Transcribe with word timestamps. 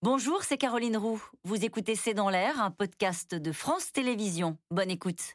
Bonjour, 0.00 0.44
c'est 0.44 0.58
Caroline 0.58 0.96
Roux. 0.96 1.20
Vous 1.42 1.64
écoutez 1.64 1.96
C'est 1.96 2.14
dans 2.14 2.28
l'air, 2.28 2.62
un 2.62 2.70
podcast 2.70 3.34
de 3.34 3.50
France 3.50 3.90
Télévisions. 3.90 4.56
Bonne 4.70 4.92
écoute. 4.92 5.34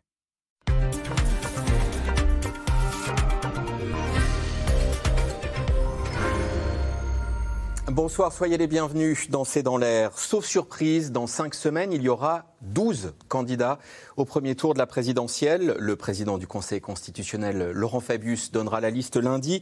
Bonsoir, 7.88 8.32
soyez 8.32 8.58
les 8.58 8.68
bienvenus 8.68 9.30
dans 9.30 9.44
C'est 9.44 9.64
dans 9.64 9.76
l'air. 9.76 10.18
Sauf 10.18 10.46
surprise, 10.46 11.12
dans 11.12 11.28
cinq 11.28 11.56
semaines, 11.56 11.92
il 11.92 12.02
y 12.02 12.08
aura 12.08 12.53
12 12.64 13.14
candidats 13.28 13.80
au 14.18 14.26
premier 14.26 14.56
tour 14.56 14.74
de 14.74 14.80
la 14.80 14.86
présidentielle. 14.86 15.76
Le 15.80 15.96
président 15.96 16.38
du 16.38 16.48
Conseil 16.48 16.82
constitutionnel, 16.82 17.72
Laurent 17.72 18.00
Fabius, 18.00 18.52
donnera 18.52 18.82
la 18.82 18.90
liste 18.90 19.18
lundi. 19.18 19.62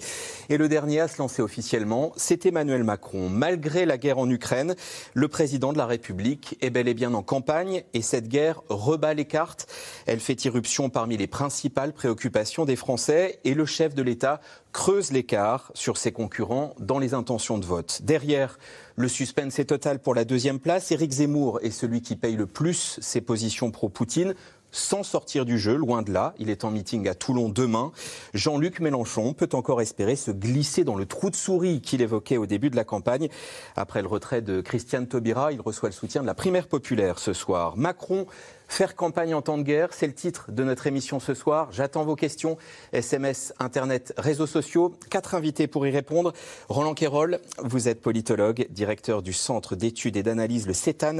Et 0.50 0.57
le 0.57 0.70
dernier 0.70 1.01
à 1.01 1.07
se 1.07 1.18
lancer 1.18 1.41
officiellement, 1.41 2.14
c'est 2.15 2.45
Emmanuel 2.45 2.83
Macron. 2.83 3.29
Malgré 3.29 3.86
la 3.86 3.97
guerre 3.97 4.19
en 4.19 4.29
Ukraine, 4.29 4.75
le 5.14 5.28
président 5.28 5.73
de 5.73 5.78
la 5.78 5.86
République 5.86 6.57
est 6.61 6.69
bel 6.69 6.87
et 6.87 6.93
bien 6.93 7.14
en 7.14 7.23
campagne 7.23 7.83
et 7.93 8.01
cette 8.01 8.28
guerre 8.28 8.61
rebat 8.69 9.14
les 9.14 9.25
cartes. 9.25 9.68
Elle 10.06 10.20
fait 10.20 10.45
irruption 10.45 10.89
parmi 10.89 11.18
les 11.18 11.28
principales 11.28 11.93
préoccupations 11.93 12.65
des 12.65 12.75
Français 12.75 13.39
et 13.43 13.54
le 13.54 13.65
chef 13.65 13.95
de 13.95 14.04
l'État 14.04 14.42
creuse 14.71 15.11
l'écart 15.11 15.71
sur 15.73 15.97
ses 15.97 16.11
concurrents 16.11 16.75
dans 16.79 17.00
les 17.00 17.14
intentions 17.14 17.57
de 17.57 17.65
vote. 17.65 18.01
Derrière 18.04 18.57
le 18.95 19.07
suspense 19.07 19.59
est 19.59 19.65
total 19.65 20.00
pour 20.00 20.15
la 20.15 20.25
deuxième 20.25 20.59
place. 20.59 20.91
Éric 20.91 21.11
Zemmour 21.11 21.59
est 21.61 21.71
celui 21.71 22.01
qui 22.01 22.15
paye 22.15 22.36
le 22.36 22.45
plus 22.45 23.00
ses 23.01 23.21
positions 23.21 23.71
pro-Poutine 23.71 24.36
sans 24.71 25.04
sortir 25.04 25.45
du 25.45 25.59
jeu, 25.59 25.75
loin 25.75 26.01
de 26.01 26.11
là. 26.11 26.33
Il 26.39 26.50
est 26.50 26.64
en 26.64 26.71
meeting 26.71 27.07
à 27.07 27.14
Toulon 27.14 27.50
demain. 27.50 27.91
Jean-Luc 28.33 28.79
Mélenchon 28.79 29.33
peut 29.33 29.50
encore 29.54 29.81
espérer 29.81 30.15
se 30.15 30.31
glisser 30.31 30.83
dans 30.83 30.95
le 30.95 31.05
trou 31.05 31.29
de 31.29 31.36
souris 31.36 31.81
qu'il 31.81 32.02
évoquait 32.02 32.38
au 32.38 32.45
début 32.45 32.69
de 32.69 32.75
la 32.75 32.86
campagne. 32.86 33.30
Après 33.75 34.02
le 34.02 34.08
retrait 34.08 34.41
de 34.41 34.61
Christiane 34.61 35.08
Taubira, 35.08 35.52
il 35.52 35.61
reçoit 35.61 35.89
le 35.89 35.94
soutien 35.94 36.22
de 36.22 36.28
la 36.28 36.33
primaire 36.33 36.67
populaire 36.67 37.20
ce 37.20 37.33
soir. 37.33 37.78
Macron 37.78 38.26
Faire 38.72 38.95
campagne 38.95 39.36
en 39.36 39.41
temps 39.41 39.58
de 39.58 39.64
guerre, 39.64 39.89
c'est 39.91 40.08
le 40.08 40.14
titre 40.14 40.50
de 40.50 40.64
notre 40.64 40.88
émission 40.88 41.19
ce 41.19 41.33
soir. 41.33 41.67
J'attends 41.73 42.05
vos 42.05 42.16
questions. 42.16 42.58
SMS, 42.94 43.53
Internet, 43.59 44.14
réseaux 44.17 44.47
sociaux. 44.47 44.94
Quatre 45.09 45.36
invités 45.36 45.67
pour 45.67 45.86
y 45.86 45.91
répondre. 45.91 46.31
Roland 46.69 46.94
Quérol, 46.94 47.42
vous 47.61 47.89
êtes 47.89 47.99
politologue, 47.99 48.67
directeur 48.69 49.23
du 49.23 49.33
Centre 49.33 49.75
d'études 49.75 50.16
et 50.16 50.23
d'analyse, 50.23 50.67
le 50.67 50.73
CETAN, 50.73 51.17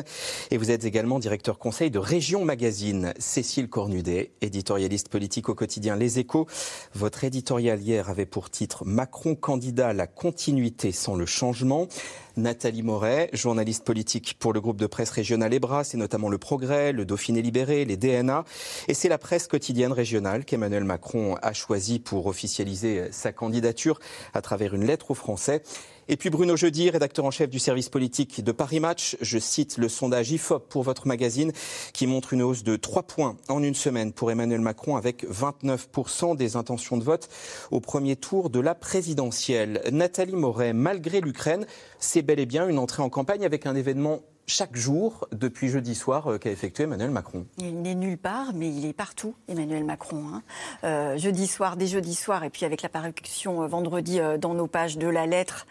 et 0.50 0.56
vous 0.56 0.72
êtes 0.72 0.86
également 0.86 1.20
directeur 1.20 1.60
conseil 1.60 1.92
de 1.92 2.00
Région 2.00 2.46
Magazine. 2.46 3.14
Cécile 3.20 3.68
Cornudet, 3.68 4.32
éditorialiste 4.40 5.10
politique 5.10 5.50
au 5.50 5.54
quotidien 5.54 5.98
Les 5.98 6.20
Échos. 6.20 6.48
Votre 6.96 7.26
éditorial 7.26 7.82
hier 7.82 8.10
avait 8.10 8.26
pour 8.26 8.50
titre 8.50 8.86
Macron 8.86 9.36
candidat 9.36 9.92
la 9.92 10.08
continuité 10.08 10.94
sans 10.94 11.16
le 11.16 11.26
changement. 11.26 11.90
Nathalie 12.38 12.82
Moret, 12.82 13.30
journaliste 13.34 13.84
politique 13.84 14.36
pour 14.40 14.54
le 14.54 14.62
groupe 14.62 14.78
de 14.78 14.88
presse 14.88 15.12
régional 15.12 15.54
EBRA, 15.54 15.84
c'est 15.84 15.98
notamment 15.98 16.30
le 16.30 16.38
Progrès, 16.38 16.94
le 16.94 17.06
Dauphiné 17.06 17.42
libéré, 17.42 17.84
les 17.84 17.98
DNA. 17.98 18.46
Et 18.88 18.94
c'est 18.94 19.10
la 19.10 19.18
presse 19.18 19.48
quotidienne 19.48 19.92
régionale 19.92 20.46
qu'Emmanuel 20.46 20.86
Macron 20.86 21.36
a 21.42 21.54
choisi 21.54 22.00
pour 22.00 22.28
officialiser 22.28 23.12
sa 23.12 23.32
candidature 23.34 24.00
à 24.34 24.42
travers 24.42 24.74
une 24.74 24.86
lettre 24.86 25.12
aux 25.12 25.16
Français. 25.16 25.62
Et 26.08 26.18
puis 26.18 26.30
Bruno 26.30 26.58
Jeudi, 26.58 26.90
rédacteur 26.90 27.26
en 27.26 27.32
chef 27.32 27.50
du 27.50 27.60
service 27.60 27.88
politique 27.88 28.44
de 28.44 28.52
Paris 28.52 28.80
Match, 28.80 29.18
je 29.22 29.38
cite 29.38 29.78
le 29.78 29.88
sondage 29.88 30.32
IFOP 30.32 30.68
pour 30.68 30.84
votre 30.84 31.08
magazine 31.08 31.52
qui 31.94 32.08
montre 32.08 32.34
une 32.34 32.42
hausse 32.42 32.64
de 32.64 32.76
3 32.76 33.04
points 33.04 33.38
en 33.48 33.62
une 33.62 33.76
semaine 33.76 34.12
pour 34.12 34.32
Emmanuel 34.32 34.62
Macron 34.62 34.96
avec 34.98 35.26
29% 35.26 36.36
des 36.36 36.56
intentions 36.56 36.98
de 36.98 37.04
vote 37.04 37.30
au 37.70 37.80
premier 37.80 38.16
tour 38.16 38.50
de 38.50 38.60
la 38.60 38.74
présidentielle. 38.74 39.82
Nathalie 39.92 40.36
Moret, 40.36 40.74
malgré 40.74 41.22
l'Ukraine, 41.22 41.66
c'est 42.00 42.24
bel 42.24 42.40
et 42.40 42.46
bien 42.46 42.68
une 42.68 42.80
entrée 42.80 43.04
en 43.04 43.10
campagne 43.10 43.46
avec 43.46 43.66
un 43.66 43.76
événement 43.76 44.22
chaque 44.48 44.76
jour 44.76 45.28
depuis 45.32 45.70
jeudi 45.70 45.96
soir 45.96 46.32
euh, 46.32 46.38
qu'a 46.38 46.52
effectué 46.52 46.84
Emmanuel 46.84 47.12
Macron 47.12 47.46
Il 47.58 47.82
n'est 47.82 47.96
nulle 47.96 48.18
part, 48.18 48.52
mais 48.54 48.70
il 48.70 48.86
est 48.86 48.94
partout, 48.94 49.34
Emmanuel 49.48 49.84
Macron. 49.84 50.24
Hein. 50.34 50.44
Euh, 50.84 51.18
jeudi 51.18 51.48
soir, 51.48 51.78
dès 51.78 51.88
jeudi 51.88 52.16
soir, 52.16 52.44
et 52.44 52.50
puis 52.50 52.66
avec 52.66 52.82
la 52.82 52.90
parution 52.90 53.64
euh, 53.64 53.68
vendredi 53.68 54.20
dans 54.40 54.54
nos 54.54 54.68
pages 54.68 54.98
de 54.98 55.08
la 55.08 55.26
lettre, 55.26 55.66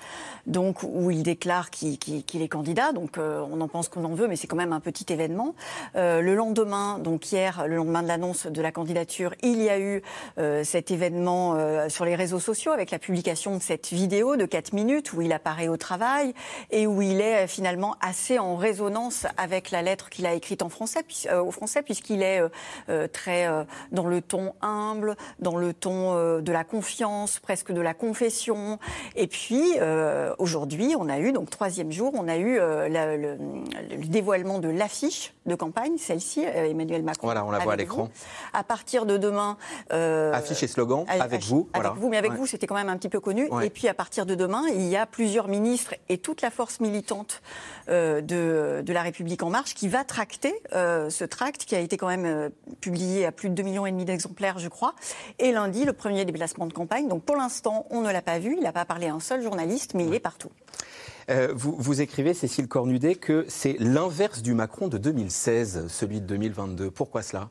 donc 0.47 0.83
où 0.83 1.11
il 1.11 1.23
déclare 1.23 1.71
qu'il 1.71 1.99
est 2.17 2.49
candidat. 2.49 2.93
Donc 2.93 3.19
on 3.19 3.61
en 3.61 3.69
pense 3.69 3.89
qu'on 3.89 4.05
en 4.05 4.15
veut, 4.15 4.29
mais 4.29 4.37
c'est 4.37 4.47
quand 4.47 4.57
même 4.57 4.73
un 4.73 4.81
petit 4.81 5.13
événement. 5.13 5.55
le 5.95 6.35
lendemain, 6.35 6.99
donc 6.99 7.31
hier, 7.31 7.67
le 7.67 7.77
lendemain 7.77 8.03
de 8.03 8.09
l'annonce 8.09 8.47
de 8.47 8.63
la 8.63 8.73
candidature, 8.73 9.35
il 9.43 9.61
y 9.63 9.69
a 9.69 9.79
eu 9.79 10.03
cet 10.65 10.91
événement 10.91 11.89
sur 11.89 12.05
les 12.05 12.15
réseaux 12.15 12.41
sociaux 12.41 12.73
avec 12.73 12.91
la 12.91 12.99
publication 12.99 13.57
de 13.57 13.63
cette 13.63 13.89
vidéo 13.89 14.37
de 14.37 14.47
4 14.47 14.73
minutes 14.73 15.13
où 15.13 15.23
il 15.23 15.33
apparaît 15.33 15.69
au 15.69 15.77
travail 15.77 16.35
et 16.71 16.87
où 16.87 17.03
il 17.03 17.21
est 17.21 17.47
finalement 17.47 17.97
assez 18.01 18.39
en 18.39 18.57
résonance 18.61 19.27
avec 19.37 19.71
la 19.71 19.83
lettre 19.83 20.11
qu'il 20.11 20.27
a 20.27 20.35
écrite 20.35 20.63
en 20.63 20.69
français, 20.69 21.01
euh, 21.27 21.51
français, 21.51 21.83
puisqu'il 21.83 22.23
est 22.23 22.41
euh, 22.41 22.49
euh, 22.89 23.09
très 23.09 23.49
dans 23.91 24.07
le 24.07 24.21
ton 24.21 24.55
humble, 24.61 25.17
dans 25.39 25.57
le 25.57 25.73
ton 25.73 26.15
de 26.41 26.53
la 26.53 26.65
confiance, 26.65 27.39
presque 27.39 27.73
de 27.73 27.81
la 27.81 27.95
confession. 27.95 28.79
Et 29.17 29.27
puis 29.27 29.63
aujourd'hui, 30.39 30.95
on 30.99 31.09
a 31.09 31.19
eu 31.19 31.33
donc 31.33 31.51
troisième 31.51 31.91
jour, 31.91 32.13
on 32.15 32.29
a 32.29 32.37
eu 32.37 32.59
le, 32.59 33.37
dévoilement 34.07 34.59
de 34.59 34.69
l'affiche 34.69 35.33
de 35.47 35.55
campagne, 35.55 35.97
celle-ci, 35.97 36.43
Emmanuel 36.43 37.03
Macron. 37.03 37.27
Voilà, 37.27 37.45
on 37.45 37.51
la 37.51 37.61
voit 37.61 37.73
à 37.73 37.77
l'écran. 37.77 38.11
À 38.53 38.63
partir 38.63 39.07
de 39.07 39.17
demain, 39.17 39.57
affiche 39.91 40.63
et 40.63 40.69
slogan 40.69 41.05
avec 41.09 41.43
vous. 41.45 41.69
Avec 41.73 41.93
vous, 41.95 42.09
mais 42.09 42.19
avec 42.19 42.33
vous, 42.33 42.47
c'était 42.47 42.67
quand 42.67 42.75
même 42.75 42.91
un 42.91 42.97
petit 42.97 43.09
peu 43.09 43.21
connu. 43.21 43.49
Et 43.63 43.71
puis 43.71 43.89
à 43.89 43.95
partir 43.95 44.27
de 44.27 44.35
demain, 44.35 44.65
il 44.69 44.87
y 44.87 44.97
a 44.97 45.07
plusieurs 45.07 45.49
ministres 45.49 45.95
et 46.09 46.19
toute 46.19 46.43
la 46.43 46.51
force 46.51 46.81
militante 46.81 47.43
de 47.89 48.50
de, 48.51 48.93
La 48.93 49.03
République 49.03 49.43
En 49.43 49.51
Marche 49.51 49.75
qui 49.75 49.89
va 49.89 50.05
tracter 50.05 50.55
euh, 50.73 51.11
ce 51.11 51.25
tract 51.25 51.65
qui 51.65 51.75
a 51.75 51.81
été 51.81 51.97
quand 51.97 52.09
même 52.09 52.27
euh, 52.27 52.49
publié 52.81 53.27
à 53.27 53.33
plus 53.33 53.51
de 53.51 53.61
2,5 53.61 53.65
millions 53.65 53.87
et 53.87 53.91
demi 53.91 54.05
d'exemplaires, 54.05 54.59
je 54.59 54.69
crois. 54.69 54.95
Et 55.39 55.53
lundi, 55.53 55.85
le 55.85 55.93
premier 55.93 56.25
déplacement 56.25 56.67
de 56.67 56.73
campagne. 56.73 57.09
Donc 57.09 57.25
pour 57.25 57.37
l'instant, 57.37 57.87
on 57.91 58.01
ne 58.01 58.11
l'a 58.11 58.23
pas 58.23 58.39
vu. 58.39 58.55
Il 58.57 58.63
n'a 58.63 58.73
pas 58.73 58.85
parlé 58.85 59.09
à 59.09 59.15
un 59.15 59.21
seul 59.21 59.43
journaliste, 59.43 59.95
mais 59.95 60.05
il 60.05 60.15
est 60.15 60.21
partout. 60.21 60.51
Euh, 61.31 61.53
vous, 61.55 61.75
vous, 61.79 62.01
écrivez, 62.01 62.35
Cécile 62.35 62.67
Cornudet, 62.67 63.15
que 63.15 63.45
c'est 63.49 63.77
l'inverse 63.79 64.43
du 64.43 64.55
Macron 64.55 64.89
de 64.89 64.99
2016, 64.99 65.87
celui 65.89 66.21
de 66.21 66.27
2022. 66.27 66.91
Pourquoi 66.91 67.23
cela? 67.23 67.51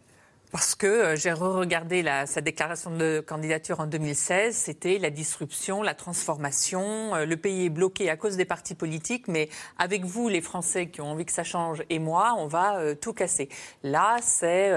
Parce 0.52 0.74
que 0.74 0.88
euh, 0.88 1.16
j'ai 1.16 1.32
re-regardé 1.32 2.04
sa 2.26 2.42
déclaration 2.42 2.90
de 2.92 3.24
candidature 3.26 3.80
en 3.80 3.86
2016, 3.86 4.56
c'était 4.56 4.98
la 4.98 5.12
disruption, 5.12 5.84
la 5.84 5.94
transformation. 5.94 7.16
Euh, 7.16 7.26
le 7.26 7.38
pays 7.38 7.66
est 7.66 7.70
bloqué 7.70 8.10
à 8.10 8.18
cause 8.18 8.36
des 8.36 8.46
partis 8.46 8.74
politiques, 8.74 9.28
mais 9.28 9.50
avec 9.78 10.06
vous, 10.06 10.28
les 10.28 10.42
Français 10.42 10.88
qui 10.88 11.02
ont 11.02 11.12
envie 11.12 11.26
que 11.26 11.32
ça 11.32 11.44
change, 11.44 11.84
et 11.90 12.00
moi, 12.00 12.36
on 12.38 12.48
va 12.48 12.78
euh, 12.78 12.96
tout 12.96 13.14
casser. 13.14 13.50
Là, 13.84 14.18
c'est 14.22 14.70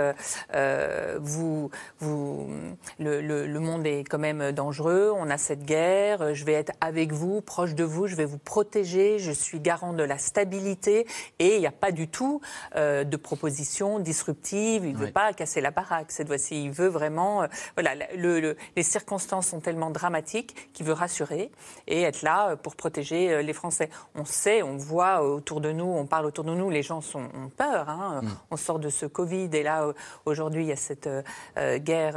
vous, 1.20 1.70
vous, 1.98 2.50
le, 2.98 3.58
monde 3.58 3.86
est 3.86 4.04
quand 4.04 4.18
même 4.18 4.52
dangereux. 4.52 5.12
On 5.16 5.30
a 5.30 5.38
cette 5.38 5.64
guerre. 5.64 6.34
Je 6.34 6.44
vais 6.44 6.52
être 6.52 6.72
avec 6.80 7.12
vous, 7.12 7.40
proche 7.40 7.74
de 7.74 7.84
vous. 7.84 8.06
Je 8.06 8.16
vais 8.16 8.24
vous 8.24 8.38
protéger. 8.38 9.18
Je 9.18 9.32
suis 9.32 9.60
garant 9.60 9.92
de 9.92 10.02
la 10.02 10.18
stabilité. 10.18 11.06
Et 11.38 11.56
il 11.56 11.60
n'y 11.60 11.66
a 11.66 11.72
pas 11.72 11.92
du 11.92 12.08
tout 12.08 12.40
de 12.74 13.16
propositions 13.16 13.98
disruptives. 13.98 14.84
Il 14.84 14.92
ne 14.92 14.98
veut 14.98 15.10
pas 15.10 15.32
casser 15.32 15.61
la 15.62 15.70
baraque 15.70 16.12
cette 16.12 16.26
fois-ci. 16.26 16.64
Il 16.64 16.70
veut 16.70 16.88
vraiment. 16.88 17.42
Euh, 17.42 17.46
voilà, 17.74 17.92
les 18.14 18.82
circonstances 18.82 19.48
sont 19.48 19.60
tellement 19.60 19.90
dramatiques 19.90 20.72
qu'il 20.72 20.86
veut 20.86 20.92
rassurer 20.92 21.50
et 21.86 22.02
être 22.02 22.22
là 22.22 22.50
euh, 22.50 22.56
pour 22.56 22.76
protéger 22.76 23.32
euh, 23.32 23.42
les 23.42 23.52
Français. 23.52 23.88
On 24.14 24.24
sait, 24.24 24.62
on 24.62 24.76
voit 24.76 25.22
autour 25.22 25.60
de 25.60 25.72
nous, 25.72 25.84
on 25.84 26.06
parle 26.06 26.26
autour 26.26 26.44
de 26.44 26.54
nous, 26.54 26.70
les 26.70 26.82
gens 26.82 27.00
sont, 27.00 27.22
ont 27.34 27.48
peur. 27.56 27.88
Hein. 27.88 28.20
Mm. 28.22 28.28
On 28.50 28.56
sort 28.56 28.78
de 28.78 28.88
ce 28.88 29.06
Covid 29.06 29.48
et 29.52 29.62
là, 29.62 29.86
aujourd'hui, 30.26 30.64
il 30.64 30.68
y 30.68 30.72
a 30.72 30.76
cette 30.76 31.08
guerre 31.56 32.16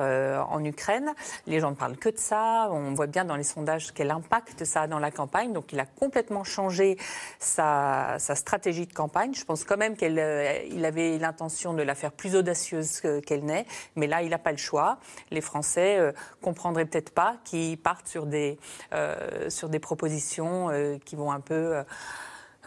en 0.49 0.63
Ukraine. 0.63 1.13
Les 1.45 1.59
gens 1.59 1.71
ne 1.71 1.75
parlent 1.75 1.97
que 1.97 2.09
de 2.09 2.17
ça. 2.17 2.69
On 2.71 2.93
voit 2.93 3.07
bien 3.07 3.25
dans 3.25 3.35
les 3.35 3.43
sondages 3.43 3.93
quel 3.93 4.11
impact 4.11 4.65
ça 4.65 4.83
a 4.83 4.87
dans 4.87 4.99
la 4.99 5.11
campagne. 5.11 5.53
Donc, 5.53 5.71
il 5.71 5.79
a 5.79 5.85
complètement 5.85 6.43
changé 6.43 6.97
sa, 7.39 8.15
sa 8.19 8.35
stratégie 8.35 8.87
de 8.87 8.93
campagne. 8.93 9.33
Je 9.33 9.45
pense 9.45 9.63
quand 9.63 9.77
même 9.77 9.95
qu'il 9.95 10.19
avait 10.19 11.17
l'intention 11.17 11.73
de 11.73 11.83
la 11.83 11.95
faire 11.95 12.11
plus 12.11 12.35
audacieuse 12.35 13.01
qu'elle 13.25 13.34
Mais 13.95 14.07
là, 14.07 14.21
il 14.21 14.29
n'a 14.29 14.37
pas 14.37 14.51
le 14.51 14.57
choix. 14.57 14.97
Les 15.31 15.41
Français 15.41 15.97
euh, 15.97 16.11
comprendraient 16.41 16.85
peut-être 16.85 17.11
pas 17.11 17.37
qu'ils 17.43 17.77
partent 17.77 18.07
sur 18.07 18.25
des, 18.25 18.57
euh, 18.93 19.49
propositions 19.81 20.69
euh, 20.69 20.97
qui 21.03 21.15
vont 21.15 21.31
un 21.31 21.39
peu 21.39 21.83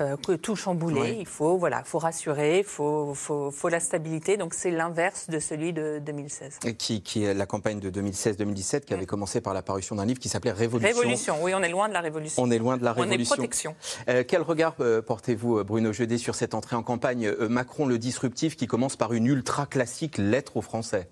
euh, 0.01 0.17
tout 0.17 0.57
chambouler. 0.57 1.17
Il 1.19 1.27
faut, 1.27 1.59
voilà, 1.59 1.83
faut 1.85 1.99
rassurer, 1.99 2.59
il 2.59 2.65
faut, 2.65 3.15
faut, 3.15 3.51
faut, 3.51 3.69
la 3.69 3.81
stabilité. 3.81 4.37
Donc 4.37 4.55
c'est 4.55 4.71
l'inverse 4.71 5.29
de 5.29 5.39
celui 5.39 5.73
de 5.73 6.01
2016. 6.05 6.59
Et 6.65 6.75
qui, 6.75 7.03
qui 7.03 7.25
est 7.25 7.35
la 7.35 7.47
campagne 7.47 7.81
de 7.81 7.91
2016-2017 7.91 8.81
qui 8.81 8.95
avait 8.95 9.07
commencé 9.07 9.41
par 9.41 9.55
l'apparition 9.55 9.97
d'un 9.97 10.07
livre 10.07 10.21
qui 10.21 10.29
s'appelait 10.29 10.53
Révolution. 10.53 10.97
Révolution, 10.97 11.37
oui, 11.43 11.53
on 11.55 11.63
est 11.63 11.69
loin 11.69 11.89
de 11.89 11.95
la 11.95 12.01
révolution. 12.01 12.43
On 12.43 12.51
est 12.51 12.59
loin 12.59 12.77
de 12.77 12.85
la 12.85 12.93
révolution. 12.93 13.33
On 13.33 13.35
est 13.35 13.39
protection. 13.39 13.77
Euh, 14.09 14.25
quel 14.27 14.43
regard 14.43 14.75
euh, 14.81 15.03
portez-vous, 15.03 15.65
Bruno 15.65 15.93
Jeudé, 15.93 16.19
sur 16.19 16.35
cette 16.35 16.55
entrée 16.55 16.77
en 16.77 16.83
campagne? 16.83 17.31
Macron 17.49 17.87
le 17.87 17.99
disruptif 17.99 18.57
qui 18.57 18.67
commence 18.67 18.97
par 18.97 19.13
une 19.13 19.27
ultra 19.27 19.67
classique 19.67 20.19
lettre 20.19 20.57
aux 20.57 20.63
Français 20.63 21.09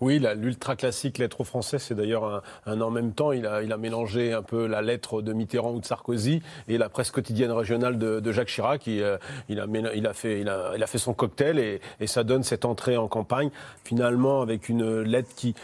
Oui, 0.00 0.24
l'ultra 0.36 0.76
classique 0.76 1.18
lettre 1.18 1.40
aux 1.40 1.44
Français, 1.44 1.80
c'est 1.80 1.96
d'ailleurs 1.96 2.42
un, 2.66 2.80
en 2.80 2.90
même 2.90 3.12
temps. 3.12 3.32
Il 3.32 3.46
a, 3.46 3.62
il 3.64 3.72
a 3.72 3.76
mélangé 3.76 4.32
un 4.32 4.42
peu 4.42 4.66
la 4.66 4.80
lettre 4.80 5.22
de 5.22 5.32
Mitterrand 5.32 5.72
ou 5.72 5.80
de 5.80 5.84
Sarkozy 5.86 6.40
et 6.68 6.78
la 6.78 6.88
presse 6.88 7.10
quotidienne 7.10 7.50
régionale 7.50 7.98
de, 7.98 8.32
Jacques 8.32 8.48
Chirac. 8.48 8.86
Il, 8.86 9.02
euh, 9.02 9.18
il, 9.48 9.58
a, 9.58 9.66
il, 9.94 10.06
a 10.06 10.12
fait, 10.12 10.40
il, 10.40 10.48
a, 10.48 10.72
il 10.76 10.82
a 10.84 10.86
fait 10.86 10.98
son 10.98 11.14
cocktail 11.14 11.58
et, 11.58 11.80
et 11.98 12.06
ça 12.06 12.22
donne 12.22 12.44
cette 12.44 12.64
entrée 12.64 12.96
en 12.96 13.08
campagne, 13.08 13.50
finalement, 13.82 14.40
avec 14.40 14.68
une 14.68 15.00
lettre 15.00 15.30
qui, 15.34 15.56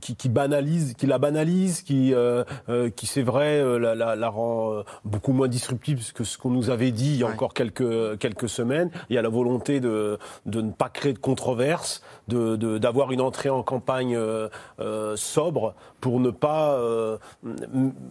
qui, 0.00 0.16
qui 0.16 0.28
banalise, 0.28 0.94
qui 0.94 1.06
la 1.06 1.18
banalise, 1.18 1.82
qui, 1.82 2.12
euh, 2.12 2.42
euh, 2.68 2.90
qui 2.90 3.06
c'est 3.06 3.22
vrai, 3.22 3.62
la, 3.78 3.94
la, 3.94 4.16
la, 4.16 4.28
rend 4.28 4.82
beaucoup 5.04 5.32
moins 5.32 5.48
disruptive 5.48 6.12
que 6.12 6.24
ce 6.24 6.38
qu'on 6.38 6.50
nous 6.50 6.70
avait 6.70 6.90
dit 6.90 7.12
il 7.14 7.20
y 7.20 7.22
a 7.22 7.28
encore 7.28 7.54
quelques, 7.54 8.18
quelques 8.18 8.48
semaines. 8.48 8.90
Il 9.10 9.14
y 9.14 9.18
a 9.18 9.22
la 9.22 9.28
volonté 9.28 9.78
de, 9.78 10.18
de 10.44 10.60
ne 10.60 10.72
pas 10.72 10.88
créer 10.88 11.12
de 11.12 11.18
controverse, 11.18 12.02
d'avoir 12.26 12.58
de, 12.58 12.78
d'avoir 12.78 13.12
une 13.12 13.20
entrée 13.20 13.48
en 13.48 13.62
campagne 13.62 13.75
campagne 13.76 14.16
euh, 14.16 14.48
euh, 14.80 15.16
sobre 15.16 15.74
pour 16.00 16.18
ne 16.18 16.30
pas 16.30 16.74
euh, 16.74 17.18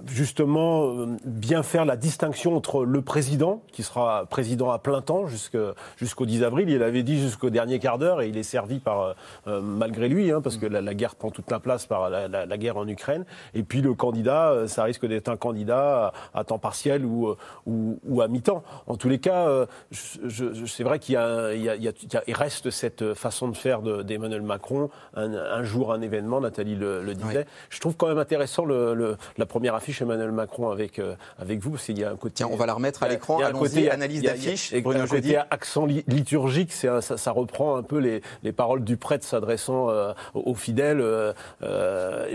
justement 0.06 0.94
bien 1.26 1.64
faire 1.64 1.86
la 1.86 1.96
distinction 1.96 2.56
entre 2.56 2.84
le 2.84 3.02
président, 3.02 3.64
qui 3.72 3.84
sera 3.84 4.26
président 4.26 4.70
à 4.72 4.80
plein 4.80 5.02
temps 5.02 5.26
jusqu'au 5.28 6.26
10 6.26 6.44
avril, 6.44 6.70
il 6.70 6.84
avait 6.84 7.04
dit 7.04 7.20
jusqu'au 7.20 7.50
dernier 7.50 7.80
quart 7.80 7.98
d'heure 7.98 8.22
et 8.22 8.28
il 8.28 8.38
est 8.38 8.44
servi 8.44 8.80
par 8.80 9.16
malgré 9.46 10.10
lui, 10.10 10.32
hein, 10.32 10.42
parce 10.42 10.58
que 10.58 10.66
la, 10.66 10.94
guerre 10.94 11.16
prend 11.16 11.32
toute 11.32 11.50
la 11.50 11.60
place 11.60 11.86
par 11.86 12.10
la, 12.10 12.58
guerre 12.58 12.78
en 12.78 12.88
Ukraine, 12.88 13.24
et 13.54 13.64
puis 13.64 13.82
le 13.82 13.94
candidat, 13.94 14.68
ça 14.68 14.84
risque 14.84 15.06
d'être 15.06 15.30
un 15.30 15.38
candidat 15.38 16.12
à, 16.34 16.44
temps 16.44 16.60
partiel 16.60 17.06
ou, 17.06 17.36
à 18.22 18.28
mi-temps. 18.28 18.64
En 18.88 18.98
tous 18.98 19.10
les 19.10 19.20
cas, 19.20 19.48
c'est 19.92 20.84
vrai 20.84 21.00
qu'il 21.00 21.18
reste 22.28 22.70
cette 22.72 23.14
façon 23.14 23.48
de 23.48 23.56
faire 23.56 23.82
d'Emmanuel 23.82 24.42
Macron, 24.42 24.90
un 25.56 25.64
jour 25.64 25.94
un 25.94 26.02
événement, 26.02 26.42
Nathalie 26.42 26.76
le, 26.76 27.14
disait. 27.14 27.46
Je 27.70 27.80
trouve 27.80 27.96
quand 27.96 28.08
même 28.08 28.18
intéressant 28.18 28.66
le, 28.66 29.18
la 29.38 29.46
première 29.46 29.76
affiche 29.76 30.02
Emmanuel 30.02 30.32
Macron 30.32 30.70
avec, 30.70 31.00
euh, 31.00 31.16
avec 31.40 31.60
vous, 31.60 31.72
parce 31.72 31.86
qu'il 31.86 31.98
y 32.00 32.04
a 32.04 32.12
un 32.12 32.16
côté... 32.16 32.36
Tiens, 32.36 32.50
on 32.52 32.56
va 32.56 32.66
la 32.66 32.74
remettre 32.74 33.04
à 33.04 33.08
l'écran, 33.08 33.40
allons-y, 33.40 33.90
analyse 33.90 34.22
d'affiche. 34.22 34.72
Y 34.72 34.76
a 34.76 34.78
un 34.78 35.08
côté 35.08 35.38
accent 35.38 35.86
liturgique, 35.86 36.72
ça, 36.72 37.02
ça, 37.02 37.32
reprend 37.32 37.78
un 37.78 37.84
peu 37.84 37.98
les, 37.98 38.22
les 38.44 38.52
paroles 38.52 38.84
du 38.84 38.98
prêtre 38.98 39.26
s'adressant 39.26 39.90
euh, 39.90 40.14
aux 40.34 40.54
fidèles. 40.54 41.00
Euh, 41.02 41.34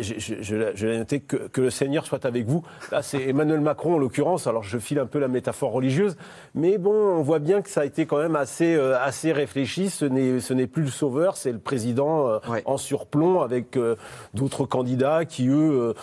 je, 0.01 0.15
je, 0.19 0.35
je, 0.43 0.87
l'ai 0.87 0.99
noté 0.99 1.21
que, 1.21 1.37
que, 1.37 1.61
le 1.61 1.71
Seigneur 1.71 2.07
soit 2.07 2.25
avec 2.25 2.47
vous. 2.47 2.63
Là, 2.91 3.03
c'est 3.03 3.23
Emmanuel 3.23 3.61
Macron 3.61 3.95
en 3.95 3.99
l'occurrence, 3.99 4.47
alors 4.47 4.63
je 4.63 4.79
file 4.79 4.99
un 4.99 5.07
peu 5.07 5.19
la 5.19 5.29
métaphore 5.29 5.73
religieuse, 5.73 6.17
mais 6.55 6.79
bon, 6.79 6.93
on 6.93 7.23
voit 7.23 7.39
bien 7.39 7.63
que 7.63 7.71
ça 7.71 7.83
a 7.83 7.85
été 7.85 8.07
quand 8.07 8.19
même 8.19 8.37
assez, 8.37 8.75
assez 8.77 9.33
réfléchi, 9.33 9.91
ce 9.91 10.05
n'est 10.05 10.67
plus 10.67 10.83
le 10.83 10.91
sauveur, 10.91 11.37
c'est 11.37 11.53
le 11.53 11.59
président 11.59 12.41
en 12.65 12.77
surplomb 13.11 13.41
avec 13.41 13.77
euh, 13.77 13.97
d'autres 14.35 14.65
candidats 14.65 15.25
qui, 15.25 15.49
eux, 15.49 15.81
euh, 15.81 15.95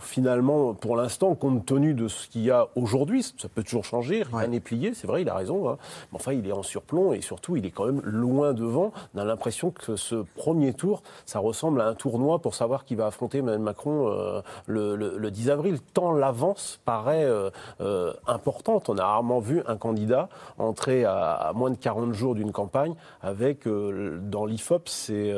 finalement, 0.00 0.74
pour 0.74 0.96
l'instant, 0.96 1.34
compte 1.34 1.64
tenu 1.66 1.94
de 1.94 2.08
ce 2.08 2.28
qu'il 2.28 2.42
y 2.42 2.50
a 2.50 2.68
aujourd'hui, 2.76 3.22
ça 3.22 3.48
peut 3.48 3.62
toujours 3.62 3.84
changer, 3.84 4.24
rien 4.32 4.48
n'est 4.48 4.60
plié, 4.60 4.94
c'est 4.94 5.06
vrai, 5.06 5.22
il 5.22 5.28
a 5.28 5.34
raison. 5.34 5.68
Hein. 5.68 5.78
Mais 6.12 6.16
enfin, 6.16 6.32
il 6.32 6.46
est 6.46 6.52
en 6.52 6.62
surplomb 6.62 7.12
et 7.12 7.20
surtout, 7.20 7.56
il 7.56 7.66
est 7.66 7.70
quand 7.70 7.86
même 7.86 8.00
loin 8.04 8.52
devant. 8.52 8.92
On 9.14 9.18
a 9.18 9.24
l'impression 9.24 9.70
que 9.70 9.96
ce 9.96 10.24
premier 10.36 10.72
tour, 10.72 11.02
ça 11.24 11.38
ressemble 11.38 11.80
à 11.80 11.86
un 11.86 11.94
tournoi 11.94 12.38
pour 12.38 12.54
savoir 12.54 12.84
qui 12.84 12.94
va 12.94 13.06
affronter 13.06 13.38
Emmanuel 13.38 13.60
Macron 13.60 14.08
euh, 14.08 14.42
le, 14.66 15.30
10 15.30 15.50
avril. 15.50 15.78
Tant 15.94 16.12
l'avance 16.12 16.80
paraît 16.84 17.24
euh, 17.24 17.50
euh, 17.80 18.12
importante. 18.26 18.88
On 18.88 18.98
a 18.98 19.04
rarement 19.04 19.40
vu 19.40 19.62
un 19.66 19.76
candidat 19.76 20.28
entrer 20.58 21.04
à, 21.04 21.52
moins 21.54 21.70
de 21.70 21.76
40 21.76 22.12
jours 22.12 22.34
d'une 22.34 22.52
campagne 22.52 22.94
avec, 23.22 23.66
dans 23.66 24.46
l'IFOP, 24.46 24.88
c'est 24.88 25.34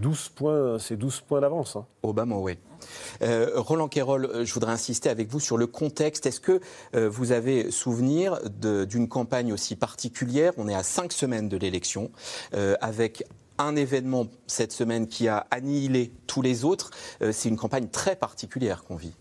12 0.00 0.28
points, 0.30 0.76
12 0.90 1.20
points 1.20 1.40
d'avance. 1.40 1.76
Hein. 1.76 1.84
Obama, 2.02 2.36
oui. 2.36 2.58
Euh, 3.22 3.50
Roland 3.56 3.88
Quérol, 3.88 4.26
euh, 4.26 4.44
je 4.44 4.54
voudrais 4.54 4.72
insister 4.72 5.08
avec 5.08 5.28
vous 5.28 5.40
sur 5.40 5.56
le 5.56 5.66
contexte. 5.66 6.26
Est-ce 6.26 6.40
que 6.40 6.60
euh, 6.94 7.08
vous 7.08 7.32
avez 7.32 7.70
souvenir 7.70 8.38
d'une 8.48 9.08
campagne 9.08 9.52
aussi 9.52 9.76
particulière? 9.76 10.52
On 10.56 10.68
est 10.68 10.74
à 10.74 10.82
cinq 10.82 11.12
semaines 11.12 11.48
de 11.48 11.56
l'élection, 11.56 12.10
avec 12.80 13.24
un 13.58 13.76
événement 13.76 14.26
cette 14.46 14.72
semaine 14.72 15.06
qui 15.06 15.28
a 15.28 15.46
annihilé 15.50 16.12
tous 16.26 16.42
les 16.42 16.64
autres. 16.64 16.90
C'est 17.32 17.48
une 17.48 17.56
campagne 17.56 17.88
très 17.88 18.16
particulière 18.16 18.84
qu'on 18.84 18.96
vit. 18.96 19.14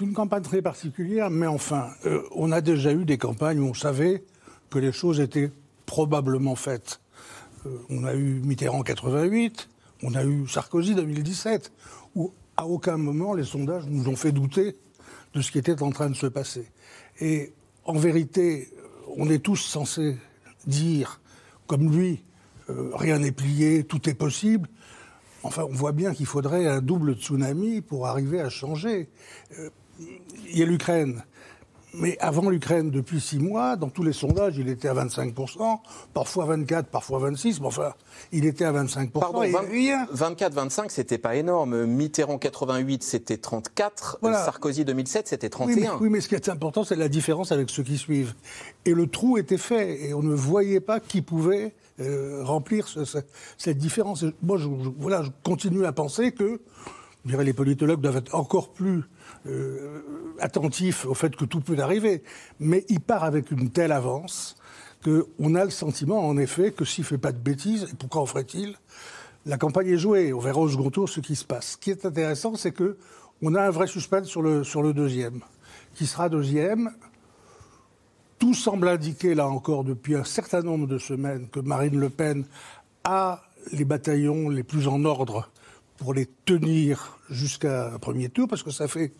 Une 0.00 0.12
campagne 0.12 0.42
très 0.42 0.62
particulière, 0.62 1.30
mais 1.30 1.46
enfin, 1.46 1.90
on 2.34 2.52
a 2.52 2.60
déjà 2.60 2.92
eu 2.92 3.04
des 3.04 3.18
campagnes 3.18 3.60
où 3.60 3.66
on 3.66 3.74
savait 3.74 4.24
que 4.70 4.78
les 4.78 4.92
choses 4.92 5.20
étaient 5.20 5.50
probablement 5.86 6.56
faites. 6.56 7.00
on 7.90 8.04
a 8.04 8.14
eu 8.14 8.40
Mitterrand 8.44 8.82
88, 8.82 9.68
on 10.02 10.14
a 10.14 10.24
eu 10.24 10.46
Sarkozy 10.46 10.94
2017, 10.94 11.72
où 12.14 12.32
à 12.58 12.66
aucun 12.66 12.96
moment 12.96 13.34
les 13.34 13.44
sondages 13.44 13.86
nous 13.86 14.08
ont 14.08 14.16
fait 14.16 14.32
douter 14.32 14.76
de 15.32 15.40
ce 15.40 15.52
qui 15.52 15.58
était 15.58 15.82
en 15.82 15.90
train 15.90 16.10
de 16.10 16.16
se 16.16 16.26
passer. 16.26 16.66
Et 17.20 17.52
en 17.84 17.94
vérité, 17.94 18.68
on 19.16 19.30
est 19.30 19.38
tous 19.38 19.56
censés 19.56 20.16
dire, 20.66 21.20
comme 21.68 21.90
lui, 21.96 22.24
euh, 22.68 22.90
rien 22.94 23.20
n'est 23.20 23.32
plié, 23.32 23.84
tout 23.84 24.10
est 24.10 24.14
possible. 24.14 24.68
Enfin, 25.44 25.64
on 25.70 25.72
voit 25.72 25.92
bien 25.92 26.12
qu'il 26.12 26.26
faudrait 26.26 26.66
un 26.66 26.80
double 26.80 27.14
tsunami 27.14 27.80
pour 27.80 28.08
arriver 28.08 28.40
à 28.40 28.50
changer. 28.50 29.08
Euh, 29.58 29.70
il 30.00 30.58
y 30.58 30.62
a 30.62 30.66
l'Ukraine. 30.66 31.22
Mais 31.94 32.18
avant 32.20 32.50
l'Ukraine, 32.50 32.90
depuis 32.90 33.20
six 33.20 33.38
mois, 33.38 33.76
dans 33.76 33.88
tous 33.88 34.02
les 34.02 34.12
sondages, 34.12 34.56
il 34.58 34.68
était 34.68 34.88
à 34.88 34.94
25%, 34.94 35.78
parfois 36.12 36.44
24, 36.44 36.86
parfois 36.86 37.18
26, 37.18 37.60
mais 37.60 37.66
enfin, 37.66 37.94
il 38.30 38.44
était 38.44 38.64
à 38.64 38.72
25%. 38.72 39.10
Pardon, 39.10 39.42
24, 40.12 40.54
25%, 40.54 40.84
c'était 40.88 41.18
pas 41.18 41.36
énorme. 41.36 41.86
Mitterrand 41.86 42.38
88, 42.38 43.02
c'était 43.02 43.38
34. 43.38 44.18
Sarkozy 44.22 44.84
2007, 44.84 45.28
c'était 45.28 45.48
31. 45.48 45.96
Oui 46.00 46.10
mais, 46.10 46.20
ce 46.20 46.28
qui 46.28 46.34
est 46.34 46.48
important, 46.48 46.84
c'est 46.84 46.96
la 46.96 47.08
différence 47.08 47.52
avec 47.52 47.70
ceux 47.70 47.82
qui 47.82 47.96
suivent. 47.96 48.34
Et 48.84 48.92
le 48.92 49.06
trou 49.06 49.38
était 49.38 49.58
fait, 49.58 50.08
et 50.08 50.14
on 50.14 50.22
ne 50.22 50.34
voyait 50.34 50.80
pas 50.80 51.00
qui 51.00 51.22
pouvait 51.22 51.74
euh, 52.00 52.42
remplir 52.44 52.86
cette 53.56 53.78
différence. 53.78 54.24
Moi, 54.42 54.58
je, 54.58 54.68
voilà, 54.98 55.22
je 55.22 55.30
continue 55.42 55.84
à 55.84 55.92
penser 55.92 56.32
que, 56.32 56.60
les 57.36 57.52
politologues 57.52 58.00
doivent 58.00 58.16
être 58.16 58.34
encore 58.34 58.72
plus 58.72 59.02
euh, 59.46 60.02
attentif 60.40 61.06
au 61.06 61.14
fait 61.14 61.34
que 61.36 61.44
tout 61.44 61.60
peut 61.60 61.78
arriver, 61.78 62.22
mais 62.58 62.84
il 62.88 63.00
part 63.00 63.24
avec 63.24 63.50
une 63.50 63.70
telle 63.70 63.92
avance 63.92 64.56
qu'on 65.04 65.54
a 65.54 65.64
le 65.64 65.70
sentiment, 65.70 66.26
en 66.26 66.36
effet, 66.38 66.72
que 66.72 66.84
s'il 66.84 67.02
ne 67.02 67.06
fait 67.06 67.18
pas 67.18 67.32
de 67.32 67.38
bêtises, 67.38 67.88
et 67.92 67.96
pourquoi 67.96 68.22
en 68.22 68.26
ferait-il? 68.26 68.76
La 69.46 69.56
campagne 69.56 69.88
est 69.88 69.98
jouée, 69.98 70.32
on 70.32 70.40
verra 70.40 70.60
au 70.60 70.68
second 70.68 70.90
tour 70.90 71.08
ce 71.08 71.20
qui 71.20 71.36
se 71.36 71.44
passe. 71.44 71.72
Ce 71.72 71.76
qui 71.76 71.90
est 71.90 72.04
intéressant, 72.04 72.56
c'est 72.56 72.72
que 72.72 72.96
on 73.40 73.54
a 73.54 73.62
un 73.62 73.70
vrai 73.70 73.86
suspense 73.86 74.26
sur 74.26 74.42
le 74.42 74.92
deuxième. 74.92 75.40
Qui 75.94 76.06
sera 76.06 76.28
deuxième? 76.28 76.90
Tout 78.38 78.54
semble 78.54 78.88
indiquer, 78.88 79.34
là 79.34 79.48
encore, 79.48 79.84
depuis 79.84 80.16
un 80.16 80.24
certain 80.24 80.62
nombre 80.62 80.86
de 80.86 80.98
semaines, 80.98 81.48
que 81.48 81.60
Marine 81.60 81.98
Le 81.98 82.10
Pen 82.10 82.44
a 83.04 83.42
les 83.72 83.84
bataillons 83.84 84.48
les 84.48 84.62
plus 84.62 84.88
en 84.88 85.04
ordre 85.04 85.50
pour 85.98 86.14
les 86.14 86.26
tenir 86.44 87.18
jusqu'à 87.28 87.92
un 87.92 87.98
premier 87.98 88.28
tour, 88.28 88.48
parce 88.48 88.62
que 88.62 88.70
ça 88.70 88.88
fait 88.88 89.12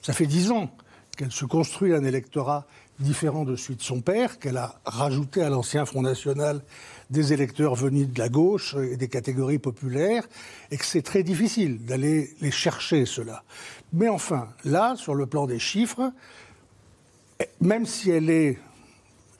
ça 0.00 0.12
fait 0.12 0.26
dix 0.26 0.50
ans 0.50 0.70
qu'elle 1.16 1.30
se 1.30 1.44
construit 1.44 1.94
un 1.94 2.02
électorat 2.02 2.66
différent 2.98 3.44
de 3.44 3.56
celui 3.56 3.76
de 3.76 3.82
son 3.82 4.00
père, 4.00 4.38
qu'elle 4.38 4.56
a 4.56 4.80
rajouté 4.84 5.42
à 5.42 5.48
l'ancien 5.48 5.84
Front 5.84 6.02
National 6.02 6.62
des 7.10 7.32
électeurs 7.32 7.74
venus 7.74 8.08
de 8.08 8.18
la 8.18 8.28
gauche 8.28 8.74
et 8.74 8.96
des 8.96 9.08
catégories 9.08 9.58
populaires, 9.58 10.26
et 10.70 10.76
que 10.76 10.84
c'est 10.84 11.02
très 11.02 11.22
difficile 11.22 11.84
d'aller 11.84 12.30
les 12.40 12.50
chercher, 12.50 13.06
cela. 13.06 13.44
Mais 13.92 14.08
enfin, 14.08 14.48
là, 14.64 14.94
sur 14.96 15.14
le 15.14 15.26
plan 15.26 15.46
des 15.46 15.58
chiffres, 15.58 16.12
même 17.60 17.86
si 17.86 18.10
elle 18.10 18.30
est 18.30 18.58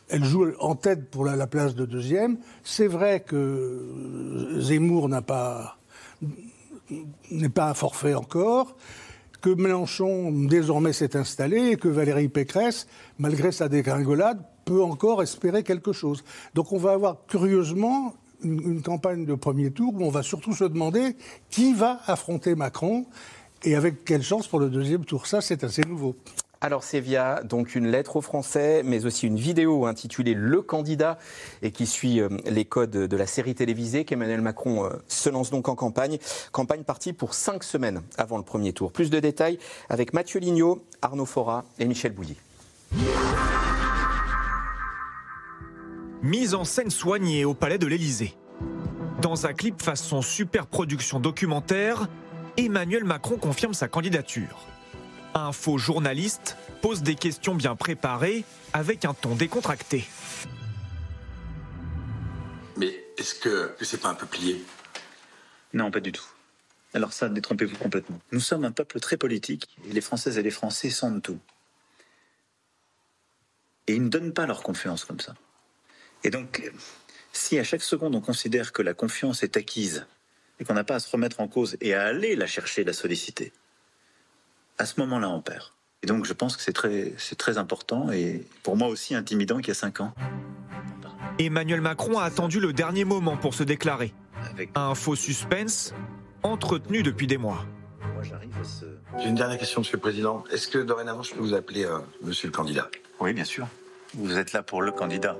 elle 0.08 0.24
joue 0.24 0.52
en 0.60 0.74
tête 0.74 1.10
pour 1.10 1.24
la, 1.24 1.46
place 1.46 1.74
de 1.74 1.86
deuxième. 1.86 2.36
C'est 2.64 2.86
vrai 2.86 3.20
que 3.20 4.58
Zemmour 4.58 5.08
n'a 5.08 5.22
pas 5.22 5.78
n'est 7.30 7.48
pas 7.48 7.70
un 7.70 7.74
forfait 7.74 8.14
encore 8.14 8.76
que 9.42 9.50
Mélenchon 9.50 10.30
désormais 10.30 10.92
s'est 10.92 11.16
installé 11.16 11.72
et 11.72 11.76
que 11.76 11.88
Valérie 11.88 12.28
Pécresse, 12.28 12.86
malgré 13.18 13.50
sa 13.50 13.68
dégringolade, 13.68 14.40
peut 14.64 14.82
encore 14.82 15.22
espérer 15.22 15.64
quelque 15.64 15.92
chose. 15.92 16.22
Donc 16.54 16.72
on 16.72 16.78
va 16.78 16.92
avoir 16.92 17.26
curieusement 17.26 18.14
une, 18.44 18.82
campagne 18.82 19.24
de 19.24 19.34
premier 19.34 19.70
tour 19.70 19.94
où 19.94 20.04
on 20.04 20.10
va 20.10 20.22
surtout 20.22 20.52
se 20.52 20.64
demander 20.64 21.16
qui 21.50 21.74
va 21.74 22.00
affronter 22.06 22.54
Macron 22.54 23.06
et 23.64 23.74
avec 23.74 24.04
quelle 24.04 24.22
chance 24.22 24.46
pour 24.46 24.60
le 24.60 24.70
deuxième 24.70 25.04
tour. 25.04 25.26
Ça, 25.26 25.40
c'est 25.40 25.64
assez 25.64 25.82
nouveau. 25.82 26.16
Alors 26.64 26.84
c'est 26.84 27.00
via 27.00 27.42
donc 27.42 27.74
une 27.74 27.88
lettre 27.88 28.14
aux 28.14 28.20
Français, 28.20 28.82
mais 28.84 29.04
aussi 29.04 29.26
une 29.26 29.36
vidéo 29.36 29.84
intitulée 29.86 30.32
Le 30.32 30.62
candidat 30.62 31.18
et 31.60 31.72
qui 31.72 31.86
suit 31.86 32.20
euh, 32.20 32.28
les 32.46 32.64
codes 32.64 32.92
de 32.92 33.16
la 33.16 33.26
série 33.26 33.56
télévisée 33.56 34.04
qu'Emmanuel 34.04 34.40
Macron 34.40 34.84
euh, 34.84 34.90
se 35.08 35.28
lance 35.28 35.50
donc 35.50 35.68
en 35.68 35.74
campagne. 35.74 36.18
Campagne 36.52 36.84
partie 36.84 37.12
pour 37.12 37.34
cinq 37.34 37.64
semaines 37.64 38.00
avant 38.16 38.36
le 38.36 38.44
premier 38.44 38.72
tour. 38.72 38.92
Plus 38.92 39.10
de 39.10 39.18
détails 39.18 39.58
avec 39.88 40.12
Mathieu 40.12 40.38
Lignot, 40.38 40.84
Arnaud 41.02 41.26
Fora 41.26 41.64
et 41.80 41.84
Michel 41.84 42.12
Bouilly. 42.12 42.36
Mise 46.22 46.54
en 46.54 46.62
scène 46.62 46.90
soignée 46.90 47.44
au 47.44 47.54
palais 47.54 47.78
de 47.78 47.88
l'Élysée. 47.88 48.36
Dans 49.20 49.46
un 49.46 49.52
clip 49.52 49.82
façon 49.82 50.22
super 50.22 50.68
production 50.68 51.18
documentaire, 51.18 52.08
Emmanuel 52.56 53.02
Macron 53.02 53.36
confirme 53.36 53.74
sa 53.74 53.88
candidature. 53.88 54.71
Un 55.34 55.52
faux 55.52 55.78
journaliste 55.78 56.56
pose 56.82 57.02
des 57.02 57.14
questions 57.14 57.54
bien 57.54 57.74
préparées 57.74 58.44
avec 58.74 59.04
un 59.06 59.14
ton 59.14 59.34
décontracté. 59.34 60.04
Mais 62.76 63.02
est-ce 63.16 63.34
que, 63.36 63.74
que 63.78 63.84
c'est 63.84 63.98
pas 63.98 64.10
un 64.10 64.14
peu 64.14 64.26
plié? 64.26 64.62
Non, 65.72 65.90
pas 65.90 66.00
du 66.00 66.12
tout. 66.12 66.24
Alors 66.92 67.14
ça, 67.14 67.30
détrompez-vous 67.30 67.76
complètement. 67.76 68.20
Nous 68.30 68.40
sommes 68.40 68.64
un 68.64 68.72
peuple 68.72 69.00
très 69.00 69.16
politique 69.16 69.74
et 69.88 69.92
les 69.92 70.02
Françaises 70.02 70.36
et 70.36 70.42
les 70.42 70.50
Français 70.50 70.90
sont 70.90 71.10
de 71.10 71.20
tout. 71.20 71.38
Et 73.86 73.94
ils 73.94 74.04
ne 74.04 74.10
donnent 74.10 74.34
pas 74.34 74.46
leur 74.46 74.62
confiance 74.62 75.06
comme 75.06 75.20
ça. 75.20 75.34
Et 76.24 76.30
donc, 76.30 76.70
si 77.32 77.58
à 77.58 77.64
chaque 77.64 77.82
seconde 77.82 78.14
on 78.14 78.20
considère 78.20 78.72
que 78.72 78.82
la 78.82 78.92
confiance 78.92 79.42
est 79.42 79.56
acquise 79.56 80.06
et 80.60 80.64
qu'on 80.64 80.74
n'a 80.74 80.84
pas 80.84 80.96
à 80.96 81.00
se 81.00 81.10
remettre 81.10 81.40
en 81.40 81.48
cause 81.48 81.78
et 81.80 81.94
à 81.94 82.04
aller 82.04 82.36
la 82.36 82.46
chercher, 82.46 82.84
la 82.84 82.92
solliciter, 82.92 83.52
à 84.82 84.86
ce 84.86 84.98
moment-là 84.98 85.30
on 85.30 85.40
perd. 85.40 85.62
Et 86.02 86.08
donc 86.08 86.24
je 86.24 86.32
pense 86.32 86.56
que 86.56 86.62
c'est 86.62 86.72
très, 86.72 87.14
c'est 87.16 87.38
très 87.38 87.56
important 87.56 88.10
et 88.10 88.44
pour 88.64 88.76
moi 88.76 88.88
aussi 88.88 89.14
intimidant 89.14 89.58
qu'il 89.58 89.68
y 89.68 89.70
a 89.70 89.74
cinq 89.74 90.00
ans. 90.00 90.12
Emmanuel 91.38 91.80
Macron 91.80 92.18
a 92.18 92.24
attendu 92.24 92.58
le 92.58 92.72
dernier 92.72 93.04
moment 93.04 93.36
pour 93.36 93.54
se 93.54 93.62
déclarer. 93.62 94.12
Un 94.74 94.96
faux 94.96 95.14
suspense 95.14 95.94
entretenu 96.42 97.04
depuis 97.04 97.28
des 97.28 97.38
mois. 97.38 97.64
J'ai 99.18 99.28
une 99.28 99.36
dernière 99.36 99.58
question, 99.58 99.80
Monsieur 99.80 99.96
le 99.96 100.00
Président. 100.00 100.42
Est-ce 100.50 100.66
que 100.66 100.78
dorénavant 100.78 101.22
je 101.22 101.32
peux 101.34 101.40
vous 101.40 101.54
appeler 101.54 101.84
euh, 101.84 101.98
Monsieur 102.22 102.48
le 102.48 102.52
candidat? 102.52 102.90
Oui, 103.20 103.32
bien 103.32 103.44
sûr. 103.44 103.68
Vous 104.14 104.36
êtes 104.36 104.52
là 104.52 104.64
pour 104.64 104.82
le 104.82 104.90
candidat. 104.90 105.36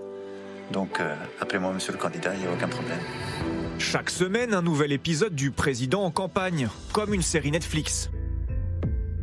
Donc 0.71 1.01
euh, 1.01 1.17
appelez-moi 1.41 1.73
Monsieur 1.73 1.93
le 1.93 1.99
candidat, 1.99 2.33
il 2.35 2.41
n'y 2.43 2.47
a 2.47 2.53
aucun 2.53 2.69
problème. 2.69 3.01
Chaque 3.79 4.11
semaine, 4.11 4.55
un 4.55 4.63
nouvel 4.63 4.93
épisode 4.93 5.35
du 5.35 5.51
président 5.51 6.05
en 6.05 6.13
campagne, 6.13 6.69
comme 6.93 7.13
une 7.13 7.23
série 7.23 7.51
Netflix. 7.51 8.09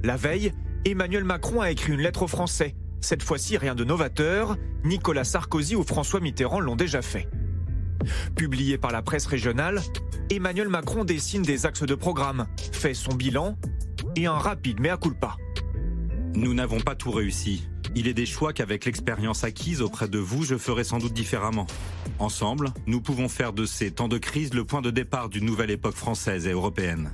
La 0.04 0.16
veille, 0.16 0.54
Emmanuel 0.86 1.26
Macron 1.26 1.60
a 1.60 1.72
écrit 1.72 1.92
une 1.92 2.00
lettre 2.00 2.24
aux 2.24 2.28
Français. 2.28 2.76
Cette 3.02 3.22
fois-ci, 3.22 3.58
rien 3.58 3.76
de 3.76 3.84
novateur. 3.84 4.56
Nicolas 4.86 5.26
Sarkozy 5.26 5.76
ou 5.76 5.84
François 5.84 6.22
Mitterrand 6.22 6.62
l'ont 6.62 6.78
déjà 6.78 7.02
fait. 7.02 7.28
Publié 8.38 8.78
par 8.78 8.92
la 8.92 9.02
presse 9.02 9.26
régionale, 9.26 9.82
Emmanuel 10.30 10.70
Macron 10.70 11.04
dessine 11.04 11.42
des 11.42 11.66
axes 11.66 11.84
de 11.84 11.96
programme, 11.96 12.48
fait 12.72 12.94
son 12.94 13.14
bilan 13.14 13.58
et 14.16 14.26
un 14.26 14.38
rapide 14.38 14.80
mea 14.80 14.96
culpa. 14.96 15.36
Nous 16.34 16.54
n'avons 16.54 16.80
pas 16.80 16.96
tout 16.96 17.12
réussi. 17.12 17.68
Il 17.96 18.08
est 18.08 18.14
des 18.14 18.26
choix 18.26 18.54
qu'avec 18.54 18.86
l'expérience 18.86 19.44
acquise 19.44 19.82
auprès 19.82 20.08
de 20.08 20.20
vous, 20.20 20.44
je 20.44 20.58
ferai 20.58 20.86
sans 20.86 21.00
doute 21.00 21.14
différemment. 21.14 21.68
Ensemble, 22.20 22.72
nous 22.88 23.02
pouvons 23.02 23.28
faire 23.28 23.52
de 23.52 23.66
ces 23.66 23.92
temps 23.92 24.08
de 24.08 24.18
crise 24.18 24.54
le 24.54 24.64
point 24.64 24.82
de 24.82 24.92
départ 24.92 25.28
d'une 25.28 25.46
nouvelle 25.46 25.72
époque 25.72 25.96
française 25.96 26.48
et 26.48 26.52
européenne. 26.52 27.12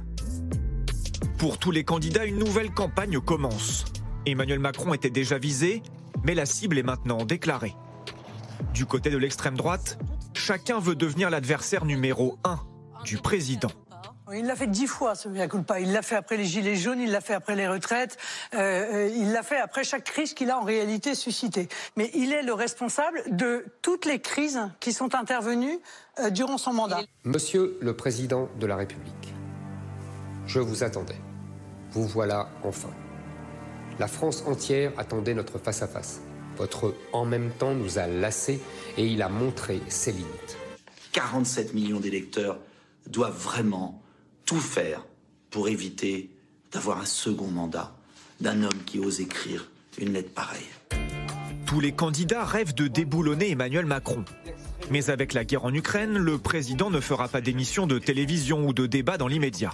Pour 1.37 1.57
tous 1.57 1.71
les 1.71 1.83
candidats, 1.83 2.25
une 2.25 2.39
nouvelle 2.39 2.71
campagne 2.71 3.19
commence. 3.19 3.85
Emmanuel 4.25 4.59
Macron 4.59 4.93
était 4.93 5.09
déjà 5.09 5.37
visé, 5.37 5.83
mais 6.23 6.33
la 6.33 6.45
cible 6.45 6.77
est 6.77 6.83
maintenant 6.83 7.25
déclarée. 7.25 7.75
Du 8.73 8.85
côté 8.85 9.09
de 9.09 9.17
l'extrême 9.17 9.57
droite, 9.57 9.97
chacun 10.33 10.79
veut 10.79 10.95
devenir 10.95 11.29
l'adversaire 11.29 11.83
numéro 11.83 12.37
un 12.45 12.59
du 13.03 13.17
président. 13.17 13.71
Il 14.33 14.47
l'a 14.47 14.55
fait 14.55 14.67
dix 14.67 14.87
fois, 14.87 15.13
ce 15.13 15.29
mea 15.29 15.47
culpa. 15.47 15.79
Il 15.79 15.91
l'a 15.91 16.01
fait 16.01 16.15
après 16.15 16.37
les 16.37 16.45
gilets 16.45 16.75
jaunes, 16.75 16.99
il 16.99 17.11
l'a 17.11 17.21
fait 17.21 17.35
après 17.35 17.55
les 17.55 17.67
retraites, 17.67 18.17
euh, 18.53 18.57
euh, 18.57 19.09
il 19.15 19.31
l'a 19.31 19.43
fait 19.43 19.59
après 19.59 19.83
chaque 19.83 20.05
crise 20.05 20.33
qu'il 20.33 20.49
a 20.49 20.57
en 20.57 20.63
réalité 20.63 21.13
suscitée. 21.13 21.67
Mais 21.95 22.09
il 22.15 22.33
est 22.33 22.41
le 22.41 22.53
responsable 22.53 23.21
de 23.29 23.65
toutes 23.83 24.05
les 24.05 24.19
crises 24.19 24.59
qui 24.79 24.93
sont 24.93 25.13
intervenues 25.13 25.79
euh, 26.19 26.31
durant 26.31 26.57
son 26.57 26.73
mandat. 26.73 27.01
Monsieur 27.23 27.77
le 27.81 27.95
Président 27.95 28.49
de 28.59 28.65
la 28.65 28.77
République, 28.77 29.34
je 30.47 30.59
vous 30.59 30.83
attendais. 30.83 31.19
Vous 31.91 32.07
voilà 32.07 32.49
enfin. 32.63 32.91
La 33.99 34.07
France 34.07 34.43
entière 34.45 34.91
attendait 34.97 35.33
notre 35.33 35.57
face-à-face. 35.57 36.21
Votre 36.57 36.95
en 37.13 37.25
même 37.25 37.51
temps 37.51 37.73
nous 37.73 37.99
a 37.99 38.07
lassés 38.07 38.61
et 38.97 39.05
il 39.05 39.21
a 39.21 39.29
montré 39.29 39.81
ses 39.87 40.11
limites. 40.11 40.57
47 41.11 41.73
millions 41.73 41.99
d'électeurs 41.99 42.59
doivent 43.07 43.37
vraiment 43.37 44.01
tout 44.45 44.59
faire 44.59 45.05
pour 45.49 45.69
éviter 45.69 46.29
d'avoir 46.71 46.99
un 46.99 47.05
second 47.05 47.47
mandat 47.47 47.95
d'un 48.41 48.63
homme 48.63 48.83
qui 48.85 48.99
ose 48.99 49.21
écrire 49.21 49.69
une 49.97 50.11
lettre 50.11 50.33
pareille. 50.33 50.65
Tous 51.65 51.79
les 51.79 51.93
candidats 51.93 52.43
rêvent 52.43 52.75
de 52.75 52.87
déboulonner 52.87 53.51
Emmanuel 53.51 53.85
Macron. 53.85 54.23
Mais 54.91 55.09
avec 55.09 55.33
la 55.33 55.45
guerre 55.45 55.65
en 55.65 55.73
Ukraine, 55.73 56.17
le 56.17 56.37
président 56.37 56.89
ne 56.89 56.99
fera 56.99 57.27
pas 57.27 57.41
d'émission 57.41 57.87
de 57.87 57.97
télévision 57.97 58.67
ou 58.67 58.73
de 58.73 58.85
débat 58.85 59.17
dans 59.17 59.27
l'immédiat. 59.27 59.71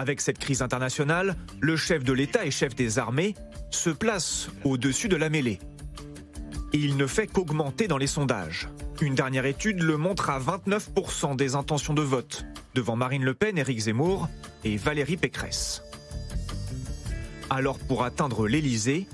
Avec 0.00 0.22
cette 0.22 0.38
crise 0.38 0.62
internationale, 0.62 1.36
le 1.60 1.76
chef 1.76 2.04
de 2.04 2.14
l'État 2.14 2.46
et 2.46 2.50
chef 2.50 2.74
des 2.74 2.98
armées 2.98 3.34
se 3.68 3.90
place 3.90 4.48
au-dessus 4.64 5.08
de 5.08 5.16
la 5.16 5.28
mêlée. 5.28 5.58
Il 6.72 6.96
ne 6.96 7.06
fait 7.06 7.26
qu'augmenter 7.26 7.86
dans 7.86 7.98
les 7.98 8.06
sondages. 8.06 8.70
Une 9.02 9.14
dernière 9.14 9.44
étude 9.44 9.82
le 9.82 9.98
montre 9.98 10.30
à 10.30 10.40
29% 10.40 11.36
des 11.36 11.54
intentions 11.54 11.92
de 11.92 12.00
vote, 12.00 12.46
devant 12.74 12.96
Marine 12.96 13.26
Le 13.26 13.34
Pen, 13.34 13.58
Éric 13.58 13.78
Zemmour 13.78 14.30
et 14.64 14.78
Valérie 14.78 15.18
Pécresse. 15.18 15.82
Alors 17.50 17.78
pour 17.78 18.02
atteindre 18.02 18.48
l'Élysée, 18.48 19.06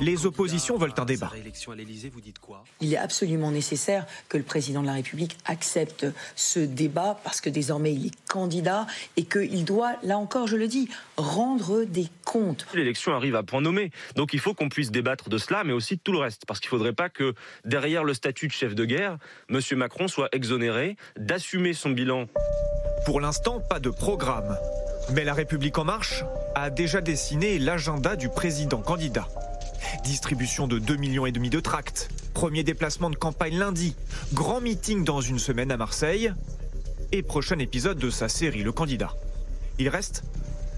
les 0.00 0.26
oppositions 0.26 0.76
veulent 0.76 0.94
un 0.96 1.04
débat. 1.04 1.30
Il 2.80 2.94
est 2.94 2.98
absolument 2.98 3.50
nécessaire 3.50 4.06
que 4.28 4.36
le 4.36 4.42
président 4.42 4.82
de 4.82 4.86
la 4.86 4.94
République 4.94 5.36
accepte 5.44 6.06
ce 6.36 6.60
débat 6.60 7.18
parce 7.24 7.40
que 7.40 7.50
désormais 7.50 7.92
il 7.92 8.06
est 8.06 8.26
candidat 8.28 8.86
et 9.16 9.24
qu'il 9.24 9.64
doit, 9.64 9.96
là 10.02 10.18
encore 10.18 10.46
je 10.46 10.56
le 10.56 10.68
dis, 10.68 10.88
rendre 11.16 11.84
des 11.84 12.08
comptes. 12.24 12.66
L'élection 12.74 13.14
arrive 13.14 13.36
à 13.36 13.42
point 13.42 13.60
nommé, 13.60 13.90
donc 14.16 14.32
il 14.32 14.40
faut 14.40 14.54
qu'on 14.54 14.68
puisse 14.68 14.90
débattre 14.90 15.28
de 15.28 15.38
cela, 15.38 15.64
mais 15.64 15.72
aussi 15.72 15.96
de 15.96 16.00
tout 16.00 16.12
le 16.12 16.18
reste, 16.18 16.44
parce 16.46 16.60
qu'il 16.60 16.68
ne 16.68 16.78
faudrait 16.78 16.92
pas 16.92 17.08
que 17.08 17.34
derrière 17.64 18.04
le 18.04 18.14
statut 18.14 18.46
de 18.46 18.52
chef 18.52 18.74
de 18.74 18.84
guerre, 18.84 19.18
M. 19.48 19.60
Macron 19.76 20.08
soit 20.08 20.28
exonéré 20.32 20.96
d'assumer 21.16 21.72
son 21.72 21.90
bilan. 21.90 22.26
Pour 23.04 23.20
l'instant, 23.20 23.60
pas 23.60 23.80
de 23.80 23.90
programme. 23.90 24.56
Mais 25.12 25.24
la 25.24 25.34
République 25.34 25.76
en 25.78 25.84
marche 25.84 26.24
a 26.54 26.70
déjà 26.70 27.00
dessiné 27.00 27.58
l'agenda 27.58 28.14
du 28.14 28.28
président 28.28 28.80
candidat. 28.80 29.26
Distribution 30.04 30.66
de 30.66 30.78
2,5 30.78 30.98
millions 30.98 31.26
et 31.26 31.32
demi 31.32 31.50
de 31.50 31.60
tracts. 31.60 32.08
Premier 32.34 32.64
déplacement 32.64 33.10
de 33.10 33.16
campagne 33.16 33.58
lundi. 33.58 33.94
Grand 34.32 34.60
meeting 34.60 35.04
dans 35.04 35.20
une 35.20 35.38
semaine 35.38 35.70
à 35.70 35.76
Marseille. 35.76 36.32
Et 37.12 37.22
prochain 37.22 37.58
épisode 37.58 37.98
de 37.98 38.10
sa 38.10 38.28
série 38.28 38.62
Le 38.62 38.72
Candidat. 38.72 39.14
Il 39.78 39.88
reste 39.88 40.24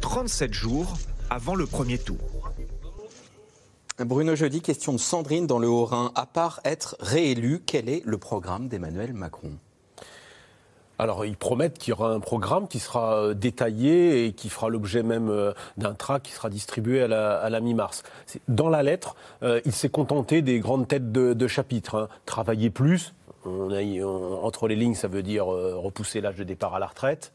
37 0.01 0.53
jours 0.53 0.97
avant 1.31 1.55
le 1.55 1.67
premier 1.67 1.99
tour. 1.99 2.19
Bruno 3.99 4.35
Jeudi, 4.35 4.61
question 4.61 4.93
de 4.93 4.99
Sandrine 4.99 5.47
dans 5.47 5.61
le 5.61 5.69
Haut-Rhin. 5.69 6.11
À 6.17 6.27
part 6.27 6.61
être 6.65 6.97
réélu, 6.99 7.63
quel 7.65 7.89
est 7.89 8.03
le 8.05 8.19
programme 8.19 8.69
d'Emmanuel 8.69 9.13
Macron? 9.13 9.53
Alors, 10.99 11.25
ils 11.25 11.37
promettent 11.37 11.79
qu'il 11.79 11.91
y 11.91 11.93
aura 11.93 12.11
un 12.11 12.21
programme 12.21 12.69
qui 12.69 12.79
sera 12.79 13.17
euh, 13.17 13.35
détaillé 13.35 14.27
et 14.27 14.33
qui 14.33 14.49
fera 14.49 14.69
l'objet 14.69 15.03
même 15.03 15.29
euh, 15.29 15.53
d'un 15.77 15.95
tract 15.95 16.27
qui 16.27 16.33
sera 16.33 16.49
distribué 16.49 17.03
à 17.03 17.09
la, 17.09 17.61
mi-mars. 17.61 18.05
Dans 18.47 18.69
la 18.69 18.83
lettre, 18.83 19.17
euh, 19.43 19.61
il 19.65 19.73
s'est 19.73 19.89
contenté 19.89 20.41
des 20.41 20.61
grandes 20.61 20.87
têtes 20.87 21.11
de, 21.11 21.47
chapitre. 21.49 21.97
Hein. 21.97 22.09
Travailler 22.27 22.71
plus, 22.71 23.13
entre 23.45 24.69
les 24.69 24.77
lignes, 24.77 24.95
ça 24.95 25.09
veut 25.09 25.23
dire 25.23 25.45
repousser 25.45 26.23
l'âge 26.23 26.37
de 26.37 26.45
départ 26.45 26.75
à 26.75 26.79
la 26.79 26.87
retraite, 26.87 27.31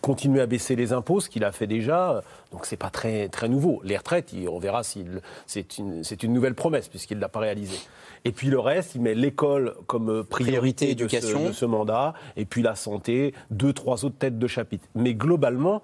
continuer 0.00 0.40
à 0.40 0.46
baisser 0.46 0.74
les 0.74 0.92
impôts, 0.92 1.20
ce 1.20 1.28
qu'il 1.28 1.44
a 1.44 1.52
fait 1.52 1.68
déjà. 1.68 2.22
Donc 2.50 2.66
c'est 2.66 2.76
pas 2.76 2.90
très 2.90 3.28
nouveau. 3.48 3.80
Les 3.84 3.96
retraites, 3.96 4.34
on 4.50 4.58
verra 4.58 4.82
si 4.82 5.06
c'est 5.46 5.78
une, 5.78 6.32
nouvelle 6.32 6.56
promesse 6.56 6.88
puisqu'il 6.88 7.20
l'a 7.20 7.28
pas 7.28 7.38
réalisé. 7.38 7.78
Et 8.24 8.32
puis 8.32 8.48
le 8.48 8.58
reste, 8.58 8.94
il 8.94 9.02
met 9.02 9.14
l'école 9.14 9.74
comme 9.86 10.24
priorité, 10.24 10.94
de, 10.94 11.08
ce, 11.08 11.64
mandat, 11.64 12.14
et 12.36 12.44
puis 12.44 12.62
la 12.62 12.74
santé, 12.74 13.34
deux, 13.50 13.72
trois 13.72 14.04
autres 14.04 14.16
têtes 14.18 14.38
de 14.38 14.46
chapitre. 14.46 14.86
Mais 14.94 15.14
globalement, 15.14 15.82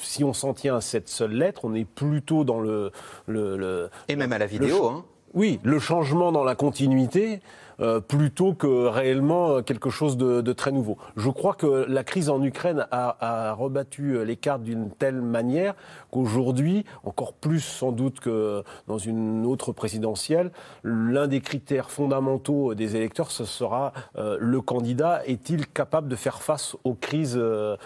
si 0.00 0.24
on 0.24 0.32
s'en 0.32 0.54
tient 0.54 0.76
à 0.76 0.80
cette 0.80 1.08
seule 1.08 1.32
lettre, 1.32 1.64
on 1.64 1.74
est 1.74 1.84
plutôt 1.84 2.44
dans 2.44 2.60
le... 2.60 2.92
le, 3.26 3.90
et 4.08 4.16
même 4.16 4.32
à 4.32 4.38
la 4.38 4.46
vidéo, 4.46 4.86
hein. 4.86 5.04
Oui, 5.34 5.58
le 5.64 5.80
changement 5.80 6.30
dans 6.30 6.44
la 6.44 6.54
continuité. 6.54 7.40
Euh, 7.80 8.00
plutôt 8.00 8.54
que 8.54 8.86
réellement 8.86 9.62
quelque 9.62 9.90
chose 9.90 10.16
de, 10.16 10.52
très 10.52 10.70
nouveau. 10.70 10.96
Je 11.16 11.28
crois 11.30 11.54
que 11.54 11.86
la 11.88 12.04
crise 12.04 12.30
en 12.30 12.42
Ukraine 12.42 12.86
a, 12.90 13.52
rebattu 13.54 14.24
les 14.24 14.36
cartes 14.36 14.62
d'une 14.62 14.90
telle 14.90 15.20
manière 15.20 15.74
qu'aujourd'hui, 16.10 16.84
encore 17.04 17.32
plus 17.32 17.60
sans 17.60 17.90
doute 17.90 18.20
que 18.20 18.62
dans 18.86 18.98
une 18.98 19.44
autre 19.46 19.72
présidentielle, 19.72 20.52
l'un 20.84 21.26
des 21.26 21.40
critères 21.40 21.90
fondamentaux 21.90 22.74
des 22.74 22.96
électeurs, 22.96 23.30
ce 23.30 23.44
sera 23.44 23.92
euh, 24.16 24.36
le 24.40 24.60
candidat 24.60 25.22
est-il 25.26 25.66
capable 25.66 26.08
de 26.08 26.16
faire 26.16 26.42
face 26.42 26.76
aux 26.84 26.94
crises, 26.94 27.36
euh, 27.36 27.76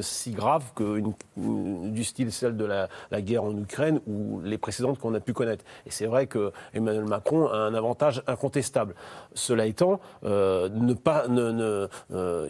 si 0.00 0.30
graves 0.30 0.72
que 0.74 1.02
du 1.36 2.04
style 2.04 2.32
celle 2.32 2.56
de 2.56 2.64
la, 2.64 2.88
la 3.10 3.20
guerre 3.20 3.44
en 3.44 3.56
Ukraine 3.56 4.00
ou 4.06 4.40
les 4.42 4.58
précédentes 4.58 4.98
qu'on 4.98 5.14
a 5.14 5.20
pu 5.20 5.32
connaître? 5.32 5.64
Et 5.86 5.90
c'est 5.90 6.06
vrai 6.06 6.26
que 6.26 6.52
Emmanuel 6.72 7.04
Macron 7.04 7.48
a 7.48 7.56
un 7.56 7.74
avantage 7.74 8.22
incontestable 8.26 8.77
stable. 8.78 8.94
Cela 9.34 9.66
étant, 9.66 10.00
ne 10.22 10.94
pas, 10.94 11.26
ne, 11.28 11.88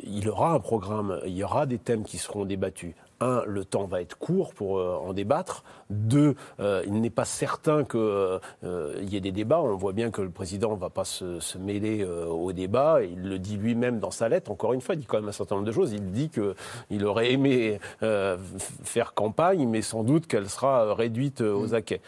il 0.05 0.29
aura 0.29 0.53
un 0.53 0.61
programme, 0.61 1.21
il 1.25 1.33
y 1.33 1.45
aura 1.45 1.67
des 1.67 1.79
thèmes 1.79 2.05
qui 2.05 2.19
seront 2.19 2.45
débattus 2.45 2.95
un, 3.21 3.43
le 3.47 3.65
temps 3.65 3.87
va 3.87 4.01
être 4.01 4.17
court 4.19 4.55
pour 4.55 4.79
euh, 4.79 4.97
en 4.97 5.13
débattre. 5.13 5.65
Deux, 5.91 6.35
euh, 6.61 6.83
il 6.87 7.01
n'est 7.01 7.11
pas 7.11 7.25
certain 7.25 7.85
qu'il 7.85 8.01
euh, 8.01 8.39
y 9.03 9.17
ait 9.17 9.21
des 9.21 9.33
débats. 9.33 9.61
On 9.61 9.75
voit 9.77 9.93
bien 9.93 10.11
que 10.11 10.23
le 10.23 10.31
président 10.31 10.73
ne 10.73 10.81
va 10.81 10.91
pas 10.91 11.05
se, 11.05 11.59
mêler 11.59 12.05
au 12.05 12.53
débat. 12.53 13.03
Il 13.03 13.23
le 13.23 13.39
dit 13.39 13.57
lui-même 13.57 13.99
dans 13.99 14.11
sa 14.11 14.29
lettre. 14.29 14.51
Encore 14.51 14.73
une 14.73 14.81
fois, 14.81 14.95
il 14.95 14.99
dit 14.99 15.07
quand 15.07 15.19
même 15.19 15.29
un 15.29 15.33
certain 15.33 15.57
nombre 15.57 15.67
de 15.67 15.73
choses. 15.73 15.93
Il 15.93 16.13
dit 16.13 16.31
qu'il 16.31 17.05
aurait 17.05 17.33
aimé 17.33 17.81
faire 18.85 19.15
campagne, 19.15 19.67
mais 19.67 19.83
sans 19.83 20.05
doute 20.05 20.27
qu'elle 20.27 20.49
sera 20.49 20.95
réduite 20.95 21.41
aux 21.41 21.75
acquets. 21.75 22.01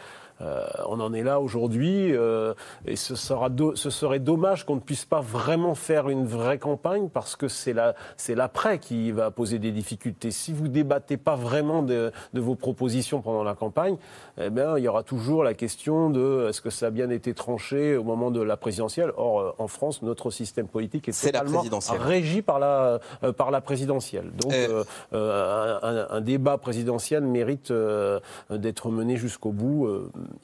Euh, 0.42 0.66
on 0.86 1.00
en 1.00 1.12
est 1.12 1.22
là 1.22 1.40
aujourd'hui 1.40 2.14
euh, 2.14 2.54
et 2.86 2.96
ce, 2.96 3.14
ce, 3.14 3.90
serait 3.90 4.18
dommage 4.20 4.64
qu'on 4.64 4.76
ne 4.76 4.80
puisse 4.80 5.04
pas 5.04 5.20
vraiment 5.20 5.74
faire 5.74 6.08
une 6.08 6.26
vraie 6.26 6.58
campagne 6.58 7.08
parce 7.08 7.36
que 7.36 7.48
c'est 7.48 7.74
l'après 8.34 8.78
qui 8.78 9.12
va 9.12 9.30
poser 9.30 9.58
des 9.58 9.70
difficultés. 9.70 10.30
Si 10.30 10.52
vous 10.52 10.68
débattez 10.68 11.16
pas 11.16 11.36
vraiment 11.36 11.82
de, 11.82 12.12
vos 12.32 12.54
propositions 12.54 13.20
pendant 13.20 13.44
la 13.44 13.54
campagne, 13.54 13.96
eh 14.40 14.50
bien, 14.50 14.78
il 14.78 14.84
y 14.84 14.88
aura 14.88 15.02
toujours 15.02 15.44
la 15.44 15.54
question 15.54 16.10
de 16.10 16.46
est-ce 16.48 16.60
que 16.60 16.70
ça 16.70 16.86
a 16.86 16.90
bien 16.90 17.10
été 17.10 17.34
tranché 17.34 17.96
au 17.96 18.04
moment 18.04 18.30
de 18.30 18.40
la 18.40 18.56
présidentielle? 18.56 19.12
Or, 19.16 19.40
euh, 19.40 19.50
en 19.58 19.68
France, 19.68 20.02
notre 20.02 20.30
système 20.30 20.66
politique 20.66 21.08
est, 21.08 21.22
totalement 21.22 21.62
régi 21.98 22.42
par 22.42 22.58
la, 22.58 23.00
par 23.36 23.50
la 23.50 23.60
présidentielle. 23.60 24.30
Donc, 24.38 24.54
un, 25.12 26.20
débat 26.20 26.58
présidentiel 26.58 27.24
mérite 27.24 27.72
d'être 28.50 28.90
mené 28.90 29.16
jusqu'au 29.16 29.52
bout 29.52 29.88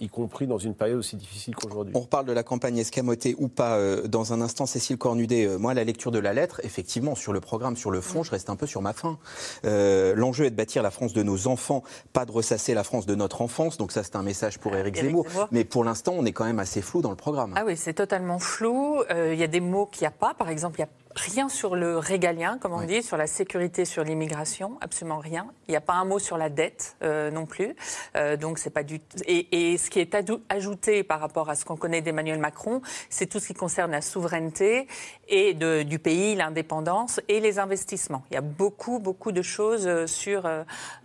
y 0.00 0.09
compris 0.09 0.47
dans 0.47 0.59
une 0.59 0.75
période 0.75 0.99
aussi 0.99 1.17
difficile 1.17 1.55
qu'aujourd'hui. 1.55 1.93
On 1.97 2.00
reparle 2.00 2.26
de 2.26 2.33
la 2.33 2.43
campagne 2.43 2.79
escamotée 2.79 3.35
ou 3.38 3.49
pas 3.49 3.76
euh, 3.76 4.07
dans 4.07 4.33
un 4.33 4.41
instant. 4.41 4.67
Cécile 4.67 4.99
Cornudet, 4.99 5.47
euh, 5.47 5.59
moi, 5.59 5.75
la 5.75 5.85
lecture 5.85 6.11
de 6.11 6.19
la 6.19 6.33
lettre, 6.33 6.61
effectivement, 6.65 7.15
sur 7.15 7.33
le 7.33 7.41
programme, 7.41 7.76
sur 7.76 7.91
le 7.91 8.00
fond, 8.00 8.23
je 8.23 8.31
reste 8.31 8.50
un 8.50 8.57
peu 8.57 8.67
sur 8.67 8.83
ma 8.83 8.93
faim. 8.93 9.19
Euh, 9.65 10.15
l'enjeu 10.15 10.47
est 10.47 10.50
de 10.50 10.57
bâtir 10.57 10.83
la 10.83 10.91
France 10.91 11.12
de 11.12 11.23
nos 11.23 11.47
enfants, 11.47 11.83
pas 12.12 12.25
de 12.25 12.33
ressasser 12.33 12.75
la 12.75 12.85
France 12.85 13.07
de 13.07 13.15
notre 13.15 13.43
enfance. 13.43 13.76
Donc 13.76 13.86
ça, 13.93 14.02
c'est 14.02 14.16
un 14.16 14.23
message 14.23 14.59
pour 14.59 14.75
Éric 14.76 14.97
Zemmour. 14.97 15.26
Mais 15.50 15.64
pour 15.64 15.85
l'instant, 15.85 16.14
on 16.16 16.25
est 16.25 16.33
quand 16.33 16.45
même 16.45 16.59
assez 16.59 16.83
flou 16.83 17.02
dans 17.02 17.11
le 17.11 17.16
programme. 17.16 17.52
Ah 17.57 17.64
oui, 17.66 17.76
c'est 17.76 17.95
totalement 17.95 18.38
flou. 18.38 19.02
Il 19.11 19.35
y 19.38 19.45
a 19.45 19.49
des 19.49 19.61
mots 19.61 19.87
qu'il 19.87 20.02
n'y 20.02 20.09
a 20.09 20.12
pas. 20.12 20.35
Par 20.35 20.49
exemple, 20.49 20.78
il 20.78 20.83
y 20.83 20.85
a 20.85 20.88
rien 21.17 21.49
sur 21.49 21.77
le 21.77 21.99
régalien, 21.99 22.59
comme 22.59 22.73
on 22.73 22.83
dit, 22.83 23.03
sur 23.03 23.17
la 23.17 23.27
sécurité, 23.27 23.85
sur 23.85 24.05
l'immigration, 24.05 24.79
absolument 24.81 25.19
rien. 25.19 25.47
Il 25.67 25.71
n'y 25.71 25.77
a 25.77 25.81
pas 25.81 25.95
un 25.95 26.05
mot 26.05 26.19
sur 26.19 26.37
la 26.37 26.51
dette 26.51 26.97
euh, 27.03 27.31
non 27.31 27.47
plus. 27.47 27.75
Euh, 28.17 28.37
donc 28.37 28.59
c'est 28.59 28.71
pas 28.71 28.83
du 28.83 29.01
et, 29.27 29.73
et, 29.73 29.79
ce 29.79 29.91
qui 29.91 30.01
est 30.01 30.17
ajouté 30.49 31.03
par 31.03 31.21
rapport 31.21 31.49
à 31.49 31.55
ce 31.55 31.65
qu'on 31.65 31.77
connaît 31.77 32.03
d'Emmanuel 32.03 32.39
Macron, 32.39 32.83
c'est 33.09 33.27
tout 33.27 33.41
ce 33.41 33.49
qui 33.49 33.55
concerne 33.55 33.91
la 33.91 34.03
souveraineté 34.03 34.87
et 35.29 35.55
de, 35.55 35.83
du 35.83 35.99
pays, 35.99 36.35
l'indépendance 36.35 37.21
et 37.29 37.41
les 37.41 37.59
investissements. 37.59 38.23
Il 38.31 38.35
y 38.35 38.39
a 38.39 38.43
beaucoup 38.43 38.99
beaucoup 38.99 39.33
de 39.33 39.43
choses 39.43 39.87
euh, 39.87 40.07
sur 40.07 40.47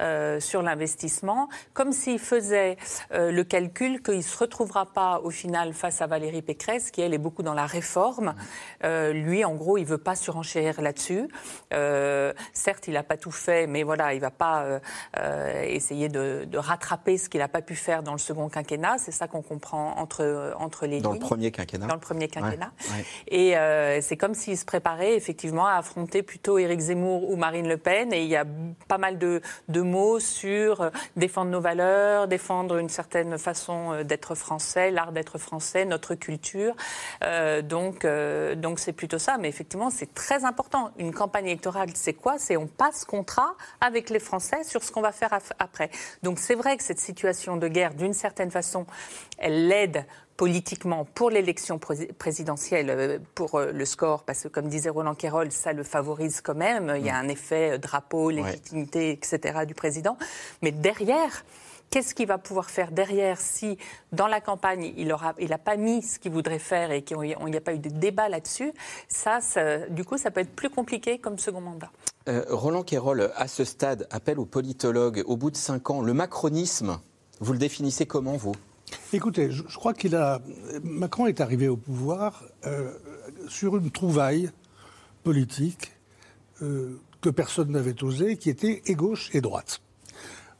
euh, 0.02 0.40
sur 0.40 0.62
l'investissement, 0.62 1.48
comme 1.74 1.92
s'il 1.92 2.20
faisait 2.20 2.78
le 3.12 3.44
calcul 3.44 4.02
qu'il 4.02 4.24
se 4.24 4.38
retrouvera 4.38 4.86
pas 4.86 5.20
au 5.24 5.30
final 5.30 5.74
face 5.74 6.02
à 6.02 6.08
Valérie 6.08 6.42
Pécresse, 6.42 6.92
qui 6.92 7.02
elle 7.02 7.14
est 7.14 7.18
beaucoup 7.18 7.44
dans 7.44 7.54
la 7.54 7.66
réforme. 7.66 8.36
lui, 8.84 9.46
en 9.46 9.56
gros, 9.56 9.78
il 9.78 9.86
veut 9.86 10.01
pas 10.02 10.16
surenchérir 10.16 10.82
là-dessus. 10.82 11.28
Euh, 11.74 12.34
certes, 12.54 12.88
il 12.88 12.94
n'a 12.94 13.04
pas 13.04 13.18
tout 13.18 13.32
fait, 13.32 13.68
mais 13.68 13.84
voilà, 13.84 14.14
il 14.14 14.18
ne 14.18 14.22
va 14.22 14.32
pas 14.32 14.64
euh, 14.64 14.80
euh, 15.18 15.62
essayer 15.64 16.10
de, 16.10 16.48
rattraper 16.54 17.18
ce 17.18 17.30
qu'il 17.30 17.40
n'a 17.40 17.48
pas 17.48 17.62
pu 17.62 17.76
faire 17.76 18.04
dans 18.04 18.12
le 18.12 18.18
second 18.18 18.50
quinquennat. 18.50 18.98
C'est 18.98 19.12
ça 19.12 19.28
qu'on 19.28 19.42
comprend 19.42 19.98
entre, 19.98 20.54
entre 20.60 20.86
les 20.86 21.02
dans 21.02 21.12
lignes. 21.12 21.20
Dans 21.20 21.26
le 21.26 21.30
premier 21.30 21.52
quinquennat. 21.52 21.88
Dans 21.88 21.96
le 21.96 22.00
premier 22.00 22.28
quinquennat. 22.28 22.72
Et 23.28 23.56
c'est 24.02 24.18
comme 24.18 24.34
s'il 24.34 24.58
se 24.58 24.66
préparait 24.66 25.16
effectivement 25.16 25.66
à 25.66 25.74
affronter 25.74 26.24
plutôt 26.24 26.58
Éric 26.58 26.80
Zemmour 26.80 27.30
ou 27.30 27.36
Marine 27.36 27.68
Le 27.68 27.78
Pen. 27.78 28.14
Et 28.14 28.24
il 28.24 28.30
y 28.30 28.36
a 28.36 28.46
pas 28.88 28.98
mal 28.98 29.18
de, 29.18 29.42
de 29.70 29.82
mots 29.82 30.20
sur 30.20 30.92
défendre 31.16 31.52
nos 31.52 31.62
valeurs, 31.62 32.28
défendre 32.28 32.78
une 32.78 32.90
certaine 32.90 33.38
façon 33.38 34.04
d'être 34.04 34.36
français, 34.36 34.92
l'art 34.92 35.12
d'être 35.12 35.38
français, 35.38 35.86
notre 35.86 36.16
culture. 36.16 36.76
donc, 37.64 38.06
donc 38.58 38.80
c'est 38.80 38.94
plutôt 38.94 39.20
ça. 39.20 39.38
Mais 39.38 39.50
effectivement, 39.50 39.91
c'est 39.92 40.14
très 40.14 40.46
important. 40.46 40.92
Une 40.98 41.14
campagne 41.14 41.46
électorale, 41.46 41.90
c'est 41.94 42.14
quoi? 42.14 42.38
C'est 42.38 42.58
on 42.58 42.68
passe 42.68 43.06
contrat 43.06 43.56
avec 43.80 44.10
les 44.10 44.20
Français 44.20 44.64
sur 44.64 44.84
ce 44.84 44.92
qu'on 44.92 45.02
va 45.02 45.12
faire 45.12 45.38
après. 45.60 45.90
Donc 46.24 46.40
c'est 46.40 46.56
vrai 46.56 46.78
que 46.78 46.84
cette 46.84 47.00
situation 47.00 47.58
de 47.58 47.68
guerre, 47.68 47.94
d'une 47.94 48.14
certaine 48.14 48.52
façon, 48.52 48.86
elle 49.38 49.68
l'aide 49.68 50.06
politiquement 50.42 51.06
pour 51.06 51.30
l'élection 51.30 51.80
présidentielle, 52.18 52.90
euh, 52.90 53.20
pour 53.36 53.56
euh, 53.56 53.72
le 53.72 53.86
score, 53.86 54.24
parce 54.24 54.42
que 54.42 54.48
comme 54.48 54.70
disait 54.70 54.90
Roland 54.90 55.14
Quérol, 55.14 55.52
ça 55.52 55.72
le 55.72 55.84
favorise 55.84 56.42
quand 56.42 56.56
même. 56.56 56.92
Il 56.98 57.06
y 57.06 57.12
a 57.12 57.16
un 57.16 57.28
effet 57.28 57.74
euh, 57.74 57.78
drapeau, 57.78 58.32
légitimité, 58.32 59.12
etc. 59.12 59.68
du 59.68 59.76
président. 59.76 60.18
Mais 60.64 60.72
derrière, 60.72 61.46
Qu'est-ce 61.92 62.16
qu'il 62.16 62.28
va 62.28 62.38
pouvoir 62.38 62.70
faire 62.70 62.90
derrière 62.92 63.42
si, 63.42 63.78
dans 64.14 64.28
la 64.28 64.40
campagne, 64.40 64.94
il 64.96 65.10
n'a 65.10 65.36
il 65.40 65.50
pas 65.58 65.76
mis 65.76 66.02
ce 66.02 66.20
qu'il 66.20 66.32
voudrait 66.32 66.58
faire 66.58 66.90
et 66.92 67.02
qu'il 67.02 67.18
n'y 67.18 67.34
a 67.34 67.62
pas 67.62 67.74
eu 67.74 67.80
de 67.80 67.90
débat 67.90 68.30
là-dessus 68.30 68.72
ça, 69.10 69.40
du 69.90 70.06
coup, 70.06 70.18
ça 70.18 70.32
peut 70.32 70.40
être 70.40 70.56
plus 70.56 70.70
compliqué 70.70 71.20
comme 71.20 71.38
second 71.38 71.60
mandat. 71.60 71.92
Euh, 72.30 72.46
Roland 72.50 72.84
Quérol, 72.84 73.32
à 73.36 73.48
ce 73.50 73.66
stade, 73.66 74.08
appelle 74.10 74.40
aux 74.40 74.46
politologues, 74.46 75.22
au 75.26 75.36
bout 75.36 75.52
de 75.52 75.58
cinq 75.58 75.90
ans, 75.90 76.02
le 76.02 76.14
macronisme, 76.14 76.98
vous 77.42 77.52
le 77.52 77.60
définissez 77.60 78.06
comment, 78.06 78.38
vous? 78.38 78.56
Écoutez, 79.12 79.52
je, 79.52 79.64
crois 79.64 79.94
qu'il 79.94 80.16
a. 80.16 80.40
Macron 80.84 81.28
est 81.28 81.42
arrivé 81.42 81.68
au 81.68 81.76
pouvoir 81.76 82.44
euh, 82.66 82.92
sur 83.50 83.76
une 83.76 83.92
trouvaille 83.92 84.50
politique 85.24 85.92
euh, 86.62 87.02
que 87.20 87.30
personne 87.30 87.72
n'avait 87.72 88.02
osé, 88.02 88.38
qui 88.38 88.50
était 88.50 88.82
et 88.86 88.96
gauche 88.96 89.30
et 89.34 89.42
droite 89.42 89.82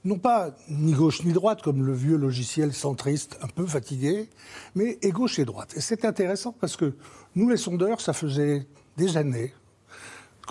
non 0.04 0.18
pas 0.18 0.56
ni 0.70 0.94
gauche 0.94 1.24
ni 1.24 1.34
droite, 1.34 1.62
comme 1.62 1.86
le 1.86 1.94
vieux 1.94 2.18
logiciel 2.18 2.74
centriste 2.74 3.38
un 3.42 3.48
peu 3.48 3.66
fatigué, 3.66 4.30
mais 4.76 4.98
et 5.02 5.12
gauche 5.12 5.40
et 5.40 5.46
droite. 5.46 5.74
Et 5.76 5.82
c'est 5.82 6.06
intéressant 6.06 6.56
parce 6.60 6.76
que 6.76 6.94
nous, 7.36 7.50
les 7.50 7.58
sondeurs, 7.58 8.02
ça 8.02 8.14
faisait 8.14 8.68
des 8.98 9.18
années 9.18 9.54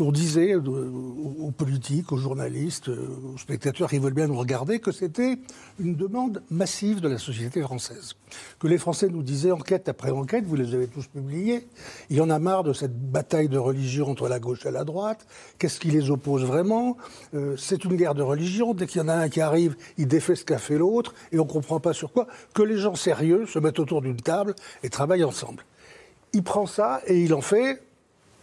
qu'on 0.01 0.13
disait 0.13 0.55
aux 0.55 1.51
politiques, 1.51 2.11
aux 2.11 2.17
journalistes, 2.17 2.89
aux 2.89 3.37
spectateurs 3.37 3.91
qui 3.91 3.99
veulent 3.99 4.15
bien 4.15 4.29
nous 4.29 4.39
regarder 4.39 4.79
que 4.79 4.93
c'était 4.93 5.39
une 5.79 5.95
demande 5.95 6.43
massive 6.51 7.03
de 7.03 7.09
la 7.09 7.19
société 7.19 7.61
française. 7.61 8.15
Que 8.59 8.67
les 8.67 8.79
Français 8.79 9.09
nous 9.11 9.23
disaient 9.23 9.51
enquête 9.51 9.91
après 9.91 10.11
enquête, 10.11 10.47
vous 10.47 10.57
les 10.57 10.75
avez 10.75 10.87
tous 10.87 11.07
publiés, 11.07 11.69
il 12.09 12.17
y 12.17 12.23
en 12.23 12.31
a 12.31 12.39
marre 12.39 12.65
de 12.65 12.73
cette 12.73 12.99
bataille 12.99 13.51
de 13.51 13.59
religion 13.59 14.09
entre 14.11 14.27
la 14.27 14.39
gauche 14.39 14.65
et 14.65 14.71
la 14.71 14.85
droite, 14.85 15.27
qu'est-ce 15.59 15.79
qui 15.79 15.91
les 15.91 16.11
oppose 16.11 16.45
vraiment? 16.45 16.97
Euh, 17.35 17.57
C'est 17.59 17.85
une 17.85 17.97
guerre 17.97 18.15
de 18.15 18.23
religion, 18.23 18.73
dès 18.73 18.87
qu'il 18.87 19.03
y 19.03 19.05
en 19.05 19.09
a 19.09 19.15
un 19.15 19.29
qui 19.29 19.43
arrive, 19.43 19.77
il 19.99 20.09
défait 20.09 20.35
ce 20.35 20.47
qu'a 20.47 20.57
fait 20.57 20.79
l'autre, 20.79 21.13
et 21.31 21.39
on 21.39 21.45
ne 21.45 21.51
comprend 21.51 21.79
pas 21.79 21.93
sur 21.93 22.11
quoi, 22.11 22.27
que 22.55 22.63
les 22.63 22.79
gens 22.79 22.95
sérieux 22.95 23.45
se 23.45 23.59
mettent 23.59 23.79
autour 23.79 24.01
d'une 24.01 24.17
table 24.17 24.55
et 24.83 24.89
travaillent 24.89 25.25
ensemble. 25.25 25.67
Il 26.33 26.43
prend 26.43 26.65
ça 26.65 27.03
et 27.07 27.21
il 27.23 27.35
en 27.35 27.43
fait 27.43 27.83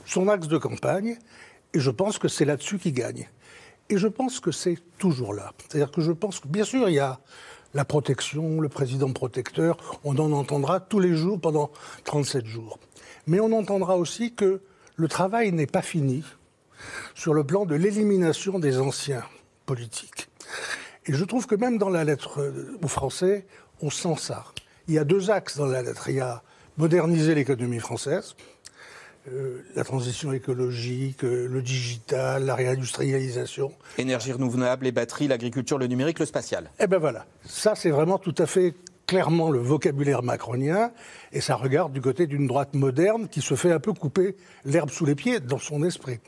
son 0.06 0.28
axe 0.30 0.48
de 0.48 0.58
campagne, 0.58 1.18
et 1.74 1.80
je 1.80 1.92
pense 1.92 2.18
que 2.18 2.28
c'est 2.28 2.46
là-dessus 2.46 2.80
qu'il 2.80 2.94
gagne. 2.94 3.30
Et 3.90 3.98
je 3.98 4.08
pense 4.08 4.40
que 4.40 4.52
c'est 4.52 4.78
toujours 4.98 5.34
là. 5.34 5.54
C'est-à-dire 5.58 5.92
que 5.92 6.02
je 6.02 6.12
pense 6.12 6.40
que, 6.40 6.48
bien 6.48 6.64
sûr, 6.64 6.90
il 6.90 6.96
y 6.96 7.00
a 7.00 7.20
la 7.74 7.86
protection, 7.86 8.60
le 8.60 8.70
président 8.70 9.12
protecteur, 9.14 9.78
on 10.04 10.18
en 10.18 10.32
entendra 10.32 10.80
tous 10.80 11.00
les 11.00 11.16
jours 11.16 11.40
pendant 11.40 11.72
37 12.04 12.46
jours. 12.46 12.80
Mais 13.28 13.40
on 13.40 13.52
entendra 13.52 13.98
aussi 13.98 14.34
que 14.34 14.62
le 14.96 15.08
travail 15.08 15.52
n'est 15.52 15.68
pas 15.68 15.82
fini 15.82 16.24
sur 17.16 17.34
le 17.34 17.44
plan 17.44 17.66
de 17.66 17.76
l'élimination 17.76 18.60
des 18.60 18.80
anciens 18.80 19.24
politiques. 19.66 20.30
Et 21.06 21.14
je 21.14 21.24
trouve 21.24 21.48
que 21.48 21.56
même 21.56 21.78
dans 21.78 21.90
la 21.90 22.04
lettre 22.04 22.54
aux 22.82 22.88
Français, 22.88 23.46
on 23.82 23.90
sent 23.90 24.16
ça. 24.18 24.44
Il 24.88 24.94
y 24.94 24.98
a 24.98 25.04
deux 25.04 25.30
axes 25.30 25.58
dans 25.58 25.66
la 25.66 25.82
lettre. 25.82 26.10
Il 26.10 26.16
y 26.16 26.20
a 26.20 26.44
moderniser 26.78 27.36
l'économie 27.36 27.80
française, 27.80 28.36
euh, 29.30 29.64
la 29.76 29.84
transition 29.84 30.32
écologique, 30.32 31.24
euh, 31.24 31.48
le 31.48 31.62
digital, 31.62 32.46
la 32.46 32.56
réindustrialisation. 32.56 33.74
Énergie 33.98 34.32
renouvelable, 34.32 34.86
les 34.86 34.92
batteries, 34.92 35.28
l'agriculture, 35.28 35.78
le 35.78 35.88
numérique, 35.88 36.20
le 36.20 36.26
spatial. 36.26 36.70
Eh 36.80 36.88
bien 36.88 36.98
voilà, 36.98 37.26
ça 37.46 37.76
c'est 37.76 37.90
vraiment 37.90 38.20
tout 38.20 38.36
à 38.38 38.46
fait 38.46 38.74
clairement 39.06 39.50
le 39.50 39.60
vocabulaire 39.60 40.24
macronien, 40.24 40.92
et 41.32 41.42
ça 41.42 41.56
regarde 41.56 41.94
du 41.94 42.02
côté 42.02 42.28
d'une 42.28 42.48
droite 42.48 42.74
moderne 42.74 43.28
qui 43.30 43.42
se 43.42 43.56
fait 43.56 43.72
un 43.72 43.80
peu 43.80 43.94
couper 43.94 44.36
l'herbe 44.66 44.90
sous 44.90 45.06
les 45.06 45.16
pieds 45.16 45.40
dans 45.40 45.60
son 45.60 45.84
esprit. 45.84 46.20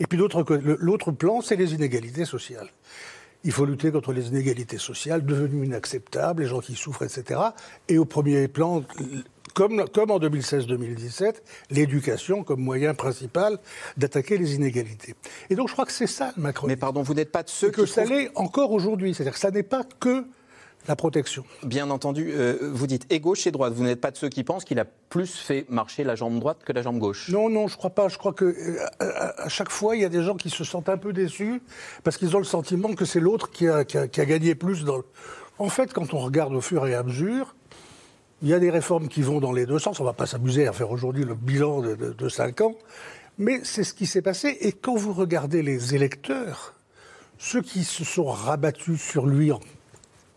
Et 0.00 0.06
puis 0.06 0.18
l'autre 0.18 1.12
plan, 1.12 1.40
c'est 1.40 1.56
les 1.56 1.74
inégalités 1.74 2.24
sociales. 2.24 2.68
Il 3.44 3.52
faut 3.52 3.66
lutter 3.66 3.92
contre 3.92 4.12
les 4.12 4.28
inégalités 4.28 4.78
sociales 4.78 5.24
devenues 5.24 5.66
inacceptables, 5.66 6.42
les 6.42 6.48
gens 6.48 6.60
qui 6.60 6.74
souffrent, 6.74 7.02
etc. 7.02 7.40
Et 7.88 7.98
au 7.98 8.06
premier 8.06 8.48
plan, 8.48 8.82
comme, 9.54 9.80
en 9.80 10.18
2016-2017, 10.18 11.36
l'éducation 11.70 12.42
comme 12.42 12.60
moyen 12.60 12.94
principal 12.94 13.58
d'attaquer 13.96 14.36
les 14.36 14.54
inégalités. 14.54 15.14
Et 15.48 15.54
donc 15.54 15.68
je 15.68 15.72
crois 15.72 15.86
que 15.86 15.92
c'est 15.92 16.06
ça 16.06 16.32
le 16.36 16.42
Macron. 16.42 16.66
Mais 16.66 16.76
pardon, 16.76 17.02
vous 17.02 17.14
n'êtes 17.14 17.32
pas 17.32 17.42
de 17.42 17.48
ceux 17.48 17.70
que 17.70 17.86
ça 17.86 18.04
l'est 18.04 18.30
encore 18.34 18.72
aujourd'hui. 18.72 19.14
C'est-à-dire 19.14 19.34
que 19.34 19.38
ça 19.38 19.50
n'est 19.50 19.62
pas 19.62 19.84
que 20.00 20.24
la 20.86 20.96
protection. 20.96 21.44
Bien 21.62 21.88
entendu, 21.90 22.30
euh, 22.34 22.58
vous 22.72 22.86
dites 22.86 23.06
et 23.10 23.20
gauche 23.20 23.46
et 23.46 23.50
droite. 23.50 23.72
Vous 23.72 23.84
n'êtes 23.84 24.00
pas 24.00 24.10
de 24.10 24.16
ceux 24.16 24.28
qui 24.28 24.44
pensent 24.44 24.64
qu'il 24.64 24.78
a 24.78 24.84
plus 24.84 25.34
fait 25.34 25.64
marcher 25.70 26.04
la 26.04 26.14
jambe 26.14 26.38
droite 26.38 26.58
que 26.64 26.72
la 26.72 26.82
jambe 26.82 26.98
gauche. 26.98 27.30
Non, 27.30 27.48
non, 27.48 27.68
je 27.68 27.76
crois 27.76 27.90
pas. 27.90 28.08
Je 28.08 28.18
crois 28.18 28.32
que 28.32 28.44
euh, 28.44 28.86
à, 29.00 29.44
à 29.44 29.48
chaque 29.48 29.70
fois, 29.70 29.96
il 29.96 30.02
y 30.02 30.04
a 30.04 30.10
des 30.10 30.22
gens 30.22 30.34
qui 30.34 30.50
se 30.50 30.64
sentent 30.64 30.88
un 30.88 30.98
peu 30.98 31.12
déçus 31.12 31.62
parce 32.02 32.18
qu'ils 32.18 32.36
ont 32.36 32.40
le 32.40 32.44
sentiment 32.44 32.94
que 32.94 33.04
c'est 33.04 33.20
l'autre 33.20 33.50
qui 33.50 33.68
a, 33.68 33.84
qui, 33.84 33.96
a, 33.96 34.08
qui 34.08 34.20
a, 34.20 34.26
gagné 34.26 34.54
plus. 34.54 34.84
Dans... 34.84 35.00
En 35.58 35.68
fait, 35.68 35.92
quand 35.92 36.12
on 36.12 36.18
regarde 36.18 36.52
au 36.52 36.60
fur 36.60 36.86
et 36.86 36.94
à 36.94 37.02
mesure, 37.02 37.54
il 38.44 38.50
y 38.50 38.54
a 38.54 38.58
des 38.60 38.70
réformes 38.70 39.08
qui 39.08 39.22
vont 39.22 39.40
dans 39.40 39.52
les 39.52 39.64
deux 39.64 39.78
sens. 39.78 39.98
On 40.00 40.02
ne 40.02 40.08
va 40.08 40.12
pas 40.12 40.26
s'amuser 40.26 40.68
à 40.68 40.72
faire 40.74 40.90
aujourd'hui 40.90 41.24
le 41.24 41.34
bilan 41.34 41.80
de, 41.80 41.94
de, 41.94 42.12
de 42.12 42.28
cinq 42.28 42.60
ans, 42.60 42.74
mais 43.38 43.60
c'est 43.64 43.84
ce 43.84 43.94
qui 43.94 44.04
s'est 44.06 44.20
passé. 44.20 44.58
Et 44.60 44.72
quand 44.72 44.94
vous 44.94 45.14
regardez 45.14 45.62
les 45.62 45.94
électeurs, 45.94 46.74
ceux 47.38 47.62
qui 47.62 47.84
se 47.84 48.04
sont 48.04 48.26
rabattus 48.26 49.00
sur 49.00 49.26
lui 49.26 49.50
en 49.50 49.60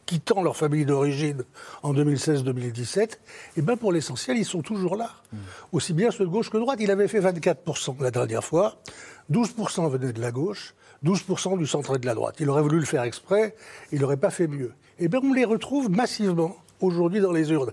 quittant 0.05 0.41
leur 0.41 0.55
famille 0.55 0.85
d'origine 0.85 1.43
en 1.83 1.93
2016-2017, 1.93 3.17
eh 3.57 3.61
ben 3.61 3.75
pour 3.75 3.91
l'essentiel, 3.91 4.37
ils 4.37 4.45
sont 4.45 4.61
toujours 4.61 4.95
là. 4.95 5.09
Mmh. 5.33 5.37
Aussi 5.73 5.93
bien 5.93 6.09
ceux 6.09 6.23
de 6.23 6.29
gauche 6.29 6.49
que 6.49 6.55
de 6.55 6.61
droite. 6.61 6.79
Il 6.81 6.91
avait 6.91 7.09
fait 7.09 7.19
24% 7.19 8.01
la 8.01 8.09
dernière 8.09 8.43
fois, 8.43 8.77
12% 9.33 9.89
venaient 9.89 10.13
de 10.13 10.21
la 10.21 10.31
gauche, 10.31 10.75
12% 11.03 11.57
du 11.57 11.67
centre 11.67 11.97
et 11.97 11.99
de 11.99 12.05
la 12.05 12.15
droite. 12.15 12.37
Il 12.39 12.49
aurait 12.49 12.61
voulu 12.61 12.79
le 12.79 12.85
faire 12.85 13.03
exprès, 13.03 13.53
il 13.91 13.99
n'aurait 13.99 14.15
pas 14.15 14.29
fait 14.29 14.47
mieux. 14.47 14.71
Eh 14.97 15.09
bien 15.09 15.19
on 15.21 15.33
les 15.33 15.43
retrouve 15.43 15.91
massivement 15.91 16.55
aujourd'hui 16.81 17.19
dans 17.21 17.31
les 17.31 17.51
urnes. 17.51 17.71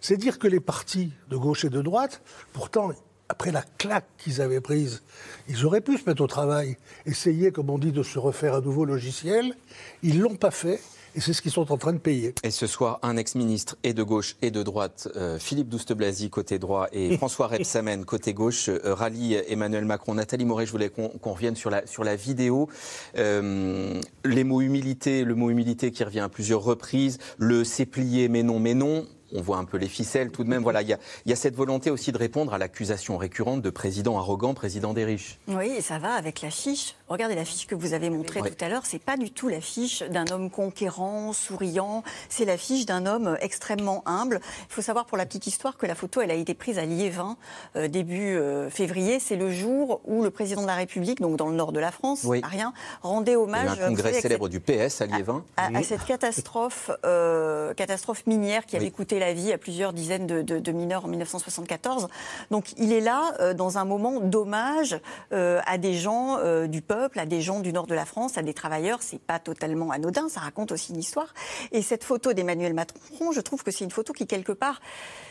C'est 0.00 0.16
dire 0.16 0.38
que 0.38 0.48
les 0.48 0.60
partis 0.60 1.12
de 1.30 1.36
gauche 1.36 1.64
et 1.64 1.70
de 1.70 1.82
droite, 1.82 2.22
pourtant, 2.52 2.92
après 3.28 3.50
la 3.50 3.62
claque 3.78 4.06
qu'ils 4.18 4.40
avaient 4.40 4.60
prise, 4.60 5.02
ils 5.48 5.64
auraient 5.66 5.80
pu 5.80 5.98
se 5.98 6.08
mettre 6.08 6.22
au 6.22 6.26
travail, 6.26 6.76
essayer, 7.06 7.50
comme 7.50 7.70
on 7.70 7.78
dit, 7.78 7.92
de 7.92 8.02
se 8.02 8.18
refaire 8.18 8.54
un 8.54 8.60
nouveau 8.60 8.84
logiciel. 8.84 9.54
Ils 10.02 10.18
ne 10.18 10.22
l'ont 10.22 10.36
pas 10.36 10.50
fait. 10.50 10.80
Et 11.16 11.20
c'est 11.20 11.32
ce 11.32 11.40
qu'ils 11.40 11.50
sont 11.50 11.72
en 11.72 11.78
train 11.78 11.94
de 11.94 11.98
payer. 11.98 12.34
Et 12.42 12.50
ce 12.50 12.66
soir, 12.66 12.98
un 13.02 13.16
ex-ministre 13.16 13.76
et 13.82 13.94
de 13.94 14.02
gauche 14.02 14.36
et 14.42 14.50
de 14.50 14.62
droite, 14.62 15.08
euh, 15.16 15.38
Philippe 15.38 15.70
Douste-Blazy 15.70 16.28
côté 16.28 16.58
droit 16.58 16.88
et 16.92 17.16
François 17.16 17.46
Rebsamen 17.46 18.04
côté 18.04 18.34
gauche, 18.34 18.68
euh, 18.68 18.94
rallye 18.94 19.42
Emmanuel 19.48 19.86
Macron. 19.86 20.12
Nathalie 20.12 20.44
Moret, 20.44 20.66
je 20.66 20.72
voulais 20.72 20.90
qu'on 20.90 21.08
qu 21.08 21.28
revienne 21.30 21.56
sur 21.56 21.70
la, 21.70 21.86
sur 21.86 22.04
la 22.04 22.16
vidéo. 22.16 22.68
Euh, 23.16 23.98
les 24.26 24.44
mots 24.44 24.60
humilité, 24.60 25.24
le 25.24 25.34
mot 25.34 25.48
humilité 25.48 25.90
qui 25.90 26.04
revient 26.04 26.20
à 26.20 26.28
plusieurs 26.28 26.62
reprises, 26.62 27.16
le 27.38 27.64
c'est 27.64 27.86
plié 27.86 28.28
mais 28.28 28.42
non 28.42 28.60
mais 28.60 28.74
non, 28.74 29.06
on 29.32 29.40
voit 29.40 29.56
un 29.56 29.64
peu 29.64 29.76
les 29.76 29.88
ficelles 29.88 30.30
tout 30.30 30.44
de 30.44 30.48
même. 30.48 30.62
Voilà, 30.62 30.82
il 30.82 30.88
y 30.88 30.92
a, 30.92 30.98
y 31.24 31.32
a, 31.32 31.36
cette 31.36 31.54
volonté 31.54 31.90
aussi 31.90 32.12
de 32.12 32.18
répondre 32.18 32.52
à 32.52 32.58
l'accusation 32.58 33.16
récurrente 33.16 33.62
de 33.62 33.70
président 33.70 34.18
arrogant, 34.18 34.54
président 34.54 34.92
des 34.92 35.04
riches. 35.04 35.38
Oui, 35.48 35.68
et 35.78 35.80
ça 35.80 35.98
va 35.98 36.12
avec 36.12 36.42
l'affiche. 36.42 36.94
Regardez 37.08 37.34
l'affiche 37.34 37.66
que 37.66 37.74
vous 37.74 37.94
avez 37.94 38.10
montrée 38.10 38.40
oui. 38.40 38.50
tout 38.50 38.64
à 38.64 38.68
l'heure. 38.68 38.82
C'est 38.84 39.02
pas 39.02 39.16
du 39.16 39.30
tout 39.30 39.48
l'affiche 39.48 40.02
d'un 40.02 40.26
homme 40.30 40.50
conquérant, 40.50 41.32
souriant. 41.32 42.02
C'est 42.28 42.44
l'affiche 42.44 42.86
d'un 42.86 43.06
homme 43.06 43.36
extrêmement 43.40 44.02
humble. 44.06 44.40
Il 44.68 44.72
faut 44.72 44.82
savoir 44.82 45.06
pour 45.06 45.16
la 45.16 45.26
petite 45.26 45.46
histoire 45.46 45.76
que 45.76 45.86
la 45.86 45.94
photo, 45.94 46.20
elle 46.20 46.30
a 46.30 46.34
été 46.34 46.54
prise 46.54 46.78
à 46.78 46.84
Liévin 46.84 47.36
euh, 47.76 47.88
début 47.88 48.36
euh, 48.36 48.70
février. 48.70 49.20
C'est 49.20 49.36
le 49.36 49.50
jour 49.50 50.00
où 50.04 50.22
le 50.22 50.30
président 50.30 50.62
de 50.62 50.66
la 50.66 50.74
République, 50.74 51.20
donc 51.20 51.36
dans 51.36 51.48
le 51.48 51.54
nord 51.54 51.72
de 51.72 51.80
la 51.80 51.92
France, 51.92 52.22
oui. 52.24 52.40
à 52.42 52.48
rien, 52.48 52.72
rendait 53.02 53.36
hommage. 53.36 53.70
Il 53.74 53.78
y 53.78 53.82
a 53.82 53.86
un 53.86 53.88
congrès 53.88 54.20
célèbre 54.20 54.48
cette... 54.50 54.52
du 54.52 54.60
PS 54.60 55.00
à 55.00 55.06
Liévin. 55.06 55.44
À, 55.56 55.66
à, 55.66 55.78
à 55.78 55.82
cette 55.82 56.04
catastrophe, 56.04 56.90
euh, 57.04 57.74
catastrophe 57.74 58.26
minière 58.26 58.66
qui 58.66 58.76
avait 58.76 58.90
coûté 58.90 59.18
la 59.18 59.32
vie 59.32 59.52
à 59.52 59.58
plusieurs 59.58 59.92
dizaines 59.92 60.26
de, 60.26 60.42
de, 60.42 60.58
de, 60.58 60.72
mineurs 60.72 61.04
en 61.04 61.08
1974. 61.08 62.08
Donc 62.50 62.72
il 62.76 62.92
est 62.92 63.00
là 63.00 63.34
euh, 63.40 63.54
dans 63.54 63.78
un 63.78 63.84
moment 63.84 64.20
d'hommage 64.20 64.98
euh, 65.32 65.60
à 65.66 65.78
des 65.78 65.94
gens 65.94 66.38
euh, 66.38 66.66
du 66.66 66.82
peuple, 66.82 66.95
à 67.16 67.26
des 67.26 67.40
gens 67.40 67.60
du 67.60 67.72
nord 67.72 67.86
de 67.86 67.94
la 67.94 68.04
France, 68.04 68.38
à 68.38 68.42
des 68.42 68.54
travailleurs. 68.54 69.02
C'est 69.02 69.20
pas 69.20 69.38
totalement 69.38 69.90
anodin, 69.90 70.28
ça 70.28 70.40
raconte 70.40 70.72
aussi 70.72 70.92
une 70.92 71.00
histoire. 71.00 71.32
Et 71.72 71.82
cette 71.82 72.04
photo 72.04 72.32
d'Emmanuel 72.32 72.74
Macron, 72.74 73.32
je 73.32 73.40
trouve 73.40 73.62
que 73.62 73.70
c'est 73.70 73.84
une 73.84 73.90
photo 73.90 74.12
qui 74.12 74.26
quelque 74.26 74.52
part 74.52 74.80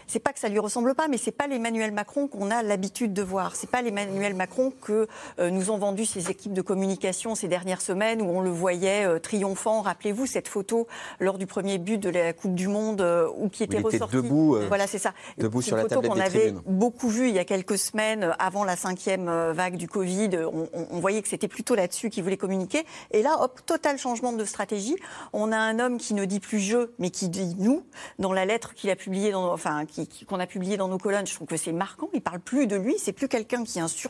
c'est 0.08 0.20
pas 0.20 0.34
que 0.34 0.40
ça 0.40 0.50
lui 0.50 0.60
ressemble 0.60 0.94
pas, 0.96 1.08
mais 1.08 1.18
c'est 1.18 1.32
pas 1.32 1.48
l'Emmanuel 1.48 1.92
Macron 1.92 2.28
qu'on 2.28 2.52
a 2.52 2.64
l'habitude 2.64 3.14
de 3.14 3.22
voir. 3.22 3.56
C'est 3.56 3.70
pas 3.70 3.82
l'Emmanuel 3.82 4.36
Macron 4.36 4.72
que 4.82 5.08
euh, 5.40 5.50
nous 5.50 5.72
ont 5.72 5.78
vendu 5.78 6.06
ces 6.06 6.30
équipes 6.30 6.54
de 6.54 6.62
communication 6.62 7.36
ces 7.36 7.48
dernières 7.48 7.82
semaines 7.82 8.22
où 8.22 8.26
on 8.26 8.42
le 8.42 8.50
voyait 8.50 9.06
euh, 9.06 9.20
triomphant. 9.20 9.82
Rappelez-vous 9.82 10.26
cette 10.26 10.48
photo 10.48 10.88
lors 11.20 11.38
du 11.38 11.48
premier 11.48 11.78
but 11.78 11.98
de 11.98 12.10
la 12.10 12.34
Coupe 12.34 12.56
du 12.56 12.68
Monde 12.68 13.02
euh, 13.02 13.28
où 13.38 13.50
qui 13.50 13.64
était 13.64 13.80
ressorti. 13.80 14.16
Debout, 14.16 14.58
voilà, 14.68 14.88
c'est 14.88 15.00
ça. 15.00 15.14
Debout 15.38 15.62
sur 15.62 15.78
une 15.78 15.84
photo 15.84 16.02
qu'on 16.02 16.20
avait 16.20 16.54
beaucoup 16.66 17.10
vue 17.10 17.30
il 17.30 17.36
y 17.36 17.40
a 17.40 17.46
quelques 17.46 17.78
semaines 17.78 18.36
avant 18.40 18.64
la 18.64 18.76
cinquième 18.76 19.52
vague 19.52 19.78
du 19.78 19.88
Covid. 19.88 20.30
On, 20.54 20.70
on, 20.74 20.88
on 20.92 21.00
voyait 21.00 21.22
que 21.22 21.28
c'était 21.28 21.48
plutôt 21.56 21.74
là-dessus 21.74 22.10
qu'il 22.10 22.22
voulait 22.22 22.36
communiquer. 22.36 22.86
Et 23.12 23.24
là, 23.24 23.38
hop, 23.42 23.62
total 23.66 23.98
changement 23.98 24.34
de 24.34 24.44
stratégie. 24.44 24.98
On 25.32 25.54
a 25.54 25.58
un 25.58 25.80
homme 25.80 25.98
qui 25.98 26.14
ne 26.14 26.26
dit 26.26 26.42
plus 26.42 26.60
je, 26.60 26.90
mais 27.00 27.12
qui 27.12 27.30
dit 27.30 27.56
nous 27.58 27.86
dans 28.20 28.34
la 28.34 28.44
lettre 28.44 28.74
qu'il 28.74 28.90
a 28.90 28.98
publiée, 28.98 29.32
dans, 29.32 29.54
enfin 29.54 29.86
qu'on 30.28 30.40
a 30.42 30.48
publié 30.48 30.76
dans 30.76 30.90
nos 30.90 30.98
colonnes, 30.98 31.26
je 31.26 31.34
trouve 31.34 31.48
que 31.48 31.56
c'est 31.56 31.72
marquant. 31.72 32.10
Il 32.14 32.20
parle 32.20 32.42
plus 32.42 32.68
de 32.68 32.76
lui, 32.76 32.96
c'est 32.98 33.14
plus 33.14 33.30
quelqu'un 33.30 33.64
qui 33.64 33.80
est 33.80 33.82
un 33.82 33.88
sur, 33.88 34.10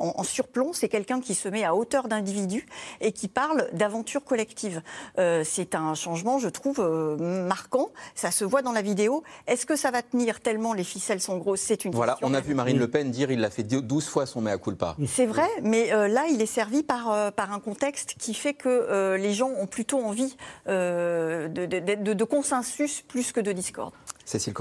en, 0.00 0.14
en, 0.16 0.24
surplomb, 0.24 0.72
c'est 0.72 0.88
quelqu'un 0.88 1.20
qui 1.20 1.36
se 1.36 1.48
met 1.48 1.62
à 1.62 1.76
hauteur 1.76 2.08
d'individu 2.08 2.66
et 3.00 3.12
qui 3.12 3.28
parle 3.28 3.68
d'aventure 3.72 4.24
collective. 4.24 4.82
Euh, 5.18 5.44
c'est 5.44 5.76
un 5.76 5.94
changement, 5.94 6.40
je 6.40 6.48
trouve, 6.48 6.80
euh, 6.80 7.16
marquant. 7.46 7.90
Ça 8.16 8.32
se 8.32 8.44
voit 8.44 8.62
dans 8.62 8.72
la 8.72 8.82
vidéo. 8.82 9.22
Est-ce 9.46 9.64
que 9.64 9.76
ça 9.76 9.92
va 9.92 10.02
tenir 10.02 10.40
tellement 10.40 10.72
les 10.72 10.84
ficelles 10.84 11.20
sont 11.20 11.38
grosses? 11.38 11.60
C'est 11.60 11.84
une 11.84 11.92
voilà, 11.92 12.14
question. 12.14 12.26
on 12.26 12.34
a 12.34 12.40
vu 12.40 12.54
Marine 12.54 12.78
Le 12.78 12.90
Pen 12.90 13.12
dire 13.12 13.30
il 13.30 13.38
l'a 13.38 13.50
fait 13.50 13.62
12 13.62 14.08
fois 14.08 14.26
son 14.26 14.40
mea 14.40 14.58
culpa. 14.58 14.96
C'est 15.06 15.26
vrai, 15.26 15.48
mais 15.62 15.92
euh, 15.92 16.08
là, 16.08 16.26
il 16.28 16.42
est 16.42 16.46
servi 16.46 16.79
par, 16.82 17.10
euh, 17.10 17.30
par 17.30 17.52
un 17.52 17.60
contexte 17.60 18.14
qui 18.18 18.34
fait 18.34 18.54
que 18.54 18.68
euh, 18.68 19.16
les 19.16 19.32
gens 19.32 19.50
ont 19.50 19.66
plutôt 19.66 20.00
envie 20.02 20.36
de, 20.66 21.48
de, 21.48 21.94
de, 21.94 22.12
de 22.12 22.24
consensus 22.24 23.02
plus 23.02 23.32
que 23.32 23.40
de 23.40 23.52
discorde. 23.52 23.92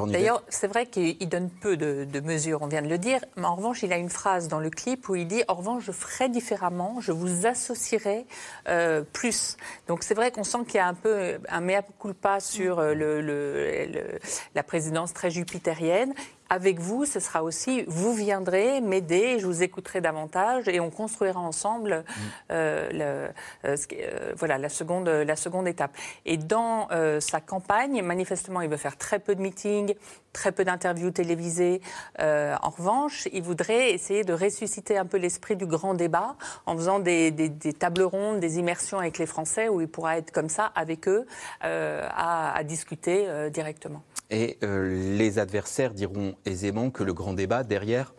D'ailleurs, 0.08 0.44
c'est 0.50 0.68
vrai 0.68 0.88
qu'il 0.88 1.30
donne 1.30 1.50
peu 1.50 1.78
de, 1.78 2.04
de, 2.04 2.20
mesures, 2.22 2.62
on 2.64 2.68
vient 2.68 2.82
de 2.82 2.88
le 2.88 2.98
dire, 2.98 3.20
mais 3.36 3.46
en 3.46 3.56
revanche, 3.56 3.84
il 3.84 3.94
a 3.94 3.98
une 3.98 4.10
phrase 4.10 4.48
dans 4.48 4.60
le 4.60 4.72
clip 4.72 5.08
où 5.10 5.16
il 5.16 5.28
dit 5.28 5.44
En 5.48 5.56
revanche, 5.56 5.84
je 5.84 5.92
ferai 5.92 6.28
différemment, 6.28 7.00
je 7.02 7.12
vous 7.12 7.46
associerai 7.46 8.26
euh, 8.68 9.04
plus. 9.14 9.58
Donc 9.88 10.04
c'est 10.04 10.16
vrai 10.16 10.32
qu'on 10.32 10.44
sent 10.44 10.66
qu'il 10.66 10.76
y 10.76 10.80
a 10.80 10.88
un 10.88 10.96
peu 10.96 11.38
un 11.50 11.62
mea 11.62 11.84
culpa 12.00 12.40
sur 12.40 12.82
le, 12.82 13.22
le, 13.22 13.22
le, 13.22 14.20
la 14.56 14.64
présidence 14.64 15.14
très 15.14 15.30
jupitérienne 15.30 16.14
avec 16.50 16.80
vous, 16.80 17.06
ce 17.06 17.20
sera 17.20 17.44
aussi, 17.44 17.84
vous 17.88 18.14
viendrez 18.14 18.82
m'aider, 18.82 19.40
je 19.40 19.46
vous 19.46 19.64
écouterai 19.64 20.02
davantage 20.02 20.68
et 20.68 20.80
on 20.80 20.90
construira 20.90 21.40
ensemble 21.40 22.04
mmh. 22.08 22.22
euh, 22.52 22.90
le, 22.92 23.70
euh, 23.70 23.78
euh, 23.94 24.34
voilà, 24.36 24.58
la, 24.58 24.70
seconde, 24.70 25.08
la 25.08 25.36
seconde 25.36 25.68
étape. 25.68 25.96
Et 26.26 26.38
dans 26.38 26.88
euh, 26.92 27.20
sa 27.20 27.42
campagne, 27.42 28.02
manifestement, 28.02 28.62
il 28.62 28.70
veut 28.70 28.78
faire 28.78 28.98
très 28.98 29.20
peu 29.20 29.36
de 29.36 29.42
meetings, 29.42 29.96
très 30.34 30.52
peu 30.52 30.64
d'interviews 30.64 31.12
télévisées. 31.12 31.82
Euh, 32.20 32.56
en 32.62 32.70
revanche, 32.70 33.28
il 33.34 33.42
voudrait 33.42 33.92
essayer 33.92 34.24
de 34.24 34.34
ressusciter 34.34 34.98
un 34.98 35.06
peu 35.06 35.18
l'esprit 35.18 35.56
du 35.56 35.66
grand 35.66 35.94
débat 35.94 36.36
en 36.66 36.76
faisant 36.76 37.00
des, 37.00 37.32
des, 37.32 37.50
des, 37.50 37.74
tables 37.74 38.04
rondes, 38.04 38.40
des 38.40 38.60
immersions 38.60 39.00
avec 39.00 39.18
les 39.18 39.26
Français 39.26 39.70
où 39.70 39.82
il 39.82 39.88
pourra 39.88 40.18
être 40.18 40.32
comme 40.32 40.50
ça 40.50 40.72
avec 40.76 41.08
eux 41.08 41.26
euh, 41.64 42.08
à, 42.12 42.56
à, 42.56 42.64
discuter 42.64 43.26
euh, 43.28 43.50
directement. 43.50 44.04
Et 44.30 44.60
les 44.62 45.40
adversaires 45.40 45.94
diront 45.94 46.36
aisément 46.46 46.92
que 46.92 47.04
le 47.04 47.14
grand 47.14 47.34
débat, 47.34 47.64
derrière, 47.64 48.14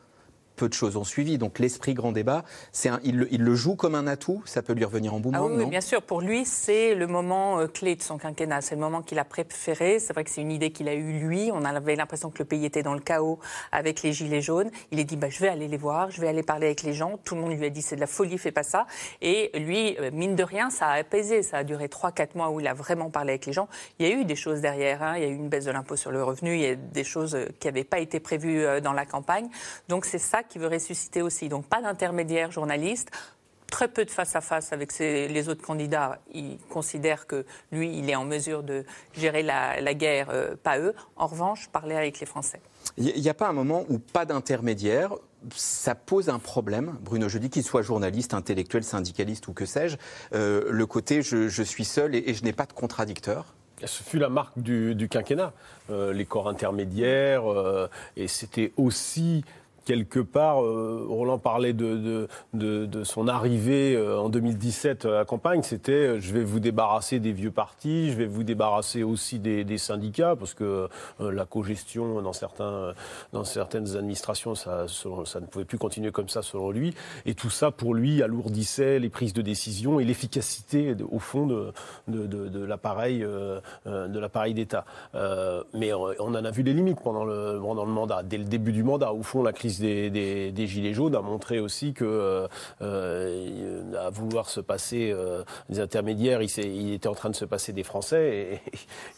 peu 0.60 0.68
de 0.68 0.74
choses 0.74 0.98
ont 0.98 1.04
suivi. 1.04 1.38
Donc 1.38 1.58
l'esprit 1.58 1.94
grand 1.94 2.12
débat, 2.12 2.44
un, 2.84 3.00
il, 3.02 3.26
il, 3.30 3.42
le 3.42 3.54
joue 3.54 3.76
comme 3.76 3.94
un 3.94 4.06
atout, 4.06 4.42
ça 4.44 4.60
peut 4.60 4.74
lui 4.74 4.84
revenir 4.84 5.14
en 5.14 5.20
boomerang, 5.20 5.48
ah 5.50 5.54
oui, 5.56 5.64
non 5.64 5.68
bien 5.68 5.80
sûr. 5.80 6.02
Pour 6.02 6.20
lui, 6.20 6.44
c'est 6.44 6.94
le 6.94 7.06
moment 7.06 7.60
euh, 7.60 7.66
clé 7.66 7.96
de 7.96 8.02
son 8.02 8.18
quinquennat. 8.18 8.60
C'est 8.60 8.74
le 8.74 8.80
moment 8.82 9.00
qu'il 9.00 9.18
a 9.18 9.24
préféré. 9.24 9.98
C'est 9.98 10.12
vrai 10.12 10.22
que 10.22 10.30
c'est 10.30 10.42
une 10.42 10.52
idée 10.52 10.70
qu'il 10.70 10.86
a 10.88 10.94
eue 10.94 11.18
lui. 11.18 11.50
On 11.50 11.64
avait 11.64 11.96
l'impression 11.96 12.28
que 12.28 12.38
le 12.40 12.44
pays 12.44 12.66
était 12.66 12.82
dans 12.82 12.92
le 12.92 13.00
chaos 13.00 13.38
avec 13.72 14.02
les 14.02 14.12
gilets 14.12 14.42
jaunes. 14.42 14.70
Il 14.90 15.00
a 15.00 15.04
dit, 15.04 15.16
bah, 15.16 15.30
je 15.30 15.40
vais 15.40 15.48
aller 15.48 15.66
les 15.66 15.78
voir, 15.78 16.10
je 16.10 16.20
vais 16.20 16.28
aller 16.28 16.42
parler 16.42 16.66
avec 16.66 16.82
les 16.82 16.92
gens. 16.92 17.18
Tout 17.24 17.36
le 17.36 17.40
monde 17.40 17.52
lui 17.52 17.64
a 17.64 17.70
dit, 17.70 17.80
c'est 17.80 17.96
de 17.96 18.00
la 18.00 18.06
folie, 18.06 18.36
fais 18.36 18.52
pas 18.52 18.62
ça. 18.62 18.86
Et 19.22 19.50
lui, 19.58 19.96
euh, 19.98 20.10
mine 20.12 20.36
de 20.36 20.44
rien, 20.44 20.68
ça 20.68 20.88
a 20.88 20.98
apaisé. 20.98 21.42
Ça 21.42 21.58
a 21.58 21.64
duré 21.64 21.86
3-4 21.86 22.36
mois 22.36 22.50
où 22.50 22.60
il 22.60 22.66
a 22.66 22.74
vraiment 22.74 23.08
parlé 23.08 23.30
avec 23.30 23.46
les 23.46 23.54
gens. 23.54 23.68
Il 23.98 24.06
y 24.06 24.12
a 24.12 24.14
eu 24.14 24.26
des 24.26 24.36
choses 24.36 24.60
derrière. 24.60 25.02
Hein. 25.02 25.14
Il 25.16 25.22
y 25.22 25.26
a 25.26 25.28
eu 25.28 25.34
une 25.34 25.48
baisse 25.48 25.64
de 25.64 25.70
l'impôt 25.70 25.96
sur 25.96 26.10
le 26.10 26.22
revenu. 26.22 26.54
Il 26.54 26.60
y 26.60 26.66
a 26.66 26.74
des 26.74 27.04
choses 27.04 27.34
euh, 27.34 27.46
qui 27.60 27.66
n'avaient 27.66 27.84
pas 27.84 28.00
été 28.00 28.20
prévues 28.20 28.66
dans 28.82 28.92
la 28.92 29.06
campagne. 29.06 29.48
Donc 29.88 30.04
c'est 30.04 30.18
ça 30.18 30.42
qui 30.50 30.58
veut 30.58 30.68
ressusciter 30.68 31.22
aussi. 31.22 31.48
Donc 31.48 31.66
pas 31.66 31.80
d'intermédiaire 31.80 32.50
journaliste, 32.50 33.10
très 33.70 33.88
peu 33.88 34.04
de 34.04 34.10
face 34.10 34.36
à 34.36 34.42
face 34.42 34.72
avec 34.72 34.92
ses, 34.92 35.28
les 35.28 35.48
autres 35.48 35.62
candidats. 35.62 36.18
Il 36.34 36.58
considère 36.68 37.26
que 37.26 37.46
lui, 37.72 37.96
il 37.96 38.10
est 38.10 38.16
en 38.16 38.26
mesure 38.26 38.62
de 38.62 38.84
gérer 39.14 39.42
la, 39.42 39.80
la 39.80 39.94
guerre, 39.94 40.28
euh, 40.30 40.56
pas 40.62 40.78
eux. 40.78 40.94
En 41.16 41.28
revanche, 41.28 41.68
parler 41.68 41.94
avec 41.94 42.20
les 42.20 42.26
Français. 42.26 42.60
Il 42.98 43.20
n'y 43.20 43.28
a 43.28 43.34
pas 43.34 43.48
un 43.48 43.52
moment 43.52 43.86
où 43.88 43.98
pas 43.98 44.26
d'intermédiaire, 44.26 45.14
ça 45.54 45.94
pose 45.94 46.28
un 46.28 46.38
problème, 46.38 46.98
Bruno 47.00 47.28
Jeudi, 47.28 47.48
qu'il 47.48 47.62
soit 47.62 47.82
journaliste, 47.82 48.34
intellectuel, 48.34 48.84
syndicaliste 48.84 49.48
ou 49.48 49.54
que 49.54 49.64
sais-je, 49.64 49.96
euh, 50.34 50.64
le 50.68 50.86
côté 50.86 51.22
je, 51.22 51.48
je, 51.48 51.62
suis 51.62 51.84
seul 51.84 52.14
et, 52.14 52.24
et 52.26 52.34
je 52.34 52.44
n'ai 52.44 52.52
pas 52.52 52.66
de 52.66 52.74
contradicteur 52.74 53.54
ce 53.86 54.02
fut 54.02 54.18
la 54.18 54.28
marque 54.28 54.58
du, 54.58 54.94
du 54.94 55.08
quinquennat, 55.08 55.52
euh, 55.90 56.12
les 56.12 56.26
corps 56.26 56.48
intermédiaires, 56.48 57.50
euh, 57.50 57.88
et 58.16 58.28
c'était 58.28 58.72
aussi 58.76 59.44
quelque 59.90 60.20
part, 60.20 60.62
euh, 60.62 61.04
Roland 61.08 61.40
parlait 61.40 61.72
de, 61.72 62.28
de, 62.54 62.86
de, 62.86 63.02
son 63.02 63.26
arrivée 63.26 63.96
euh, 63.96 64.20
en 64.20 64.28
2017 64.28 65.04
à 65.04 65.10
la 65.10 65.24
campagne, 65.24 65.62
c'était 65.64 65.90
euh, 65.90 66.20
je 66.20 66.32
vais 66.32 66.44
vous 66.44 66.60
débarrasser 66.60 67.18
des 67.18 67.32
vieux 67.32 67.50
partis, 67.50 68.12
je 68.12 68.16
vais 68.16 68.26
vous 68.26 68.44
débarrasser 68.44 69.02
aussi 69.02 69.40
des, 69.40 69.78
syndicats, 69.78 70.36
parce 70.36 70.54
que 70.54 70.88
la 71.18 71.44
cogestion 71.44 72.22
dans, 72.22 72.32
certains, 72.32 72.92
dans 73.32 73.42
certaines 73.42 73.96
administrations, 73.96 74.54
ça, 74.54 74.86
ça 74.88 75.40
ne 75.40 75.46
pouvait 75.46 75.64
plus 75.64 75.78
continuer 75.78 76.12
comme 76.12 76.28
ça 76.28 76.42
selon 76.42 76.70
lui. 76.70 76.94
Et 77.26 77.34
tout 77.34 77.50
ça, 77.50 77.70
pour 77.70 77.94
lui, 77.94 78.22
alourdissait 78.22 78.98
les 78.98 79.08
prises 79.08 79.32
de 79.32 79.42
décision 79.42 79.98
et 79.98 80.04
l'efficacité, 80.04 80.94
au 81.10 81.18
fond, 81.18 81.46
de, 81.46 81.72
de 82.08 82.64
l'appareil 82.64 83.24
d'État. 84.54 84.84
mais 85.74 85.92
on 85.92 86.34
en 86.34 86.44
a 86.44 86.50
vu 86.50 86.62
les 86.62 86.74
limites 86.74 87.00
pendant 87.02 87.24
le, 87.24 87.58
pendant 87.60 87.84
le 87.84 87.92
mandat, 87.92 88.22
dès 88.22 88.38
le 88.38 88.44
début 88.44 88.72
du 88.72 88.82
mandat. 88.82 89.12
Au 89.12 89.22
fond, 89.22 89.42
la 89.42 89.52
crise 89.52 89.79
des, 89.80 90.52
des, 90.52 90.66
Gilets 90.66 90.94
jaunes 90.94 91.14
a 91.14 91.20
montré 91.20 91.58
aussi 91.58 91.92
que, 91.92 92.04
euh, 92.04 92.48
euh, 92.82 94.06
à 94.06 94.10
vouloir 94.10 94.48
se 94.48 94.60
passer 94.60 95.10
euh, 95.12 95.42
des 95.68 95.80
intermédiaires, 95.80 96.42
il, 96.42 96.50
il, 96.58 96.94
était 96.94 97.08
en 97.08 97.14
train 97.14 97.30
de 97.30 97.36
se 97.36 97.44
passer 97.44 97.72
des 97.72 97.82
Français. 97.82 98.60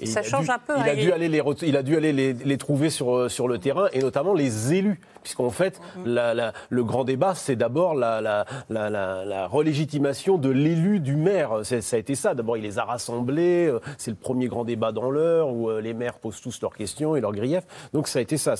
Et, 0.00 0.06
ça 0.06 0.22
change 0.22 0.48
un 0.50 0.58
peu. 0.58 0.74
Il, 0.78 0.88
a 0.88 0.94
dû 0.94 1.12
aller 1.12 1.28
les, 1.28 1.42
il 1.62 1.76
a 1.76 1.82
dû 1.82 1.96
aller 1.96 2.12
les, 2.12 2.32
les, 2.32 2.58
trouver 2.58 2.90
sur, 2.90 3.30
sur 3.30 3.48
le 3.48 3.58
terrain, 3.58 3.88
et 3.92 4.00
notamment 4.00 4.34
les 4.34 4.72
élus. 4.72 5.00
Puisqu'en 5.22 5.50
fait, 5.50 5.80
mhm. 5.96 6.14
la, 6.14 6.52
le 6.68 6.84
grand 6.84 7.04
débat, 7.04 7.34
c'est 7.36 7.54
d'abord 7.54 7.94
la, 7.94 8.20
la, 8.20 8.44
la, 8.68 9.46
relégitimation 9.46 10.36
de 10.36 10.48
l'élu 10.48 10.98
du 10.98 11.14
maire. 11.14 11.60
Ça 11.62 11.96
a 11.96 11.98
été 11.98 12.14
ça. 12.14 12.34
D'abord, 12.34 12.56
il 12.56 12.64
les 12.64 12.78
a 12.78 12.84
rassemblés. 12.84 13.72
C'est 13.98 14.10
le 14.10 14.16
premier 14.16 14.48
grand 14.48 14.64
débat 14.64 14.90
dans 14.90 15.10
l'heure 15.10 15.52
où 15.52 15.70
les 15.78 15.94
maires 15.94 16.18
posent 16.18 16.40
tous 16.40 16.60
leurs 16.60 16.74
questions 16.74 17.14
et 17.14 17.20
leurs 17.20 17.32
griefs. 17.32 17.66
Donc 17.92 18.08
ça 18.08 18.18
a 18.18 18.22
été 18.22 18.36
ça. 18.36 18.54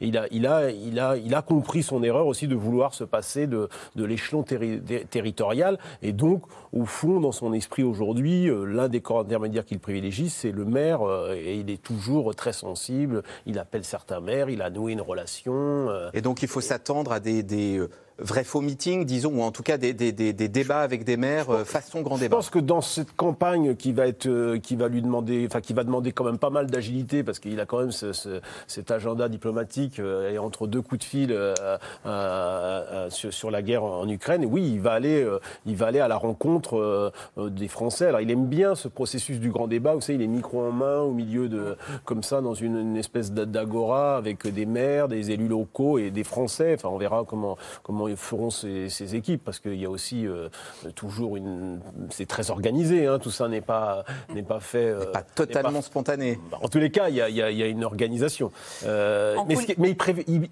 Il 0.00 0.16
a, 0.16 0.26
il, 0.30 0.46
a, 0.46 0.70
il, 0.70 0.98
a, 1.00 1.16
il 1.16 1.34
a 1.34 1.42
compris 1.44 1.82
son 1.82 2.02
erreur 2.02 2.26
aussi 2.26 2.48
de 2.48 2.54
vouloir 2.54 2.94
se 2.94 3.04
passer 3.04 3.46
de, 3.46 3.68
de 3.96 4.04
l'échelon 4.04 4.42
territorial. 4.42 5.78
Et 6.02 6.12
donc, 6.12 6.42
au 6.72 6.84
fond, 6.84 7.20
dans 7.20 7.32
son 7.32 7.52
esprit 7.52 7.82
aujourd'hui, 7.82 8.48
euh, 8.48 8.64
l'un 8.64 8.88
des 8.88 9.00
corps 9.00 9.20
intermédiaires 9.20 9.64
qu'il 9.64 9.78
privilégie, 9.78 10.30
c'est 10.30 10.52
le 10.52 10.64
maire. 10.64 11.02
Euh, 11.02 11.34
et 11.34 11.56
il 11.56 11.70
est 11.70 11.82
toujours 11.82 12.34
très 12.34 12.52
sensible. 12.52 13.22
Il 13.46 13.58
appelle 13.58 13.84
certains 13.84 14.20
maires, 14.20 14.50
il 14.50 14.62
a 14.62 14.70
noué 14.70 14.92
une 14.92 15.00
relation. 15.00 15.54
Euh. 15.54 16.10
Et 16.14 16.20
donc, 16.20 16.42
il 16.42 16.48
faut 16.48 16.60
s'attendre 16.60 17.12
à 17.12 17.20
des, 17.20 17.42
des 17.42 17.80
vrais 18.18 18.44
faux 18.44 18.60
meetings, 18.60 19.04
disons, 19.04 19.32
ou 19.34 19.42
en 19.42 19.50
tout 19.50 19.62
cas 19.62 19.76
des, 19.76 19.92
des, 19.92 20.12
des, 20.12 20.32
débats 20.32 20.80
avec 20.80 21.04
des 21.04 21.16
maires 21.16 21.50
euh, 21.50 21.64
façon 21.64 22.00
grand 22.02 22.16
débat. 22.16 22.36
Je 22.36 22.36
pense 22.36 22.50
que 22.50 22.58
dans 22.58 22.80
cette 22.80 23.14
campagne 23.16 23.74
qui 23.74 23.92
va 23.92 24.06
être, 24.06 24.26
euh, 24.26 24.58
qui 24.58 24.76
va 24.76 24.88
lui 24.88 25.02
demander, 25.02 25.46
enfin 25.46 25.60
qui 25.60 25.72
va 25.72 25.84
demander 25.84 26.12
quand 26.12 26.24
même 26.24 26.38
pas 26.38 26.50
mal 26.50 26.66
d'agilité 26.66 27.24
parce 27.24 27.38
qu'il 27.38 27.58
a 27.60 27.66
quand 27.66 27.80
même 27.80 27.92
ce, 27.92 28.12
ce, 28.12 28.40
cet 28.66 28.90
agenda 28.90 29.28
diplomatique 29.28 29.98
euh, 29.98 30.30
et 30.30 30.38
entre 30.38 30.66
deux 30.66 30.80
coups 30.80 31.00
de 31.00 31.04
fil 31.04 31.36
sur, 33.10 33.32
sur, 33.32 33.50
la 33.50 33.62
guerre 33.62 33.84
en, 33.84 34.08
Ukraine. 34.08 34.44
Oui, 34.44 34.70
il 34.74 34.80
va 34.80 34.92
aller, 34.92 35.26
il 35.66 35.76
va 35.76 35.86
aller 35.86 36.00
à 36.00 36.08
la 36.08 36.16
rencontre 36.16 37.12
des 37.36 37.68
Français. 37.68 38.06
Alors 38.06 38.20
il 38.20 38.30
aime 38.30 38.46
bien 38.46 38.74
ce 38.74 38.88
processus 38.88 39.40
du 39.40 39.50
grand 39.50 39.66
débat. 39.66 39.94
Vous 39.94 40.00
savez, 40.00 40.16
il 40.16 40.22
est 40.22 40.26
micro 40.26 40.60
en 40.60 40.72
main 40.72 41.00
au 41.00 41.12
milieu 41.12 41.48
de, 41.48 41.76
comme 42.04 42.22
ça, 42.22 42.40
dans 42.40 42.54
une, 42.54 42.78
une 42.78 42.96
espèce 42.96 43.32
d'agora 43.32 44.16
avec 44.16 44.46
des 44.46 44.66
maires, 44.66 45.08
des 45.08 45.30
élus 45.30 45.48
locaux 45.48 45.98
et 45.98 46.10
des 46.10 46.24
Français. 46.24 46.74
Enfin, 46.74 46.88
on 46.88 46.98
verra 46.98 47.24
comment 47.26 47.56
comment 47.82 48.03
feront 48.16 48.50
ces, 48.50 49.14
équipes 49.14 49.42
Parce 49.44 49.58
qu'il 49.58 49.76
y 49.76 49.84
a 49.84 49.90
aussi 49.90 50.26
euh, 50.26 50.48
toujours 50.94 51.36
une. 51.36 51.80
C'est 52.10 52.26
très 52.26 52.50
organisé, 52.50 53.06
hein, 53.06 53.18
tout 53.18 53.30
ça 53.30 53.48
n'est 53.48 53.60
pas, 53.60 54.04
n'est 54.34 54.42
pas 54.42 54.60
fait. 54.60 54.90
Euh, 54.90 55.12
pas 55.12 55.22
totalement 55.22 55.82
spontané. 55.82 56.38
En 56.62 56.68
tous 56.68 56.78
les 56.78 56.90
cas, 56.90 57.08
il 57.08 57.16
y 57.16 57.22
a, 57.22 57.28
y 57.28 57.62
a, 57.62 57.66
une 57.66 57.84
organisation. 57.84 58.50
Euh, 58.84 59.36
mais, 59.48 59.56
mais 59.78 59.96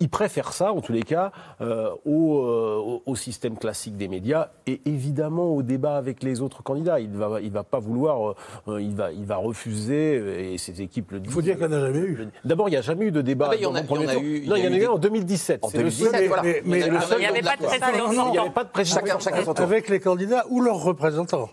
il, 0.00 0.08
préfère 0.08 0.52
ça, 0.52 0.72
en 0.72 0.80
tous 0.80 0.92
les 0.92 1.02
cas, 1.02 1.32
au, 2.04 3.02
au, 3.06 3.16
système 3.16 3.56
classique 3.56 3.96
des 3.96 4.08
médias 4.08 4.48
et 4.66 4.80
évidemment 4.86 5.54
au 5.54 5.62
débat 5.62 5.96
avec 5.96 6.22
les 6.22 6.40
autres 6.40 6.62
candidats. 6.62 7.00
Il 7.00 7.12
ne 7.12 7.18
va, 7.18 7.40
il 7.40 7.50
va 7.50 7.62
pas 7.62 7.78
vouloir. 7.78 8.34
il, 8.68 8.94
va, 8.94 9.12
il 9.12 9.24
va 9.24 9.36
refuser, 9.36 10.52
et 10.52 10.58
ses 10.58 10.82
équipes 10.82 11.12
le 11.12 11.20
disent. 11.20 11.30
Il 11.30 11.34
faut 11.34 11.42
dire 11.42 11.58
qu'il 11.58 11.66
n'y 11.66 11.74
en 11.74 11.78
a 11.78 11.86
jamais 11.86 12.06
eu. 12.06 12.28
D'abord, 12.44 12.68
il 12.68 12.72
n'y 12.72 12.76
a 12.76 12.82
jamais 12.82 13.06
eu 13.06 13.12
de 13.12 13.20
débat. 13.20 13.46
Ah 13.48 13.50
ben, 13.50 13.56
il 13.58 13.62
y 13.62 13.66
en 13.66 13.74
a, 13.74 13.80
eu. 14.16 14.46
Non, 14.46 14.56
il 14.56 14.64
y, 14.64 14.68
en 14.68 14.72
a 14.72 14.76
eu 14.76 14.86
en 14.86 14.98
2017. 14.98 15.64
En 15.64 15.70
2017, 15.70 16.28
voilà. 16.28 16.42
Mais, 16.64 16.88
le 16.88 17.00
seul 17.00 17.22
pas 17.42 17.56
de 17.56 17.62
précédent. 17.62 18.10
Il 18.10 18.30
n'y 18.30 18.38
avait 18.38 18.50
pas 18.50 18.64
de 18.64 18.70
précédent. 18.70 19.18
Avec 19.56 19.88
les 19.88 20.00
candidats 20.00 20.44
ou 20.48 20.60
leurs 20.60 20.82
représentants 20.82 21.50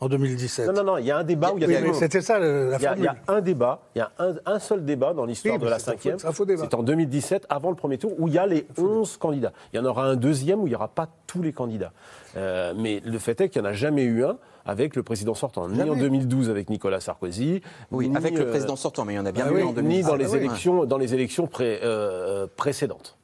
en 0.00 0.08
2017. 0.08 0.66
Non, 0.66 0.72
non, 0.72 0.84
non, 0.84 0.98
il 0.98 1.06
y 1.06 1.10
a 1.10 1.18
un 1.18 1.24
débat 1.24 1.52
où 1.52 1.58
il 1.58 1.68
y 1.68 1.76
a 1.76 1.94
C'était 1.94 2.20
ça 2.20 2.38
la. 2.38 2.76
Il 2.76 3.02
y, 3.02 3.06
a 3.06 3.16
un 3.28 3.40
débat, 3.40 3.80
il 3.94 3.98
y 3.98 4.02
a 4.02 4.12
un, 4.44 4.58
seul 4.58 4.84
débat 4.84 5.14
dans 5.14 5.24
l'histoire 5.24 5.58
de 5.58 5.68
la 5.68 5.78
cinquième. 5.78 6.18
C'est 6.18 6.74
en 6.74 6.82
2017, 6.82 7.46
avant 7.48 7.70
le 7.70 7.76
premier 7.76 7.98
tour, 7.98 8.12
où 8.18 8.28
il 8.28 8.34
y 8.34 8.38
a 8.38 8.46
les 8.46 8.66
11 8.78 9.16
candidats. 9.16 9.52
Il 9.72 9.76
y 9.76 9.78
en 9.80 9.84
aura 9.84 10.04
un 10.04 10.16
deuxième 10.16 10.60
où 10.60 10.66
il 10.66 10.70
n'y 10.70 10.76
aura 10.76 10.88
pas 10.88 11.08
tous 11.26 11.42
les 11.42 11.52
candidats. 11.52 11.92
Euh, 12.36 12.74
mais 12.76 13.00
le 13.04 13.18
fait 13.18 13.40
est 13.40 13.48
qu'il 13.48 13.62
n'y 13.62 13.68
en 13.68 13.70
a 13.70 13.74
jamais 13.74 14.02
eu 14.02 14.24
un 14.24 14.36
avec 14.66 14.96
le 14.96 15.02
président 15.02 15.34
sortant, 15.34 15.68
ni 15.68 15.80
en 15.80 15.94
2012 15.94 16.50
avec 16.50 16.70
Nicolas 16.70 17.00
Sarkozy. 17.00 17.62
Oui, 17.92 18.10
avec 18.14 18.36
le 18.36 18.46
euh, 18.46 18.50
président 18.50 18.74
sortant, 18.74 19.04
mais 19.04 19.14
il 19.14 19.16
y 19.16 19.18
en 19.20 19.26
a 19.26 19.32
bien 19.32 19.46
ah 19.48 19.52
eu 19.52 19.62
en 19.62 19.72
2017. 19.72 19.84
Ni 19.84 20.02
dans 20.02 20.16
les 20.16 20.34
élections, 20.36 20.84
dans 20.84 20.98
les 20.98 21.14
élections 21.14 21.48
euh, 21.60 22.46
précédentes. 22.56 23.16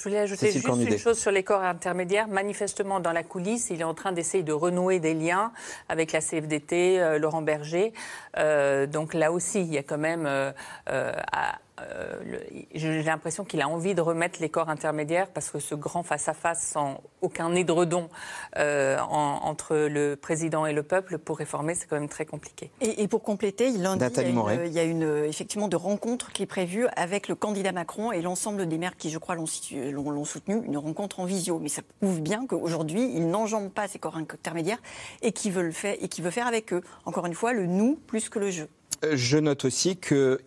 Je 0.00 0.08
voulais 0.08 0.20
ajouter 0.20 0.50
juste 0.50 0.66
une 0.66 0.96
chose 0.96 1.18
sur 1.18 1.30
les 1.30 1.42
corps 1.42 1.62
intermédiaires. 1.62 2.26
Manifestement, 2.26 3.00
dans 3.00 3.12
la 3.12 3.22
coulisse, 3.22 3.68
il 3.68 3.82
est 3.82 3.84
en 3.84 3.92
train 3.92 4.12
d'essayer 4.12 4.42
de 4.42 4.54
renouer 4.54 4.98
des 4.98 5.12
liens 5.12 5.52
avec 5.90 6.12
la 6.12 6.22
CFDT, 6.22 6.98
euh, 6.98 7.18
Laurent 7.18 7.42
Berger. 7.42 7.92
Euh, 8.38 8.86
donc 8.86 9.12
là 9.12 9.30
aussi, 9.30 9.60
il 9.60 9.70
y 9.70 9.76
a 9.76 9.82
quand 9.82 9.98
même 9.98 10.24
euh, 10.24 10.52
à, 10.86 11.58
euh, 11.80 12.38
j'ai 12.74 13.02
l'impression 13.02 13.44
qu'il 13.44 13.60
a 13.60 13.68
envie 13.68 13.94
de 13.94 14.00
remettre 14.00 14.40
les 14.40 14.48
corps 14.48 14.68
intermédiaires 14.68 15.28
parce 15.28 15.50
que 15.50 15.58
ce 15.58 15.74
grand 15.74 16.02
face-à-face 16.02 16.62
sans 16.62 17.00
aucun 17.20 17.54
édredon 17.54 18.08
euh, 18.56 18.98
entre 18.98 19.76
le 19.76 20.16
président 20.16 20.66
et 20.66 20.72
le 20.72 20.82
peuple 20.82 21.18
pour 21.18 21.38
réformer, 21.38 21.74
c'est 21.74 21.86
quand 21.86 21.98
même 21.98 22.08
très 22.08 22.26
compliqué. 22.26 22.70
Et, 22.80 23.08
pour 23.08 23.22
compléter, 23.22 23.68
il, 23.68 23.82
lundi, 23.82 24.04
il, 24.16 24.22
y 24.22 24.24
a 24.24 24.28
une, 24.28 24.66
il 24.66 24.72
y 24.72 24.78
a 24.78 24.84
une, 24.84 25.24
effectivement 25.24 25.68
de 25.68 25.76
rencontre 25.76 26.32
qui 26.32 26.42
est 26.42 26.46
prévue 26.46 26.86
avec 26.96 27.28
le 27.28 27.34
candidat 27.34 27.72
Macron 27.72 28.12
et 28.12 28.22
l'ensemble 28.22 28.68
des 28.68 28.78
maires 28.78 28.96
qui, 28.96 29.10
je 29.10 29.18
crois, 29.18 29.34
l'ont 29.34 29.46
soutenu, 29.46 30.64
une 30.64 30.78
rencontre 30.78 31.20
en 31.20 31.24
visio. 31.24 31.58
Mais 31.58 31.68
ça 31.68 31.82
prouve 32.00 32.20
bien 32.20 32.46
qu'aujourd'hui, 32.46 33.10
il 33.14 33.28
n'enjambe 33.28 33.70
pas 33.70 33.88
ces 33.88 33.98
corps 33.98 34.16
intermédiaires 34.16 34.80
et 35.22 35.32
qu'il 35.32 35.52
veut, 35.52 35.62
le 35.62 35.72
faire, 35.72 35.96
et 36.00 36.08
veut 36.20 36.30
faire 36.30 36.46
avec 36.46 36.72
eux. 36.72 36.82
Encore 37.04 37.26
une 37.26 37.34
fois, 37.34 37.52
le 37.52 37.66
nous 37.66 37.98
plus 38.06 38.28
que 38.28 38.38
le 38.38 38.50
je. 38.50 38.64
Euh, 39.04 39.12
je 39.14 39.38
note 39.38 39.64
aussi 39.64 39.96
que 39.96 40.40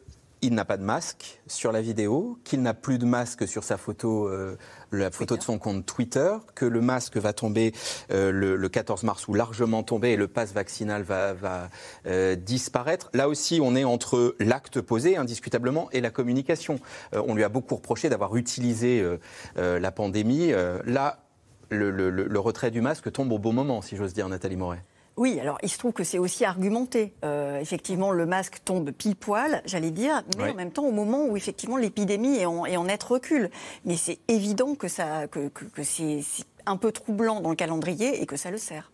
il 0.43 0.53
n'a 0.53 0.65
pas 0.65 0.75
de 0.75 0.84
masque 0.84 1.39
sur 1.47 1.71
la 1.71 1.82
vidéo, 1.82 2.38
qu'il 2.43 2.62
n'a 2.62 2.73
plus 2.73 2.97
de 2.97 3.06
masque 3.06 3.47
sur 3.47 3.63
sa 3.63 3.77
photo, 3.77 4.27
euh, 4.27 4.58
la 4.91 5.10
photo 5.10 5.38
de 5.38 5.41
son 5.41 5.58
compte 5.58 5.86
Twitter, 5.86 6.36
que 6.53 6.65
le 6.65 6.82
masque 6.82 7.15
va 7.15 7.32
tomber 7.32 7.73
euh, 8.12 8.29
le, 8.32 8.69
14 8.69 9.03
mars 9.03 9.27
ou 9.29 9.34
largement 9.34 9.84
tomber 9.84 10.12
et 10.12 10.15
le 10.17 10.27
pass 10.27 10.51
vaccinal 10.51 11.03
va, 11.03 11.69
euh, 12.06 12.36
disparaître. 12.36 13.10
Là 13.13 13.29
aussi, 13.29 13.60
on 13.63 13.73
est 13.75 13.86
entre 13.86 14.36
l'acte 14.39 14.82
posé 14.82 15.15
indiscutablement 15.15 15.89
et 15.91 16.01
la 16.01 16.10
communication. 16.10 16.79
on 17.13 17.36
lui 17.36 17.45
a 17.45 17.49
beaucoup 17.49 17.75
reproché 17.75 18.10
d'avoir 18.10 18.36
utilisé 18.36 19.03
la 19.56 19.91
pandémie. 19.91 20.51
là, 20.86 21.19
le, 21.69 22.39
retrait 22.39 22.71
du 22.71 22.82
masque 22.82 23.12
tombe 23.12 23.32
au 23.32 23.39
bon 23.39 23.53
moment, 23.53 23.82
si 23.82 23.95
j'ose 23.95 24.13
dire, 24.13 24.27
Nathalie 24.27 24.58
Moret. 24.58 24.84
Oui, 25.15 25.39
alors 25.39 25.58
il 25.62 25.69
se 25.69 25.78
trouve 25.78 25.93
que 25.93 26.04
c'est 26.04 26.17
aussi 26.17 26.43
argumenté. 26.43 27.13
Euh, 27.23 27.60
effectivement, 27.60 28.12
le 28.12 28.26
masque 28.26 28.60
tombe 28.65 28.91
pile 28.91 29.15
poil, 29.15 29.62
j'allais 29.65 29.91
dire, 29.91 30.23
mais 30.38 30.52
en 30.52 30.56
même 30.56 30.71
temps 30.71 30.86
au 30.86 30.91
moment 30.91 31.26
où 31.26 31.38
effectivement 31.38 31.78
l'épidémie 31.78 32.38
est 32.38 32.45
en, 32.45 32.65
est 32.65 32.78
en 32.78 32.86
net 32.86 33.04
recul. 33.04 33.49
Mais 33.86 33.95
c'est 33.95 34.19
évident 34.28 34.76
que, 34.76 34.88
ça, 34.88 35.28
que, 35.28 35.49
que 35.49 35.84
c'est 35.84 36.21
un 36.65 36.78
peu 36.78 36.91
troublant 36.91 37.41
dans 37.41 37.49
le 37.49 37.56
calendrier 37.56 38.21
et 38.21 38.26
que 38.26 38.38
ça 38.38 38.49
le 38.49 38.58
sert. 38.58 38.92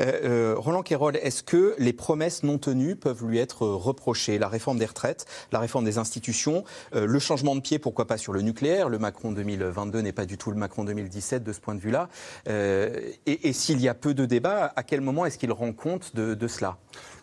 Euh, 0.00 0.12
euh, 0.24 0.54
Roland 0.56 0.82
Quérol, 0.82 1.16
est-ce 1.16 1.42
que 1.42 1.74
les 1.78 1.92
promesses 1.92 2.42
non 2.42 2.58
tenues 2.58 2.96
peuvent 2.96 3.24
lui 3.24 3.38
être 3.38 3.66
reprochées? 3.66 4.38
La 4.38 4.48
réforme 4.48 4.78
des 4.78 4.86
retraites, 4.86 5.26
la 5.52 5.58
réforme 5.58 5.84
des 5.84 5.98
institutions, 5.98 6.64
euh, 6.94 7.06
le 7.06 7.18
changement 7.18 7.54
de 7.54 7.60
pied, 7.60 7.78
pourquoi 7.78 8.06
pas 8.06 8.18
sur 8.18 8.32
le 8.32 8.42
nucléaire? 8.42 8.88
Le 8.88 8.98
Macron 8.98 9.32
2022 9.32 10.00
n'est 10.00 10.12
pas 10.12 10.26
du 10.26 10.38
tout 10.38 10.50
le 10.50 10.56
Macron 10.56 10.84
2017 10.84 11.42
de 11.42 11.52
ce 11.52 11.60
point 11.60 11.74
de 11.74 11.80
vue-là. 11.80 12.08
et, 12.46 13.52
s'il 13.52 13.80
y 13.80 13.88
a 13.88 13.94
peu 13.94 14.14
de 14.14 14.24
débats, 14.24 14.72
à 14.76 14.82
quel 14.82 15.00
moment 15.00 15.26
est-ce 15.26 15.38
qu'il 15.38 15.52
rend 15.52 15.72
compte 15.72 16.14
de, 16.14 16.48
cela? 16.48 16.78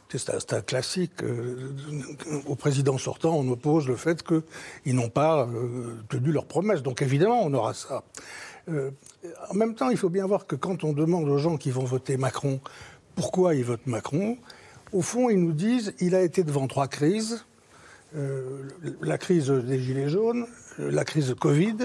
C'est 0.09 0.53
un, 0.53 0.61
classique. 0.61 1.23
au 2.45 2.55
président 2.55 2.97
sortant, 2.97 3.35
on 3.35 3.47
oppose 3.49 3.87
le 3.87 3.95
fait 3.95 4.23
qu'ils 4.23 4.95
n'ont 4.95 5.09
pas 5.09 5.47
tenu 6.09 6.31
leurs 6.31 6.45
promesses. 6.45 6.83
Donc 6.83 7.01
évidemment, 7.01 7.41
on 7.43 7.53
aura 7.53 7.73
ça. 7.73 8.03
Euh, 8.69 8.91
en 9.49 9.53
même 9.53 9.75
temps, 9.75 9.89
il 9.89 9.97
faut 9.97 10.09
bien 10.09 10.25
voir 10.25 10.47
que 10.47 10.55
quand 10.55 10.83
on 10.83 10.93
demande 10.93 11.29
aux 11.29 11.37
gens 11.37 11.57
qui 11.57 11.71
vont 11.71 11.85
voter 11.85 12.17
Macron 12.17 12.59
pourquoi 13.15 13.55
ils 13.55 13.63
votent 13.63 13.87
Macron, 13.87 14.37
au 14.91 15.01
fond, 15.01 15.29
ils 15.29 15.39
nous 15.39 15.53
disent 15.53 15.93
il 15.99 16.15
a 16.15 16.21
été 16.21 16.43
devant 16.43 16.67
trois 16.67 16.87
crises 16.87 17.45
euh, 18.15 18.69
la 19.01 19.17
crise 19.17 19.49
des 19.49 19.79
Gilets 19.79 20.09
jaunes, 20.09 20.45
euh, 20.79 20.91
la 20.91 21.03
crise 21.03 21.33
Covid 21.39 21.77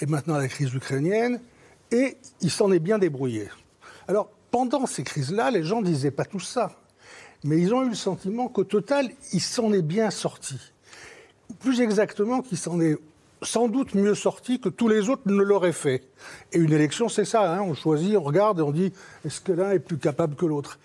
et 0.00 0.06
maintenant 0.06 0.36
la 0.36 0.48
crise 0.48 0.74
ukrainienne, 0.74 1.40
et 1.92 2.16
il 2.40 2.50
s'en 2.50 2.72
est 2.72 2.80
bien 2.80 2.98
débrouillé. 2.98 3.48
Alors, 4.08 4.28
pendant 4.50 4.86
ces 4.86 5.04
crises-là, 5.04 5.52
les 5.52 5.62
gens 5.62 5.80
ne 5.80 5.86
disaient 5.86 6.10
pas 6.10 6.24
tout 6.24 6.40
ça, 6.40 6.72
mais 7.44 7.60
ils 7.60 7.72
ont 7.74 7.84
eu 7.84 7.90
le 7.90 7.94
sentiment 7.94 8.48
qu'au 8.48 8.64
total, 8.64 9.10
il 9.32 9.40
s'en 9.40 9.72
est 9.72 9.82
bien 9.82 10.10
sorti. 10.10 10.58
Plus 11.60 11.80
exactement, 11.80 12.42
qu'il 12.42 12.58
s'en 12.58 12.80
est 12.80 12.98
sans 13.42 13.68
doute 13.68 13.94
mieux 13.94 14.14
sorti 14.14 14.60
que 14.60 14.68
tous 14.68 14.88
les 14.88 15.08
autres 15.08 15.22
ne 15.26 15.42
l'auraient 15.42 15.72
fait. 15.72 16.02
Et 16.52 16.58
une 16.58 16.72
élection, 16.72 17.08
c'est 17.08 17.24
ça, 17.24 17.52
hein, 17.52 17.60
on 17.62 17.74
choisit, 17.74 18.16
on 18.16 18.22
regarde 18.22 18.58
et 18.58 18.62
on 18.62 18.72
dit 18.72 18.92
est-ce 19.24 19.40
que 19.40 19.52
l'un 19.52 19.70
est 19.70 19.78
plus 19.78 19.98
capable 19.98 20.34
que 20.34 20.46
l'autre? 20.46 20.78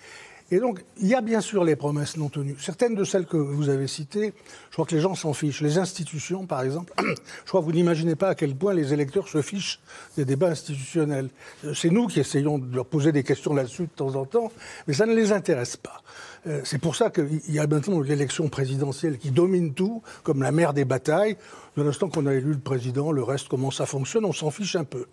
Et 0.52 0.60
donc, 0.60 0.84
il 0.98 1.08
y 1.08 1.16
a 1.16 1.22
bien 1.22 1.42
sûr 1.42 1.64
les 1.64 1.76
promesses 1.76 2.16
non 2.16 2.30
tenues. 2.30 2.56
Certaines 2.60 2.94
de 2.94 3.04
celles 3.04 3.26
que 3.26 3.38
vous 3.38 3.70
avez 3.70 3.88
citées, 3.88 4.34
je 4.70 4.74
crois 4.74 4.86
que 4.86 4.94
les 4.94 5.02
gens 5.02 5.16
s'en 5.16 5.34
fichent. 5.34 5.62
Les 5.62 5.80
institutions, 5.80 6.46
par 6.46 6.62
exemple, 6.62 6.94
je 7.00 7.50
crois 7.50 7.62
que 7.62 7.66
vous 7.66 7.72
n'imaginez 7.72 8.16
pas 8.16 8.30
à 8.30 8.36
quel 8.36 8.56
point 8.56 8.76
les 8.76 8.94
électeurs 8.94 9.28
se 9.28 9.42
fichent 9.42 9.80
des 10.16 10.26
débats 10.26 10.50
institutionnels. 10.50 11.30
C'est 11.74 11.90
nous 11.90 12.06
qui 12.06 12.20
essayons 12.20 12.60
de 12.60 12.76
leur 12.76 12.86
poser 12.86 13.12
des 13.12 13.24
questions 13.24 13.56
là-dessus 13.56 13.84
de 13.84 13.96
temps 13.96 14.16
en 14.16 14.26
temps, 14.26 14.52
mais 14.86 14.94
ça 14.94 15.08
ne 15.08 15.16
les 15.16 15.32
intéresse 15.32 15.76
pas. 15.76 16.04
Euh, 16.48 16.62
c'est 16.64 16.80
pour 16.80 16.96
ça 16.96 17.10
qu'il 17.10 17.42
y 17.50 17.60
a 17.60 17.68
maintenant 17.68 18.02
l'élection 18.02 18.50
présidentielle 18.50 19.18
qui 19.18 19.32
domine 19.32 19.74
tout, 19.74 20.02
comme 20.24 20.42
la 20.42 20.52
mère 20.52 20.74
des 20.74 20.86
batailles. 20.86 21.38
De 21.78 21.84
l'instant 21.84 22.10
qu'on 22.10 22.26
a 22.26 22.34
élu 22.34 22.52
le 22.54 22.60
président, 22.60 23.12
le 23.12 23.24
reste, 23.24 23.48
comment 23.48 23.72
ça 23.72 23.86
fonctionne, 23.86 24.26
on 24.26 24.34
s'en 24.34 24.52
fiche 24.52 24.76
un 24.76 24.84
peu 24.84 25.06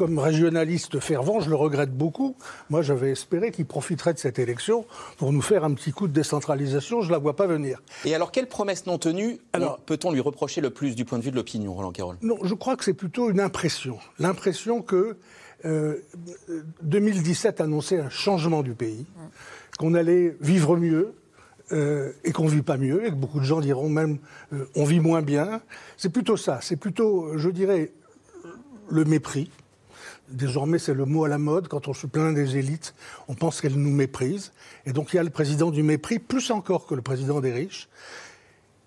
comme 0.00 0.18
régionaliste 0.18 0.98
fervent, 0.98 1.40
je 1.40 1.50
le 1.50 1.56
regrette 1.56 1.92
beaucoup. 1.92 2.34
Moi, 2.70 2.80
j'avais 2.80 3.10
espéré 3.10 3.50
qu'il 3.50 3.66
profiterait 3.66 4.14
de 4.14 4.18
cette 4.18 4.38
élection 4.38 4.86
pour 5.18 5.30
nous 5.30 5.42
faire 5.42 5.62
un 5.62 5.74
petit 5.74 5.92
coup 5.92 6.08
de 6.08 6.12
décentralisation. 6.14 7.02
Je 7.02 7.08
ne 7.08 7.12
la 7.12 7.18
vois 7.18 7.36
pas 7.36 7.46
venir. 7.46 7.82
Et 8.06 8.14
alors, 8.14 8.32
quelle 8.32 8.46
promesse 8.46 8.86
non 8.86 8.96
tenue 8.96 9.40
peut-on 9.84 10.10
lui 10.10 10.20
reprocher 10.20 10.62
le 10.62 10.70
plus 10.70 10.94
du 10.94 11.04
point 11.04 11.18
de 11.18 11.24
vue 11.24 11.30
de 11.30 11.36
l'opinion, 11.36 11.74
Roland 11.74 11.92
Carroll? 11.92 12.16
Non, 12.22 12.38
je 12.42 12.54
crois 12.54 12.76
que 12.76 12.84
c'est 12.84 12.94
plutôt 12.94 13.28
une 13.28 13.40
impression. 13.40 13.98
L'impression 14.18 14.80
que 14.80 15.18
2017 16.82 17.60
euh, 17.60 17.64
annonçait 17.64 18.00
un 18.00 18.08
changement 18.08 18.62
du 18.62 18.72
pays, 18.72 19.04
qu'on 19.80 19.94
allait 19.94 20.36
vivre 20.42 20.76
mieux, 20.76 21.14
euh, 21.72 22.12
et 22.22 22.32
qu'on 22.32 22.46
vit 22.46 22.60
pas 22.60 22.76
mieux, 22.76 23.06
et 23.06 23.08
que 23.08 23.14
beaucoup 23.14 23.40
de 23.40 23.46
gens 23.46 23.62
diront 23.62 23.88
même 23.88 24.18
euh, 24.52 24.66
on 24.76 24.84
vit 24.84 25.00
moins 25.00 25.22
bien. 25.22 25.62
C'est 25.96 26.10
plutôt 26.10 26.36
ça. 26.36 26.58
C'est 26.60 26.76
plutôt, 26.76 27.38
je 27.38 27.48
dirais, 27.48 27.90
le 28.90 29.06
mépris. 29.06 29.50
Désormais, 30.28 30.78
c'est 30.78 30.92
le 30.92 31.06
mot 31.06 31.24
à 31.24 31.28
la 31.28 31.38
mode. 31.38 31.68
Quand 31.68 31.88
on 31.88 31.94
se 31.94 32.06
plaint 32.06 32.34
des 32.34 32.58
élites, 32.58 32.94
on 33.26 33.34
pense 33.34 33.62
qu'elles 33.62 33.78
nous 33.78 33.90
méprisent. 33.90 34.52
Et 34.84 34.92
donc, 34.92 35.14
il 35.14 35.16
y 35.16 35.18
a 35.18 35.22
le 35.22 35.30
président 35.30 35.70
du 35.70 35.82
mépris, 35.82 36.18
plus 36.18 36.50
encore 36.50 36.86
que 36.86 36.94
le 36.94 37.00
président 37.00 37.40
des 37.40 37.50
riches, 37.50 37.88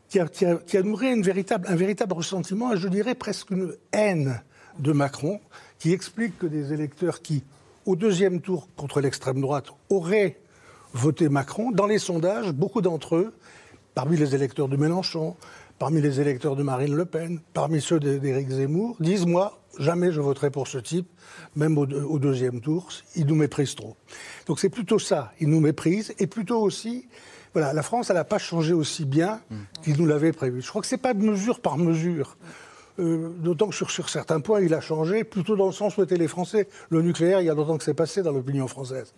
qui 0.10 0.20
a, 0.20 0.84
nourri 0.84 1.20
véritable, 1.24 1.66
un 1.70 1.76
véritable 1.76 2.14
ressentiment, 2.14 2.72
et 2.72 2.78
je 2.78 2.88
dirais 2.88 3.16
presque 3.16 3.50
une 3.50 3.74
haine 3.94 4.44
de 4.78 4.92
Macron, 4.92 5.42
qui 5.80 5.92
explique 5.92 6.38
que 6.38 6.46
des 6.46 6.72
électeurs 6.72 7.24
qui, 7.24 7.44
au 7.88 7.96
deuxième 7.96 8.42
tour 8.42 8.68
contre 8.78 9.02
l'extrême 9.02 9.42
droite, 9.42 9.70
auraient 9.90 10.38
voté 10.94 11.30
Macron, 11.30 11.72
dans 11.72 11.88
les 11.88 12.00
sondages, 12.00 12.52
beaucoup 12.52 12.82
d'entre 12.82 13.16
eux, 13.16 13.34
parmi 13.96 14.18
les 14.18 14.36
électeurs 14.36 14.68
de 14.68 14.78
Mélenchon, 14.78 15.36
parmi 15.80 16.02
les 16.02 16.22
électeurs 16.22 16.56
de 16.56 16.64
Marine 16.64 16.96
Le 16.96 17.06
Pen, 17.06 17.40
parmi 17.54 17.82
ceux 17.82 18.00
d'Éric 18.00 18.50
Zemmour, 18.50 18.96
disent 19.00 19.26
moi, 19.26 19.60
jamais 19.80 20.12
je 20.12 20.22
voterai 20.22 20.50
pour 20.50 20.68
ce 20.68 20.78
type, 20.78 21.08
même 21.56 21.78
au, 21.78 22.20
deuxième 22.20 22.62
tour, 22.62 22.90
il 23.16 23.26
nous 23.26 23.36
méprise 23.36 23.76
trop. 23.76 23.96
Donc 24.46 24.60
c'est 24.60 24.70
plutôt 24.70 25.00
ça, 25.00 25.34
il 25.40 25.50
nous 25.50 25.60
méprise, 25.60 26.14
et 26.20 26.28
plutôt 26.28 26.62
aussi, 26.62 27.08
voilà, 27.54 27.74
la 27.74 27.84
France, 27.84 28.10
elle 28.10 28.16
n'a 28.16 28.24
pas 28.24 28.38
changé 28.38 28.74
aussi 28.74 29.06
bien 29.06 29.42
qu'il 29.84 29.98
nous 29.98 30.06
l'avait 30.06 30.32
prévu. 30.32 30.62
Je 30.62 30.70
crois 30.70 30.82
que 30.82 30.88
ce 30.88 30.96
n'est 30.96 31.02
pas 31.02 31.14
de 31.14 31.24
mesure 31.24 31.60
par 31.60 31.78
mesure. 31.78 32.38
Euh, 33.00 33.30
d'autant 33.40 33.68
que 33.68 33.76
sur, 33.76 33.90
sur, 33.90 34.10
certains 34.10 34.40
points, 34.40 34.62
il 34.62 34.74
a 34.74 34.82
changé, 34.82 35.24
plutôt 35.24 35.56
dans 35.56 35.66
le 35.66 35.72
sens 35.72 35.98
où 35.98 36.04
étaient 36.04 36.18
les 36.18 36.28
Français. 36.28 36.68
Le 36.90 37.02
nucléaire, 37.02 37.42
il 37.42 37.46
y 37.46 37.50
a 37.50 37.54
longtemps 37.54 37.78
que 37.78 37.84
c'est 37.84 37.94
passé 37.94 38.22
dans 38.22 38.32
l'opinion 38.32 38.68
française. 38.68 39.14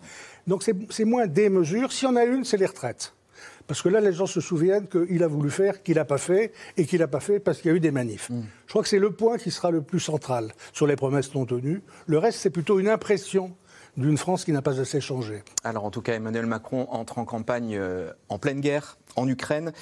Donc 0.46 0.62
c'est 0.62 1.04
moins 1.04 1.26
des 1.26 1.48
mesures. 1.48 1.92
S'il 1.92 2.08
y 2.08 2.10
en 2.10 2.16
a 2.16 2.24
une, 2.24 2.44
c'est 2.44 2.56
les 2.56 2.66
retraites. 2.66 3.12
Parce 3.66 3.82
que 3.82 3.88
là, 3.88 4.00
les 4.00 4.12
gens 4.12 4.26
se 4.26 4.40
souviennent 4.40 4.86
qu'il 4.86 5.22
a 5.22 5.26
voulu 5.26 5.50
faire, 5.50 5.82
qu'il 5.82 5.96
n'a 5.96 6.04
pas 6.04 6.18
fait, 6.18 6.52
et 6.76 6.86
qu'il 6.86 7.00
n'a 7.00 7.08
pas 7.08 7.20
fait 7.20 7.40
parce 7.40 7.60
qu'il 7.60 7.70
y 7.70 7.74
a 7.74 7.76
eu 7.76 7.80
des 7.80 7.90
manifs. 7.90 8.30
Mm. 8.30 8.42
Je 8.66 8.72
crois 8.72 8.82
que 8.82 8.88
c'est 8.88 8.98
le 8.98 9.10
point 9.10 9.38
qui 9.38 9.50
sera 9.50 9.70
le 9.70 9.82
plus 9.82 10.00
central 10.00 10.52
sur 10.72 10.86
les 10.86 10.96
promesses 10.96 11.34
non 11.34 11.44
tenues. 11.44 11.82
Le 12.06 12.18
reste, 12.18 12.38
c'est 12.38 12.50
plutôt 12.50 12.78
une 12.78 12.88
impression 12.88 13.54
d'une 13.96 14.18
France 14.18 14.44
qui 14.44 14.52
n'a 14.52 14.62
pas 14.62 14.80
assez 14.80 15.00
changé. 15.00 15.42
Alors 15.64 15.84
en 15.84 15.90
tout 15.90 16.02
cas, 16.02 16.14
Emmanuel 16.14 16.46
Macron 16.46 16.86
entre 16.90 17.18
en 17.18 17.24
campagne 17.24 17.76
euh, 17.76 18.12
en 18.28 18.38
pleine 18.38 18.60
guerre 18.60 18.98
en 19.16 19.26
Ukraine. 19.26 19.72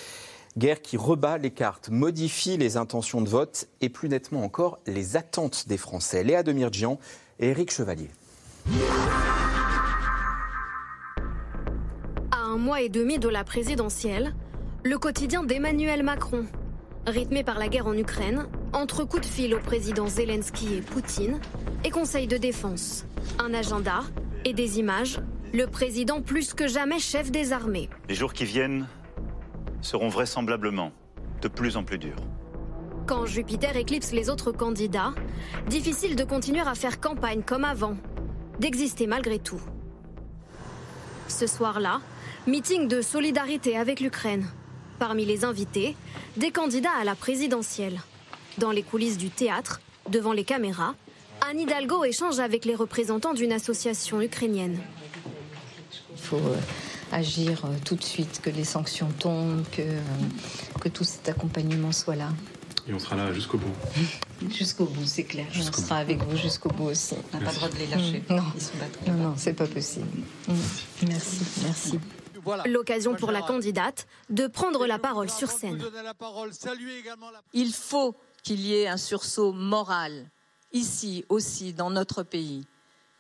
Guerre 0.57 0.83
qui 0.83 0.97
rebat 0.97 1.37
les 1.39 1.51
cartes, 1.51 1.89
modifie 1.91 2.57
les 2.57 2.77
intentions 2.77 3.21
de 3.21 3.29
vote 3.29 3.67
et 3.81 3.89
plus 3.89 4.09
nettement 4.09 4.45
encore 4.45 4.79
les 4.87 5.17
attentes 5.17 5.67
des 5.67 5.77
Français. 5.77 6.23
Léa 6.23 6.43
Demirjian 6.43 6.99
et 7.41 7.49
Éric 7.49 7.73
Chevalier. 7.73 8.11
un 12.55 12.57
mois 12.57 12.83
et 12.83 12.89
demi 12.89 13.19
de 13.19 13.29
la 13.29 13.43
présidentielle, 13.43 14.33
le 14.85 14.97
quotidien 14.97 15.43
d'Emmanuel 15.43 16.05
Macron, 16.05 16.47
rythmé 17.05 17.43
par 17.43 17.59
la 17.59 17.67
guerre 17.67 17.89
en 17.89 17.99
Ukraine, 17.99 18.47
entre 18.73 19.03
coups 19.03 19.23
de 19.23 19.27
fil 19.27 19.57
au 19.57 19.59
président 19.59 20.07
Zelensky 20.07 20.75
et 20.75 20.81
Poutine, 20.81 21.41
et 21.83 21.91
conseil 21.91 22.29
de 22.29 22.37
défense, 22.37 23.07
un 23.41 23.55
agenda 23.55 24.03
et 24.45 24.53
des 24.53 24.79
images, 24.79 25.21
le 25.53 25.67
président 25.67 26.23
plus 26.23 26.55
que 26.55 26.69
jamais 26.69 27.01
chef 27.01 27.33
des 27.33 27.53
armées. 27.53 27.89
Les 28.09 28.15
jours 28.15 28.33
qui 28.33 28.45
viennent 28.45 28.87
seront 29.85 30.09
vraisemblablement 30.09 30.93
de 31.43 31.49
plus 31.49 31.77
en 31.77 31.85
plus 31.85 31.99
durs. 31.99 32.23
Quand 33.07 33.27
Jupiter 33.27 33.77
éclipse 33.77 34.13
les 34.13 34.31
autres 34.31 34.51
candidats, 34.51 35.15
difficile 35.69 36.17
de 36.17 36.25
continuer 36.25 36.61
à 36.61 36.75
faire 36.75 37.01
campagne 37.01 37.43
comme 37.43 37.65
avant, 37.65 37.97
d'exister 38.59 39.07
malgré 39.07 39.39
tout. 39.39 39.61
Ce 41.29 41.47
soir-là, 41.47 42.01
Meeting 42.47 42.89
de 42.89 43.01
solidarité 43.01 43.77
avec 43.77 44.01
l'Ukraine. 44.01 44.47
Parmi 44.99 45.25
les 45.25 45.45
invités, 45.47 45.97
des 46.37 46.51
candidats 46.51 46.93
à 47.01 47.05
la 47.05 47.15
présidentielle. 47.15 48.01
Dans 48.59 48.71
les 48.71 48.83
coulisses 48.83 49.17
du 49.17 49.31
théâtre, 49.31 49.81
devant 50.11 50.33
les 50.33 50.45
caméras, 50.45 50.95
Anne 51.41 51.61
Hidalgo 51.61 52.05
échange 52.05 52.41
avec 52.41 52.67
les 52.67 52.75
représentants 52.75 53.33
d'une 53.33 53.53
association 53.53 54.21
ukrainienne. 54.21 54.79
Il 56.13 56.21
faut 56.21 56.37
euh, 56.37 56.57
agir 57.15 57.65
euh, 57.65 57.69
tout 57.85 57.95
de 57.95 58.03
suite, 58.03 58.41
que 58.43 58.51
les 58.51 58.65
sanctions 58.65 59.09
tombent, 59.19 59.65
que, 59.71 59.83
euh, 59.83 60.01
que 60.81 60.89
tout 60.89 61.05
cet 61.05 61.29
accompagnement 61.29 61.93
soit 61.93 62.17
là. 62.17 62.31
Et 62.87 62.93
on 62.93 62.99
sera 62.99 63.17
là 63.17 63.33
jusqu'au 63.33 63.57
bout. 63.57 63.73
jusqu'au 64.51 64.85
bout, 64.85 65.07
c'est 65.07 65.25
clair. 65.25 65.47
on 65.57 65.73
sera 65.73 65.97
avec 65.97 66.23
vous 66.23 66.37
jusqu'au 66.37 66.69
bout 66.69 66.91
aussi. 66.91 67.15
On 67.33 67.39
n'a 67.39 67.45
pas 67.45 67.53
le 67.53 67.57
droit 67.57 67.69
de 67.69 67.77
les 67.77 67.87
lâcher. 67.87 68.23
Non, 68.29 68.43
Ils 69.07 69.13
non, 69.13 69.19
non, 69.19 69.35
c'est 69.37 69.55
pas 69.55 69.67
possible. 69.67 70.07
Merci. 71.07 71.41
Merci. 71.63 72.01
L'occasion 72.67 73.15
pour 73.15 73.31
la 73.31 73.41
candidate 73.41 74.07
de 74.29 74.47
prendre 74.47 74.87
la 74.87 74.99
parole 74.99 75.31
sur 75.31 75.51
scène. 75.51 75.83
Il 77.55 77.73
faut 77.73 78.15
qu'il 78.43 78.61
y 78.61 78.75
ait 78.75 78.87
un 78.87 78.99
sursaut 78.99 79.53
moral, 79.53 80.29
ici 80.73 81.25
aussi, 81.31 81.73
dans 81.73 81.89
notre 81.89 82.23
pays. 82.23 82.67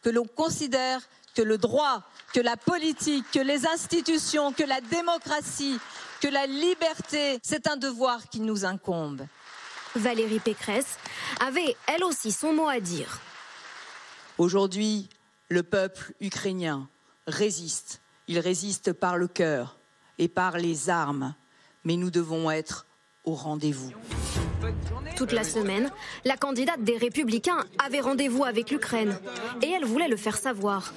Que 0.03 0.11
l'on 0.11 0.27
considère 0.27 1.01
que 1.35 1.43
le 1.43 1.59
droit, 1.59 2.03
que 2.33 2.41
la 2.41 2.57
politique, 2.57 3.25
que 3.33 3.41
les 3.41 3.67
institutions, 3.67 4.53
que 4.53 4.65
la 4.65 4.81
démocratie, 4.81 5.79
que 6.21 6.29
la 6.29 6.47
liberté, 6.47 7.39
c'est 7.43 7.67
un 7.67 7.77
devoir 7.77 8.29
qui 8.29 8.41
nous 8.41 8.65
incombe. 8.65 9.27
Valérie 9.97 10.41
Pécresse 10.41 10.99
avait 11.41 11.77
elle 11.87 12.05
aussi 12.05 12.33
son 12.33 12.53
mot 12.53 12.69
à 12.69 12.81
dire. 12.81 13.21
Aujourd'hui, 14.39 15.09
le 15.49 15.63
peuple 15.63 16.13
ukrainien 16.21 16.89
résiste 17.27 18.01
il 18.29 18.39
résiste 18.39 18.93
par 18.93 19.19
le 19.19 19.29
cœur 19.29 19.77
et 20.19 20.29
par 20.29 20.59
les 20.59 20.89
armes, 20.89 21.35
mais 21.85 21.97
nous 21.97 22.11
devons 22.11 22.51
être 22.51 22.87
au 23.25 23.35
rendez-vous. 23.35 23.93
Toute 25.17 25.33
la 25.33 25.45
semaine, 25.45 25.91
la 26.25 26.37
candidate 26.37 26.83
des 26.83 26.97
Républicains 26.97 27.65
avait 27.85 28.01
rendez-vous 28.01 28.45
avec 28.45 28.71
l'Ukraine 28.71 29.19
et 29.63 29.71
elle 29.71 29.85
voulait 29.85 30.09
le 30.09 30.17
faire 30.17 30.37
savoir. 30.37 30.93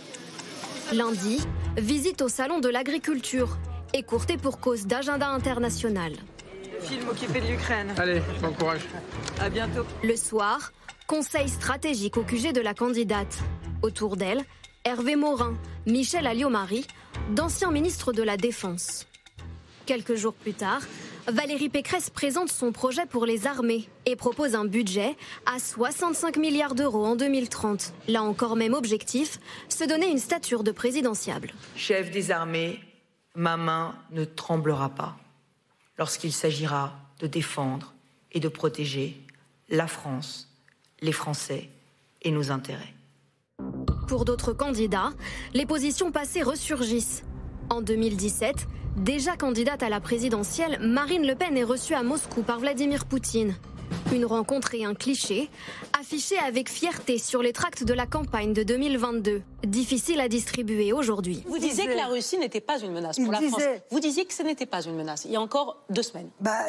Lundi, 0.93 1.39
visite 1.76 2.21
au 2.21 2.30
Salon 2.30 2.60
de 2.60 2.69
l'Agriculture, 2.69 3.58
écourtée 3.93 4.38
pour 4.38 4.60
cause 4.60 4.88
d'agenda 4.88 5.28
international. 5.28 6.13
Film 6.80 7.10
occupé 7.10 7.41
de 7.41 7.47
l'Ukraine. 7.47 7.93
Allez, 7.97 8.21
bon 8.41 8.54
courage. 8.54 8.82
À 9.39 9.50
bientôt. 9.50 9.86
Le 10.02 10.15
soir, 10.15 10.71
conseil 11.06 11.50
stratégique 11.50 12.15
au 12.15 12.23
QG 12.23 12.54
de 12.54 12.62
la 12.62 12.73
candidate. 12.73 13.38
Autour 13.82 14.15
d'elle, 14.15 14.43
Hervé 14.86 15.17
Morin, 15.17 15.56
Michel 15.86 16.26
Alliot-Marie, 16.26 16.88
d'anciens 17.32 17.71
ministres 17.71 18.13
de 18.13 18.23
la 18.23 18.38
Défense. 18.38 19.08
Quelques 19.86 20.15
jours 20.15 20.36
plus 20.36 20.54
tard, 20.54 20.82
Valérie 21.30 21.68
Pécresse 21.68 22.10
présente 22.10 22.50
son 22.50 22.72
projet 22.72 23.06
pour 23.06 23.26
les 23.26 23.48
armées 23.48 23.90
et 24.06 24.16
propose 24.16 24.56
un 24.56 24.63
budget 24.63 25.18
à 25.46 25.60
65 25.60 26.38
milliards 26.38 26.74
d'euros 26.74 27.06
en 27.06 27.18
2030. 27.18 27.94
Là 28.08 28.24
encore, 28.24 28.56
même 28.56 28.74
objectif, 28.74 29.38
se 29.68 29.84
donner 29.84 30.10
une 30.10 30.20
stature 30.20 30.63
de 30.63 30.72
présidentiable. 30.72 31.52
Chef 31.76 32.12
des 32.12 32.32
armées, 32.32 32.80
ma 33.36 33.58
main 33.58 33.93
ne 34.12 34.24
tremblera 34.24 34.88
pas 34.88 35.18
lorsqu'il 35.97 36.32
s'agira 36.32 36.93
de 37.20 37.28
défendre 37.28 37.93
et 38.32 38.39
de 38.39 38.47
protéger 38.47 39.18
la 39.68 39.88
France, 39.88 40.47
les 41.01 41.12
Français 41.12 41.68
et 42.22 42.32
nos 42.32 42.51
intérêts. 42.51 42.93
Pour 44.08 44.24
d'autres 44.24 44.54
candidats, 44.54 45.12
les 45.54 45.66
positions 45.66 46.14
passées 46.14 46.41
ressurgissent. 46.41 47.26
En 47.70 47.82
2017, 47.82 48.66
déjà 48.98 49.38
candidate 49.38 49.84
à 49.84 49.89
la 49.89 50.00
présidentielle, 50.00 50.80
Marine 50.82 51.26
Le 51.26 51.36
Pen 51.36 51.56
est 51.56 51.64
reçue 51.64 51.93
à 51.93 52.04
Moscou 52.04 52.41
par 52.41 52.60
Vladimir 52.60 53.06
Poutine. 53.06 53.56
Une 54.14 54.26
rencontre 54.26 54.74
et 54.76 54.84
un 54.84 54.93
cliché, 54.93 55.50
affiché 56.00 56.38
avec 56.39 56.70
fierté 56.70 57.18
sur 57.18 57.41
les 57.41 57.54
tracts 57.54 57.84
de 57.84 57.93
la 57.93 58.06
campagne 58.06 58.54
de 58.54 58.64
2022. 58.64 59.41
Difficile 59.64 60.20
à 60.22 60.28
distribuer 60.28 60.93
aujourd'hui. 60.93 61.43
Vous 61.47 61.58
disiez 61.58 61.88
que 61.88 61.95
la 61.95 62.05
Russie 62.05 62.38
n'était 62.38 62.62
pas 62.62 62.80
une 62.80 62.91
menace 62.91 63.18
pour 63.18 63.32
la 63.32 63.41
France. 63.41 63.64
Vous 63.89 63.99
disiez 63.99 64.26
que 64.26 64.34
ce 64.34 64.43
n'était 64.43 64.68
pas 64.68 64.84
une 64.84 64.95
menace 64.95 65.26
il 65.26 65.32
y 65.32 65.36
a 65.36 65.41
encore 65.41 65.84
deux 65.89 66.03
semaines. 66.03 66.30
Bah, 66.39 66.60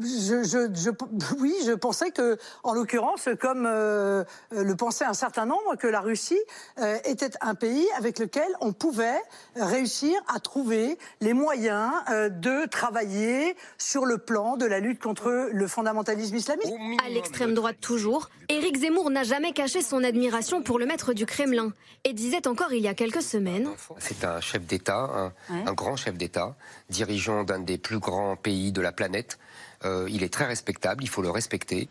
je, 0.00 0.42
je, 0.44 0.74
je, 0.74 0.90
oui, 1.40 1.54
je 1.66 1.72
pensais 1.72 2.10
que, 2.10 2.38
en 2.64 2.72
l'occurrence, 2.72 3.28
comme 3.38 3.66
euh, 3.66 4.24
le 4.50 4.76
pensaient 4.76 5.04
un 5.04 5.12
certain 5.12 5.44
nombre, 5.44 5.76
que 5.76 5.86
la 5.86 6.00
Russie 6.00 6.38
euh, 6.78 6.96
était 7.04 7.32
un 7.42 7.54
pays 7.54 7.86
avec 7.98 8.18
lequel 8.18 8.48
on 8.62 8.72
pouvait 8.72 9.20
réussir 9.54 10.18
à 10.34 10.40
trouver 10.40 10.96
les 11.20 11.34
moyens 11.34 11.92
euh, 12.10 12.30
de 12.30 12.66
travailler 12.66 13.56
sur 13.76 14.06
le 14.06 14.16
plan 14.16 14.56
de 14.56 14.64
la 14.64 14.80
lutte 14.80 15.02
contre 15.02 15.50
le 15.52 15.66
fondamentalisme 15.66 16.36
islamiste. 16.36 16.72
À 17.04 17.10
l'extrême 17.10 17.52
droite 17.52 17.76
toujours, 17.80 18.30
Éric 18.48 18.78
Zemmour 18.78 19.10
n'a 19.10 19.24
jamais 19.24 19.52
caché 19.52 19.82
son 19.82 20.02
admiration 20.02 20.62
pour 20.62 20.78
le 20.78 20.86
maître 20.86 21.12
du 21.12 21.26
Kremlin 21.26 21.72
et 22.04 22.14
disait 22.14 22.37
encore 22.46 22.72
il 22.72 22.82
y 22.82 22.88
a 22.88 22.94
quelques 22.94 23.22
semaines. 23.22 23.68
C'est 23.98 24.24
un 24.24 24.40
chef 24.40 24.64
d'État, 24.64 25.32
un, 25.50 25.66
un, 25.66 25.72
grand 25.72 25.96
chef 25.96 26.16
d'État, 26.16 26.56
dirigeant 26.90 27.44
d'un 27.44 27.58
des 27.58 27.78
plus 27.78 27.98
grands 27.98 28.36
pays 28.36 28.72
de 28.72 28.80
la 28.80 28.92
planète. 28.92 29.38
Euh, 29.84 30.08
il 30.10 30.22
est 30.22 30.32
très 30.32 30.46
respectable, 30.46 31.02
il 31.02 31.08
faut 31.08 31.22
le 31.22 31.30
respecter. 31.30 31.88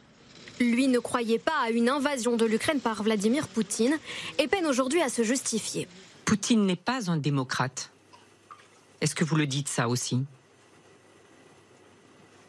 Lui 0.60 0.88
ne 0.88 1.00
croyait 1.00 1.40
pas 1.40 1.60
à 1.66 1.70
une 1.70 1.90
invasion 1.90 2.36
de 2.36 2.46
l'Ukraine 2.46 2.80
par 2.80 3.04
Vladimir 3.04 3.48
Poutine 3.48 3.98
et 4.40 4.48
peine 4.48 4.66
aujourd'hui 4.66 5.02
à 5.02 5.10
se 5.10 5.24
justifier. 5.24 5.88
Poutine 6.26 6.66
n'est 6.66 6.76
pas 6.76 7.12
un 7.12 7.18
démocrate. 7.18 7.92
Est-ce 9.02 9.16
que 9.16 9.24
vous 9.24 9.36
le 9.36 9.46
dites 9.46 9.68
ça 9.68 9.88
aussi? 9.88 10.26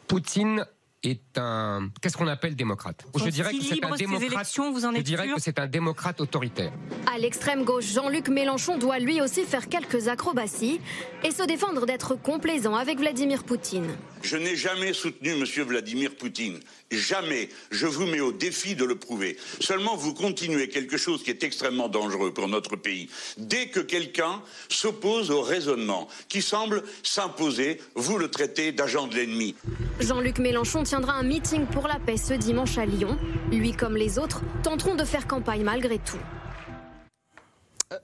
Poutine 0.07 0.65
est 1.03 1.37
un 1.37 1.89
qu'est-ce 2.01 2.17
qu'on 2.17 2.27
appelle 2.27 2.55
démocrate? 2.55 3.05
Je 3.15 3.29
dirais 3.29 3.53
que 3.53 3.63
c'est 3.63 3.83
un 3.83 3.95
démocrate. 3.95 4.47
Vous 4.73 4.85
en 4.85 4.91
êtes 4.91 4.97
je 4.97 5.03
dirais 5.03 5.25
sûr? 5.27 5.35
que 5.35 5.41
c'est 5.41 5.59
un 5.59 5.67
démocrate 5.67 6.19
autoritaire. 6.21 6.71
À 7.13 7.17
l'extrême 7.17 7.63
gauche, 7.63 7.85
Jean-Luc 7.93 8.29
Mélenchon 8.29 8.77
doit 8.77 8.99
lui 8.99 9.21
aussi 9.21 9.43
faire 9.43 9.69
quelques 9.69 10.07
acrobaties 10.07 10.81
et 11.23 11.31
se 11.31 11.43
défendre 11.43 11.85
d'être 11.85 12.15
complaisant 12.15 12.75
avec 12.75 12.99
Vladimir 12.99 13.43
Poutine. 13.43 13.87
Je 14.21 14.37
n'ai 14.37 14.55
jamais 14.55 14.93
soutenu 14.93 15.31
M. 15.31 15.43
Vladimir 15.65 16.15
Poutine. 16.15 16.59
Jamais. 16.91 17.49
Je 17.71 17.85
vous 17.87 18.05
mets 18.05 18.19
au 18.19 18.31
défi 18.31 18.75
de 18.75 18.83
le 18.83 18.95
prouver. 18.95 19.37
Seulement, 19.59 19.95
vous 19.95 20.13
continuez 20.13 20.69
quelque 20.69 20.97
chose 20.97 21.23
qui 21.23 21.29
est 21.29 21.43
extrêmement 21.43 21.87
dangereux 21.87 22.33
pour 22.33 22.47
notre 22.47 22.75
pays. 22.75 23.09
Dès 23.37 23.67
que 23.67 23.79
quelqu'un 23.79 24.41
s'oppose 24.67 25.31
au 25.31 25.41
raisonnement 25.41 26.07
qui 26.27 26.41
semble 26.41 26.83
s'imposer, 27.03 27.79
vous 27.95 28.17
le 28.17 28.29
traitez 28.29 28.71
d'agent 28.71 29.07
de 29.07 29.15
l'ennemi. 29.15 29.55
Jean-Luc 29.99 30.39
Mélenchon 30.39 30.83
tiendra 30.83 31.13
un 31.13 31.23
meeting 31.23 31.65
pour 31.65 31.87
la 31.87 31.99
paix 31.99 32.17
ce 32.17 32.33
dimanche 32.33 32.77
à 32.77 32.85
Lyon. 32.85 33.17
Lui 33.51 33.73
comme 33.73 33.95
les 33.95 34.19
autres 34.19 34.41
tenteront 34.63 34.95
de 34.95 35.05
faire 35.05 35.27
campagne 35.27 35.63
malgré 35.63 35.97
tout. 35.99 36.19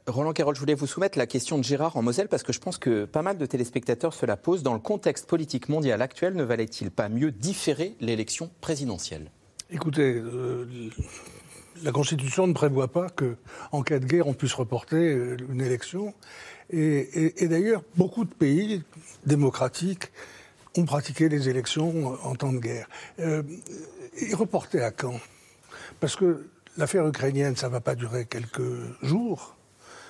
Roland 0.08 0.34
Carroll, 0.34 0.56
je 0.56 0.60
voulais 0.60 0.74
vous 0.74 0.88
soumettre 0.88 1.16
la 1.16 1.28
question 1.28 1.60
de 1.60 1.64
Gérard 1.64 1.96
en 1.96 2.02
Moselle 2.02 2.28
parce 2.28 2.42
que 2.42 2.52
je 2.52 2.60
pense 2.60 2.80
que 2.80 3.06
pas 3.06 3.22
mal 3.22 3.38
de 3.38 3.46
téléspectateurs 3.46 4.16
se 4.16 4.26
la 4.26 4.36
posent. 4.36 4.64
Dans 4.64 4.74
le 4.74 4.80
contexte 4.80 5.28
politique 5.28 5.70
mondial 5.70 6.02
actuel, 6.02 6.34
ne 6.34 6.44
valait-il 6.44 6.90
pas 6.90 7.08
mieux 7.08 7.32
différer 7.32 7.96
l'élection 8.00 8.50
présidentielle? 8.62 9.30
Écoutez, 9.70 10.16
euh, 10.16 10.66
la 11.84 11.92
Constitution 11.92 12.48
ne 12.48 12.54
prévoit 12.54 12.88
pas 12.88 13.10
qu'en 13.10 13.84
cas 13.84 14.00
de 14.00 14.06
guerre, 14.06 14.28
on 14.28 14.34
puisse 14.34 14.56
reporter 14.56 14.98
euh, 14.98 15.38
une 15.52 15.62
élection. 15.62 16.16
Et, 16.72 17.48
d'ailleurs, 17.48 17.84
beaucoup 17.96 18.26
de 18.26 18.34
pays 18.34 18.82
démocratiques 19.28 20.12
ont 20.78 20.86
pratiqué 20.86 21.30
les 21.30 21.48
élections 21.48 22.18
en 22.24 22.34
temps 22.34 22.54
de 22.54 22.58
guerre. 22.58 22.88
Euh, 23.20 23.44
et 24.18 24.34
reporter 24.34 24.82
à 24.82 24.90
quand? 24.90 25.20
Parce 26.00 26.16
que 26.16 26.48
l'affaire 26.76 27.08
ukrainienne, 27.08 27.56
ça 27.56 27.68
ne 27.68 27.72
va 27.72 27.82
pas 27.82 27.94
durer 27.94 28.26
quelques 28.26 28.64
jours. 29.04 29.55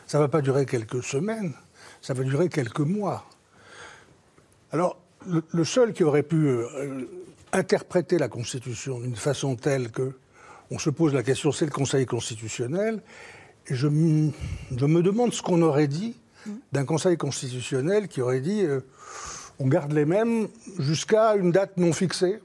Ça 0.08 0.20
ne 0.20 0.24
va 0.24 0.28
pas 0.28 0.42
durer 0.42 0.66
quelques 0.66 1.04
semaines, 1.04 1.54
ça 2.02 2.14
va 2.14 2.24
durer 2.24 2.50
quelques 2.50 2.80
mois. 2.80 3.26
Alors, 4.72 4.98
le, 5.28 5.64
seul 5.64 5.94
qui 5.94 6.04
aurait 6.04 6.24
pu 6.24 6.48
euh, 6.48 7.08
interpréter 7.52 8.18
la 8.20 8.28
Constitution 8.28 9.00
d'une 9.00 9.16
façon 9.16 9.56
telle 9.56 9.90
que 9.90 10.14
on 10.72 10.80
se 10.80 10.90
pose 10.90 11.14
la 11.14 11.24
question, 11.24 11.52
c'est 11.52 11.66
le 11.66 11.72
Conseil 11.72 12.06
constitutionnel. 12.06 13.02
Et 13.68 13.76
je, 13.76 13.88
je 13.88 14.86
me 14.86 15.02
demande 15.02 15.34
ce 15.34 15.42
qu'on 15.42 15.62
aurait 15.62 15.88
dit 15.88 16.16
d'un 16.72 16.86
Conseil 16.86 17.18
constitutionnel 17.18 18.08
qui 18.08 18.22
aurait 18.22 18.42
dit 18.42 18.64
euh, 18.64 18.82
on 19.60 19.68
garde 19.68 19.92
les 19.92 20.06
mêmes 20.06 20.48
jusqu'à 20.80 21.36
une 21.36 21.52
date 21.52 21.78
non 21.78 21.94
fixée. 21.94 22.40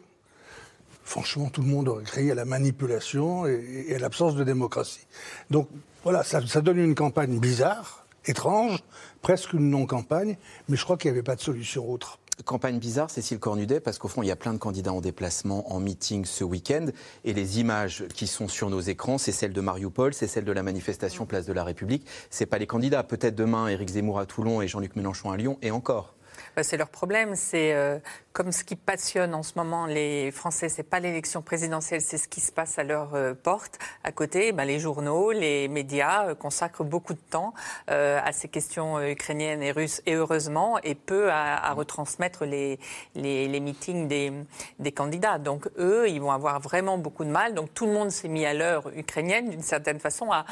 Franchement, 1.04 1.50
tout 1.50 1.62
le 1.62 1.68
monde 1.68 1.88
aurait 1.88 2.04
crié 2.04 2.30
à 2.30 2.34
la 2.34 2.44
manipulation 2.44 3.46
et, 3.46 3.86
et 3.88 3.96
à 3.96 3.98
l'absence 3.98 4.36
de 4.36 4.44
démocratie. 4.44 5.06
Donc, 5.50 5.68
voilà, 6.02 6.22
ça, 6.22 6.40
donne 6.60 6.78
une 6.78 6.94
campagne 6.94 7.38
bizarre, 7.38 8.06
étrange, 8.24 8.82
presque 9.22 9.52
une 9.52 9.70
non-campagne, 9.70 10.36
mais 10.68 10.76
je 10.76 10.84
crois 10.84 10.96
qu'il 10.96 11.10
n'y 11.10 11.16
avait 11.16 11.24
pas 11.24 11.36
de 11.36 11.40
solution 11.40 11.90
autre. 11.90 12.18
Campagne 12.46 12.78
bizarre, 12.78 13.10
Cécile 13.10 13.38
Cornudet, 13.38 13.80
parce 13.80 13.98
qu'au 13.98 14.08
fond, 14.08 14.22
il 14.22 14.26
y 14.26 14.30
a 14.30 14.36
plein 14.36 14.54
de 14.54 14.58
candidats 14.58 14.94
en 14.94 15.02
déplacement, 15.02 15.70
en 15.70 15.78
meeting 15.78 16.24
ce 16.24 16.42
week-end, 16.42 16.86
et 17.24 17.34
les 17.34 17.60
images 17.60 18.04
qui 18.14 18.26
sont 18.26 18.48
sur 18.48 18.70
nos 18.70 18.80
écrans, 18.80 19.18
c'est 19.18 19.32
celle 19.32 19.52
de 19.52 19.60
Mariupol, 19.60 20.14
c'est 20.14 20.26
celle 20.26 20.44
de 20.44 20.52
la 20.52 20.62
manifestation 20.62 21.26
Place 21.26 21.44
de 21.44 21.52
la 21.52 21.64
République. 21.64 22.06
C'est 22.30 22.46
pas 22.46 22.56
les 22.56 22.66
candidats. 22.66 23.02
Peut-être 23.02 23.34
demain, 23.34 23.68
Éric 23.68 23.90
Zemmour 23.90 24.18
à 24.18 24.24
Toulon 24.24 24.62
et 24.62 24.68
Jean-Luc 24.68 24.96
Mélenchon 24.96 25.30
à 25.30 25.36
Lyon, 25.36 25.58
et 25.60 25.70
encore. 25.70 26.14
Bah, 26.56 26.62
c'est 26.62 26.76
leur 26.76 26.88
problème. 26.88 27.36
C'est 27.36 27.72
euh, 27.74 27.98
comme 28.32 28.52
ce 28.52 28.64
qui 28.64 28.76
passionne 28.76 29.34
en 29.34 29.42
ce 29.42 29.52
moment 29.56 29.86
les 29.86 30.30
Français, 30.30 30.68
c'est 30.68 30.82
pas 30.82 31.00
l'élection 31.00 31.42
présidentielle, 31.42 32.00
c'est 32.00 32.18
ce 32.18 32.28
qui 32.28 32.40
se 32.40 32.52
passe 32.52 32.78
à 32.78 32.84
leur 32.84 33.14
euh, 33.14 33.34
porte. 33.34 33.78
À 34.04 34.12
côté, 34.12 34.52
bah, 34.52 34.64
les 34.64 34.80
journaux, 34.80 35.32
les 35.32 35.68
médias 35.68 36.28
euh, 36.28 36.34
consacrent 36.34 36.84
beaucoup 36.84 37.14
de 37.14 37.20
temps 37.30 37.54
à 37.88 38.32
ces 38.32 38.48
questions 38.48 39.00
ukrainiennes 39.00 39.62
et 39.62 39.72
russes, 39.72 40.02
et 40.06 40.14
heureusement, 40.14 40.78
et 40.82 40.94
peu 40.94 41.30
à, 41.30 41.72
retransmettre 41.72 42.44
les, 42.44 42.78
les, 43.14 43.48
les 43.48 43.60
meetings 43.60 44.08
des, 44.08 44.32
des, 44.78 44.92
candidats. 44.92 45.38
Donc 45.38 45.68
eux, 45.78 46.08
ils 46.08 46.20
vont 46.20 46.32
avoir 46.32 46.60
vraiment 46.60 46.98
beaucoup 46.98 47.24
de 47.24 47.30
mal. 47.30 47.54
Donc 47.54 47.72
tout 47.74 47.86
le 47.86 47.92
monde 47.92 48.10
s'est 48.10 48.28
mis 48.28 48.46
à 48.46 48.54
l'heure 48.54 48.90
ukrainienne, 48.96 49.50
d'une 49.50 49.62
certaine 49.62 50.00
façon, 50.00 50.30
à 50.32 50.44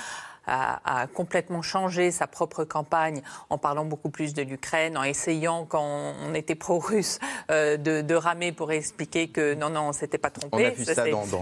a, 0.49 1.03
a, 1.03 1.07
complètement 1.07 1.63
changé 1.63 2.11
sa 2.11 2.27
propre 2.27 2.65
campagne 2.65 3.23
en 3.51 3.59
parlant 3.59 3.85
beaucoup 3.85 4.11
plus 4.11 4.35
de 4.35 4.43
l'Ukraine, 4.43 4.97
en 4.97 5.03
essayant, 5.03 5.67
quand 5.67 6.15
on 6.27 6.35
était 6.35 6.55
pro-russe, 6.55 7.19
euh, 7.51 7.77
de, 7.77 8.01
de, 8.01 8.15
ramer 8.15 8.53
pour 8.53 8.73
expliquer 8.73 9.29
que 9.29 9.55
non, 9.55 9.71
non, 9.71 9.89
on 9.89 9.93
s'était 9.93 10.19
pas 10.19 10.31
trompé. 10.31 10.75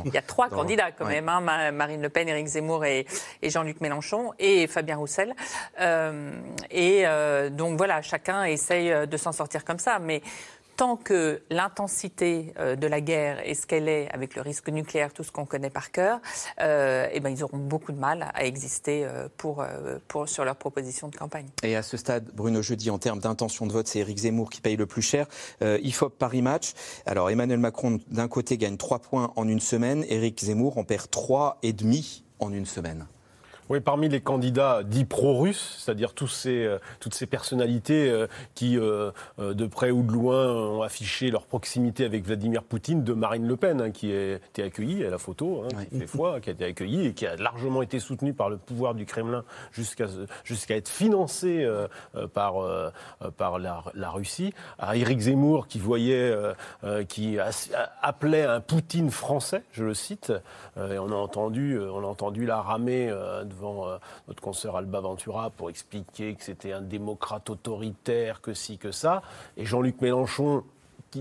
Il 0.04 0.12
y 0.12 0.18
a 0.18 0.22
trois 0.22 0.48
dans, 0.48 0.56
candidats 0.56 0.92
quand 0.92 1.06
ouais. 1.06 1.20
même, 1.20 1.28
hein, 1.28 1.70
Marine 1.72 2.02
Le 2.02 2.08
Pen, 2.08 2.28
Éric 2.28 2.46
Zemmour 2.46 2.84
et, 2.84 3.06
et 3.42 3.50
Jean-Luc 3.50 3.80
Mélenchon 3.80 4.32
et 4.38 4.66
Fabien 4.66 4.96
Roussel. 4.96 5.34
Euh, 5.80 6.32
et 6.70 7.06
euh, 7.06 7.50
donc 7.50 7.78
voilà, 7.78 8.02
chacun 8.02 8.44
essaye 8.44 9.06
de 9.06 9.16
s'en 9.16 9.32
sortir 9.32 9.64
comme 9.64 9.78
ça. 9.78 9.98
Mais 9.98 10.22
tant 10.76 10.96
que 10.96 11.42
l'intensité 11.50 12.52
euh, 12.58 12.76
de 12.76 12.86
la 12.86 13.00
guerre 13.00 13.40
est 13.48 13.54
ce 13.54 13.66
qu'elle 13.66 13.88
est, 13.88 14.08
avec 14.12 14.36
le 14.36 14.42
risque 14.42 14.68
nucléaire, 14.68 15.12
tout 15.12 15.24
ce 15.24 15.32
qu'on 15.32 15.46
connaît 15.46 15.70
par 15.70 15.90
cœur, 15.90 16.20
euh, 16.60 17.08
eh 17.12 17.20
ben, 17.20 17.30
ils 17.30 17.42
auront 17.42 17.58
beaucoup 17.58 17.92
de 17.92 17.98
mal 17.98 18.30
à 18.34 18.44
exister 18.44 19.04
euh, 19.04 19.28
pour, 19.36 19.64
sur 20.26 20.44
leur 20.44 20.56
proposition 20.56 21.08
de 21.08 21.16
campagne. 21.16 21.46
Et 21.62 21.76
à 21.76 21.82
ce 21.82 21.96
stade, 21.96 22.30
Bruno 22.34 22.62
Jeudi, 22.62 22.90
en 22.90 22.98
termes 22.98 23.20
d'intention 23.20 23.66
de 23.66 23.72
vote, 23.72 23.88
c'est 23.88 24.00
Éric 24.00 24.18
Zemmour 24.18 24.50
qui 24.50 24.60
paye 24.60 24.76
le 24.76 24.86
plus 24.86 25.02
cher. 25.02 25.26
IFOP 25.62 26.18
Paris 26.18 26.42
Match. 26.42 26.72
Alors 27.06 27.30
Emmanuel 27.30 27.58
Macron, 27.58 27.98
d'un 28.08 28.28
côté, 28.28 28.58
gagne 28.58 28.76
3 28.76 28.98
points 29.00 29.32
en 29.36 29.48
une 29.48 29.60
semaine. 29.60 30.04
Éric 30.08 30.44
Zemmour 30.44 30.78
en 30.78 30.84
perd 30.84 31.06
3,5 31.06 32.22
en 32.40 32.52
une 32.52 32.66
semaine. 32.66 33.06
Oui, 33.68 33.80
parmi 33.80 34.08
les 34.08 34.20
candidats 34.20 34.82
dits 34.84 35.04
pro-russes, 35.04 35.76
c'est-à-dire 35.78 36.14
tous 36.14 36.28
ces, 36.28 36.64
euh, 36.64 36.78
toutes 37.00 37.14
ces 37.14 37.26
personnalités 37.26 38.08
euh, 38.08 38.28
qui, 38.54 38.78
euh, 38.78 39.10
de 39.38 39.66
près 39.66 39.90
ou 39.90 40.02
de 40.04 40.12
loin, 40.12 40.52
ont 40.52 40.82
affiché 40.82 41.30
leur 41.32 41.46
proximité 41.46 42.04
avec 42.04 42.24
Vladimir 42.24 42.62
Poutine, 42.62 43.02
de 43.02 43.12
Marine 43.12 43.46
Le 43.46 43.56
Pen, 43.56 43.80
hein, 43.80 43.90
qui 43.90 44.12
a 44.12 44.34
été 44.34 44.62
accueillie 44.62 45.04
à 45.04 45.10
la 45.10 45.18
photo, 45.18 45.64
hein, 45.64 45.76
Ouais. 45.76 45.88
des 45.98 46.06
fois, 46.06 46.40
qui 46.40 46.50
a 46.50 46.52
été 46.52 46.64
accueillie 46.64 47.06
et 47.06 47.12
qui 47.12 47.26
a 47.26 47.34
largement 47.36 47.82
été 47.82 47.98
soutenue 47.98 48.32
par 48.34 48.50
le 48.50 48.56
pouvoir 48.56 48.94
du 48.94 49.04
Kremlin 49.04 49.44
jusqu'à 49.72 50.06
jusqu'à 50.44 50.76
être 50.76 50.88
financée 50.88 51.64
euh, 51.64 51.88
par, 52.32 52.62
euh, 52.62 52.90
par 53.36 53.58
la, 53.58 53.82
la 53.94 54.10
Russie. 54.10 54.52
À 54.78 54.96
Éric 54.96 55.18
Zemmour, 55.20 55.66
qui 55.66 55.78
voyait, 55.80 56.32
euh, 56.84 57.04
qui 57.04 57.38
appelait 58.02 58.44
un 58.44 58.60
Poutine 58.60 59.10
français, 59.10 59.62
je 59.72 59.84
le 59.84 59.94
cite, 59.94 60.32
et 60.76 60.98
on 60.98 61.10
a 61.10 61.14
entendu, 61.14 61.78
on 61.78 61.98
a 62.04 62.06
entendu 62.06 62.46
la 62.46 62.60
ramer 62.60 63.12
devant 63.56 63.88
euh, 63.88 63.98
notre 64.28 64.42
consoeur 64.42 64.76
Alba 64.76 65.00
Ventura 65.00 65.50
pour 65.50 65.70
expliquer 65.70 66.34
que 66.34 66.44
c'était 66.44 66.72
un 66.72 66.82
démocrate 66.82 67.50
autoritaire, 67.50 68.40
que 68.40 68.54
ci, 68.54 68.78
que 68.78 68.92
ça. 68.92 69.22
Et 69.56 69.64
Jean-Luc 69.64 70.00
Mélenchon, 70.00 70.64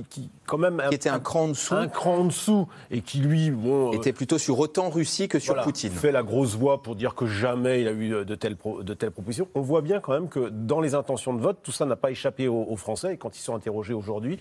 qui, 0.03 0.21
qui 0.21 0.29
quand 0.45 0.57
même 0.57 0.81
qui 0.89 0.95
était 0.95 1.09
un 1.09 1.19
cran 1.19 1.43
en 1.43 1.47
dessous, 1.49 1.75
un 1.75 1.87
cran 1.87 2.17
en 2.17 2.25
dessous, 2.25 2.67
et 2.91 3.01
qui 3.01 3.19
lui, 3.19 3.51
bon, 3.51 3.91
était 3.93 4.13
plutôt 4.13 4.37
sur 4.37 4.59
autant 4.59 4.89
Russie 4.89 5.27
que 5.27 5.39
sur 5.39 5.53
voilà, 5.53 5.63
Poutine. 5.63 5.91
Fait 5.91 6.11
la 6.11 6.23
grosse 6.23 6.55
voix 6.55 6.81
pour 6.81 6.95
dire 6.95 7.15
que 7.15 7.25
jamais 7.25 7.81
il 7.81 7.87
a 7.87 7.91
eu 7.91 8.25
de 8.25 8.35
telles, 8.35 8.55
pro, 8.55 8.83
de 8.83 8.93
telles 8.93 9.11
propositions. 9.11 9.47
On 9.55 9.61
voit 9.61 9.81
bien 9.81 9.99
quand 9.99 10.13
même 10.13 10.29
que 10.29 10.49
dans 10.49 10.81
les 10.81 10.95
intentions 10.95 11.33
de 11.33 11.41
vote, 11.41 11.57
tout 11.63 11.71
ça 11.71 11.85
n'a 11.85 11.95
pas 11.95 12.11
échappé 12.11 12.47
aux, 12.47 12.63
aux, 12.63 12.75
Français. 12.75 13.13
Et 13.13 13.17
quand 13.17 13.37
ils 13.37 13.41
sont 13.41 13.55
interrogés 13.55 13.93
aujourd'hui, 13.93 14.39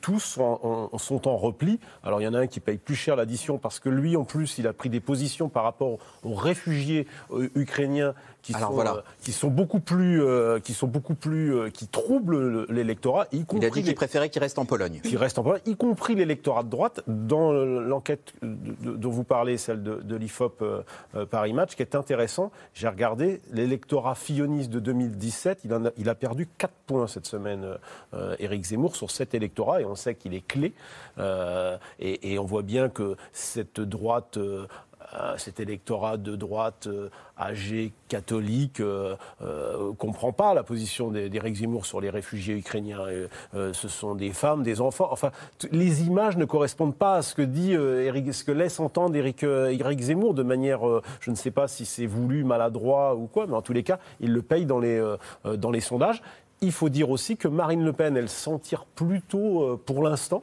tous 0.00 0.20
sont 0.20 0.90
en, 0.92 0.98
sont 0.98 1.28
en, 1.28 1.36
repli. 1.36 1.78
Alors 2.02 2.20
il 2.20 2.24
y 2.24 2.28
en 2.28 2.34
a 2.34 2.40
un 2.40 2.46
qui 2.46 2.60
paye 2.60 2.78
plus 2.78 2.94
cher 2.94 3.16
l'addition 3.16 3.58
parce 3.58 3.80
que 3.80 3.88
lui, 3.88 4.16
en 4.16 4.24
plus, 4.24 4.58
il 4.58 4.66
a 4.66 4.72
pris 4.72 4.88
des 4.88 5.00
positions 5.00 5.48
par 5.48 5.64
rapport 5.64 5.98
aux 6.22 6.34
réfugiés 6.34 7.06
euh, 7.32 7.50
ukrainiens 7.54 8.14
qui, 8.44 8.54
Alors, 8.54 8.68
sont, 8.68 8.74
voilà. 8.74 8.94
euh, 8.96 9.00
qui 9.22 9.32
sont 9.32 9.48
beaucoup 9.48 9.80
plus, 9.80 10.22
euh, 10.22 10.60
qui 10.60 10.74
sont 10.74 10.86
beaucoup 10.86 11.14
plus, 11.14 11.54
euh, 11.54 11.70
qui 11.70 11.88
troublent 11.88 12.66
l'électorat. 12.70 13.26
Il 13.32 13.64
a 13.64 13.70
dit 13.70 13.82
qu'il 13.82 13.94
préférait 13.94 14.28
qu'il 14.28 14.42
reste 14.42 14.58
en 14.58 14.66
Pologne. 14.66 14.83
Qu'il 15.02 15.16
reste 15.16 15.38
en 15.38 15.42
Pologne, 15.42 15.60
y 15.66 15.76
compris 15.76 16.14
l'électorat 16.14 16.62
de 16.62 16.68
droite. 16.68 17.02
Dans 17.06 17.52
l'enquête 17.52 18.32
dont 18.42 19.10
vous 19.10 19.24
parlez, 19.24 19.56
celle 19.56 19.82
de, 19.82 20.16
l'IFOP 20.16 20.62
euh, 20.62 21.26
Paris 21.26 21.52
Match, 21.52 21.74
qui 21.74 21.82
est 21.82 21.94
intéressant, 21.94 22.50
j'ai 22.74 22.88
regardé 22.88 23.40
l'électorat 23.52 24.14
filloniste 24.14 24.70
de 24.70 24.80
2017. 24.80 25.62
Il, 25.96 26.08
a, 26.08 26.14
perdu 26.14 26.48
4 26.58 26.72
points 26.86 27.06
cette 27.06 27.26
semaine, 27.26 27.66
euh, 28.14 28.36
Éric 28.38 28.64
Zemmour, 28.64 28.96
sur 28.96 29.10
cet 29.10 29.34
électorat, 29.34 29.80
et 29.80 29.84
on 29.84 29.94
sait 29.94 30.14
qu'il 30.14 30.34
est 30.34 30.46
clé. 30.46 30.72
Euh, 31.18 31.76
et, 31.98 32.38
on 32.38 32.44
voit 32.44 32.62
bien 32.62 32.88
que 32.88 33.16
cette 33.32 33.80
droite 33.80 34.36
euh, 34.36 34.66
cet 35.36 35.60
électorat 35.60 36.16
de 36.16 36.36
droite 36.36 36.86
euh, 36.86 37.08
âgé, 37.38 37.92
catholique, 38.08 38.80
euh, 38.80 39.16
euh, 39.42 39.92
comprend 39.94 40.32
pas 40.32 40.54
la 40.54 40.62
position 40.62 41.10
d'Éric 41.10 41.56
Zemmour 41.56 41.86
sur 41.86 42.00
les 42.00 42.10
réfugiés 42.10 42.54
ukrainiens. 42.54 43.00
Euh, 43.54 43.72
ce 43.72 43.88
sont 43.88 44.14
des 44.14 44.32
femmes, 44.32 44.62
des 44.62 44.80
enfants. 44.80 45.08
Enfin, 45.10 45.30
les 45.72 46.04
images 46.04 46.36
ne 46.36 46.44
correspondent 46.44 46.96
pas 46.96 47.16
à 47.16 47.22
ce 47.22 47.34
que 47.34 47.42
dit 47.42 47.72
Eric, 47.72 48.32
ce 48.32 48.44
que 48.44 48.52
laisse 48.52 48.80
entendre 48.80 49.16
Éric, 49.16 49.42
Éric 49.42 50.00
Zemmour 50.00 50.34
de 50.34 50.42
manière, 50.42 50.80
je 51.20 51.30
ne 51.30 51.36
sais 51.36 51.50
pas 51.50 51.68
si 51.68 51.84
c'est 51.86 52.06
voulu, 52.06 52.44
maladroit 52.44 53.14
ou 53.14 53.26
quoi, 53.26 53.46
mais 53.46 53.54
en 53.54 53.62
tous 53.62 53.72
les 53.72 53.82
cas, 53.82 53.98
il 54.20 54.32
le 54.32 54.42
paye 54.42 54.66
dans 54.66 54.78
les, 54.78 55.02
dans 55.44 55.70
les 55.70 55.80
sondages. 55.80 56.22
Il 56.60 56.72
faut 56.72 56.88
dire 56.88 57.10
aussi 57.10 57.36
que 57.36 57.48
Marine 57.48 57.84
Le 57.84 57.92
Pen, 57.92 58.16
elle 58.16 58.28
s'en 58.28 58.58
tire 58.58 58.84
plutôt 58.84 59.80
pour 59.84 60.02
l'instant 60.02 60.42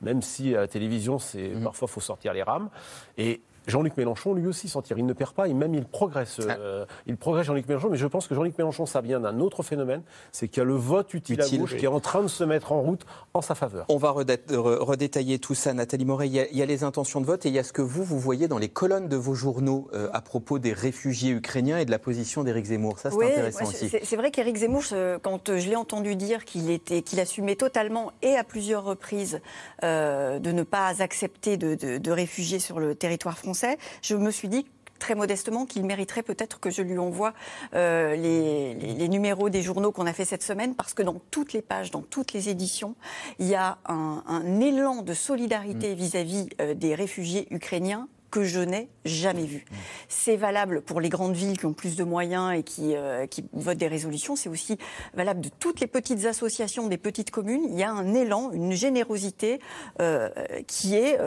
même 0.00 0.22
si 0.22 0.54
à 0.54 0.60
la 0.60 0.68
télévision, 0.68 1.18
c'est 1.18 1.48
mmh. 1.48 1.64
parfois 1.64 1.88
faut 1.88 2.00
sortir 2.00 2.32
les 2.32 2.44
rames. 2.44 2.68
Et 3.16 3.40
Jean-Luc 3.68 3.96
Mélenchon, 3.96 4.34
lui 4.34 4.46
aussi, 4.46 4.68
s'en 4.68 4.82
tire. 4.82 4.98
Il 4.98 5.06
ne 5.06 5.12
perd 5.12 5.32
pas, 5.32 5.48
et 5.48 5.54
même 5.54 5.74
il 5.74 5.84
progresse. 5.84 6.40
Euh, 6.40 6.84
il 7.06 7.16
progresse, 7.16 7.46
Jean-Luc 7.46 7.68
Mélenchon, 7.68 7.88
mais 7.90 7.96
je 7.96 8.06
pense 8.06 8.26
que 8.26 8.34
Jean-Luc 8.34 8.56
Mélenchon, 8.58 8.86
ça 8.86 9.00
vient 9.00 9.20
d'un 9.20 9.40
autre 9.40 9.62
phénomène, 9.62 10.02
c'est 10.32 10.48
qu'il 10.48 10.58
y 10.58 10.60
a 10.60 10.64
le 10.64 10.74
vote 10.74 11.14
utile, 11.14 11.40
utile 11.40 11.56
à 11.56 11.58
gauche 11.60 11.72
oui. 11.72 11.78
qui 11.78 11.84
est 11.84 11.88
en 11.88 12.00
train 12.00 12.22
de 12.22 12.28
se 12.28 12.44
mettre 12.44 12.72
en 12.72 12.80
route 12.80 13.04
en 13.34 13.42
sa 13.42 13.54
faveur. 13.54 13.86
On 13.88 13.98
va 13.98 14.10
redétailler 14.10 15.38
tout 15.38 15.54
ça, 15.54 15.72
Nathalie 15.72 16.04
Moret. 16.04 16.28
Il 16.28 16.34
y, 16.34 16.40
a, 16.40 16.48
il 16.50 16.56
y, 16.56 16.62
a, 16.62 16.66
les 16.66 16.84
intentions 16.84 17.20
de 17.20 17.26
vote 17.26 17.46
et 17.46 17.48
il 17.48 17.54
y 17.54 17.58
a 17.58 17.64
ce 17.64 17.72
que 17.72 17.82
vous, 17.82 18.04
vous 18.04 18.18
voyez 18.18 18.48
dans 18.48 18.58
les 18.58 18.68
colonnes 18.68 19.08
de 19.08 19.16
vos 19.16 19.34
journaux 19.34 19.88
euh, 19.92 20.08
à 20.12 20.20
propos 20.20 20.58
des 20.58 20.72
réfugiés 20.72 21.32
ukrainiens 21.32 21.78
et 21.78 21.84
de 21.84 21.90
la 21.90 21.98
position 21.98 22.44
d'Éric 22.44 22.66
Zemmour. 22.66 22.98
Ça, 22.98 23.10
c'est 23.10 23.16
oui, 23.16 23.26
intéressant 23.26 23.64
ouais, 23.64 23.68
aussi. 23.68 23.90
C'est 24.02 24.16
vrai 24.16 24.30
qu'Éric 24.30 24.56
Zemmour, 24.56 24.84
quand 25.22 25.58
je 25.58 25.68
l'ai 25.68 25.76
entendu 25.76 26.16
dire 26.16 26.44
qu'il 26.44 26.70
était, 26.70 27.02
qu'il 27.02 27.20
assumait 27.20 27.56
totalement 27.56 28.12
et 28.22 28.36
à 28.36 28.44
plusieurs 28.44 28.84
reprises 28.84 29.40
euh, 29.84 30.38
de 30.38 30.52
ne 30.52 30.62
pas 30.62 31.02
accepter 31.02 31.56
de, 31.56 31.74
de, 31.74 31.98
de 31.98 32.10
réfugiés 32.10 32.58
sur 32.58 32.80
le 32.80 32.94
territoire 32.94 33.38
français, 33.38 33.57
je 34.02 34.16
me 34.16 34.30
suis 34.30 34.48
dit 34.48 34.66
très 34.98 35.14
modestement 35.14 35.64
qu'il 35.64 35.84
mériterait 35.84 36.22
peut-être 36.22 36.60
que 36.60 36.70
je 36.70 36.82
lui 36.82 36.98
envoie 36.98 37.32
euh, 37.74 38.16
les, 38.16 38.74
les, 38.74 38.94
les, 38.94 39.08
numéros 39.08 39.48
des 39.48 39.62
journaux 39.62 39.92
qu'on 39.92 40.06
a 40.06 40.12
fait 40.12 40.24
cette 40.24 40.42
semaine, 40.42 40.74
parce 40.74 40.94
que 40.94 41.02
dans 41.02 41.20
toutes 41.30 41.52
les 41.52 41.62
pages, 41.62 41.90
dans 41.90 42.02
toutes 42.02 42.32
les 42.32 42.48
éditions, 42.48 42.94
il 43.38 43.46
y 43.46 43.54
a 43.54 43.78
un, 43.86 44.22
un 44.26 44.60
élan 44.60 45.02
de 45.02 45.14
solidarité 45.14 45.94
vis-à-vis 45.94 46.46
-vis, 46.46 46.54
euh, 46.60 46.74
des 46.74 46.94
réfugiés 46.94 47.46
ukrainiens 47.50 48.08
que 48.30 48.44
je 48.44 48.60
n'ai 48.60 48.88
jamais 49.04 49.44
vu. 49.44 49.64
C'est 50.08 50.36
valable 50.36 50.82
pour 50.82 51.00
les 51.00 51.08
grandes 51.08 51.34
villes 51.34 51.58
qui 51.58 51.66
ont 51.66 51.72
plus 51.72 51.96
de 51.96 52.04
moyens 52.04 52.52
et 52.54 52.62
qui, 52.62 52.94
euh, 52.94 53.26
qui 53.26 53.44
votent 53.52 53.78
des 53.78 53.88
résolutions. 53.88 54.36
C'est 54.36 54.48
aussi 54.48 54.78
valable 55.14 55.40
de 55.40 55.48
toutes 55.48 55.80
les 55.80 55.86
petites 55.86 56.26
associations, 56.26 56.88
des 56.88 56.98
petites 56.98 57.30
communes. 57.30 57.62
Il 57.68 57.78
y 57.78 57.82
a 57.82 57.90
un 57.90 58.14
élan, 58.14 58.50
une 58.52 58.72
générosité 58.72 59.60
euh, 60.00 60.28
qui 60.66 60.94
est, 60.94 61.18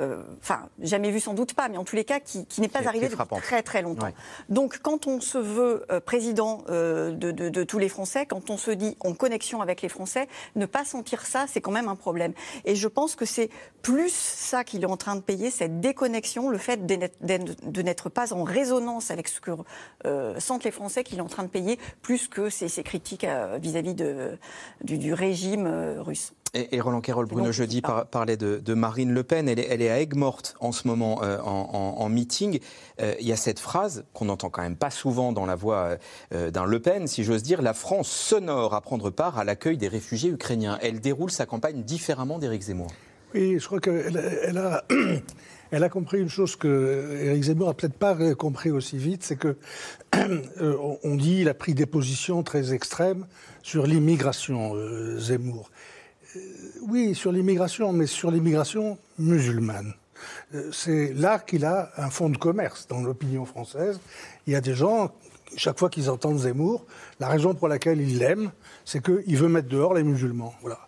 enfin, 0.41 0.61
euh, 0.63 0.85
jamais 0.85 1.11
vu 1.11 1.19
sans 1.19 1.33
doute 1.33 1.53
pas, 1.53 1.69
mais 1.69 1.77
en 1.77 1.83
tous 1.83 1.95
les 1.95 2.05
cas, 2.05 2.19
qui, 2.19 2.45
qui 2.45 2.61
n'est 2.61 2.67
pas 2.67 2.87
arrivé 2.87 3.09
depuis 3.09 3.41
très 3.41 3.63
très 3.63 3.81
longtemps. 3.81 4.07
Ouais. 4.07 4.13
Donc, 4.49 4.79
quand 4.81 5.07
on 5.07 5.19
se 5.21 5.37
veut 5.37 5.85
président 6.05 6.63
de, 6.67 7.13
de, 7.13 7.49
de, 7.49 7.63
tous 7.63 7.79
les 7.79 7.89
Français, 7.89 8.25
quand 8.25 8.49
on 8.49 8.57
se 8.57 8.71
dit 8.71 8.95
en 8.99 9.13
connexion 9.13 9.61
avec 9.61 9.81
les 9.81 9.89
Français, 9.89 10.27
ne 10.55 10.65
pas 10.65 10.85
sentir 10.85 11.25
ça, 11.25 11.45
c'est 11.47 11.61
quand 11.61 11.71
même 11.71 11.87
un 11.87 11.95
problème. 11.95 12.33
Et 12.65 12.75
je 12.75 12.87
pense 12.87 13.15
que 13.15 13.25
c'est 13.25 13.49
plus 13.81 14.13
ça 14.13 14.63
qu'il 14.63 14.83
est 14.83 14.87
en 14.87 14.97
train 14.97 15.15
de 15.15 15.21
payer, 15.21 15.49
cette 15.49 15.79
déconnexion, 15.79 16.49
le 16.49 16.57
fait 16.57 16.85
de 16.85 16.90
n'être 16.97 18.09
pas 18.09 18.33
en 18.33 18.43
résonance 18.43 19.11
avec 19.11 19.27
ce 19.27 19.39
que 19.39 19.51
euh, 20.05 20.39
sentent 20.39 20.63
les 20.63 20.71
Français 20.71 21.03
qu'il 21.03 21.19
est 21.19 21.21
en 21.21 21.27
train 21.27 21.43
de 21.43 21.49
payer, 21.49 21.79
plus 22.01 22.27
que 22.27 22.49
ces, 22.49 22.67
ces 22.67 22.83
critiques 22.83 23.25
vis-à-vis 23.59 23.93
-vis 23.93 24.37
du, 24.83 24.97
du, 24.97 25.13
régime 25.13 25.67
euh, 25.67 26.01
russe. 26.01 26.33
Et, 26.53 26.75
et 26.75 26.81
Roland 26.81 27.01
Carroll, 27.01 27.27
Bruno 27.27 27.51
Jeudi 27.51 27.81
par, 27.81 28.05
parlait 28.07 28.37
de, 28.37 28.57
de, 28.57 28.73
Marine 28.73 29.13
Le 29.13 29.23
Pen. 29.23 29.47
Elle 29.47 29.59
est, 29.59 29.67
elle 29.69 29.81
est 29.81 29.89
à 29.89 30.01
Aigues-Mortes 30.01 30.55
en 30.59 30.71
ce 30.71 30.87
moment 30.87 31.23
euh, 31.23 31.39
en, 31.39 31.69
en, 31.73 32.01
en, 32.01 32.09
meeting. 32.09 32.59
Euh, 32.99 33.13
il 33.19 33.27
y 33.27 33.31
a 33.31 33.37
cette 33.37 33.59
phrase 33.59 34.03
qu'on 34.13 34.25
n'entend 34.25 34.49
quand 34.49 34.61
même 34.61 34.75
pas 34.75 34.89
souvent 34.89 35.31
dans 35.31 35.45
la 35.45 35.55
voix 35.55 35.97
euh, 36.33 36.51
d'un 36.51 36.65
Le 36.65 36.79
Pen, 36.81 37.07
si 37.07 37.23
j'ose 37.23 37.43
dire. 37.43 37.61
La 37.61 37.73
France 37.73 38.09
s'honore 38.09 38.73
à 38.73 38.81
prendre 38.81 39.09
part 39.09 39.37
à 39.37 39.45
l'accueil 39.45 39.77
des 39.77 39.87
réfugiés 39.87 40.29
ukrainiens. 40.29 40.77
Elle 40.81 40.99
déroule 40.99 41.31
sa 41.31 41.45
campagne 41.45 41.83
différemment 41.83 42.37
d'Éric 42.37 42.63
Zemmour. 42.63 42.91
Oui, 43.33 43.57
je 43.57 43.65
crois 43.65 43.79
qu'elle 43.79 44.39
elle 44.43 44.57
a. 44.57 44.83
elle 45.71 45.83
a 45.85 45.89
compris 45.89 46.19
une 46.19 46.29
chose 46.29 46.55
que 46.57 47.17
Éric 47.23 47.43
Zemmour 47.43 47.69
a 47.69 47.73
peut-être 47.73 47.97
pas 47.97 48.35
compris 48.35 48.71
aussi 48.71 48.97
vite, 48.97 49.23
c'est 49.23 49.37
que 49.37 49.55
euh, 50.15 50.77
on 51.03 51.15
dit 51.15 51.39
il 51.41 51.49
a 51.49 51.53
pris 51.53 51.73
des 51.73 51.85
positions 51.85 52.43
très 52.43 52.73
extrêmes 52.73 53.25
sur 53.63 53.87
l'immigration, 53.87 54.75
euh, 54.75 55.17
Zemmour. 55.17 55.71
Euh, 56.35 56.39
oui, 56.87 57.15
sur 57.15 57.31
l'immigration, 57.31 57.93
mais 57.93 58.05
sur 58.05 58.31
l'immigration 58.31 58.97
musulmane. 59.17 59.93
C'est 60.71 61.13
là 61.13 61.39
qu'il 61.39 61.65
a 61.65 61.91
un 61.97 62.09
fonds 62.09 62.29
de 62.29 62.37
commerce 62.37 62.87
dans 62.87 63.01
l'opinion 63.01 63.45
française. 63.45 63.99
Il 64.45 64.53
y 64.53 64.55
a 64.55 64.61
des 64.61 64.75
gens, 64.75 65.11
chaque 65.55 65.79
fois 65.79 65.89
qu'ils 65.89 66.09
entendent 66.09 66.39
Zemmour, 66.39 66.85
la 67.19 67.27
raison 67.27 67.55
pour 67.55 67.67
laquelle 67.67 67.99
ils 68.01 68.19
l'aiment, 68.19 68.51
c'est 68.85 69.03
qu'il 69.03 69.37
veut 69.37 69.47
mettre 69.47 69.69
dehors 69.69 69.93
les 69.93 70.03
musulmans. 70.03 70.53
Voilà. 70.61 70.79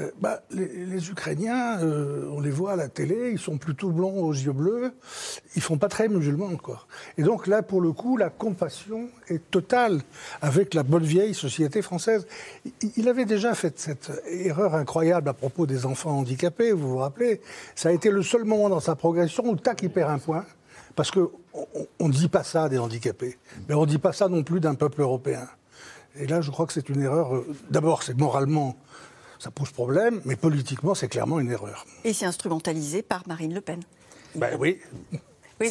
Euh, 0.00 0.10
bah, 0.20 0.42
les, 0.50 1.10
Ukrainiens, 1.10 1.80
euh, 1.80 2.28
on 2.32 2.40
les 2.40 2.50
voit 2.50 2.72
à 2.72 2.76
la 2.76 2.88
télé, 2.88 3.30
ils 3.32 3.38
sont 3.38 3.58
plutôt 3.58 3.90
blonds 3.90 4.22
aux 4.22 4.32
yeux 4.32 4.52
bleus, 4.52 4.92
ils 5.56 5.62
font 5.62 5.78
pas 5.78 5.88
très 5.88 6.08
musulmans, 6.08 6.56
quoi. 6.56 6.86
Et 7.18 7.22
donc 7.22 7.46
là, 7.46 7.62
pour 7.62 7.80
le 7.80 7.92
coup, 7.92 8.16
la 8.16 8.30
compassion 8.30 9.08
est 9.28 9.50
totale 9.50 10.00
avec 10.42 10.74
la 10.74 10.82
bonne 10.82 11.04
vieille 11.04 11.34
société 11.34 11.82
française. 11.82 12.26
Il, 12.64 12.92
il 12.96 13.08
avait 13.08 13.24
déjà 13.24 13.54
fait 13.54 13.78
cette 13.78 14.10
erreur 14.28 14.74
incroyable 14.74 15.28
à 15.28 15.34
propos 15.34 15.66
des 15.66 15.86
enfants 15.86 16.18
handicapés, 16.18 16.72
vous 16.72 16.90
vous 16.90 16.98
rappelez 16.98 17.40
Ça 17.74 17.90
a 17.90 17.92
été 17.92 18.10
le 18.10 18.22
seul 18.22 18.44
moment 18.44 18.68
dans 18.68 18.80
sa 18.80 18.96
progression 18.96 19.48
où 19.48 19.56
tac, 19.56 19.82
il 19.82 19.90
perd 19.90 20.10
un 20.10 20.18
point. 20.18 20.44
Parce 20.96 21.12
qu'on 21.12 21.30
ne 22.00 22.12
dit 22.12 22.28
pas 22.28 22.42
ça 22.42 22.68
des 22.68 22.78
handicapés, 22.78 23.38
mais 23.68 23.74
on 23.74 23.82
ne 23.82 23.86
dit 23.86 23.98
pas 23.98 24.12
ça 24.12 24.28
non 24.28 24.42
plus 24.42 24.60
d'un 24.60 24.74
peuple 24.74 25.00
européen. 25.00 25.48
Et 26.16 26.26
là, 26.26 26.40
je 26.40 26.50
crois 26.50 26.66
que 26.66 26.72
c'est 26.72 26.88
une 26.88 27.02
erreur. 27.02 27.34
Euh, 27.36 27.46
D'abord, 27.70 28.02
c'est 28.02 28.18
moralement 28.18 28.76
ça 29.40 29.50
pose 29.50 29.70
problème, 29.70 30.20
mais 30.26 30.36
politiquement, 30.36 30.94
c'est 30.94 31.08
clairement 31.08 31.40
une 31.40 31.50
erreur. 31.50 31.86
Et 32.04 32.12
c'est 32.12 32.26
instrumentalisé 32.26 33.02
par 33.02 33.26
Marine 33.26 33.54
Le 33.54 33.62
Pen. 33.62 33.80
Ben 34.34 34.56
oui. 34.60 34.78
Oui, 35.60 35.68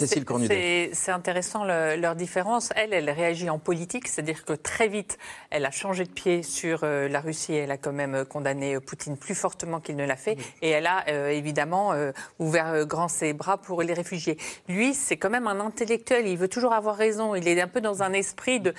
c'est 0.93 1.11
intéressant 1.11 1.63
le, 1.63 1.95
leur 1.95 2.15
différence. 2.15 2.69
Elle, 2.75 2.93
elle 2.93 3.09
réagit 3.09 3.49
en 3.49 3.57
politique, 3.57 4.07
c'est-à-dire 4.07 4.45
que 4.45 4.53
très 4.53 4.87
vite, 4.87 5.17
elle 5.49 5.65
a 5.65 5.71
changé 5.71 6.03
de 6.03 6.11
pied 6.11 6.43
sur 6.43 6.81
euh, 6.83 7.07
la 7.07 7.19
Russie. 7.19 7.55
Elle 7.55 7.71
a 7.71 7.77
quand 7.77 7.91
même 7.91 8.23
condamné 8.25 8.79
Poutine 8.79 9.17
plus 9.17 9.33
fortement 9.33 9.79
qu'il 9.79 9.95
ne 9.95 10.05
l'a 10.05 10.15
fait. 10.15 10.37
Et 10.61 10.69
elle 10.69 10.85
a 10.85 11.05
euh, 11.09 11.29
évidemment 11.29 11.93
euh, 11.93 12.11
ouvert 12.37 12.85
grand 12.85 13.07
ses 13.07 13.33
bras 13.33 13.57
pour 13.57 13.81
les 13.81 13.93
réfugiés. 13.93 14.37
Lui, 14.67 14.93
c'est 14.93 15.17
quand 15.17 15.31
même 15.31 15.47
un 15.47 15.59
intellectuel. 15.59 16.27
Il 16.27 16.37
veut 16.37 16.49
toujours 16.49 16.73
avoir 16.73 16.95
raison. 16.95 17.33
Il 17.33 17.47
est 17.47 17.59
un 17.59 17.67
peu 17.67 17.81
dans 17.81 18.03
un 18.03 18.13
esprit 18.13 18.59
de 18.59 18.75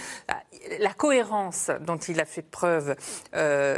la 0.79 0.93
cohérence 0.93 1.73
dont 1.81 1.97
il 1.97 2.21
a 2.21 2.25
fait 2.25 2.43
preuve. 2.43 2.95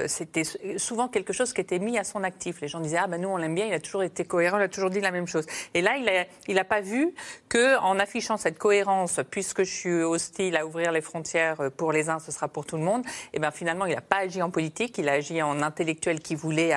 C'était 0.07 0.43
souvent 0.76 1.09
quelque 1.09 1.33
chose 1.33 1.55
qui 1.55 1.62
était 1.62 1.78
mis 1.78 1.97
à 1.99 2.05
son 2.05 2.24
actif. 2.24 2.61
Les 2.61 2.68
gens 2.68 2.80
disaient 2.80 2.99
ah 3.03 3.07
ben 3.07 3.20
nous 3.20 3.28
on 3.28 3.39
l'aime 3.39 3.55
bien. 3.55 3.66
Il 3.66 3.72
a 3.72 3.80
toujours 3.80 4.03
été 4.03 4.24
cohérent. 4.24 4.59
Il 4.59 4.64
a 4.64 4.68
toujours 4.68 4.91
dit 4.91 5.01
la 5.01 5.11
même 5.11 5.26
chose. 5.26 5.47
Et 5.72 5.80
là, 5.80 5.97
il 5.97 6.09
a, 6.09 6.26
il 6.49 6.59
a 6.59 6.64
pas 6.64 6.80
vu 6.80 7.14
que 7.49 7.79
en 7.79 7.99
affichant 7.99 8.37
cette 8.37 8.59
cohérence, 8.59 9.20
puisque 9.31 9.62
je 9.62 9.73
suis 9.73 10.03
hostile 10.03 10.57
à 10.57 10.66
ouvrir 10.66 10.93
les 10.93 11.01
frontières 11.01 11.70
pour 11.77 11.93
les 11.93 12.09
uns, 12.09 12.18
ce 12.18 12.33
sera 12.33 12.49
pour 12.49 12.66
tout 12.66 12.77
le 12.77 12.83
monde, 12.83 13.05
et 13.33 13.39
bien 13.39 13.51
finalement, 13.51 13.87
il 13.87 13.95
n'a 13.95 14.01
pas 14.01 14.18
agi 14.18 14.43
en 14.43 14.51
politique, 14.51 14.99
il 14.99 15.09
a 15.09 15.12
agi 15.12 15.43
en 15.43 15.62
intellectuel 15.62 16.20
qui 16.20 16.35
voulait 16.35 16.75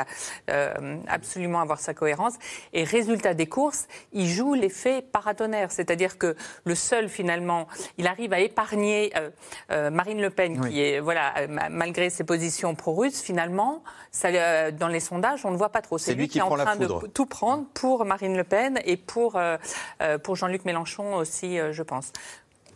euh, 0.50 0.98
absolument 1.08 1.62
avoir 1.62 1.80
sa 1.80 1.94
cohérence. 1.94 2.34
Et 2.74 2.84
résultat 2.84 3.34
des 3.34 3.48
courses, 3.48 3.88
il 4.14 4.28
joue 4.28 4.54
l'effet 4.54 5.02
paratonnerre, 5.02 5.72
c'est-à-dire 5.72 6.18
que 6.18 6.36
le 6.64 6.76
seul 6.76 7.10
finalement, 7.10 7.68
il 7.98 8.08
arrive 8.08 8.34
à 8.34 8.40
épargner 8.40 9.12
euh, 9.16 9.30
euh, 9.72 9.90
Marine 9.90 10.22
Le 10.22 10.30
Pen, 10.30 10.68
qui 10.68 10.82
est 10.82 11.00
voilà, 11.00 11.34
malgré 11.70 12.10
ses 12.10 12.24
positions 12.24 12.76
pro-russes, 12.76 13.22
finalement, 13.22 13.84
ça, 14.12 14.72
dans 14.72 14.88
les 14.88 15.00
sondages, 15.00 15.46
on 15.46 15.52
ne 15.52 15.58
voit 15.58 15.70
pas 15.70 15.82
trop. 15.82 15.98
C'est 15.98 16.14
lui 16.14 16.28
qui, 16.28 16.40
est 16.40 16.42
en 16.42 16.56
train 16.56 16.76
de 16.76 16.88
tout 17.08 17.26
prendre 17.26 17.66
pour 17.74 18.06
Marine 18.06 18.38
Le 18.38 18.44
Pen 18.44 18.80
et 18.86 18.98
pour, 18.98 19.40
pour 20.24 20.35
Jean-Luc 20.36 20.66
Mélenchon 20.66 21.16
aussi, 21.16 21.58
je 21.72 21.84
pense. 21.84 22.12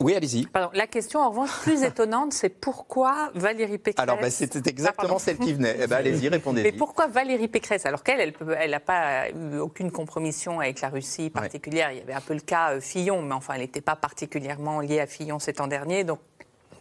Oui, 0.01 0.15
allez-y. 0.15 0.47
La 0.73 0.87
question, 0.87 1.19
en 1.19 1.29
revanche, 1.29 1.51
plus 1.61 1.83
étonnante, 1.83 2.31
c'est 2.31 2.49
pourquoi 2.49 3.31
Valérie 3.35 3.77
Pécresse. 3.77 4.01
Alors, 4.01 4.19
bah, 4.19 4.29
c'était 4.29 4.69
exactement 4.69 5.19
celle 5.19 5.37
qui 5.37 5.53
venait. 5.53 5.75
Eh 5.81 5.87
ben, 5.87 5.95
allez-y, 5.97 6.29
répondez-y. 6.29 6.63
Mais 6.63 6.71
pourquoi 6.71 7.07
Valérie 7.07 7.49
Pécresse 7.49 7.85
Alors 7.85 8.03
qu'elle, 8.03 8.21
elle 8.21 8.71
n'a 8.71 8.77
elle 8.77 8.79
pas 8.79 9.29
eu 9.29 9.57
aucune 9.57 9.91
compromission 9.91 10.61
avec 10.61 10.79
la 10.81 10.89
Russie 10.89 11.29
particulière. 11.29 11.91
Il 11.91 11.97
y 11.97 12.01
avait 12.01 12.13
un 12.13 12.21
peu 12.21 12.33
le 12.33 12.39
cas 12.39 12.71
euh, 12.71 12.81
Fillon, 12.81 13.21
mais 13.21 13.33
enfin, 13.33 13.55
elle 13.55 13.61
n'était 13.61 13.81
pas 13.81 13.97
particulièrement 13.97 14.79
liée 14.79 15.01
à 15.01 15.07
Fillon 15.07 15.37
ces 15.39 15.53
temps 15.53 15.67
derniers. 15.67 16.05
Donc, 16.05 16.19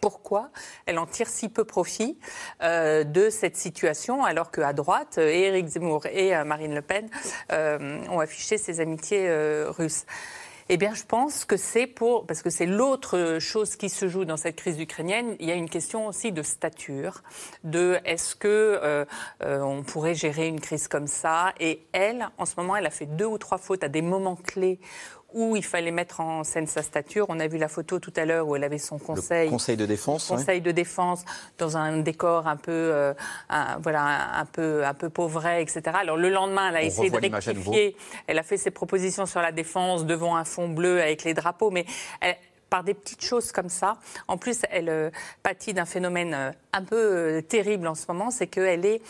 pourquoi 0.00 0.50
elle 0.86 0.96
en 1.00 1.06
tire 1.06 1.26
si 1.26 1.48
peu 1.48 1.64
profit 1.64 2.16
euh, 2.62 3.02
de 3.02 3.30
cette 3.30 3.56
situation, 3.56 4.24
alors 4.24 4.52
qu'à 4.52 4.72
droite, 4.72 5.16
euh, 5.18 5.28
Éric 5.28 5.66
Zemmour 5.66 6.06
et 6.06 6.32
Marine 6.44 6.72
Le 6.72 6.82
Pen 6.82 7.10
ont 7.50 8.20
affiché 8.20 8.58
ses 8.58 8.78
amitiés 8.78 9.28
russes? 9.76 10.04
Eh 10.70 10.76
bien, 10.76 10.92
je 10.92 11.04
pense 11.04 11.46
que 11.46 11.56
c'est 11.56 11.86
pour, 11.86 12.26
parce 12.26 12.42
que 12.42 12.50
c'est 12.50 12.66
l'autre 12.66 13.38
chose 13.40 13.76
qui 13.76 13.88
se 13.88 14.06
joue 14.06 14.26
dans 14.26 14.36
cette 14.36 14.56
crise 14.56 14.78
ukrainienne. 14.78 15.34
Il 15.40 15.46
y 15.46 15.50
a 15.50 15.54
une 15.54 15.70
question 15.70 16.06
aussi 16.06 16.30
de 16.30 16.42
stature, 16.42 17.22
de 17.64 17.98
est-ce 18.04 18.34
que 18.34 18.48
euh, 18.48 19.04
euh, 19.42 19.60
on 19.60 19.82
pourrait 19.82 20.14
gérer 20.14 20.46
une 20.46 20.60
crise 20.60 20.86
comme 20.86 21.06
ça 21.06 21.54
Et 21.58 21.86
elle, 21.92 22.28
en 22.36 22.44
ce 22.44 22.54
moment, 22.58 22.76
elle 22.76 22.86
a 22.86 22.90
fait 22.90 23.06
deux 23.06 23.24
ou 23.24 23.38
trois 23.38 23.56
fautes 23.56 23.82
à 23.82 23.88
des 23.88 24.02
moments 24.02 24.36
clés 24.36 24.78
où 25.34 25.56
il 25.56 25.64
fallait 25.64 25.90
mettre 25.90 26.20
en 26.20 26.42
scène 26.42 26.66
sa 26.66 26.82
stature. 26.82 27.26
On 27.28 27.38
a 27.38 27.46
vu 27.46 27.58
la 27.58 27.68
photo 27.68 27.98
tout 27.98 28.12
à 28.16 28.24
l'heure 28.24 28.48
où 28.48 28.56
elle 28.56 28.64
avait 28.64 28.78
son 28.78 28.98
conseil. 28.98 29.46
Le 29.46 29.52
conseil 29.52 29.76
de 29.76 29.84
défense. 29.84 30.26
Conseil 30.26 30.60
de 30.60 30.70
défense 30.70 31.24
dans 31.58 31.76
un 31.76 31.98
décor 31.98 32.46
un 32.46 32.56
peu, 32.56 32.72
euh, 32.72 33.12
voilà, 33.82 34.38
un 34.38 34.46
peu, 34.46 34.84
un 34.86 34.94
peu 34.94 35.10
pauvret, 35.10 35.62
etc. 35.62 35.82
Alors 36.00 36.16
le 36.16 36.30
lendemain, 36.30 36.70
elle 36.70 36.76
a 36.76 36.82
essayé 36.82 37.10
de 37.10 37.18
rectifier. 37.18 37.96
Elle 38.26 38.38
a 38.38 38.42
fait 38.42 38.56
ses 38.56 38.70
propositions 38.70 39.26
sur 39.26 39.42
la 39.42 39.52
défense 39.52 40.06
devant 40.06 40.36
un 40.36 40.44
fond 40.44 40.68
bleu 40.68 41.00
avec 41.00 41.24
les 41.24 41.34
drapeaux, 41.34 41.70
mais 41.70 41.84
par 42.70 42.84
des 42.84 42.94
petites 42.94 43.24
choses 43.24 43.52
comme 43.52 43.68
ça. 43.68 43.96
En 44.28 44.36
plus, 44.36 44.60
elle 44.70 44.88
euh, 44.90 45.10
pâtit 45.42 45.72
d'un 45.72 45.86
phénomène 45.86 46.34
euh, 46.34 46.50
un 46.72 46.84
peu 46.84 47.42
terrible 47.48 47.86
en 47.86 47.94
ce 47.94 48.04
moment, 48.08 48.30
c'est 48.30 48.46
qu'elle 48.46 48.84
est 48.84 49.00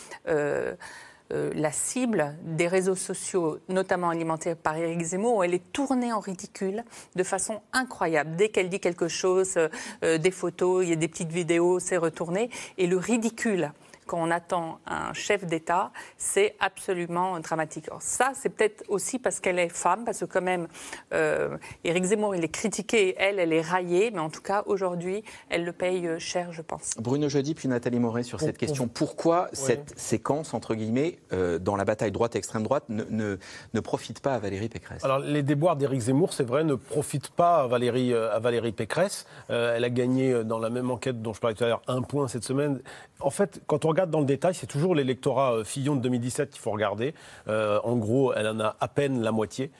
euh, 1.31 1.51
la 1.53 1.71
cible 1.71 2.35
des 2.43 2.67
réseaux 2.67 2.95
sociaux, 2.95 3.59
notamment 3.69 4.09
alimentés 4.09 4.55
par 4.55 4.75
Éric 4.75 5.01
Zemmour, 5.01 5.37
où 5.37 5.43
elle 5.43 5.53
est 5.53 5.71
tournée 5.71 6.11
en 6.11 6.19
ridicule 6.19 6.83
de 7.15 7.23
façon 7.23 7.61
incroyable. 7.71 8.35
Dès 8.35 8.49
qu'elle 8.49 8.69
dit 8.69 8.79
quelque 8.79 9.07
chose, 9.07 9.53
euh, 9.57 9.69
euh, 10.03 10.17
des 10.17 10.31
photos, 10.31 10.83
il 10.83 10.89
y 10.89 10.93
a 10.93 10.95
des 10.95 11.07
petites 11.07 11.31
vidéos, 11.31 11.79
c'est 11.79 11.97
retourné. 11.97 12.49
Et 12.79 12.87
le 12.87 12.97
ridicule 12.97 13.71
quand 14.09 14.19
on 14.19 14.31
attend 14.31 14.79
un 14.87 15.13
chef 15.13 15.45
d'État, 15.45 15.91
c'est 16.17 16.55
absolument 16.59 17.39
dramatique. 17.41 17.89
ça, 17.99 18.31
c'est 18.33 18.49
peut-être 18.49 18.83
aussi 18.87 19.19
parce 19.19 19.39
qu'elle 19.39 19.59
est 19.59 19.69
femme, 19.69 20.03
parce 20.03 20.21
que 20.21 20.25
quand 20.25 20.41
même, 20.41 20.67
euh, 21.13 21.57
Éric 21.83 22.05
Zemmour, 22.05 22.35
il 22.35 22.43
est 22.43 22.49
critiqué, 22.49 23.13
elle, 23.19 23.37
elle 23.37 23.53
est 23.53 23.61
raillée, 23.61 24.09
mais 24.09 24.17
en 24.17 24.31
tout 24.31 24.41
cas, 24.41 24.63
aujourd'hui, 24.65 25.23
elle 25.49 25.63
le 25.63 25.73
paye 25.73 26.07
euh, 26.07 26.17
cher, 26.17 26.51
je 26.53 26.63
pense. 26.63 26.95
Bruno 26.97 27.29
Jeudi, 27.29 27.53
puis 27.53 27.67
Nathalie 27.67 27.99
Moret 27.99 28.23
sur 28.23 28.39
cette 28.39 28.57
question. 28.57 28.87
Pourquoi 28.87 29.47
cette 29.53 29.93
séquence, 29.99 30.55
entre 30.55 30.73
guillemets, 30.73 31.19
euh, 31.31 31.59
dans 31.59 31.75
la 31.75 31.85
bataille 31.85 32.11
droite-extrême 32.11 32.63
droite, 32.63 32.85
ne, 32.89 33.03
ne, 33.73 33.79
profite 33.79 34.21
pas 34.21 34.33
à 34.33 34.39
Valérie 34.39 34.69
Pécresse? 34.69 35.05
Alors, 35.05 35.19
les 35.19 35.43
déboires 35.43 35.75
d'Éric 35.75 35.99
Zemmour, 35.99 36.33
c'est 36.33 36.43
vrai, 36.43 36.63
ne 36.63 36.73
profitent 36.73 37.29
pas 37.29 37.57
à 37.57 37.67
Valérie, 37.67 38.15
à 38.15 38.39
Valérie 38.39 38.71
Pécresse. 38.71 39.27
elle 39.49 39.83
a 39.83 39.89
gagné 39.91 40.43
dans 40.43 40.57
la 40.57 40.71
même 40.71 40.89
enquête 40.89 41.21
dont 41.21 41.33
je 41.33 41.39
parlais 41.39 41.55
tout 41.55 41.63
à 41.63 41.67
l'heure 41.67 41.83
un 41.85 42.01
point 42.01 42.27
cette 42.27 42.43
semaine. 42.43 42.81
En 43.19 43.29
fait, 43.29 43.61
quand 43.67 43.85
on 43.85 43.89
regarde 43.89 43.98
dans 44.05 44.19
le 44.19 44.25
détail, 44.25 44.53
c'est 44.53 44.67
toujours 44.67 44.95
l'électorat 44.95 45.53
euh, 45.53 45.63
Fillon 45.63 45.95
de 45.95 46.01
2017 46.01 46.51
qu'il 46.51 46.61
faut 46.61 46.71
regarder. 46.71 47.13
Euh, 47.47 47.79
en 47.83 47.97
gros, 47.97 48.33
elle 48.33 48.47
en 48.47 48.59
a 48.59 48.75
à 48.79 48.87
peine 48.87 49.21
la 49.21 49.31
moitié. 49.31 49.71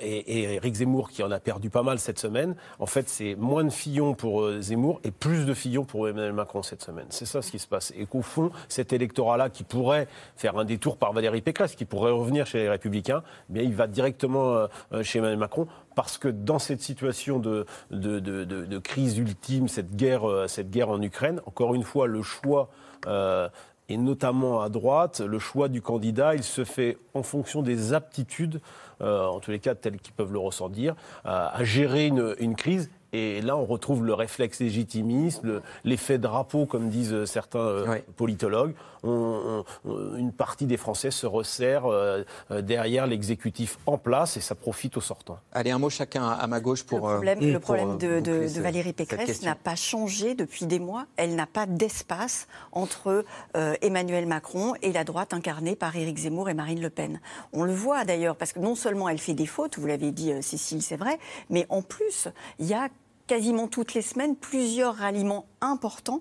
Euh, 0.00 0.04
et, 0.04 0.40
et 0.40 0.54
Eric 0.54 0.74
Zemmour, 0.74 1.10
qui 1.10 1.22
en 1.22 1.30
a 1.30 1.40
perdu 1.40 1.70
pas 1.70 1.82
mal 1.82 1.98
cette 1.98 2.18
semaine, 2.18 2.54
en 2.78 2.86
fait, 2.86 3.08
c'est 3.08 3.34
moins 3.36 3.64
de 3.64 3.70
Fillon 3.70 4.14
pour 4.14 4.50
Zemmour 4.60 5.00
et 5.04 5.10
plus 5.10 5.46
de 5.46 5.54
Fillon 5.54 5.84
pour 5.84 6.08
Emmanuel 6.08 6.32
Macron 6.32 6.62
cette 6.62 6.82
semaine. 6.82 7.06
C'est 7.10 7.26
ça 7.26 7.42
ce 7.42 7.50
qui 7.50 7.58
se 7.58 7.66
passe. 7.66 7.92
Et 7.96 8.06
qu'au 8.06 8.22
fond, 8.22 8.50
cet 8.68 8.92
électorat-là, 8.92 9.50
qui 9.50 9.64
pourrait 9.64 10.08
faire 10.36 10.58
un 10.58 10.64
détour 10.64 10.96
par 10.96 11.12
Valérie 11.12 11.42
Pécresse, 11.42 11.74
qui 11.74 11.84
pourrait 11.84 12.12
revenir 12.12 12.46
chez 12.46 12.58
les 12.58 12.68
Républicains, 12.68 13.22
eh 13.50 13.52
bien, 13.52 13.62
il 13.62 13.74
va 13.74 13.86
directement 13.86 14.66
chez 15.02 15.18
Emmanuel 15.18 15.38
Macron 15.38 15.66
parce 15.94 16.18
que 16.18 16.28
dans 16.28 16.58
cette 16.58 16.80
situation 16.80 17.38
de, 17.38 17.66
de, 17.90 18.18
de, 18.18 18.78
crise 18.78 19.16
ultime, 19.18 19.68
cette 19.68 19.94
guerre, 19.94 20.22
cette 20.48 20.70
guerre 20.70 20.90
en 20.90 21.00
Ukraine, 21.00 21.40
encore 21.46 21.74
une 21.74 21.84
fois, 21.84 22.06
le 22.06 22.22
choix 22.22 22.68
euh, 23.06 23.48
et 23.94 23.96
notamment 23.96 24.60
à 24.60 24.68
droite, 24.68 25.20
le 25.20 25.38
choix 25.38 25.68
du 25.68 25.80
candidat, 25.80 26.34
il 26.34 26.42
se 26.42 26.64
fait 26.64 26.98
en 27.14 27.22
fonction 27.22 27.62
des 27.62 27.92
aptitudes, 27.92 28.60
euh, 29.00 29.24
en 29.26 29.38
tous 29.38 29.52
les 29.52 29.60
cas 29.60 29.76
telles 29.76 29.98
qu'ils 29.98 30.14
peuvent 30.14 30.32
le 30.32 30.40
ressentir, 30.40 30.96
à 31.24 31.62
gérer 31.62 32.06
une, 32.06 32.34
une 32.40 32.56
crise 32.56 32.90
et 33.14 33.40
là, 33.42 33.56
on 33.56 33.64
retrouve 33.64 34.04
le 34.04 34.12
réflexe 34.12 34.58
légitimiste, 34.58 35.42
l'effet 35.84 36.18
drapeau, 36.18 36.66
comme 36.66 36.88
disent 36.88 37.26
certains 37.26 37.60
euh, 37.60 37.98
politologues. 38.16 38.74
Une 39.04 40.32
partie 40.32 40.66
des 40.66 40.76
Français 40.76 41.10
se 41.10 41.26
resserre 41.26 41.86
euh, 41.86 42.22
euh, 42.50 42.62
derrière 42.62 43.06
l'exécutif 43.06 43.78
en 43.86 43.98
place 43.98 44.36
et 44.36 44.40
ça 44.40 44.54
profite 44.54 44.96
aux 44.96 45.00
sortants. 45.00 45.38
Allez, 45.52 45.70
un 45.70 45.78
mot 45.78 45.90
chacun 45.90 46.28
à 46.28 46.46
ma 46.46 46.60
gauche 46.60 46.84
pour. 46.84 47.08
Le 47.08 47.14
problème, 47.14 47.40
le 47.40 47.60
problème 47.60 47.98
de, 47.98 48.60
Valérie 48.60 48.92
Pécresse 48.92 49.42
n'a 49.42 49.54
pas 49.54 49.76
changé 49.76 50.34
depuis 50.34 50.66
des 50.66 50.78
mois. 50.78 51.06
Elle 51.16 51.34
n'a 51.34 51.46
pas 51.46 51.66
d'espace 51.66 52.46
entre 52.72 53.24
Emmanuel 53.54 54.26
Macron 54.26 54.74
et 54.82 54.92
la 54.92 55.04
droite 55.04 55.34
incarnée 55.34 55.76
par 55.76 55.94
Éric 55.96 56.18
Zemmour 56.18 56.48
et 56.48 56.54
Marine 56.54 56.80
Le 56.80 56.90
Pen. 56.90 57.20
On 57.52 57.64
le 57.64 57.74
voit 57.74 58.04
d'ailleurs, 58.04 58.36
parce 58.36 58.52
que 58.52 58.60
non 58.60 58.74
seulement 58.74 59.08
elle 59.08 59.18
fait 59.18 59.34
des 59.34 59.46
fautes, 59.46 59.78
vous 59.78 59.86
l'avez 59.86 60.12
dit, 60.12 60.32
Cécile, 60.42 60.82
c'est 60.82 60.96
vrai, 60.96 61.18
mais 61.50 61.66
en 61.68 61.82
plus, 61.82 62.28
il 62.58 62.66
y 62.66 62.74
a 62.74 62.88
quasiment 63.26 63.68
toutes 63.68 63.94
les 63.94 64.02
semaines 64.02 64.36
plusieurs 64.36 64.96
ralliements 64.96 65.46
importants 65.60 66.20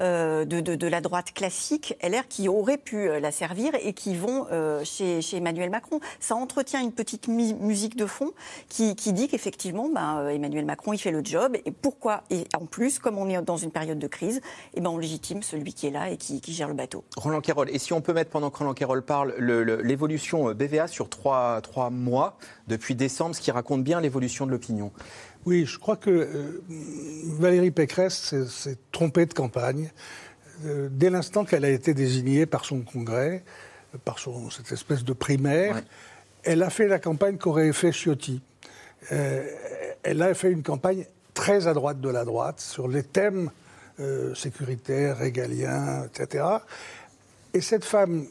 euh, 0.00 0.44
de, 0.44 0.86
la 0.86 1.00
droite 1.00 1.32
classique, 1.32 1.96
LR, 2.02 2.28
qui 2.28 2.48
auraient 2.48 2.78
pu 2.78 3.08
euh, 3.08 3.20
la 3.20 3.32
servir 3.32 3.72
et 3.82 3.92
qui 3.92 4.14
vont 4.14 4.46
euh, 4.52 4.82
chez, 4.84 5.20
Emmanuel 5.32 5.70
Macron. 5.70 6.00
Ça 6.20 6.36
entretient 6.36 6.80
une 6.80 6.92
petite 6.92 7.28
musique 7.28 7.96
de 7.96 8.06
fond 8.06 8.32
qui, 8.68 8.94
dit 8.94 9.28
qu'effectivement, 9.28 9.88
ben, 9.88 10.28
Emmanuel 10.28 10.64
Macron, 10.64 10.92
il 10.92 10.98
fait 10.98 11.10
le 11.10 11.22
job. 11.24 11.56
Et 11.64 11.70
pourquoi? 11.70 12.22
Et 12.30 12.44
en 12.56 12.66
plus, 12.66 12.98
comme 12.98 13.18
on 13.18 13.28
est 13.28 13.40
dans 13.42 13.56
une 13.56 13.70
période 13.70 13.98
de 13.98 14.06
crise, 14.06 14.40
eh 14.74 14.80
ben, 14.80 14.90
on 14.90 14.98
légitime 14.98 15.42
celui 15.42 15.72
qui 15.72 15.86
est 15.88 15.90
là 15.90 16.10
et 16.10 16.16
qui, 16.16 16.40
gère 16.54 16.68
le 16.68 16.74
bateau. 16.74 17.04
Roland 17.16 17.40
Quérol, 17.40 17.68
et 17.70 17.78
si 17.78 17.92
on 17.92 18.00
peut 18.00 18.12
mettre 18.12 18.30
pendant 18.30 18.50
que 18.50 18.58
Roland 18.58 18.74
Quérol 18.74 19.02
parle, 19.02 19.34
l'évolution 19.38 20.52
BVA 20.52 20.86
sur 20.86 21.08
trois 21.08 21.90
mois, 21.90 22.36
depuis 22.68 22.94
décembre, 22.94 23.34
ce 23.34 23.40
qui 23.40 23.50
raconte 23.50 23.82
bien 23.82 24.00
l'évolution 24.00 24.46
de 24.46 24.52
l'opinion 24.52 24.92
oui, 25.46 25.66
je 25.66 25.78
crois 25.78 25.96
que 25.96 26.10
euh, 26.10 26.62
Valérie 27.38 27.70
Pécresse 27.70 28.34
s'est 28.48 28.78
trompée 28.92 29.26
de 29.26 29.34
campagne. 29.34 29.90
Euh, 30.64 30.88
dès 30.90 31.10
l'instant 31.10 31.44
qu'elle 31.44 31.66
a 31.66 31.70
été 31.70 31.92
désignée 31.92 32.46
par 32.46 32.64
son 32.64 32.80
congrès, 32.80 33.44
par 34.04 34.18
son, 34.18 34.48
cette 34.50 34.72
espèce 34.72 35.04
de 35.04 35.12
primaire, 35.12 35.82
elle 36.44 36.62
a 36.62 36.70
fait 36.70 36.88
la 36.88 36.98
campagne 36.98 37.36
qu'aurait 37.36 37.72
fait 37.72 37.92
Ciotti. 37.92 38.40
Euh, 39.12 39.46
elle 40.02 40.22
a 40.22 40.32
fait 40.32 40.50
une 40.50 40.62
campagne 40.62 41.04
très 41.34 41.66
à 41.66 41.74
droite 41.74 42.00
de 42.00 42.08
la 42.08 42.24
droite 42.24 42.60
sur 42.60 42.88
les 42.88 43.02
thèmes 43.02 43.50
sécuritaires, 44.34 45.18
régaliens, 45.18 46.04
etc. 46.06 46.44
Et 47.52 47.60
cette 47.60 47.84
femme 47.84 48.26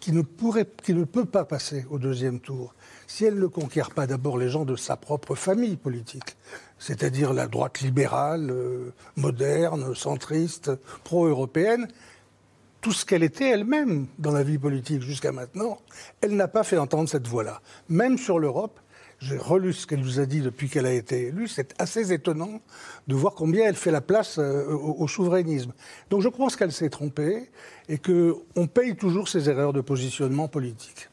qui 0.00 0.10
ne, 0.10 0.22
pourrait, 0.22 0.66
qui 0.82 0.92
ne 0.92 1.04
peut 1.04 1.24
pas 1.24 1.44
passer 1.44 1.86
au 1.88 1.98
deuxième 1.98 2.40
tour, 2.40 2.74
si 3.06 3.24
elle 3.24 3.38
ne 3.38 3.46
conquiert 3.46 3.90
pas 3.90 4.06
d'abord 4.06 4.38
les 4.38 4.48
gens 4.48 4.64
de 4.64 4.76
sa 4.76 4.96
propre 4.96 5.34
famille 5.34 5.76
politique, 5.76 6.36
c'est-à-dire 6.78 7.32
la 7.32 7.46
droite 7.46 7.80
libérale, 7.80 8.50
euh, 8.50 8.92
moderne, 9.16 9.94
centriste, 9.94 10.70
pro-européenne, 11.04 11.88
tout 12.80 12.92
ce 12.92 13.06
qu'elle 13.06 13.22
était 13.22 13.48
elle-même 13.48 14.06
dans 14.18 14.32
la 14.32 14.42
vie 14.42 14.58
politique 14.58 15.00
jusqu'à 15.02 15.32
maintenant, 15.32 15.78
elle 16.20 16.36
n'a 16.36 16.48
pas 16.48 16.64
fait 16.64 16.76
entendre 16.76 17.08
cette 17.08 17.26
voix-là. 17.26 17.62
Même 17.88 18.18
sur 18.18 18.38
l'Europe, 18.38 18.78
j'ai 19.20 19.38
relu 19.38 19.72
ce 19.72 19.86
qu'elle 19.86 20.00
nous 20.00 20.20
a 20.20 20.26
dit 20.26 20.40
depuis 20.40 20.68
qu'elle 20.68 20.84
a 20.84 20.92
été 20.92 21.28
élue, 21.28 21.48
c'est 21.48 21.74
assez 21.80 22.12
étonnant 22.12 22.60
de 23.06 23.14
voir 23.14 23.34
combien 23.34 23.66
elle 23.66 23.74
fait 23.74 23.90
la 23.90 24.02
place 24.02 24.38
euh, 24.38 24.66
au, 24.66 25.08
souverainisme. 25.08 25.72
Donc 26.10 26.20
je 26.20 26.28
pense 26.28 26.56
qu'elle 26.56 26.72
s'est 26.72 26.90
trompée 26.90 27.50
et 27.88 27.98
qu'on 27.98 28.66
paye 28.66 28.96
toujours 28.96 29.28
ses 29.28 29.48
erreurs 29.48 29.72
de 29.72 29.80
positionnement 29.80 30.48
politique. 30.48 31.08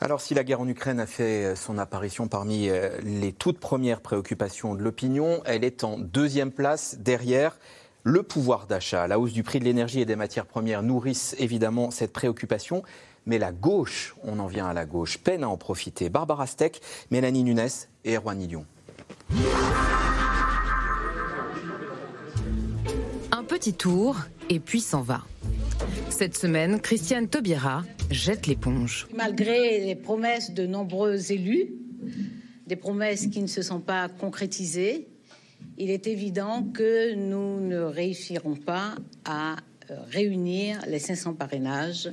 Alors 0.00 0.20
si 0.20 0.32
la 0.34 0.44
guerre 0.44 0.60
en 0.60 0.68
Ukraine 0.68 1.00
a 1.00 1.06
fait 1.06 1.56
son 1.56 1.76
apparition 1.76 2.28
parmi 2.28 2.68
euh, 2.68 2.90
les 3.02 3.32
toutes 3.32 3.58
premières 3.58 4.00
préoccupations 4.00 4.76
de 4.76 4.82
l'opinion, 4.82 5.42
elle 5.44 5.64
est 5.64 5.82
en 5.82 5.98
deuxième 5.98 6.52
place 6.52 6.98
derrière 7.00 7.58
le 8.04 8.22
pouvoir 8.22 8.68
d'achat. 8.68 9.08
La 9.08 9.18
hausse 9.18 9.32
du 9.32 9.42
prix 9.42 9.58
de 9.58 9.64
l'énergie 9.64 10.00
et 10.00 10.04
des 10.04 10.14
matières 10.14 10.46
premières 10.46 10.84
nourrissent 10.84 11.34
évidemment 11.40 11.90
cette 11.90 12.12
préoccupation. 12.12 12.84
Mais 13.26 13.38
la 13.38 13.50
gauche, 13.50 14.14
on 14.22 14.38
en 14.38 14.46
vient 14.46 14.68
à 14.68 14.72
la 14.72 14.86
gauche, 14.86 15.18
peine 15.18 15.42
à 15.42 15.48
en 15.48 15.56
profiter. 15.56 16.08
Barbara 16.08 16.46
Steck, 16.46 16.80
Mélanie 17.10 17.42
Nunes 17.42 17.68
et 18.04 18.16
Erwan 18.16 18.38
Lyon. 18.38 18.64
Petit 23.58 23.72
tour 23.72 24.16
et 24.50 24.60
puis 24.60 24.80
s'en 24.80 25.02
va. 25.02 25.26
Cette 26.10 26.36
semaine, 26.36 26.80
Christiane 26.80 27.26
Taubira 27.26 27.82
jette 28.08 28.46
l'éponge. 28.46 29.08
Malgré 29.12 29.80
les 29.80 29.96
promesses 29.96 30.54
de 30.54 30.64
nombreux 30.64 31.32
élus, 31.32 31.72
des 32.68 32.76
promesses 32.76 33.26
qui 33.26 33.42
ne 33.42 33.48
se 33.48 33.62
sont 33.62 33.80
pas 33.80 34.08
concrétisées, 34.08 35.08
il 35.76 35.90
est 35.90 36.06
évident 36.06 36.62
que 36.72 37.14
nous 37.14 37.58
ne 37.58 37.80
réussirons 37.80 38.54
pas 38.54 38.94
à 39.24 39.56
euh, 39.90 39.96
réunir 40.08 40.78
les 40.86 41.00
500 41.00 41.34
parrainages 41.34 42.10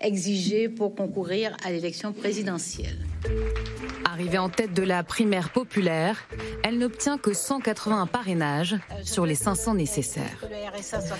exigés 0.00 0.68
pour 0.68 0.94
concourir 0.94 1.56
à 1.64 1.70
l'élection 1.70 2.12
présidentielle. 2.12 2.96
Arrivée 4.04 4.38
en 4.38 4.48
tête 4.48 4.72
de 4.72 4.82
la 4.82 5.02
primaire 5.02 5.50
populaire, 5.50 6.28
elle 6.62 6.78
n'obtient 6.78 7.18
que 7.18 7.34
181 7.34 8.06
parrainages 8.06 8.76
sur 9.02 9.26
les 9.26 9.34
500 9.34 9.74
nécessaires. 9.74 10.44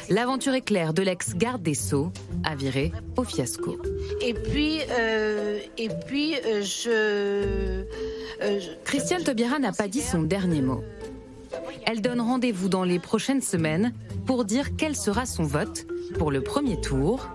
L'aventure 0.09 0.55
éclair 0.55 0.95
de 0.95 1.03
l'ex-garde 1.03 1.63
des 1.63 1.75
Sceaux 1.75 2.13
a 2.45 2.55
viré 2.55 2.93
au 3.17 3.25
fiasco. 3.25 3.77
Et 4.23 4.35
puis, 4.35 4.81
euh, 4.99 5.59
et 5.77 5.89
puis 6.07 6.37
euh, 6.37 6.63
je, 6.63 6.91
euh, 6.91 8.61
Christiane 8.85 9.25
Taubira 9.25 9.59
n'a 9.59 9.73
pas 9.73 9.89
dit 9.89 10.01
son 10.01 10.23
dernier 10.23 10.63
mot. 10.63 10.83
Elle 11.87 12.01
donne 12.01 12.21
rendez-vous 12.21 12.69
dans 12.69 12.85
les 12.85 12.99
prochaines 12.99 13.43
semaines 13.43 13.93
pour 14.27 14.45
dire 14.45 14.77
quel 14.77 14.97
sera 14.97 15.27
son 15.27 15.45
vote 15.45 15.87
pour 16.19 16.31
le 16.31 16.41
premier 16.41 16.81
tour. 16.81 17.29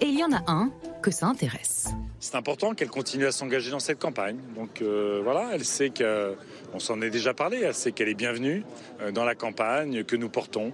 Et 0.00 0.06
il 0.06 0.18
y 0.18 0.24
en 0.24 0.32
a 0.32 0.42
un 0.46 0.70
que 1.02 1.10
ça 1.10 1.26
intéresse. 1.26 1.88
C'est 2.20 2.34
important 2.34 2.74
qu'elle 2.74 2.88
continue 2.88 3.26
à 3.26 3.32
s'engager 3.32 3.70
dans 3.70 3.78
cette 3.78 3.98
campagne. 3.98 4.38
Donc 4.56 4.82
euh, 4.82 5.20
voilà, 5.22 5.50
elle 5.52 5.64
sait 5.64 5.90
que, 5.90 6.34
on 6.74 6.78
s'en 6.78 7.00
est 7.00 7.10
déjà 7.10 7.34
parlé, 7.34 7.60
elle 7.62 7.74
sait 7.74 7.92
qu'elle 7.92 8.08
est 8.08 8.14
bienvenue 8.14 8.64
euh, 9.00 9.12
dans 9.12 9.24
la 9.24 9.34
campagne 9.34 10.04
que 10.04 10.16
nous 10.16 10.28
portons 10.28 10.72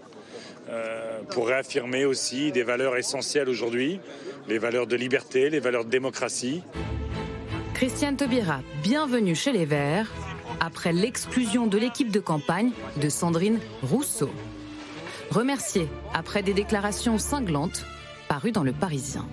euh, 0.71 1.21
pour 1.31 1.49
réaffirmer 1.49 2.07
aussi 2.07 2.51
des 2.53 2.63
valeurs 2.63 2.97
essentielles 2.97 3.49
aujourd'hui, 3.49 4.01
les 4.49 4.59
valeurs 4.59 4.87
de 4.87 4.97
liberté, 4.97 5.51
les 5.51 5.61
valeurs 5.61 5.85
de 5.85 5.91
démocratie. 5.91 6.63
Christiane 7.75 8.17
Taubira, 8.17 8.61
bienvenue 8.83 9.35
chez 9.35 9.53
les 9.53 9.67
Verts, 9.67 10.11
après 10.61 10.93
l'exclusion 10.93 11.67
de 11.67 11.77
l'équipe 11.77 12.11
de 12.11 12.21
campagne 12.21 12.71
de 12.97 13.09
Sandrine 13.09 13.61
Rousseau. 13.83 14.31
Remerciée 15.31 15.89
après 16.15 16.43
des 16.43 16.55
déclarations 16.55 17.19
cinglantes 17.19 17.85
parues 18.29 18.53
dans 18.53 18.65
Le 18.65 18.73
Parisien. 18.73 19.27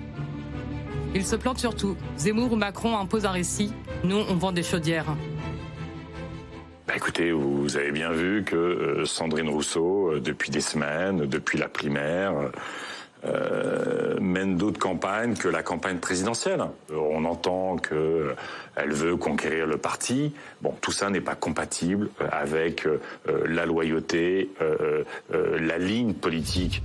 Il 1.13 1.25
se 1.25 1.35
plante 1.35 1.59
surtout. 1.59 1.97
Zemmour 2.17 2.53
ou 2.53 2.55
Macron 2.55 2.97
imposent 2.97 3.25
un 3.25 3.31
récit. 3.31 3.73
Nous, 4.03 4.17
on 4.17 4.35
vend 4.35 4.51
des 4.51 4.63
chaudières. 4.63 5.05
Bah 6.87 6.93
écoutez, 6.97 7.31
vous 7.31 7.77
avez 7.77 7.91
bien 7.91 8.11
vu 8.11 8.43
que 8.43 8.55
euh, 8.55 9.05
Sandrine 9.05 9.49
Rousseau, 9.49 10.11
euh, 10.11 10.19
depuis 10.19 10.51
des 10.51 10.61
semaines, 10.61 11.25
depuis 11.25 11.57
la 11.57 11.69
primaire, 11.69 12.33
euh, 13.23 14.19
mène 14.19 14.57
d'autres 14.57 14.79
campagnes 14.79 15.35
que 15.35 15.47
la 15.47 15.63
campagne 15.63 15.99
présidentielle. 15.99 16.63
On 16.93 17.23
entend 17.23 17.77
que 17.77 18.33
elle 18.75 18.91
veut 18.91 19.15
conquérir 19.15 19.67
le 19.67 19.77
parti. 19.77 20.33
Bon, 20.61 20.73
tout 20.81 20.91
ça 20.91 21.09
n'est 21.09 21.21
pas 21.21 21.35
compatible 21.35 22.09
avec 22.31 22.87
la 23.45 23.65
loyauté, 23.65 24.49
la 25.29 25.77
ligne 25.77 26.13
politique. 26.13 26.81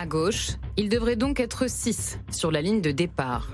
À 0.00 0.06
gauche, 0.06 0.50
il 0.76 0.88
devrait 0.88 1.16
donc 1.16 1.40
être 1.40 1.68
6 1.68 2.20
sur 2.30 2.52
la 2.52 2.62
ligne 2.62 2.80
de 2.80 2.92
départ. 2.92 3.48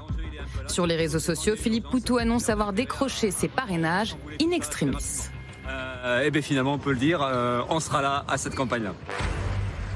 Sur 0.66 0.86
les 0.86 0.94
réseaux 0.94 1.18
sociaux, 1.18 1.56
Philippe 1.56 1.88
Poutou 1.88 2.18
annonce 2.18 2.50
avoir 2.50 2.74
décroché 2.74 3.30
ses 3.30 3.48
parrainages 3.48 4.14
in 4.42 4.50
extremis. 4.50 5.30
Euh, 5.66 6.20
et 6.20 6.30
bien 6.30 6.42
finalement, 6.42 6.74
on 6.74 6.78
peut 6.78 6.92
le 6.92 6.98
dire, 6.98 7.22
euh, 7.22 7.62
on 7.70 7.80
sera 7.80 8.02
là 8.02 8.26
à 8.28 8.36
cette 8.36 8.56
campagne-là. 8.56 8.92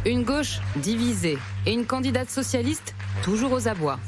Une 0.06 0.24
gauche 0.24 0.60
divisée 0.76 1.36
et 1.66 1.74
une 1.74 1.84
candidate 1.84 2.30
socialiste 2.30 2.94
toujours 3.22 3.52
aux 3.52 3.68
abois. 3.68 3.98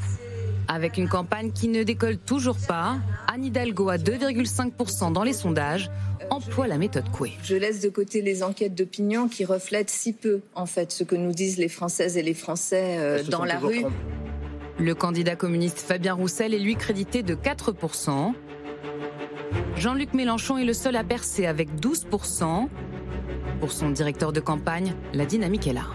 Avec 0.72 0.98
une 0.98 1.08
campagne 1.08 1.50
qui 1.50 1.66
ne 1.66 1.82
décolle 1.82 2.16
toujours 2.16 2.56
pas, 2.68 2.98
Anne 3.26 3.44
Hidalgo 3.44 3.88
à 3.88 3.96
2,5% 3.96 5.12
dans 5.12 5.24
les 5.24 5.32
sondages 5.32 5.90
emploie 6.30 6.68
la 6.68 6.78
méthode 6.78 7.10
Coué. 7.10 7.32
Je 7.42 7.56
laisse 7.56 7.80
de 7.80 7.88
côté 7.88 8.22
les 8.22 8.44
enquêtes 8.44 8.76
d'opinion 8.76 9.26
qui 9.26 9.44
reflètent 9.44 9.90
si 9.90 10.12
peu, 10.12 10.42
en 10.54 10.66
fait, 10.66 10.92
ce 10.92 11.02
que 11.02 11.16
nous 11.16 11.32
disent 11.32 11.58
les 11.58 11.68
Françaises 11.68 12.16
et 12.16 12.22
les 12.22 12.34
Français 12.34 12.98
euh, 13.00 13.24
dans 13.24 13.44
la 13.44 13.58
rue. 13.58 13.84
Le 14.78 14.94
candidat 14.94 15.34
communiste 15.34 15.80
Fabien 15.80 16.14
Roussel 16.14 16.54
est 16.54 16.60
lui 16.60 16.76
crédité 16.76 17.24
de 17.24 17.34
4%. 17.34 18.32
Jean-Luc 19.74 20.14
Mélenchon 20.14 20.56
est 20.56 20.64
le 20.64 20.72
seul 20.72 20.94
à 20.94 21.02
percer 21.02 21.46
avec 21.46 21.68
12%. 21.80 22.68
Pour 23.58 23.72
son 23.72 23.90
directeur 23.90 24.32
de 24.32 24.38
campagne, 24.38 24.94
la 25.14 25.26
dynamique 25.26 25.66
est 25.66 25.72
là. 25.72 25.86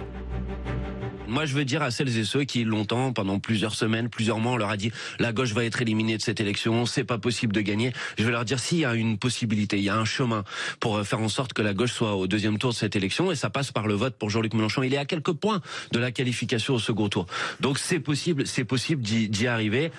Moi, 1.28 1.46
je 1.46 1.56
veux 1.56 1.66
dire 1.66 1.82
à 1.82 1.90
celles 1.90 2.18
et 2.18 2.24
ceux 2.24 2.44
qui 2.44 2.64
longtemps, 2.64 3.12
pendant 3.12 3.40
plusieurs 3.40 3.74
semaines, 3.74 4.10
plusieurs 4.10 4.40
mois, 4.40 4.54
on 4.54 4.58
leur 4.58 4.70
a 4.70 4.78
dit 4.78 4.92
la 5.20 5.34
gauche 5.34 5.54
va 5.54 5.66
être 5.66 5.82
éliminée 5.82 6.18
de 6.18 6.22
cette 6.22 6.40
élection, 6.40 6.86
c'est 6.86 7.04
pas 7.04 7.18
possible 7.18 7.54
de 7.54 7.62
gagner. 7.62 7.94
Je 8.18 8.24
vais 8.24 8.32
leur 8.32 8.46
dire 8.46 8.60
s'il 8.60 8.80
y 8.80 8.86
a 8.86 8.94
une 8.94 9.18
possibilité, 9.18 9.78
il 9.78 9.84
y 9.84 9.90
a 9.90 9.98
un 9.98 10.06
chemin 10.06 10.44
pour 10.80 11.02
faire 11.02 11.20
en 11.20 11.30
sorte 11.30 11.54
que 11.54 11.64
la 11.64 11.74
gauche 11.74 11.94
soit 11.94 12.16
au 12.16 12.28
deuxième 12.28 12.60
tour 12.60 12.72
de 12.72 12.76
cette 12.76 12.96
élection, 12.96 13.32
et 13.32 13.36
ça 13.36 13.50
passe 13.50 13.72
par 13.72 13.88
le 13.88 13.96
vote 13.96 14.16
pour 14.16 14.30
Jean-Luc 14.30 14.54
Mélenchon. 14.54 14.84
Il 14.84 14.94
est 14.94 14.98
à 14.98 15.06
quelques 15.06 15.34
points 15.34 15.62
de 15.92 16.00
la 16.00 16.12
qualification 16.12 16.76
au 16.76 16.80
second 16.80 17.10
tour. 17.10 17.26
Donc 17.60 17.80
c'est 17.80 18.00
possible, 18.00 18.46
c'est 18.46 18.66
possible 18.66 19.02
d'y 19.02 19.48
arriver. 19.48 19.92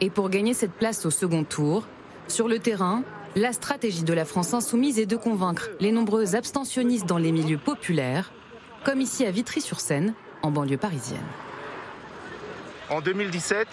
Et 0.00 0.10
pour 0.10 0.30
gagner 0.30 0.54
cette 0.54 0.72
place 0.72 1.04
au 1.04 1.10
second 1.10 1.44
tour, 1.44 1.86
sur 2.28 2.48
le 2.48 2.58
terrain, 2.58 3.04
la 3.34 3.52
stratégie 3.52 4.04
de 4.04 4.12
la 4.14 4.24
France 4.24 4.54
insoumise 4.54 4.98
est 4.98 5.06
de 5.06 5.16
convaincre 5.16 5.68
les 5.80 5.92
nombreux 5.92 6.34
abstentionnistes 6.34 7.06
dans 7.06 7.18
les 7.18 7.32
milieux 7.32 7.58
populaires, 7.58 8.32
comme 8.84 9.00
ici 9.00 9.26
à 9.26 9.30
Vitry-sur-Seine, 9.30 10.14
en 10.46 10.50
banlieue 10.50 10.76
parisienne. 10.76 11.26
En 12.88 13.00
2017, 13.00 13.66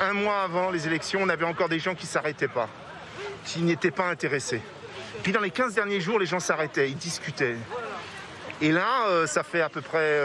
un 0.00 0.12
mois 0.12 0.42
avant 0.42 0.70
les 0.70 0.86
élections, 0.86 1.20
on 1.22 1.28
avait 1.28 1.44
encore 1.44 1.68
des 1.68 1.80
gens 1.80 1.94
qui 1.94 2.06
ne 2.06 2.10
s'arrêtaient 2.10 2.48
pas, 2.48 2.68
qui 3.44 3.62
n'étaient 3.62 3.90
pas 3.90 4.08
intéressés. 4.08 4.60
Puis 5.22 5.32
dans 5.32 5.40
les 5.40 5.50
15 5.50 5.74
derniers 5.74 6.00
jours, 6.00 6.18
les 6.18 6.26
gens 6.26 6.40
s'arrêtaient, 6.40 6.88
ils 6.88 6.96
discutaient. 6.96 7.56
Et 8.62 8.70
là, 8.70 9.08
euh, 9.08 9.26
ça 9.26 9.42
fait 9.42 9.60
à 9.60 9.68
peu 9.68 9.80
près 9.80 10.20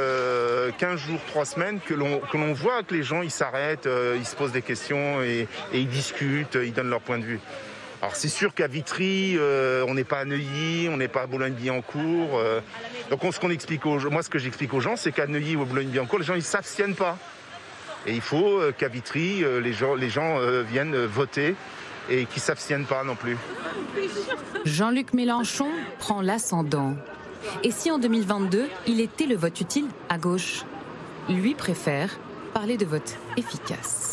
15 0.77 0.93
euh, 0.93 0.97
jours, 0.97 1.19
3 1.27 1.45
semaines 1.45 1.79
que 1.79 1.95
l'on 1.95 2.53
voit 2.53 2.83
que 2.83 2.93
les 2.93 3.01
gens 3.01 3.23
ils 3.23 3.31
s'arrêtent, 3.31 3.87
euh, 3.87 4.15
ils 4.17 4.25
se 4.25 4.35
posent 4.35 4.51
des 4.51 4.61
questions 4.61 5.23
et, 5.23 5.47
et, 5.73 5.79
ils 5.79 5.89
discutent, 5.89 6.55
ils 6.61 6.73
donnent 6.73 6.91
leur 6.91 7.01
point 7.01 7.17
de 7.17 7.23
vue. 7.23 7.39
Alors 8.01 8.15
c'est 8.15 8.29
sûr 8.29 8.53
qu'à 8.53 8.67
Vitry, 8.67 9.37
on 9.87 9.93
n'est 9.93 10.03
pas 10.03 10.19
à 10.19 10.25
Neuilly, 10.25 10.87
on 10.89 10.97
n'est 10.97 11.07
pas 11.07 11.23
à 11.23 11.27
Boulogne-Billancourt. 11.27 12.39
donc 13.09 13.23
on, 13.23 13.31
ce 13.31 13.39
qu'on 13.39 13.49
explique 13.49 13.85
aux, 13.85 13.99
moi, 14.09 14.23
ce 14.23 14.29
que 14.29 14.39
j'explique 14.39 14.73
aux 14.73 14.79
gens, 14.79 14.95
c'est 14.95 15.11
qu'à 15.11 15.27
Neuilly 15.27 15.55
ou 15.55 15.63
à 15.63 15.65
Boulogne-Billancourt, 15.65 16.19
les 16.19 16.25
gens 16.25 16.35
ils 16.35 16.43
s'abstiennent 16.43 16.95
pas. 16.95 17.17
Et 18.07 18.13
il 18.13 18.21
faut 18.21 18.61
qu'à 18.77 18.87
Vitry, 18.87 19.43
les 19.61 19.73
gens, 19.73 19.95
viennent 20.63 21.05
voter 21.05 21.55
et 22.09 22.25
qu'ils 22.25 22.41
s'abstiennent 22.41 22.85
pas 22.85 23.03
non 23.03 23.15
plus. 23.15 23.37
Jean-Luc 24.65 25.13
Mélenchon 25.13 25.69
prend 25.99 26.21
l'ascendant. 26.21 26.95
Et 27.63 27.71
si 27.71 27.91
en 27.91 27.99
2022, 27.99 28.67
il 28.87 28.99
était 29.01 29.25
le 29.25 29.35
vote 29.35 29.59
utile 29.61 29.87
à 30.09 30.17
gauche? 30.17 30.63
Lui 31.29 31.53
préfère 31.53 32.17
parler 32.53 32.77
de 32.77 32.85
vote 32.85 33.17
efficace. 33.37 34.08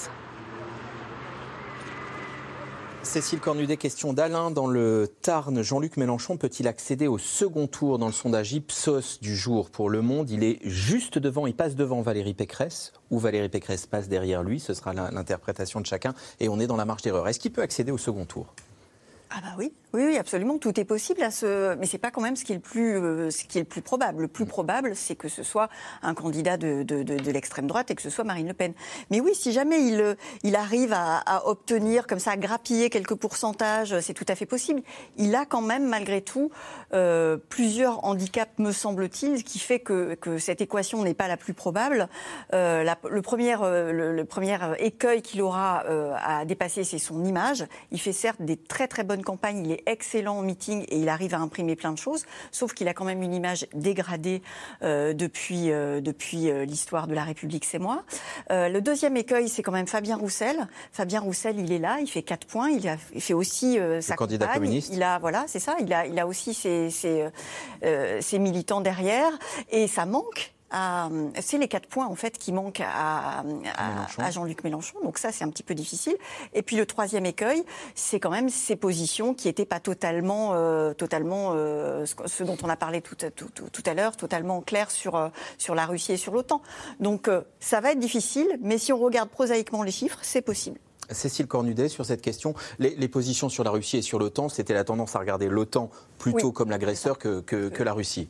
Cécile 3.07 3.39
Cornudet, 3.39 3.77
question 3.77 4.13
d'Alain 4.13 4.51
dans 4.51 4.67
le 4.67 5.09
Tarn. 5.23 5.63
Jean-Luc 5.63 5.97
Mélenchon 5.97 6.37
peut-il 6.37 6.67
accéder 6.67 7.07
au 7.07 7.19
second 7.19 7.69
tour 7.69 7.99
dans 7.99 8.09
le 8.09 8.13
sondage 8.13 8.53
Ipsos 8.53 9.21
du 9.23 9.37
jour 9.37 9.71
pour 9.71 9.91
Le 9.91 10.03
Monde? 10.03 10.29
Il 10.29 10.43
est 10.43 10.59
juste 10.65 11.17
devant, 11.17 11.47
il 11.47 11.55
passe 11.55 11.77
devant 11.77 12.03
Valérie 12.03 12.35
Pécresse 12.35 12.93
ou 13.11 13.21
Valérie 13.21 13.49
Pécresse 13.49 13.87
passe 13.87 14.09
derrière 14.09 14.43
lui? 14.43 14.59
Ce 14.59 14.75
sera 14.75 14.93
l'interprétation 14.93 15.81
de 15.81 15.87
chacun 15.87 16.15
et 16.41 16.49
on 16.49 16.59
est 16.59 16.67
dans 16.67 16.77
la 16.77 16.85
marge 16.85 17.03
d'erreur. 17.03 17.29
Est-ce 17.29 17.39
qu'il 17.39 17.53
peut 17.53 17.63
accéder 17.63 17.93
au 17.93 17.99
second 17.99 18.25
tour? 18.25 18.53
Ah 19.31 19.41
bah 19.43 19.55
oui, 19.59 19.72
oui, 19.93 20.18
absolument, 20.18 20.59
tout 20.59 20.79
est 20.79 20.85
possible 20.85 21.22
à 21.22 21.31
ce, 21.31 21.74
mais 21.77 21.87
c'est 21.87 21.99
pas 21.99 22.11
quand 22.11 22.20
même 22.20 22.37
ce 22.37 22.45
qui 22.45 22.53
est 22.53 22.57
le 22.57 22.61
plus, 22.61 22.97
euh, 22.97 23.31
probable. 23.83 24.22
Le 24.22 24.29
plus 24.29 24.47
probable, 24.47 24.95
c'est 24.95 25.16
que 25.16 25.29
ce 25.29 25.43
soit 25.43 25.68
un 26.03 26.14
candidat 26.14 26.57
de, 26.57 26.85
l'extrême 27.31 27.66
droite 27.66 27.91
et 27.91 27.95
que 27.95 28.03
ce 28.03 28.11
soit 28.11 28.24
Marine 28.24 28.47
Le 28.47 28.55
Pen. 28.55 28.74
Mais 29.11 29.20
oui, 29.20 29.35
si 29.35 29.53
jamais 29.53 29.83
il, 29.83 30.01
euh, 30.01 30.55
arrive 30.55 30.93
à, 30.93 31.47
obtenir 31.47 32.07
comme 32.07 32.18
ça, 32.18 32.33
à 32.33 32.37
grappiller 32.37 32.91
quelques 32.91 33.14
pourcentages, 33.14 33.99
c'est 34.01 34.14
tout 34.14 34.24
à 34.29 34.35
fait 34.35 34.47
possible. 34.47 34.83
Il 35.16 35.35
a 35.35 35.45
quand 35.45 35.62
même, 35.62 35.87
malgré 35.87 36.20
tout, 36.20 36.51
euh, 36.93 37.37
plusieurs 37.49 38.05
handicaps, 38.05 38.59
me 38.59 38.72
semble-t-il, 38.72 39.45
qui 39.45 39.59
fait 39.59 39.81
que, 39.81 40.14
que 40.14 40.39
cette 40.39 40.61
équation 40.61 41.03
n'est 41.03 41.14
pas 41.14 41.29
la 41.29 41.37
plus 41.37 41.55
probable. 41.55 42.09
le, 42.53 43.20
premier, 43.20 43.57
le, 43.57 44.24
premier 44.24 44.59
écueil 44.79 45.22
qu'il 45.22 45.43
aura 45.43 45.85
à 46.22 46.45
dépasser, 46.45 46.85
c'est 46.85 46.99
son 46.99 47.24
image. 47.24 47.64
Il 47.91 48.01
fait 48.01 48.12
certes 48.12 48.41
des 48.41 48.57
très 48.57 48.89
très 48.89 49.05
bonnes 49.05 49.16
campagnes. 49.23 49.64
Il 49.64 49.73
est 49.73 49.83
excellent 49.87 50.39
en 50.39 50.43
meeting 50.43 50.85
et 50.89 50.99
il 50.99 51.09
arrive 51.09 51.35
à 51.35 51.39
imprimer 51.39 51.77
plein 51.77 51.93
de 51.93 51.99
choses, 51.99 52.25
sauf 52.51 52.73
qu'il 52.73 52.89
a 52.89 52.95
quand 52.95 53.05
même 53.05 53.23
une 53.23 53.35
image 53.35 53.67
dégradée 53.75 54.43
euh, 54.83 55.12
depuis, 55.12 55.71
euh, 55.71 56.01
depuis 56.01 56.51
euh, 56.51 56.64
l'histoire 56.64 57.07
de 57.07 57.14
la 57.14 57.25
République, 57.25 57.64
c'est 57.64 57.79
moi. 57.79 58.05
le 58.51 58.81
deuxième 58.81 59.17
écueil, 59.17 59.49
c'est 59.49 59.62
quand 59.62 59.73
même 59.73 59.87
Fabien 59.87 60.17
Roussel. 60.17 60.67
Fabien 60.93 61.21
Roussel, 61.21 61.59
il 61.59 61.73
est 61.73 61.79
là, 61.79 61.99
il 62.01 62.09
fait 62.09 62.23
quatre 62.23 62.47
points, 62.47 62.71
il, 62.71 62.87
a, 62.89 62.97
fait 62.97 63.35
aussi 63.35 63.79
sa 64.01 64.17
candidat 64.17 64.47
communiste. 64.49 64.91
Il 64.93 65.03
a, 65.03 65.19
voilà, 65.19 65.45
c'est 65.47 65.61
ça, 65.61 65.77
il 65.81 65.93
a, 65.93 66.07
il 66.07 66.19
a 66.19 66.27
aussi 66.27 66.55
ses, 66.55 66.91
ses, 66.91 67.29
ses 68.21 68.39
militants 68.39 68.81
derrière 68.81 69.31
et 69.71 69.89
ça 69.89 70.07
manque 70.07 70.56
c'est 70.71 71.59
les 71.59 71.69
quatre 71.69 71.87
points 71.87 72.07
en 72.07 72.14
fait 72.14 72.39
qui 72.39 72.53
manquent 72.53 72.83
à, 72.83 73.45
Jean-Luc 74.31 74.64
Mélenchon. 74.64 74.97
Donc 75.05 75.19
ça, 75.19 75.33
c'est 75.33 75.45
un 75.45 75.51
petit 75.51 75.62
peu 75.62 75.75
difficile. 75.75 76.17
Et 76.55 76.62
puis 76.62 76.77
le 76.77 76.87
troisième 76.87 77.27
écueil, 77.27 77.62
c'est 77.95 78.21
quand 78.21 78.31
même 78.31 78.49
ces 78.49 78.77
positions 78.77 79.35
qui 79.35 79.49
n'étaient 79.49 79.67
pas 79.67 79.81
totalement, 79.81 80.51
euh, 80.55 80.93
totalement 80.93 81.53
euh, 81.55 82.05
ce 82.07 82.45
dont 82.45 82.57
on 82.62 82.69
a 82.69 82.77
parlé 82.77 83.01
tout, 83.01 83.17
à 83.87 83.95
l'heure, 83.95 84.17
totalement 84.17 84.61
clair 84.61 84.91
sur, 84.91 85.17
euh, 85.17 85.29
sur 85.59 85.75
la 85.75 85.87
Russie 85.87 86.12
et 86.12 86.17
sur 86.17 86.33
l'OTAN. 86.33 86.62
Donc 87.01 87.31
ça 87.61 87.81
va 87.81 87.93
être 87.93 87.99
difficile, 87.99 88.59
mais 88.61 88.79
si 88.79 88.93
on 88.93 88.99
regarde 88.99 89.29
prosaïquement 89.29 89.83
les 89.83 89.93
chiffres, 89.93 90.19
c'est 90.23 90.43
possible. 90.43 90.79
Cécile 91.11 91.47
Cornudet, 91.47 91.89
sur 91.89 92.05
cette 92.05 92.21
question, 92.21 92.55
les, 92.81 93.09
positions 93.09 93.49
sur 93.49 93.62
la 93.62 93.71
Russie 93.71 93.99
et 93.99 94.03
sur 94.03 94.19
l'OTAN, 94.19 94.49
c'était 94.49 94.75
la 94.75 94.83
tendance 94.83 95.14
à 95.14 95.21
regarder 95.21 95.49
l'OTAN 95.49 95.89
plutôt 96.19 96.51
comme 96.51 96.71
l'agresseur 96.71 97.17
que, 97.19 97.41
que 97.41 97.83
la 97.83 97.93
Russie. 97.93 98.29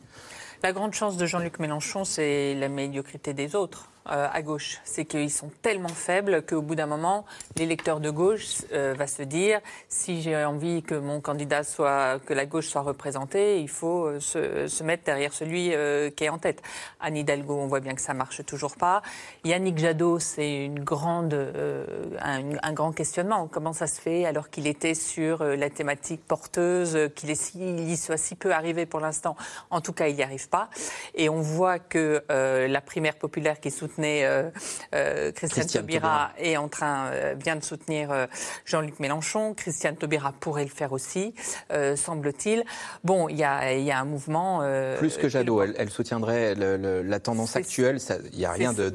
La 0.62 0.72
grande 0.72 0.94
chance 0.94 1.18
de 1.18 1.26
Jean-Luc 1.26 1.58
Mélenchon, 1.58 2.04
c'est 2.04 2.54
la 2.54 2.68
médiocrité 2.68 3.34
des 3.34 3.54
autres. 3.54 3.90
Euh, 4.08 4.28
à 4.32 4.42
gauche. 4.42 4.78
C'est 4.84 5.04
qu'ils 5.04 5.32
sont 5.32 5.50
tellement 5.62 5.88
faibles 5.88 6.42
qu'au 6.46 6.62
bout 6.62 6.76
d'un 6.76 6.86
moment, 6.86 7.24
l'électeur 7.56 7.98
de 7.98 8.10
gauche 8.10 8.58
euh, 8.72 8.94
va 8.96 9.08
se 9.08 9.22
dire 9.22 9.58
si 9.88 10.22
j'ai 10.22 10.44
envie 10.44 10.84
que 10.84 10.94
mon 10.94 11.20
candidat 11.20 11.64
soit, 11.64 12.20
que 12.24 12.32
la 12.32 12.46
gauche 12.46 12.68
soit 12.68 12.82
représentée, 12.82 13.60
il 13.60 13.68
faut 13.68 14.06
euh, 14.06 14.20
se, 14.20 14.82
mettre 14.84 15.02
derrière 15.02 15.32
celui 15.32 15.72
qui 16.14 16.24
est 16.24 16.28
en 16.28 16.38
tête. 16.38 16.62
Anne 17.00 17.16
Hidalgo, 17.16 17.56
on 17.56 17.66
voit 17.66 17.80
bien 17.80 17.94
que 17.94 18.00
ça 18.00 18.14
marche 18.14 18.44
toujours 18.46 18.76
pas. 18.76 19.02
Yannick 19.44 19.78
Jadot, 19.78 20.20
c'est 20.20 20.64
une 20.64 20.78
grande, 20.78 21.34
un, 22.20 22.72
grand 22.72 22.92
questionnement. 22.92 23.48
Comment 23.48 23.72
ça 23.72 23.88
se 23.88 24.00
fait 24.00 24.24
alors 24.24 24.50
qu'il 24.50 24.68
était 24.68 24.94
sur 24.94 25.42
la 25.42 25.70
thématique 25.70 26.24
porteuse, 26.24 27.10
qu'il 27.16 27.30
y 27.30 27.96
soit 27.96 28.16
si 28.16 28.36
peu 28.36 28.52
arrivé 28.52 28.86
pour 28.86 29.00
l'instant? 29.00 29.34
En 29.70 29.80
tout 29.80 29.92
cas, 29.92 30.06
il 30.06 30.14
n'y 30.14 30.22
arrive 30.22 30.48
pas. 30.48 30.68
Et 31.14 31.28
on 31.28 31.40
voit 31.40 31.80
que 31.80 32.22
la 32.28 32.80
primaire 32.80 33.16
populaire 33.16 33.58
qui 33.58 33.70
soutient 33.70 33.95
euh, 33.98 34.50
euh, 34.94 35.32
Christiane, 35.32 35.66
Taubira 35.66 36.32
est 36.38 36.56
en 36.56 36.68
train, 36.68 37.06
euh, 37.06 37.34
vient 37.38 37.56
de 37.56 37.64
soutenir 37.64 38.28
Jean-Luc 38.64 39.00
Mélenchon. 39.00 39.54
Christiane 39.54 39.96
Taubira 39.96 40.32
pourrait 40.32 40.64
le 40.64 40.70
faire 40.70 40.92
aussi, 40.92 41.34
semble-t-il. 41.96 42.64
Bon, 43.04 43.28
il 43.28 43.36
y 43.36 43.44
a, 43.44 43.72
y 43.74 43.90
a, 43.90 43.98
un 43.98 44.04
mouvement. 44.04 44.62
Plus 44.98 45.16
que 45.16 45.28
Jadot, 45.28 45.62
elle, 45.62 45.90
soutiendrait 45.90 46.54
la 46.54 47.20
tendance 47.20 47.56
actuelle. 47.56 47.98
Il 48.32 48.38
n'y 48.38 48.44
a 48.44 48.52
rien 48.52 48.72
de, 48.72 48.90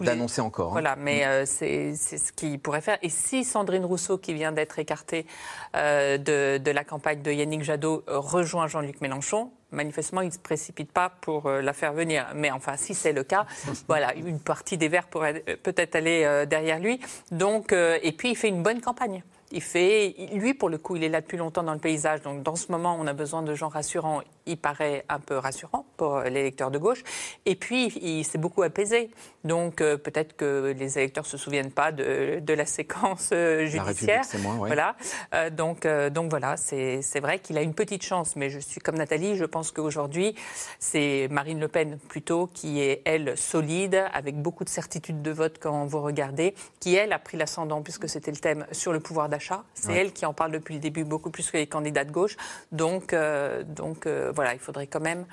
d'annoncer 0.00 0.40
encore. 0.40 0.68
Hein. 0.68 0.72
Voilà, 0.72 0.96
mais 0.96 1.42
mm. 1.42 1.46
c'est 1.46 1.94
ce 1.94 2.32
qu'il 2.32 2.58
pourrait 2.58 2.80
faire. 2.80 2.98
Et 3.02 3.08
si 3.08 3.44
Sandrine 3.44 3.84
Rousseau, 3.84 4.18
qui 4.18 4.34
vient 4.34 4.52
d'être 4.52 4.78
écartée 4.78 5.26
de, 5.74 6.58
de, 6.58 6.70
la 6.70 6.84
campagne 6.84 7.22
de 7.22 7.30
Yannick 7.30 7.62
Jadot, 7.62 8.04
rejoint 8.06 8.66
Jean-Luc 8.66 9.00
Mélenchon, 9.00 9.50
manifestement, 9.72 10.20
il 10.20 10.26
ne 10.26 10.32
se 10.32 10.38
précipite 10.38 10.92
pas 10.92 11.10
pour 11.20 11.46
euh, 11.46 11.60
la 11.60 11.72
faire 11.72 11.92
venir. 11.92 12.26
Mais 12.34 12.50
enfin, 12.50 12.76
si 12.76 12.94
c'est 12.94 13.12
le 13.12 13.24
cas, 13.24 13.46
voilà, 13.88 14.14
une 14.14 14.40
partie 14.40 14.76
des 14.76 14.88
Verts 14.88 15.08
pourrait 15.08 15.42
euh, 15.48 15.56
peut-être 15.62 15.96
aller 15.96 16.24
euh, 16.24 16.46
derrière 16.46 16.78
lui. 16.78 17.00
Donc, 17.30 17.72
et 17.72 18.12
puis, 18.12 18.30
il 18.30 18.36
fait 18.36 18.48
une 18.48 18.62
bonne 18.62 18.80
campagne. 18.80 19.22
Il 19.52 19.62
fait, 19.62 20.14
lui, 20.32 20.54
pour 20.54 20.68
le 20.68 20.78
coup, 20.78 20.94
il 20.94 21.02
est 21.02 21.08
là 21.08 21.20
depuis 21.20 21.36
longtemps 21.36 21.64
dans 21.64 21.72
le 21.72 21.80
paysage. 21.80 22.22
Donc, 22.22 22.44
dans 22.44 22.54
ce 22.54 22.70
moment, 22.70 22.96
on 23.00 23.06
a 23.08 23.12
besoin 23.12 23.42
de 23.42 23.52
gens 23.54 23.68
rassurants. 23.68 24.20
Il 24.46 24.56
paraît 24.56 25.04
un 25.08 25.18
peu 25.18 25.36
rassurant 25.36 25.84
pour 25.96 26.20
l'électeur 26.20 26.70
de 26.70 26.78
gauche. 26.78 27.02
Et 27.46 27.56
puis, 27.56 27.86
il 28.00 28.24
s'est 28.24 28.38
beaucoup 28.38 28.62
apaisé. 28.62 29.10
Donc, 29.42 29.80
euh, 29.80 29.96
peut-être 29.96 30.36
que 30.36 30.72
les 30.78 30.98
électeurs 30.98 31.26
se 31.26 31.36
souviennent 31.36 31.72
pas 31.72 31.90
de, 31.90 32.40
la 32.46 32.64
séquence 32.64 33.30
euh, 33.32 33.66
judiciaire. 33.66 34.22
La 34.34 34.38
moins, 34.38 34.54
Voilà. 34.54 34.94
Euh, 35.34 35.50
donc, 35.50 35.84
donc 36.12 36.30
voilà, 36.30 36.56
c'est 36.56 37.20
vrai 37.20 37.40
qu'il 37.40 37.58
a 37.58 37.62
une 37.62 37.74
petite 37.74 38.04
chance. 38.04 38.36
Mais 38.36 38.50
je 38.50 38.60
suis 38.60 38.80
comme 38.80 38.98
Nathalie. 38.98 39.34
Je 39.34 39.44
pense 39.44 39.72
qu'aujourd'hui, 39.72 40.36
c'est 40.78 41.26
Marine 41.28 41.58
Le 41.58 41.66
Pen 41.66 41.98
plutôt 42.08 42.46
qui 42.46 42.80
est 42.80 43.02
elle 43.04 43.36
solide, 43.36 44.04
avec 44.12 44.40
beaucoup 44.40 44.62
de 44.62 44.68
certitude 44.68 45.22
de 45.22 45.30
vote 45.32 45.56
quand 45.60 45.86
vous 45.86 46.00
regardez, 46.02 46.54
qui 46.78 46.94
elle 46.94 47.12
a 47.12 47.18
pris 47.18 47.36
l'ascendant 47.36 47.82
puisque 47.82 48.08
c'était 48.08 48.30
le 48.30 48.36
thème 48.36 48.64
sur 48.70 48.92
le 48.92 49.00
pouvoir 49.00 49.28
d'achat 49.28 49.39
c'est 49.74 49.94
elle 49.94 50.12
qui 50.12 50.26
en 50.26 50.32
parle 50.32 50.52
depuis 50.52 50.74
le 50.74 50.80
début 50.80 51.04
beaucoup 51.04 51.30
plus 51.30 51.50
que 51.50 51.56
les 51.56 51.66
candidats 51.66 52.04
de 52.04 52.12
gauche. 52.12 52.36
Donc, 52.72 53.12
euh, 53.12 53.62
donc 53.64 54.06
euh, 54.06 54.32
voilà, 54.34 54.54
il 54.54 54.60
faudrait 54.60 54.86
quand 54.86 55.00
même, 55.00 55.26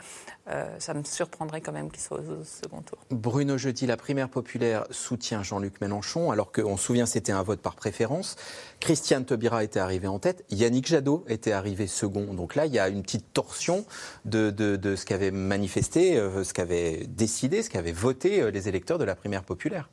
euh, 0.49 0.65
ça 0.79 0.93
me 0.93 1.03
surprendrait 1.03 1.61
quand 1.61 1.71
même 1.71 1.91
qu'il 1.91 2.01
soit 2.01 2.19
au 2.19 2.43
second 2.43 2.81
tour. 2.81 2.97
Bruno 3.11 3.57
Jeudi, 3.57 3.85
la 3.85 3.97
primaire 3.97 4.29
populaire 4.29 4.85
soutient 4.91 5.43
Jean-Luc 5.43 5.81
Mélenchon, 5.81 6.31
alors 6.31 6.51
qu'on 6.51 6.77
se 6.77 6.85
souvient 6.85 7.05
c'était 7.05 7.31
un 7.31 7.43
vote 7.43 7.61
par 7.61 7.75
préférence. 7.75 8.35
Christiane 8.79 9.25
Taubira 9.25 9.63
était 9.63 9.79
arrivée 9.79 10.07
en 10.07 10.19
tête, 10.19 10.45
Yannick 10.49 10.87
Jadot 10.87 11.25
était 11.27 11.51
arrivé 11.51 11.87
second. 11.87 12.33
Donc 12.33 12.55
là, 12.55 12.65
il 12.65 12.73
y 12.73 12.79
a 12.79 12.89
une 12.89 13.01
petite 13.01 13.33
torsion 13.33 13.85
de, 14.25 14.49
de 14.51 14.95
ce 14.95 15.05
qu'avaient 15.05 15.31
manifesté, 15.31 16.15
ce 16.15 16.53
qu'avaient 16.53 17.05
décidé, 17.07 17.63
ce 17.63 17.69
qu'avaient 17.69 17.91
voté 17.91 18.51
les 18.51 18.69
électeurs 18.69 18.97
de 18.97 19.05
la 19.05 19.15
primaire 19.15 19.43
populaire. 19.43 19.89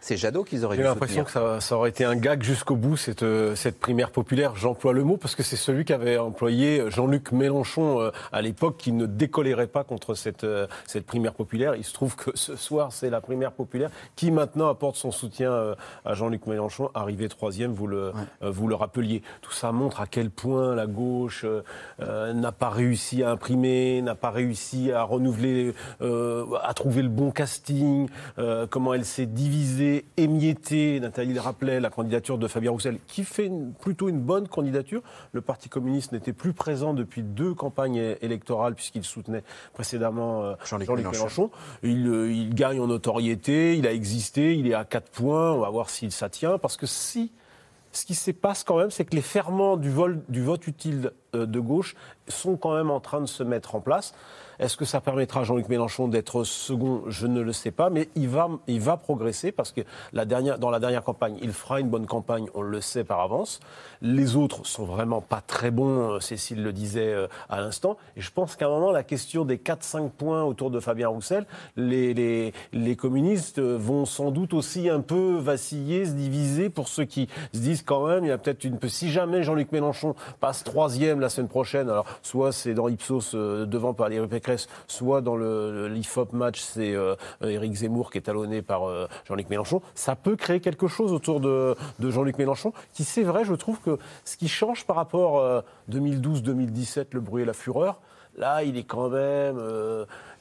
C'est 0.00 0.16
Jadot 0.16 0.44
qu'ils 0.44 0.64
auraient 0.64 0.76
dû 0.76 0.82
J'ai 0.82 0.88
l'impression 0.88 1.24
que 1.24 1.30
ça, 1.30 1.76
aurait 1.76 1.90
été 1.90 2.04
un 2.04 2.16
gag 2.16 2.42
jusqu'au 2.42 2.76
bout, 2.76 2.96
cette, 2.96 3.22
euh, 3.22 3.54
cette 3.54 3.78
primaire 3.78 4.10
populaire. 4.10 4.54
J'emploie 4.56 4.92
le 4.92 5.04
mot 5.04 5.16
parce 5.16 5.34
que 5.34 5.42
c'est 5.42 5.56
celui 5.56 5.84
qu'avait 5.84 6.18
employé 6.18 6.90
Jean-Luc 6.90 7.32
Mélenchon 7.32 8.00
euh, 8.00 8.10
à 8.32 8.42
l'époque, 8.42 8.76
qui 8.78 8.92
ne 8.92 9.06
décollérait 9.06 9.66
pas 9.66 9.84
contre 9.84 10.14
cette, 10.14 10.44
euh, 10.44 10.66
cette 10.86 11.04
primaire 11.04 11.34
populaire. 11.34 11.74
Il 11.74 11.84
se 11.84 11.92
trouve 11.92 12.16
que 12.16 12.30
ce 12.34 12.56
soir, 12.56 12.92
c'est 12.92 13.10
la 13.10 13.20
primaire 13.20 13.52
populaire 13.52 13.90
qui 14.16 14.30
maintenant 14.30 14.68
apporte 14.68 14.96
son 14.96 15.10
soutien 15.10 15.74
à 16.04 16.14
Jean-Luc 16.14 16.46
Mélenchon, 16.46 16.90
arrivé 16.94 17.28
troisième, 17.28 17.72
vous 17.72 17.86
le, 17.86 18.12
vous 18.40 18.68
le 18.68 18.74
rappeliez. 18.74 19.22
Tout 19.42 19.52
ça 19.52 19.72
montre 19.72 20.00
à 20.00 20.06
quel 20.06 20.30
point 20.30 20.74
la 20.74 20.86
gauche 20.86 21.44
n'a 21.98 22.52
pas 22.52 22.70
réussi 22.70 23.22
à 23.22 23.30
imprimer, 23.30 24.02
n'a 24.02 24.14
pas 24.14 24.30
réussi 24.30 24.92
à 24.92 25.02
renouveler, 25.02 25.74
à 26.00 26.74
trouver 26.74 27.02
le 27.02 27.08
bon 27.08 27.30
casting, 27.30 28.08
comment 28.70 28.94
elle 28.94 29.04
s'est 29.04 29.26
divisée 29.26 29.87
émietté, 30.16 31.00
Nathalie 31.00 31.34
le 31.34 31.40
rappelait, 31.40 31.80
la 31.80 31.90
candidature 31.90 32.38
de 32.38 32.48
Fabien 32.48 32.70
Roussel, 32.70 32.98
qui 33.06 33.24
fait 33.24 33.50
plutôt 33.80 34.08
une 34.08 34.20
bonne 34.20 34.48
candidature. 34.48 35.02
Le 35.32 35.40
Parti 35.40 35.68
communiste 35.68 36.12
n'était 36.12 36.32
plus 36.32 36.52
présent 36.52 36.94
depuis 36.94 37.22
deux 37.22 37.54
campagnes 37.54 38.16
électorales, 38.20 38.74
puisqu'il 38.74 39.04
soutenait 39.04 39.42
précédemment 39.74 40.42
euh, 40.42 40.54
Jean-Luc 40.64 40.88
Mélenchon. 40.88 41.50
Euh, 41.84 42.30
il, 42.30 42.54
gagne 42.54 42.80
en 42.80 42.86
notoriété, 42.86 43.76
il 43.76 43.86
a 43.86 43.92
existé, 43.92 44.54
il 44.56 44.66
est 44.66 44.74
à 44.74 44.84
quatre 44.84 45.10
points, 45.10 45.52
on 45.52 45.60
va 45.60 45.70
voir 45.70 45.90
s'il 45.90 46.12
ça 46.12 46.28
tient, 46.28 46.58
parce 46.58 46.76
que 46.76 46.86
si 46.86 47.32
ce 47.92 48.04
qui 48.04 48.14
se 48.14 48.30
passe 48.30 48.64
quand 48.64 48.78
même, 48.78 48.90
c'est 48.90 49.04
que 49.04 49.16
les 49.16 49.22
ferments 49.22 49.76
du, 49.76 49.92
du 50.28 50.42
vote 50.42 50.66
utile 50.66 51.12
euh, 51.34 51.46
de 51.46 51.60
gauche 51.60 51.94
sont 52.28 52.56
quand 52.56 52.74
même 52.74 52.90
en 52.90 53.00
train 53.00 53.20
de 53.20 53.26
se 53.26 53.42
mettre 53.42 53.74
en 53.74 53.80
place. 53.80 54.14
Est-ce 54.58 54.76
que 54.76 54.84
ça 54.84 55.00
permettra 55.00 55.40
à 55.40 55.44
Jean-Luc 55.44 55.68
Mélenchon 55.68 56.08
d'être 56.08 56.42
second? 56.42 57.04
Je 57.06 57.26
ne 57.26 57.40
le 57.40 57.52
sais 57.52 57.70
pas, 57.70 57.90
mais 57.90 58.08
il 58.16 58.28
va, 58.28 58.48
il 58.66 58.80
va 58.80 58.96
progresser 58.96 59.52
parce 59.52 59.70
que 59.70 59.82
la 60.12 60.24
dernière, 60.24 60.58
dans 60.58 60.70
la 60.70 60.80
dernière 60.80 61.04
campagne, 61.04 61.36
il 61.40 61.52
fera 61.52 61.78
une 61.80 61.88
bonne 61.88 62.06
campagne, 62.06 62.46
on 62.54 62.62
le 62.62 62.80
sait 62.80 63.04
par 63.04 63.20
avance. 63.20 63.60
Les 64.02 64.34
autres 64.34 64.66
sont 64.66 64.84
vraiment 64.84 65.20
pas 65.20 65.40
très 65.40 65.70
bons, 65.70 66.14
euh, 66.14 66.20
Cécile 66.20 66.62
le 66.62 66.72
disait 66.72 67.12
euh, 67.12 67.28
à 67.48 67.60
l'instant. 67.60 67.96
Et 68.16 68.20
je 68.20 68.32
pense 68.32 68.56
qu'à 68.56 68.66
un 68.66 68.70
moment, 68.70 68.90
la 68.90 69.04
question 69.04 69.44
des 69.44 69.58
4-5 69.58 70.10
points 70.10 70.42
autour 70.42 70.70
de 70.70 70.80
Fabien 70.80 71.08
Roussel, 71.08 71.46
les, 71.76 72.12
les, 72.14 72.52
les, 72.72 72.96
communistes 72.96 73.60
vont 73.60 74.06
sans 74.06 74.30
doute 74.30 74.54
aussi 74.54 74.88
un 74.88 75.00
peu 75.00 75.36
vaciller, 75.36 76.04
se 76.04 76.12
diviser 76.12 76.68
pour 76.68 76.88
ceux 76.88 77.04
qui 77.04 77.28
se 77.52 77.60
disent 77.60 77.82
quand 77.82 78.06
même, 78.06 78.24
il 78.24 78.28
y 78.28 78.32
a 78.32 78.38
peut-être 78.38 78.64
une. 78.64 78.78
Si 78.88 79.10
jamais 79.10 79.42
Jean-Luc 79.42 79.70
Mélenchon 79.70 80.14
passe 80.40 80.64
troisième 80.64 81.20
la 81.20 81.28
semaine 81.28 81.48
prochaine, 81.48 81.88
alors 81.88 82.06
soit 82.22 82.52
c'est 82.52 82.74
dans 82.74 82.88
Ipsos 82.88 83.34
euh, 83.34 83.66
devant 83.66 83.92
Valérie 83.92 84.26
Pécresse, 84.26 84.47
soit 84.86 85.20
dans 85.20 85.36
le, 85.36 85.88
l'IFOP 85.88 86.32
match, 86.32 86.60
c'est 86.60 86.94
euh, 86.94 87.14
Éric 87.42 87.74
Zemmour 87.74 88.10
qui 88.10 88.18
est 88.18 88.22
talonné 88.22 88.62
par 88.62 88.88
euh, 88.88 89.06
Jean-Luc 89.26 89.50
Mélenchon, 89.50 89.82
ça 89.94 90.16
peut 90.16 90.36
créer 90.36 90.60
quelque 90.60 90.88
chose 90.88 91.12
autour 91.12 91.40
de, 91.40 91.76
de 91.98 92.10
Jean-Luc 92.10 92.38
Mélenchon, 92.38 92.72
qui 92.92 93.04
c'est 93.04 93.22
vrai, 93.22 93.44
je 93.44 93.54
trouve 93.54 93.80
que 93.80 93.98
ce 94.24 94.36
qui 94.36 94.48
change 94.48 94.84
par 94.84 94.96
rapport 94.96 95.42
2012-2017, 95.90 97.08
le 97.12 97.20
bruit 97.20 97.42
et 97.42 97.46
la 97.46 97.52
fureur, 97.52 98.00
là, 98.38 98.62
il 98.62 98.76
est 98.76 98.84
quand 98.84 99.08
même. 99.10 99.58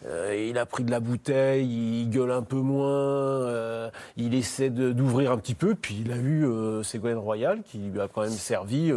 Euh, 0.06 0.48
il 0.48 0.58
a 0.60 0.66
pris 0.68 0.84
de 0.84 0.92
la 0.92 1.00
bouteille, 1.00 2.02
il 2.02 2.10
gueule 2.10 2.32
un 2.32 2.44
peu 2.44 2.58
moins, 2.58 2.88
euh, 2.88 3.90
il 4.16 4.36
essaie 4.36 4.70
d'ouvrir 4.70 5.32
un 5.32 5.38
petit 5.38 5.56
peu, 5.56 5.74
puis 5.74 6.04
il 6.06 6.12
a 6.12 6.18
eu 6.18 6.46
euh, 6.46 6.84
Ségolène 6.84 7.18
Royal 7.18 7.62
qui 7.66 7.80
lui 7.80 8.00
a 8.00 8.08
quand 8.08 8.22
même 8.22 8.30
servi 8.30 8.94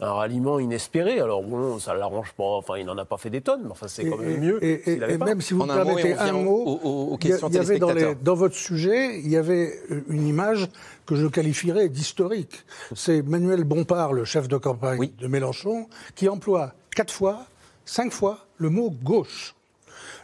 un 0.00 0.12
ralliement 0.12 0.58
inespéré. 0.58 1.20
Alors 1.20 1.42
bon, 1.42 1.78
ça 1.78 1.94
l'arrange 1.94 2.32
pas, 2.36 2.44
enfin 2.44 2.74
il 2.76 2.84
n'en 2.84 2.98
a 2.98 3.06
pas 3.06 3.16
fait 3.16 3.30
des 3.30 3.40
tonnes, 3.40 3.62
mais 3.64 3.70
enfin 3.70 3.88
c'est 3.88 4.04
quand 4.04 4.18
même 4.18 4.40
mieux. 4.40 4.62
Et, 4.62 4.92
et, 4.92 5.18
même 5.18 5.40
si 5.40 5.54
vous 5.54 5.64
me 5.64 5.72
permettez 5.72 6.14
un 6.14 6.32
mot, 6.32 7.18
il 7.22 7.28
y, 7.30 7.58
avait 7.58 7.78
dans, 7.78 7.94
dans, 8.22 8.34
votre 8.34 8.54
sujet, 8.54 9.20
il 9.20 9.30
y 9.30 9.38
avait 9.38 9.72
une 10.08 10.26
image 10.26 10.68
que 11.06 11.16
je 11.16 11.26
qualifierais 11.26 11.88
d'historique. 11.88 12.64
C'est 12.94 13.22
Manuel 13.22 13.64
Bompard, 13.64 14.12
le 14.12 14.24
chef 14.24 14.48
de 14.48 14.58
campagne 14.58 15.10
de 15.18 15.26
Mélenchon, 15.26 15.86
qui 16.14 16.28
emploie 16.28 16.74
quatre 16.94 17.12
fois, 17.12 17.46
cinq 17.84 18.12
fois 18.12 18.46
le 18.56 18.70
mot 18.70 18.90
gauche 18.90 19.54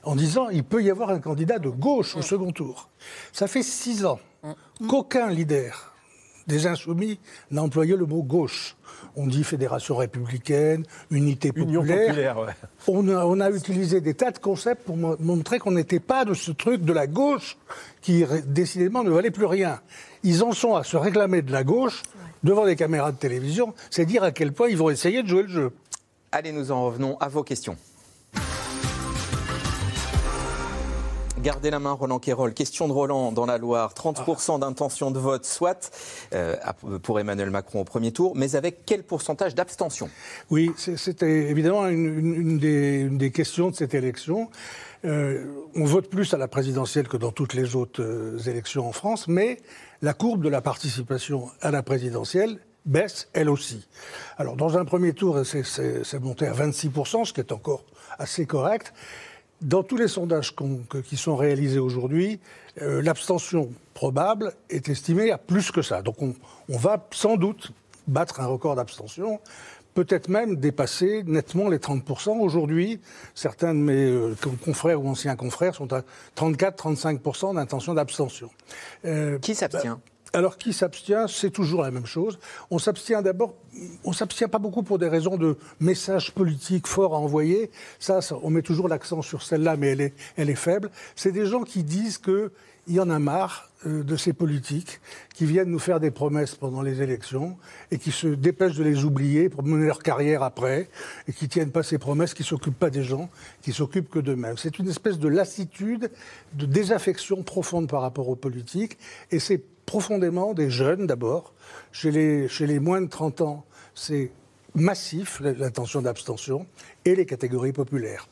en 0.05 0.17
disant 0.17 0.49
il 0.49 0.65
peut 0.65 0.83
y 0.83 0.91
avoir 0.91 1.11
un 1.11 1.21
candidat 1.21 1.59
de 1.59 1.69
gauche 1.69 2.17
au 2.17 2.23
second 2.23 2.53
tour. 2.53 2.89
Ça 3.33 3.47
fait 3.47 3.63
six 3.63 4.05
ans 4.05 4.21
qu'aucun 4.89 5.31
leader 5.31 5.95
des 6.47 6.67
insoumis 6.67 7.21
n'a 7.51 7.63
employé 7.63 7.95
le 7.95 8.07
mot 8.07 8.23
gauche. 8.23 8.75
On 9.17 9.27
dit 9.27 9.45
fédération 9.45 9.97
républicaine, 9.97 10.85
unité 11.11 11.53
populaire. 11.53 12.37
on, 12.89 13.41
a, 13.41 13.51
utilisé 13.51 14.01
des 14.01 14.15
tas 14.15 14.31
de 14.31 14.39
concepts 14.39 14.85
pour 14.85 14.97
montrer 14.97 15.59
qu'on 15.59 15.73
n'était 15.73 16.01
pas 16.01 16.25
de 16.25 16.35
ce 16.35 16.51
truc 16.51 16.83
de 16.83 16.93
la 16.93 17.07
gauche 17.07 17.59
qui 18.01 18.25
décidément 18.47 19.05
ne 19.05 19.11
valait 19.11 19.31
plus 19.31 19.45
rien. 19.45 19.81
Ils 20.23 20.43
en 20.43 20.53
sont 20.53 20.75
à 20.75 20.85
se 20.85 20.97
réclamer 20.97 21.43
de 21.43 21.53
la 21.53 21.65
gauche 21.65 22.03
devant 22.43 22.65
des 22.65 22.77
caméras 22.77 23.13
de 23.13 23.19
télévision. 23.19 23.75
C'est 23.91 24.07
dire 24.07 24.23
à 24.23 24.33
quel 24.33 24.53
point 24.53 24.69
ils 24.69 24.77
vont 24.77 24.91
essayer 24.91 25.23
de 25.23 25.29
jouer 25.29 25.43
le 25.43 25.49
jeu. 25.49 25.73
Allez, 26.31 26.53
nous 26.53 26.73
en 26.73 26.85
revenons 26.85 27.17
à 27.21 27.29
vos 27.29 27.43
questions. 27.43 27.77
Gardez 31.41 31.71
la 31.71 31.79
main, 31.79 31.93
Roland 31.93 32.19
Quérol. 32.19 32.53
Question 32.53 32.89
de 32.89 32.93
Roland 32.93 33.33
dans 33.33 33.47
la 33.47 33.57
Loire. 33.57 33.95
30% 33.95 34.59
d'intention 34.61 35.11
de 35.11 35.19
vote, 35.19 35.47
soit 35.47 35.91
euh, 36.35 36.57
pour 37.03 37.21
Emmanuel 37.21 37.51
Macron 37.51 37.81
au 37.81 37.85
premier 37.85 38.13
tour, 38.13 38.35
mais 38.37 38.57
avec 38.57 38.85
quel 38.85 39.05
pourcentage 39.05 39.55
d'abstention? 39.55 40.11
Oui, 40.51 40.71
c'était 40.77 41.49
évidemment 41.49 41.87
une, 41.87 42.59
des, 42.59 43.31
questions 43.31 43.71
de 43.71 43.77
cette 43.77 43.95
élection. 43.95 44.51
Euh, 45.05 45.47
on 45.77 45.85
vote 45.85 46.11
plus 46.11 46.35
à 46.35 46.39
la 46.39 46.49
présidentielle 46.49 47.09
que 47.09 47.17
dans 47.17 47.33
toutes 47.33 47.55
les 47.55 47.77
autres 47.77 48.03
euh, 48.03 48.39
élections 48.47 48.87
en 48.87 48.93
France, 48.93 49.29
mais 49.29 49.59
la 50.03 50.13
courbe 50.13 50.43
de 50.43 50.49
la 50.49 50.61
participation 50.61 51.49
à 51.63 51.71
la 51.71 51.83
présidentielle 51.83 52.59
baisse 52.87 53.29
elle 53.33 53.51
aussi. 53.51 53.87
Alors 54.37 54.57
dans 54.57 54.79
un 54.79 54.85
premier 54.85 55.13
tour, 55.13 55.41
c'est 55.45 56.21
monté 56.21 56.47
à 56.47 56.53
26%, 56.53 57.25
ce 57.25 57.33
qui 57.33 57.41
est 57.41 57.53
encore 57.53 57.85
assez 58.19 58.47
correct. 58.47 58.93
Dans 59.61 59.83
tous 59.83 59.97
les 59.97 60.07
sondages 60.07 60.55
qui 61.05 61.17
sont 61.17 61.35
réalisés 61.35 61.81
aujourd'hui, 61.81 62.39
euh, 62.81 63.03
l'abstention 63.03 63.71
probable 63.93 64.53
est 64.71 64.89
estimée 64.89 65.33
à 65.33 65.39
plus 65.39 65.73
que 65.73 65.83
ça. 65.83 66.01
Donc 66.01 66.23
on, 66.23 66.35
va 66.69 67.05
sans 67.11 67.37
doute 67.37 67.73
battre 68.07 68.41
un 68.41 68.47
record 68.47 68.77
d'abstention, 68.77 69.41
peut-être 69.95 70.29
même 70.29 70.55
dépasser 70.57 71.25
nettement 71.27 71.69
les 71.69 71.79
30%. 71.79 72.39
Aujourd'hui, 72.39 73.01
certains 73.35 73.75
de 73.75 73.81
mes 73.81 74.05
euh, 74.05 74.37
confrères 74.65 75.03
ou 75.03 75.09
anciens 75.09 75.35
confrères 75.35 75.75
sont 75.75 75.93
à 75.93 76.03
34-35% 76.37 77.57
d'intention 77.57 77.95
d'abstention. 77.95 78.51
Euh, 79.05 79.41
qui 79.41 79.57
s'abstient? 79.57 79.99
Alors, 80.33 80.59
qui 80.59 80.73
s'abstient 80.73 81.27
C'est 81.29 81.51
toujours 81.51 81.83
la 81.83 81.91
même 81.91 82.07
chose. 82.07 82.39
On 82.71 82.79
s'abstient 82.79 83.23
d'abord, 83.23 83.55
on 84.05 84.13
s'abstient 84.13 84.49
pas 84.49 84.59
beaucoup 84.59 84.83
pour 84.83 84.99
des 84.99 85.09
raisons 85.09 85.37
de 85.37 85.57
messages 85.81 86.33
politiques 86.33 86.87
forts 86.87 87.15
à 87.15 87.19
envoyer. 87.19 87.71
Ça, 87.99 88.21
on 88.43 88.51
met 88.51 88.63
toujours 88.63 88.89
l'accent 88.89 89.23
sur 89.23 89.43
celle-là, 89.43 89.77
mais 89.77 90.13
elle 90.37 90.51
est, 90.51 90.55
faible. 90.55 90.91
C'est 91.17 91.33
des 91.33 91.47
gens 91.47 91.63
qui 91.63 91.83
disent 91.83 92.19
qu'il 92.89 92.97
y 92.97 93.01
en 93.01 93.11
a 93.11 93.19
marre 93.19 93.69
euh, 93.87 94.03
de 94.03 94.17
ces 94.17 94.33
politiques 94.33 95.01
qui 95.35 95.45
viennent 95.45 95.69
nous 95.69 95.79
faire 95.79 96.01
des 96.01 96.11
promesses 96.11 96.55
pendant 96.55 96.81
les 96.81 97.03
élections 97.03 97.59
et 97.91 97.99
qui 97.99 98.11
se 98.11 98.27
dépêchent 98.27 98.77
de 98.77 98.83
les 98.83 99.05
oublier 99.05 99.51
pour 99.51 99.63
mener 99.63 99.87
leur 99.87 100.03
carrière 100.03 100.43
après 100.43 100.89
et 101.29 101.35
qui 101.35 101.49
tiennent 101.49 101.71
pas 101.71 101.83
ces 101.83 101.99
promesses, 101.99 102.33
qui 102.33 102.45
s'occupent 102.45 102.79
pas 102.79 102.89
des 102.89 103.05
gens, 103.05 103.29
qui 103.61 103.75
s'occupent 103.75 104.09
que 104.09 104.19
d'eux-mêmes. 104.19 104.57
C'est 104.57 104.79
une 104.79 104.89
espèce 104.89 105.19
de 105.19 105.29
lassitude, 105.29 106.11
de 106.55 106.65
désaffection 106.65 107.43
profonde 107.43 107.89
par 107.89 108.01
rapport 108.01 108.31
aux 108.31 108.37
politiques 108.37 108.97
et 109.31 109.39
c'est 109.39 109.63
profondément 109.85 110.55
des 110.55 110.71
jeunes 110.71 111.07
d'abord. 111.07 111.53
Chez 111.93 112.11
les, 112.11 112.49
chez 112.49 112.67
les 112.67 112.81
moins 112.81 113.03
de 113.03 113.09
30 113.09 113.43
ans, 113.43 113.67
c'est 113.95 114.31
massif 114.75 115.41
l'intention 115.41 116.01
d'abstention 116.01 116.67
et 117.05 117.15
les 117.15 117.27
catégories 117.27 117.73
populaires. 117.73 118.29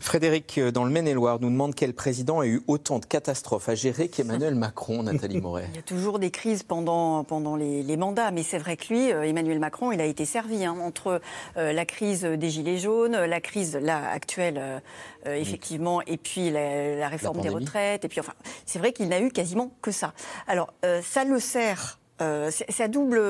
Frédéric, 0.00 0.56
euh, 0.56 0.72
dans 0.72 0.84
le 0.84 0.90
Maine-et-Loire, 0.90 1.38
nous 1.40 1.50
demande 1.50 1.74
quel 1.74 1.92
président 1.92 2.40
a 2.40 2.46
eu 2.46 2.62
autant 2.66 2.98
de 2.98 3.04
catastrophes 3.04 3.68
à 3.68 3.74
gérer 3.74 4.08
qu'Emmanuel 4.08 4.54
Macron, 4.54 5.02
Nathalie 5.04 5.40
Moret. 5.40 5.66
Il 5.72 5.76
y 5.76 5.78
a 5.78 5.82
toujours 5.82 6.18
des 6.18 6.30
crises 6.30 6.62
pendant, 6.62 7.22
pendant 7.22 7.54
les, 7.54 7.96
mandats, 7.96 8.30
mais 8.30 8.42
c'est 8.42 8.58
vrai 8.58 8.78
que 8.78 8.92
lui, 8.92 9.12
euh, 9.12 9.22
Emmanuel 9.22 9.58
Macron, 9.58 9.92
il 9.92 10.00
a 10.00 10.06
été 10.06 10.24
servi 10.24 10.64
hein, 10.64 10.74
entre 10.80 11.20
euh, 11.58 11.72
la 11.72 11.84
crise 11.84 12.22
des 12.22 12.48
Gilets 12.50 12.78
jaunes, 12.78 13.12
la 13.12 13.40
crise 13.40 13.76
là, 13.76 14.10
actuelle, 14.10 14.82
effectivement, 15.26 16.00
et 16.02 16.16
puis 16.16 16.50
la, 16.50 17.08
réforme 17.08 17.40
des 17.42 17.50
retraites. 17.50 18.04
Et 18.04 18.08
puis, 18.08 18.20
enfin, 18.20 18.32
c'est 18.64 18.78
vrai 18.78 18.92
qu'il 18.92 19.08
n'a 19.08 19.20
eu 19.20 19.30
quasiment 19.30 19.70
que 19.82 19.90
ça. 19.90 20.14
Alors, 20.46 20.72
ça 21.02 21.24
le 21.24 21.38
sert 21.38 21.99
euh, 22.20 22.50
c'est 22.50 22.82
à 22.82 22.88
double, 22.88 23.20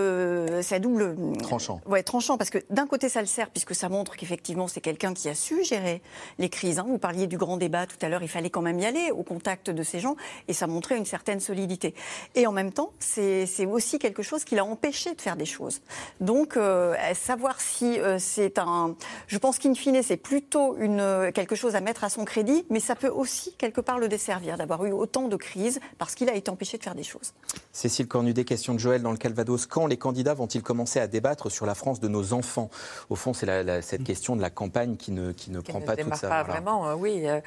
c'est 0.62 0.80
double 0.80 1.16
tranchant. 1.38 1.80
Ouais, 1.86 2.02
tranchant 2.02 2.36
parce 2.36 2.50
que 2.50 2.58
d'un 2.70 2.86
côté 2.86 3.08
ça 3.08 3.20
le 3.20 3.26
sert 3.26 3.50
puisque 3.50 3.74
ça 3.74 3.88
montre 3.88 4.16
qu'effectivement 4.16 4.68
c'est 4.68 4.80
quelqu'un 4.80 5.14
qui 5.14 5.28
a 5.28 5.34
su 5.34 5.64
gérer 5.64 6.02
les 6.38 6.48
crises. 6.48 6.78
Hein. 6.78 6.86
Vous 6.88 6.98
parliez 6.98 7.26
du 7.26 7.38
grand 7.38 7.56
débat 7.56 7.86
tout 7.86 7.96
à 8.02 8.08
l'heure, 8.08 8.22
il 8.22 8.28
fallait 8.28 8.50
quand 8.50 8.62
même 8.62 8.78
y 8.78 8.86
aller 8.86 9.10
au 9.10 9.22
contact 9.22 9.70
de 9.70 9.82
ces 9.82 10.00
gens 10.00 10.16
et 10.48 10.52
ça 10.52 10.66
montrait 10.66 10.96
une 10.96 11.04
certaine 11.04 11.40
solidité. 11.40 11.94
Et 12.34 12.46
en 12.46 12.52
même 12.52 12.72
temps, 12.72 12.92
c'est 12.98 13.46
aussi 13.66 13.98
quelque 13.98 14.22
chose 14.22 14.44
qui 14.44 14.54
l'a 14.54 14.64
empêché 14.64 15.14
de 15.14 15.20
faire 15.20 15.36
des 15.36 15.46
choses. 15.46 15.80
Donc 16.20 16.56
euh, 16.56 16.94
savoir 17.14 17.60
si 17.60 18.00
euh, 18.00 18.18
c'est 18.18 18.58
un, 18.58 18.96
je 19.26 19.38
pense 19.38 19.58
qu'in 19.58 19.74
fine 19.74 20.02
c'est 20.02 20.16
plutôt 20.16 20.76
une 20.76 21.30
quelque 21.34 21.54
chose 21.54 21.76
à 21.76 21.80
mettre 21.80 22.04
à 22.04 22.08
son 22.08 22.24
crédit, 22.24 22.64
mais 22.70 22.80
ça 22.80 22.94
peut 22.94 23.08
aussi 23.08 23.54
quelque 23.56 23.80
part 23.80 23.98
le 23.98 24.08
desservir 24.08 24.56
d'avoir 24.56 24.84
eu 24.84 24.92
autant 24.92 25.28
de 25.28 25.36
crises 25.36 25.80
parce 25.98 26.14
qu'il 26.14 26.28
a 26.28 26.34
été 26.34 26.50
empêché 26.50 26.78
de 26.78 26.82
faire 26.82 26.94
des 26.94 27.02
choses. 27.02 27.34
Cécile 27.72 28.08
Cornudet, 28.08 28.44
question 28.44 28.74
de 28.74 28.79
Joël 28.80 29.02
dans 29.02 29.12
le 29.12 29.18
Calvados. 29.18 29.66
Quand 29.66 29.86
les 29.86 29.96
candidats 29.96 30.34
vont-ils 30.34 30.62
commencer 30.62 30.98
à 30.98 31.06
débattre 31.06 31.50
sur 31.50 31.66
la 31.66 31.74
France 31.74 32.00
de 32.00 32.08
nos 32.08 32.32
enfants? 32.32 32.70
Au 33.10 33.14
fond, 33.14 33.32
c'est 33.32 33.46
cette 33.82 34.02
question 34.02 34.34
de 34.34 34.42
la 34.42 34.50
campagne 34.50 34.96
qui 34.96 35.12
ne, 35.12 35.32
qui 35.32 35.50
ne 35.50 35.60
prend 35.60 35.80
pas 35.80 35.96
toute 35.96 36.14
sa... 36.16 36.28
pas 36.28 36.42
vraiment, 36.42 36.88
euh, 36.88 36.94
oui. 36.94 37.22
Euh, 37.28 37.40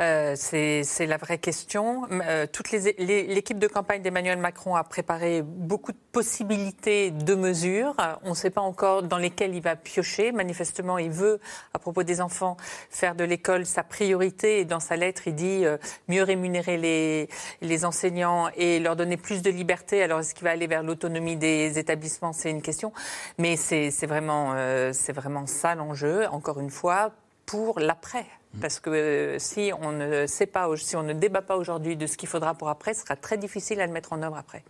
euh, 0.00 0.34
c'est 0.36 1.06
la 1.06 1.16
vraie 1.18 1.38
question. 1.38 2.08
toute 2.52 2.70
L'équipe 2.70 3.58
de 3.58 3.68
campagne 3.68 4.02
d'Emmanuel 4.02 4.38
Macron 4.38 4.74
a 4.74 4.84
préparé 4.84 5.42
beaucoup 5.42 5.92
de 5.92 5.98
possibilités 6.12 7.10
de 7.10 7.34
mesures. 7.34 7.94
On 8.24 8.30
ne 8.30 8.34
sait 8.34 8.50
pas 8.50 8.62
encore 8.62 9.02
dans 9.02 9.18
lesquelles 9.18 9.54
il 9.54 9.62
va 9.62 9.76
piocher. 9.76 10.32
Manifestement, 10.32 10.98
il 10.98 11.10
veut, 11.10 11.40
à 11.74 11.78
propos 11.78 12.02
des 12.02 12.20
enfants, 12.20 12.56
faire 12.90 13.14
de 13.14 13.24
l'école 13.24 13.66
sa 13.66 13.82
priorité. 13.82 14.60
Et 14.60 14.64
dans 14.64 14.80
sa 14.80 14.96
lettre, 14.96 15.22
il 15.26 15.34
dit 15.34 15.64
mieux 16.08 16.22
rémunérer 16.22 16.78
les, 16.78 17.28
les 17.60 17.84
enseignants 17.84 18.48
et 18.56 18.80
leur 18.80 18.96
donner 18.96 19.16
plus 19.18 19.42
de 19.42 19.50
liberté. 19.50 20.02
Alors, 20.02 20.20
est-ce 20.20 20.34
qu'il 20.34 20.44
va 20.44 20.50
aller 20.50 20.66
vers 20.66 20.77
l'autonomie 20.82 21.36
des 21.36 21.78
établissements, 21.78 22.32
c'est 22.32 22.50
une 22.50 22.62
question. 22.62 22.92
Mais 23.38 23.56
c'est 23.56 24.06
vraiment, 24.06 24.52
euh, 24.54 24.92
c'est 24.92 25.12
vraiment 25.12 25.46
ça 25.46 25.74
l'enjeu, 25.74 26.26
encore 26.28 26.60
une 26.60 26.70
fois, 26.70 27.12
pour 27.46 27.80
l'après. 27.80 28.26
Mmh. 28.54 28.60
Parce 28.60 28.80
que 28.80 28.90
euh, 28.90 29.38
si 29.38 29.72
on 29.80 29.92
ne 29.92 30.26
sait 30.26 30.46
pas, 30.46 30.68
si 30.76 30.96
on 30.96 31.02
ne 31.02 31.12
débat 31.12 31.42
pas 31.42 31.56
aujourd'hui 31.56 31.96
de 31.96 32.06
ce 32.06 32.16
qu'il 32.16 32.28
faudra 32.28 32.54
pour 32.54 32.68
après, 32.68 32.94
ce 32.94 33.02
sera 33.02 33.16
très 33.16 33.36
difficile 33.36 33.80
à 33.80 33.86
le 33.86 33.92
mettre 33.92 34.12
en 34.12 34.22
œuvre 34.22 34.36
après. 34.36 34.62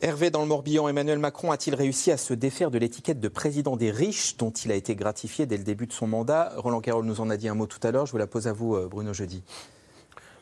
Hervé, 0.00 0.30
dans 0.30 0.42
le 0.42 0.46
Morbihan, 0.46 0.88
Emmanuel 0.88 1.18
Macron 1.18 1.50
a-t-il 1.50 1.74
réussi 1.74 2.12
à 2.12 2.16
se 2.16 2.32
défaire 2.32 2.70
de 2.70 2.78
l'étiquette 2.78 3.18
de 3.18 3.26
président 3.26 3.76
des 3.76 3.90
riches 3.90 4.36
dont 4.36 4.50
il 4.50 4.70
a 4.70 4.76
été 4.76 4.94
gratifié 4.94 5.44
dès 5.44 5.56
le 5.56 5.64
début 5.64 5.88
de 5.88 5.92
son 5.92 6.06
mandat? 6.06 6.52
Roland 6.56 6.80
Carroll 6.80 7.04
nous 7.04 7.20
en 7.20 7.30
a 7.30 7.36
dit 7.36 7.48
un 7.48 7.54
mot 7.54 7.66
tout 7.66 7.80
à 7.82 7.90
l'heure. 7.90 8.06
Je 8.06 8.12
vous 8.12 8.18
la 8.18 8.28
pose 8.28 8.46
à 8.46 8.52
vous, 8.52 8.76
euh, 8.76 8.86
Bruno 8.88 9.12
Jeudi. 9.12 9.42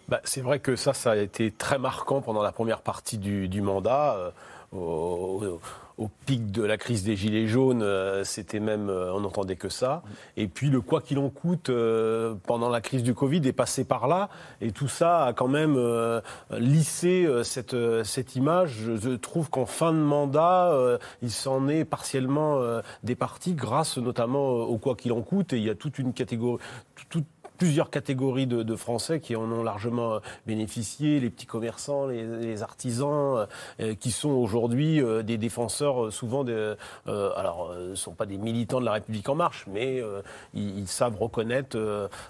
Bah, 0.08 0.20
c'est 0.24 0.42
vrai 0.42 0.60
que 0.60 0.76
ça, 0.76 0.92
ça 0.92 1.12
a 1.12 1.16
été 1.16 1.50
très 1.50 1.78
marquant 1.78 2.20
pendant 2.20 2.42
la 2.42 2.52
première 2.52 2.82
partie 2.82 3.16
du, 3.16 3.48
du 3.48 3.62
mandat 3.62 4.32
au, 4.76 5.60
pic 6.26 6.50
de 6.50 6.62
la 6.62 6.76
crise 6.76 7.04
des 7.04 7.16
Gilets 7.16 7.46
jaunes, 7.46 7.84
c'était 8.24 8.60
même, 8.60 8.90
on 8.90 9.20
n'entendait 9.20 9.56
que 9.56 9.68
ça. 9.68 10.02
Et 10.36 10.46
puis 10.46 10.68
le 10.68 10.80
quoi 10.80 11.00
qu'il 11.00 11.18
en 11.18 11.30
coûte 11.30 11.70
pendant 12.46 12.68
la 12.68 12.80
crise 12.80 13.02
du 13.02 13.14
Covid 13.14 13.40
est 13.46 13.52
passé 13.52 13.84
par 13.84 14.06
là. 14.06 14.28
Et 14.60 14.72
tout 14.72 14.88
ça 14.88 15.24
a 15.24 15.32
quand 15.32 15.48
même 15.48 15.78
lissé 16.50 17.26
cette, 17.44 17.76
cette 18.04 18.36
image. 18.36 18.76
Je, 19.00 19.16
trouve 19.16 19.48
qu'en 19.48 19.66
fin 19.66 19.92
de 19.92 19.98
mandat, 19.98 20.98
il 21.22 21.30
s'en 21.30 21.68
est 21.68 21.84
partiellement 21.84 22.60
départi 23.02 23.54
grâce 23.54 23.96
notamment 23.98 24.50
au 24.50 24.78
quoi 24.78 24.96
qu'il 24.96 25.12
en 25.12 25.22
coûte. 25.22 25.54
Et 25.54 25.58
il 25.58 25.64
y 25.64 25.70
a 25.70 25.74
toute 25.74 25.98
une 25.98 26.12
catégorie, 26.12 26.60
plusieurs 27.56 27.90
catégories 27.90 28.46
de, 28.46 28.76
Français 28.76 29.20
qui 29.20 29.36
en 29.36 29.50
ont 29.50 29.62
largement 29.62 30.14
euh, 30.14 30.18
bénéficié, 30.46 31.18
les 31.18 31.30
petits 31.30 31.46
commerçants, 31.46 32.06
les, 32.06 32.62
artisans, 32.62 33.46
euh, 33.80 33.94
qui 33.94 34.10
sont 34.10 34.30
aujourd'hui 34.30 35.00
euh, 35.00 35.22
des 35.22 35.38
défenseurs 35.38 36.12
souvent 36.12 36.44
de, 36.44 36.76
alors, 37.06 37.74
ne 37.74 37.94
sont 37.94 38.12
pas 38.12 38.26
des 38.26 38.36
militants 38.36 38.80
de 38.80 38.84
la 38.84 38.92
République 38.92 39.28
en 39.28 39.34
marche, 39.34 39.64
mais 39.66 40.02
ils, 40.54 40.86
savent 40.86 41.16
reconnaître 41.18 41.76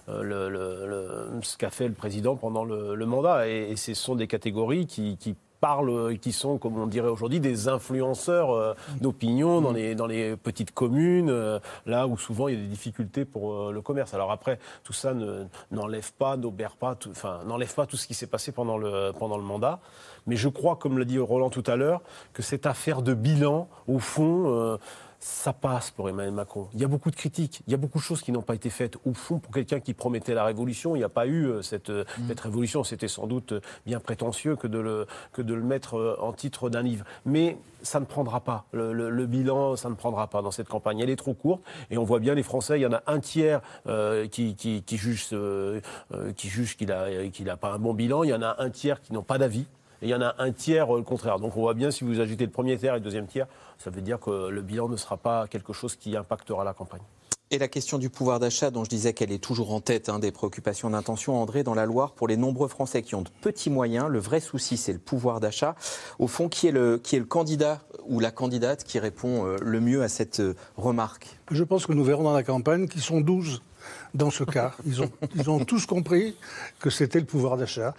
ce 0.06 1.56
qu'a 1.58 1.70
fait 1.70 1.88
le 1.88 1.94
président 1.94 2.36
pendant 2.36 2.64
le, 2.64 3.06
mandat. 3.06 3.48
Et, 3.48 3.76
ce 3.76 3.94
sont 3.94 4.14
des 4.14 4.26
catégories 4.26 4.86
qui 4.86 5.36
parlent, 5.60 6.18
qui 6.18 6.32
sont, 6.32 6.58
comme 6.58 6.78
on 6.78 6.86
dirait 6.86 7.08
aujourd'hui, 7.08 7.40
des 7.40 7.68
influenceurs 7.68 8.50
euh, 8.50 8.74
d'opinion 9.00 9.60
dans 9.60 9.72
les, 9.72 9.94
dans 9.94 10.06
les 10.06 10.36
petites 10.36 10.72
communes, 10.72 11.30
euh, 11.30 11.58
là 11.86 12.06
où 12.06 12.16
souvent 12.16 12.48
il 12.48 12.54
y 12.54 12.58
a 12.58 12.60
des 12.60 12.68
difficultés 12.68 13.24
pour 13.24 13.52
euh, 13.52 13.72
le 13.72 13.80
commerce. 13.80 14.14
Alors 14.14 14.30
après, 14.30 14.58
tout 14.84 14.92
ça 14.92 15.14
n'enlève 15.70 16.12
pas, 16.14 16.36
n'obère 16.36 16.76
pas, 16.76 16.96
enfin, 17.10 17.40
n'enlève 17.46 17.74
pas 17.74 17.86
tout 17.86 17.96
ce 17.96 18.06
qui 18.06 18.14
s'est 18.14 18.26
passé 18.26 18.52
pendant 18.52 18.78
le, 18.78 19.12
pendant 19.18 19.36
le 19.36 19.44
mandat. 19.44 19.80
Mais 20.26 20.36
je 20.36 20.48
crois, 20.48 20.76
comme 20.76 20.98
l'a 20.98 21.04
dit 21.04 21.18
Roland 21.18 21.50
tout 21.50 21.64
à 21.66 21.76
l'heure, 21.76 22.02
que 22.32 22.42
cette 22.42 22.66
affaire 22.66 23.02
de 23.02 23.14
bilan, 23.14 23.68
au 23.86 23.98
fond, 23.98 24.78
ça 25.18 25.52
passe 25.52 25.90
pour 25.90 26.08
Emmanuel 26.08 26.34
Macron. 26.34 26.68
Il 26.74 26.80
y 26.80 26.84
a 26.84 26.88
beaucoup 26.88 27.10
de 27.10 27.16
critiques, 27.16 27.62
il 27.66 27.70
y 27.70 27.74
a 27.74 27.76
beaucoup 27.76 27.98
de 27.98 28.02
choses 28.02 28.22
qui 28.22 28.32
n'ont 28.32 28.42
pas 28.42 28.54
été 28.54 28.70
faites. 28.70 28.96
Au 29.04 29.14
fond, 29.14 29.38
pour 29.38 29.52
quelqu'un 29.52 29.80
qui 29.80 29.94
promettait 29.94 30.34
la 30.34 30.44
révolution, 30.44 30.94
il 30.94 31.00
n'y 31.00 31.04
a 31.04 31.08
pas 31.08 31.26
eu 31.26 31.46
euh, 31.46 31.62
cette, 31.62 31.90
euh, 31.90 32.04
mm. 32.18 32.28
cette 32.28 32.40
révolution. 32.40 32.84
C'était 32.84 33.08
sans 33.08 33.26
doute 33.26 33.54
bien 33.86 34.00
prétentieux 34.00 34.56
que 34.56 34.66
de 34.66 34.78
le, 34.78 35.06
que 35.32 35.42
de 35.42 35.54
le 35.54 35.62
mettre 35.62 35.96
euh, 35.96 36.16
en 36.20 36.32
titre 36.32 36.70
d'un 36.70 36.82
livre. 36.82 37.04
Mais 37.24 37.56
ça 37.82 38.00
ne 38.00 38.04
prendra 38.04 38.40
pas. 38.40 38.66
Le, 38.72 39.26
bilan, 39.26 39.76
ça 39.76 39.88
ne 39.88 39.94
prendra 39.94 40.28
pas 40.28 40.42
dans 40.42 40.50
cette 40.50 40.68
campagne. 40.68 41.00
Elle 41.00 41.10
est 41.10 41.16
trop 41.16 41.34
courte 41.34 41.62
et 41.90 41.98
on 41.98 42.04
voit 42.04 42.18
bien 42.18 42.34
les 42.34 42.42
Français. 42.42 42.78
Il 42.78 42.82
y 42.82 42.86
en 42.86 42.92
a 42.92 43.02
un 43.06 43.20
tiers 43.20 43.60
qui, 44.32 44.56
qui, 44.56 44.82
qui, 44.82 44.96
juge, 44.96 45.28
qui 46.36 46.48
juge 46.48 46.76
qu'il 46.76 46.88
n'a 46.88 47.52
a 47.52 47.56
pas 47.56 47.72
un 47.72 47.78
bon 47.78 47.94
bilan. 47.94 48.24
Il 48.24 48.30
y 48.30 48.34
en 48.34 48.42
a 48.42 48.56
un 48.58 48.70
tiers 48.70 49.00
qui 49.00 49.12
n'ont 49.12 49.22
pas 49.22 49.38
d'avis. 49.38 49.66
Et 50.02 50.06
il 50.06 50.08
y 50.08 50.14
en 50.14 50.22
a 50.22 50.34
un 50.38 50.52
tiers 50.52 50.92
le 50.92 51.02
contraire. 51.02 51.38
Donc 51.38 51.56
on 51.56 51.60
voit 51.60 51.74
bien 51.74 51.90
si 51.90 52.04
vous 52.04 52.20
ajoutez 52.20 52.44
le 52.44 52.50
premier 52.50 52.76
tiers 52.76 52.94
et 52.94 52.98
le 52.98 53.04
deuxième 53.04 53.26
tiers, 53.26 53.46
ça 53.78 53.90
veut 53.90 54.02
dire 54.02 54.20
que 54.20 54.48
le 54.48 54.62
bilan 54.62 54.88
ne 54.88 54.96
sera 54.96 55.16
pas 55.16 55.46
quelque 55.46 55.72
chose 55.72 55.96
qui 55.96 56.16
impactera 56.16 56.64
la 56.64 56.74
campagne. 56.74 57.02
Et 57.52 57.58
la 57.58 57.68
question 57.68 57.98
du 57.98 58.10
pouvoir 58.10 58.40
d'achat, 58.40 58.72
dont 58.72 58.82
je 58.82 58.90
disais 58.90 59.12
qu'elle 59.12 59.30
est 59.30 59.42
toujours 59.42 59.72
en 59.72 59.80
tête 59.80 60.08
hein, 60.08 60.18
des 60.18 60.32
préoccupations 60.32 60.90
d'intention, 60.90 61.40
André, 61.40 61.62
dans 61.62 61.74
la 61.74 61.86
Loire, 61.86 62.10
pour 62.10 62.26
les 62.26 62.36
nombreux 62.36 62.66
Français 62.66 63.02
qui 63.02 63.14
ont 63.14 63.22
de 63.22 63.28
petits 63.40 63.70
moyens, 63.70 64.08
le 64.08 64.18
vrai 64.18 64.40
souci, 64.40 64.76
c'est 64.76 64.92
le 64.92 64.98
pouvoir 64.98 65.38
d'achat. 65.38 65.76
Au 66.18 66.26
fond, 66.26 66.48
qui 66.48 66.66
est, 66.66 66.72
le, 66.72 66.98
qui 66.98 67.14
est 67.14 67.20
le 67.20 67.24
candidat 67.24 67.82
ou 68.08 68.18
la 68.18 68.32
candidate 68.32 68.82
qui 68.82 68.98
répond 68.98 69.46
euh, 69.46 69.56
le 69.62 69.80
mieux 69.80 70.02
à 70.02 70.08
cette 70.08 70.40
euh, 70.40 70.56
remarque? 70.76 71.38
Je 71.52 71.62
pense 71.62 71.86
que 71.86 71.92
nous 71.92 72.02
verrons 72.02 72.24
dans 72.24 72.34
la 72.34 72.42
campagne 72.42 72.88
qui 72.88 72.98
sont 72.98 73.20
12 73.20 73.62
dans 74.14 74.30
ce 74.30 74.44
cas. 74.44 74.72
Ils 74.86 75.50
ont, 75.50 75.64
tous 75.64 75.86
compris 75.86 76.36
que 76.80 76.90
c'était 76.90 77.20
le 77.20 77.26
pouvoir 77.26 77.56
d'achat. 77.56 77.94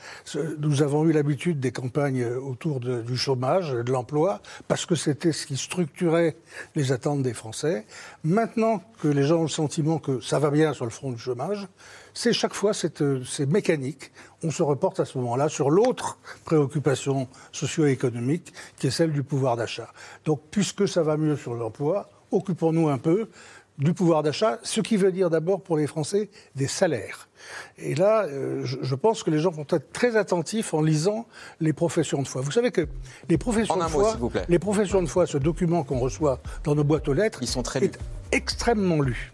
Nous 0.60 0.82
avons 0.82 1.06
eu 1.06 1.12
l'habitude 1.12 1.60
des 1.60 1.72
campagnes 1.72 2.26
autour 2.26 2.80
du 2.80 3.18
chômage, 3.18 3.72
de 3.72 3.92
l'emploi, 3.92 4.42
parce 4.68 4.86
que 4.86 4.96
c'était 4.96 5.32
ce 5.32 5.46
qui 5.46 5.58
structurait 5.58 6.36
les 6.76 6.92
attentes 6.92 7.22
des 7.22 7.34
Français. 7.34 7.86
Maintenant 8.24 8.82
que 9.02 9.08
les 9.08 9.24
gens 9.24 9.38
ont 9.38 9.44
le 9.44 9.48
sentiment 9.48 10.00
que 10.00 10.20
ça 10.22 10.40
va 10.40 10.50
bien 10.50 10.74
sur 10.74 10.86
le 10.86 10.92
front 10.92 11.12
du 11.12 11.20
chômage, 11.20 11.68
c'est 12.14 12.34
chaque 12.34 12.54
fois 12.54 12.74
c'est 12.74 13.46
mécanique. 13.46 14.12
On 14.44 14.50
se 14.50 14.64
reporte 14.64 15.00
à 15.00 15.06
ce 15.06 15.18
moment-là 15.20 15.50
sur 15.50 15.70
l'autre 15.70 16.18
préoccupation 16.46 17.28
socio-économique 17.52 18.54
qui 18.78 18.88
est 18.88 18.92
celle 18.92 19.12
du 19.12 19.24
pouvoir 19.24 19.56
d'achat. 19.56 19.94
Donc, 20.26 20.42
puisque 20.50 20.88
ça 20.88 21.04
va 21.04 21.16
mieux 21.18 21.36
sur 21.36 21.54
l'emploi, 21.54 22.10
occupons-nous 22.32 22.90
un 22.90 22.98
peu 22.98 23.30
du 23.78 23.94
pouvoir 23.94 24.24
d'achat, 24.24 24.60
ce 24.64 24.82
qui 24.82 24.98
veut 24.98 25.12
dire 25.12 25.30
d'abord 25.30 25.62
pour 25.62 25.78
les 25.78 25.88
Français 25.88 26.30
des 26.56 26.68
salaires. 26.68 27.30
Et 27.78 27.96
là, 27.96 28.26
euh, 28.26 28.66
je, 28.66 28.96
pense 28.96 29.24
que 29.24 29.30
les 29.30 29.40
gens 29.40 29.52
vont 29.52 29.66
être 29.70 29.92
très 29.92 30.16
attentifs 30.16 30.74
en 30.74 30.82
lisant 30.82 31.28
les 31.60 31.74
professions 31.74 32.22
de 32.22 32.28
foi. 32.28 32.42
Vous 32.42 32.52
savez 32.52 32.72
que 32.72 32.88
les 33.30 33.38
professions, 33.38 33.78
de, 33.78 33.84
foi, 33.84 34.18
les 34.50 34.60
professions 34.60 35.02
de 35.02 35.08
foi, 35.08 35.28
ce 35.28 35.38
document 35.38 35.84
qu'on 35.84 36.00
reçoit 36.00 36.40
dans 36.64 36.74
nos 36.74 36.84
boîtes 36.84 37.08
aux 37.08 37.14
lettres, 37.14 37.40
Ils 37.42 37.48
sont 37.48 37.64
très 37.64 37.84
est 37.84 38.00
extrêmement 38.32 39.02
lu. 39.02 39.32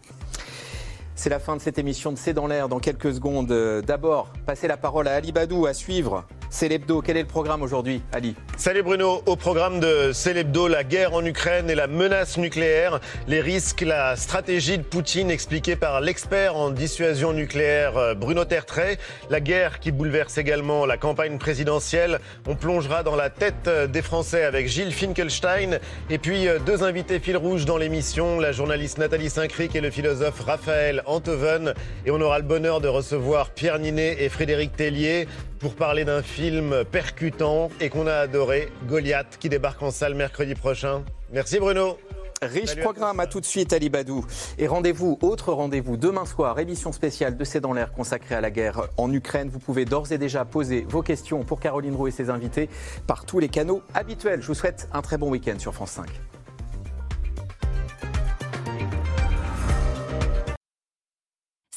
C'est 1.16 1.30
la 1.30 1.39
fin 1.39 1.55
de 1.55 1.61
cette 1.61 1.78
émission 1.78 2.11
de 2.11 2.18
C'est 2.18 2.34
dans 2.34 2.47
l'air 2.47 2.70
dans 2.70 2.80
quelques 2.80 3.14
secondes. 3.14 3.53
D'abord, 3.86 4.32
passer 4.45 4.68
la 4.68 4.78
parole 4.78 5.07
à 5.07 5.16
Ali 5.16 5.32
Badou 5.32 5.66
à 5.66 5.74
suivre 5.74 6.26
c'est 6.53 6.68
l'hebdo. 6.68 7.01
Quel 7.01 7.18
est 7.18 7.24
le 7.24 7.28
programme 7.28 7.64
aujourd'hui, 7.64 8.03
Ali 8.11 8.36
Salut 8.57 8.84
Bruno. 8.84 9.24
Au 9.26 9.36
programme 9.36 9.80
de 9.80 10.11
C'est 10.14 10.36
l'hebdo, 10.36 10.68
la 10.68 10.84
guerre 10.84 11.16
en 11.16 11.26
Ukraine 11.26 11.68
et 11.72 11.74
la 11.74 11.88
menace 11.88 12.38
nucléaire, 12.38 12.99
les 13.28 13.41
risques, 13.41 13.82
la 13.82 14.16
stratégie 14.16 14.78
de 14.78 14.84
Poutine 14.84 15.32
expliquée 15.32 15.76
par 15.76 15.99
l'expert 15.99 16.55
en 16.55 16.70
dissuasion 16.70 17.34
nucléaire 17.34 17.97
euh, 17.97 18.14
Bruno 18.14 18.45
Tertrais, 18.45 18.99
la 19.32 19.39
guerre 19.39 19.80
qui 19.80 19.91
bouleverse 19.91 20.38
également 20.38 20.86
la 20.86 20.97
campagne 20.97 21.39
présidentielle. 21.39 22.20
On 22.47 22.55
plongera 22.55 23.01
dans 23.01 23.16
la 23.16 23.32
tête 23.32 23.68
euh, 23.68 23.88
des 23.88 24.03
Français 24.03 24.43
avec 24.43 24.68
Gilles 24.68 24.93
Finkelstein 24.93 25.80
et 26.11 26.20
puis 26.20 26.47
euh, 26.47 26.59
deux 26.59 26.84
invités 26.84 27.18
fil 27.20 27.36
rouge 27.36 27.66
dans 27.66 27.78
l'émission, 27.78 28.39
la 28.39 28.51
journaliste 28.51 28.99
Nathalie 28.99 29.32
Saint-Cric 29.32 29.76
et 29.76 29.82
le 29.82 29.89
philosophe 29.89 30.39
Raphaël 30.41 31.01
Antoven. 31.06 31.74
Et 32.06 32.12
on 32.12 32.22
aura 32.22 32.39
le 32.39 32.45
bonheur 32.45 32.82
de 32.82 32.88
recevoir 32.88 33.51
Pierre 33.51 33.80
Ninet 33.80 34.24
et 34.24 34.30
Frédéric 34.30 34.76
Tellier 34.76 35.28
pour 35.60 35.76
parler 35.76 36.06
d'un 36.06 36.22
film 36.22 36.84
percutant 36.91 37.70
et 37.80 37.89
qu'on 37.89 38.08
a 38.08 38.16
adoré, 38.16 38.70
Goliath, 38.88 39.38
qui 39.39 39.49
débarque 39.49 39.82
en 39.82 39.91
salle 39.91 40.16
mercredi 40.16 40.56
prochain. 40.56 41.04
Merci 41.32 41.60
Bruno. 41.60 41.97
Riche 42.41 42.76
programme, 42.76 43.20
à, 43.20 43.28
tout 43.28 43.39
de 43.39 43.45
suite 43.45 43.74
Ali 43.74 43.89
Badou. 43.89 44.26
Et 44.58 44.68
rendez-vous, 44.68 45.18
autre 45.22 45.54
rendez-vous, 45.54 45.97
demain 45.97 46.26
soir, 46.26 46.60
émission 46.60 46.91
spéciale 46.91 47.38
de 47.38 47.43
C'est 47.43 47.62
dans 47.62 47.74
l'air 47.74 47.93
consacrée 47.93 48.36
à 48.36 48.41
la 48.41 48.51
guerre 48.51 48.88
en 48.97 49.12
Ukraine. 49.12 49.49
Vous 49.49 49.60
pouvez 49.60 49.86
d'ores 49.86 50.12
et 50.12 50.18
déjà 50.18 50.45
poser 50.45 50.86
vos 50.88 51.01
questions 51.01 51.43
pour 51.43 51.60
Caroline 51.60 51.95
Roux 51.95 52.08
et 52.08 52.12
ses 52.12 52.30
invités 52.30 52.70
par 53.08 53.26
tous 53.26 53.39
les 53.39 53.49
canaux 53.49 53.82
habituels. 53.93 54.41
Je 54.41 54.47
vous 54.47 54.54
souhaite 54.54 54.89
un 54.93 55.01
très 55.01 55.18
bon 55.18 55.30
week-end 55.30 55.58
sur 55.58 55.74
France 55.74 55.91
5. 55.91 56.08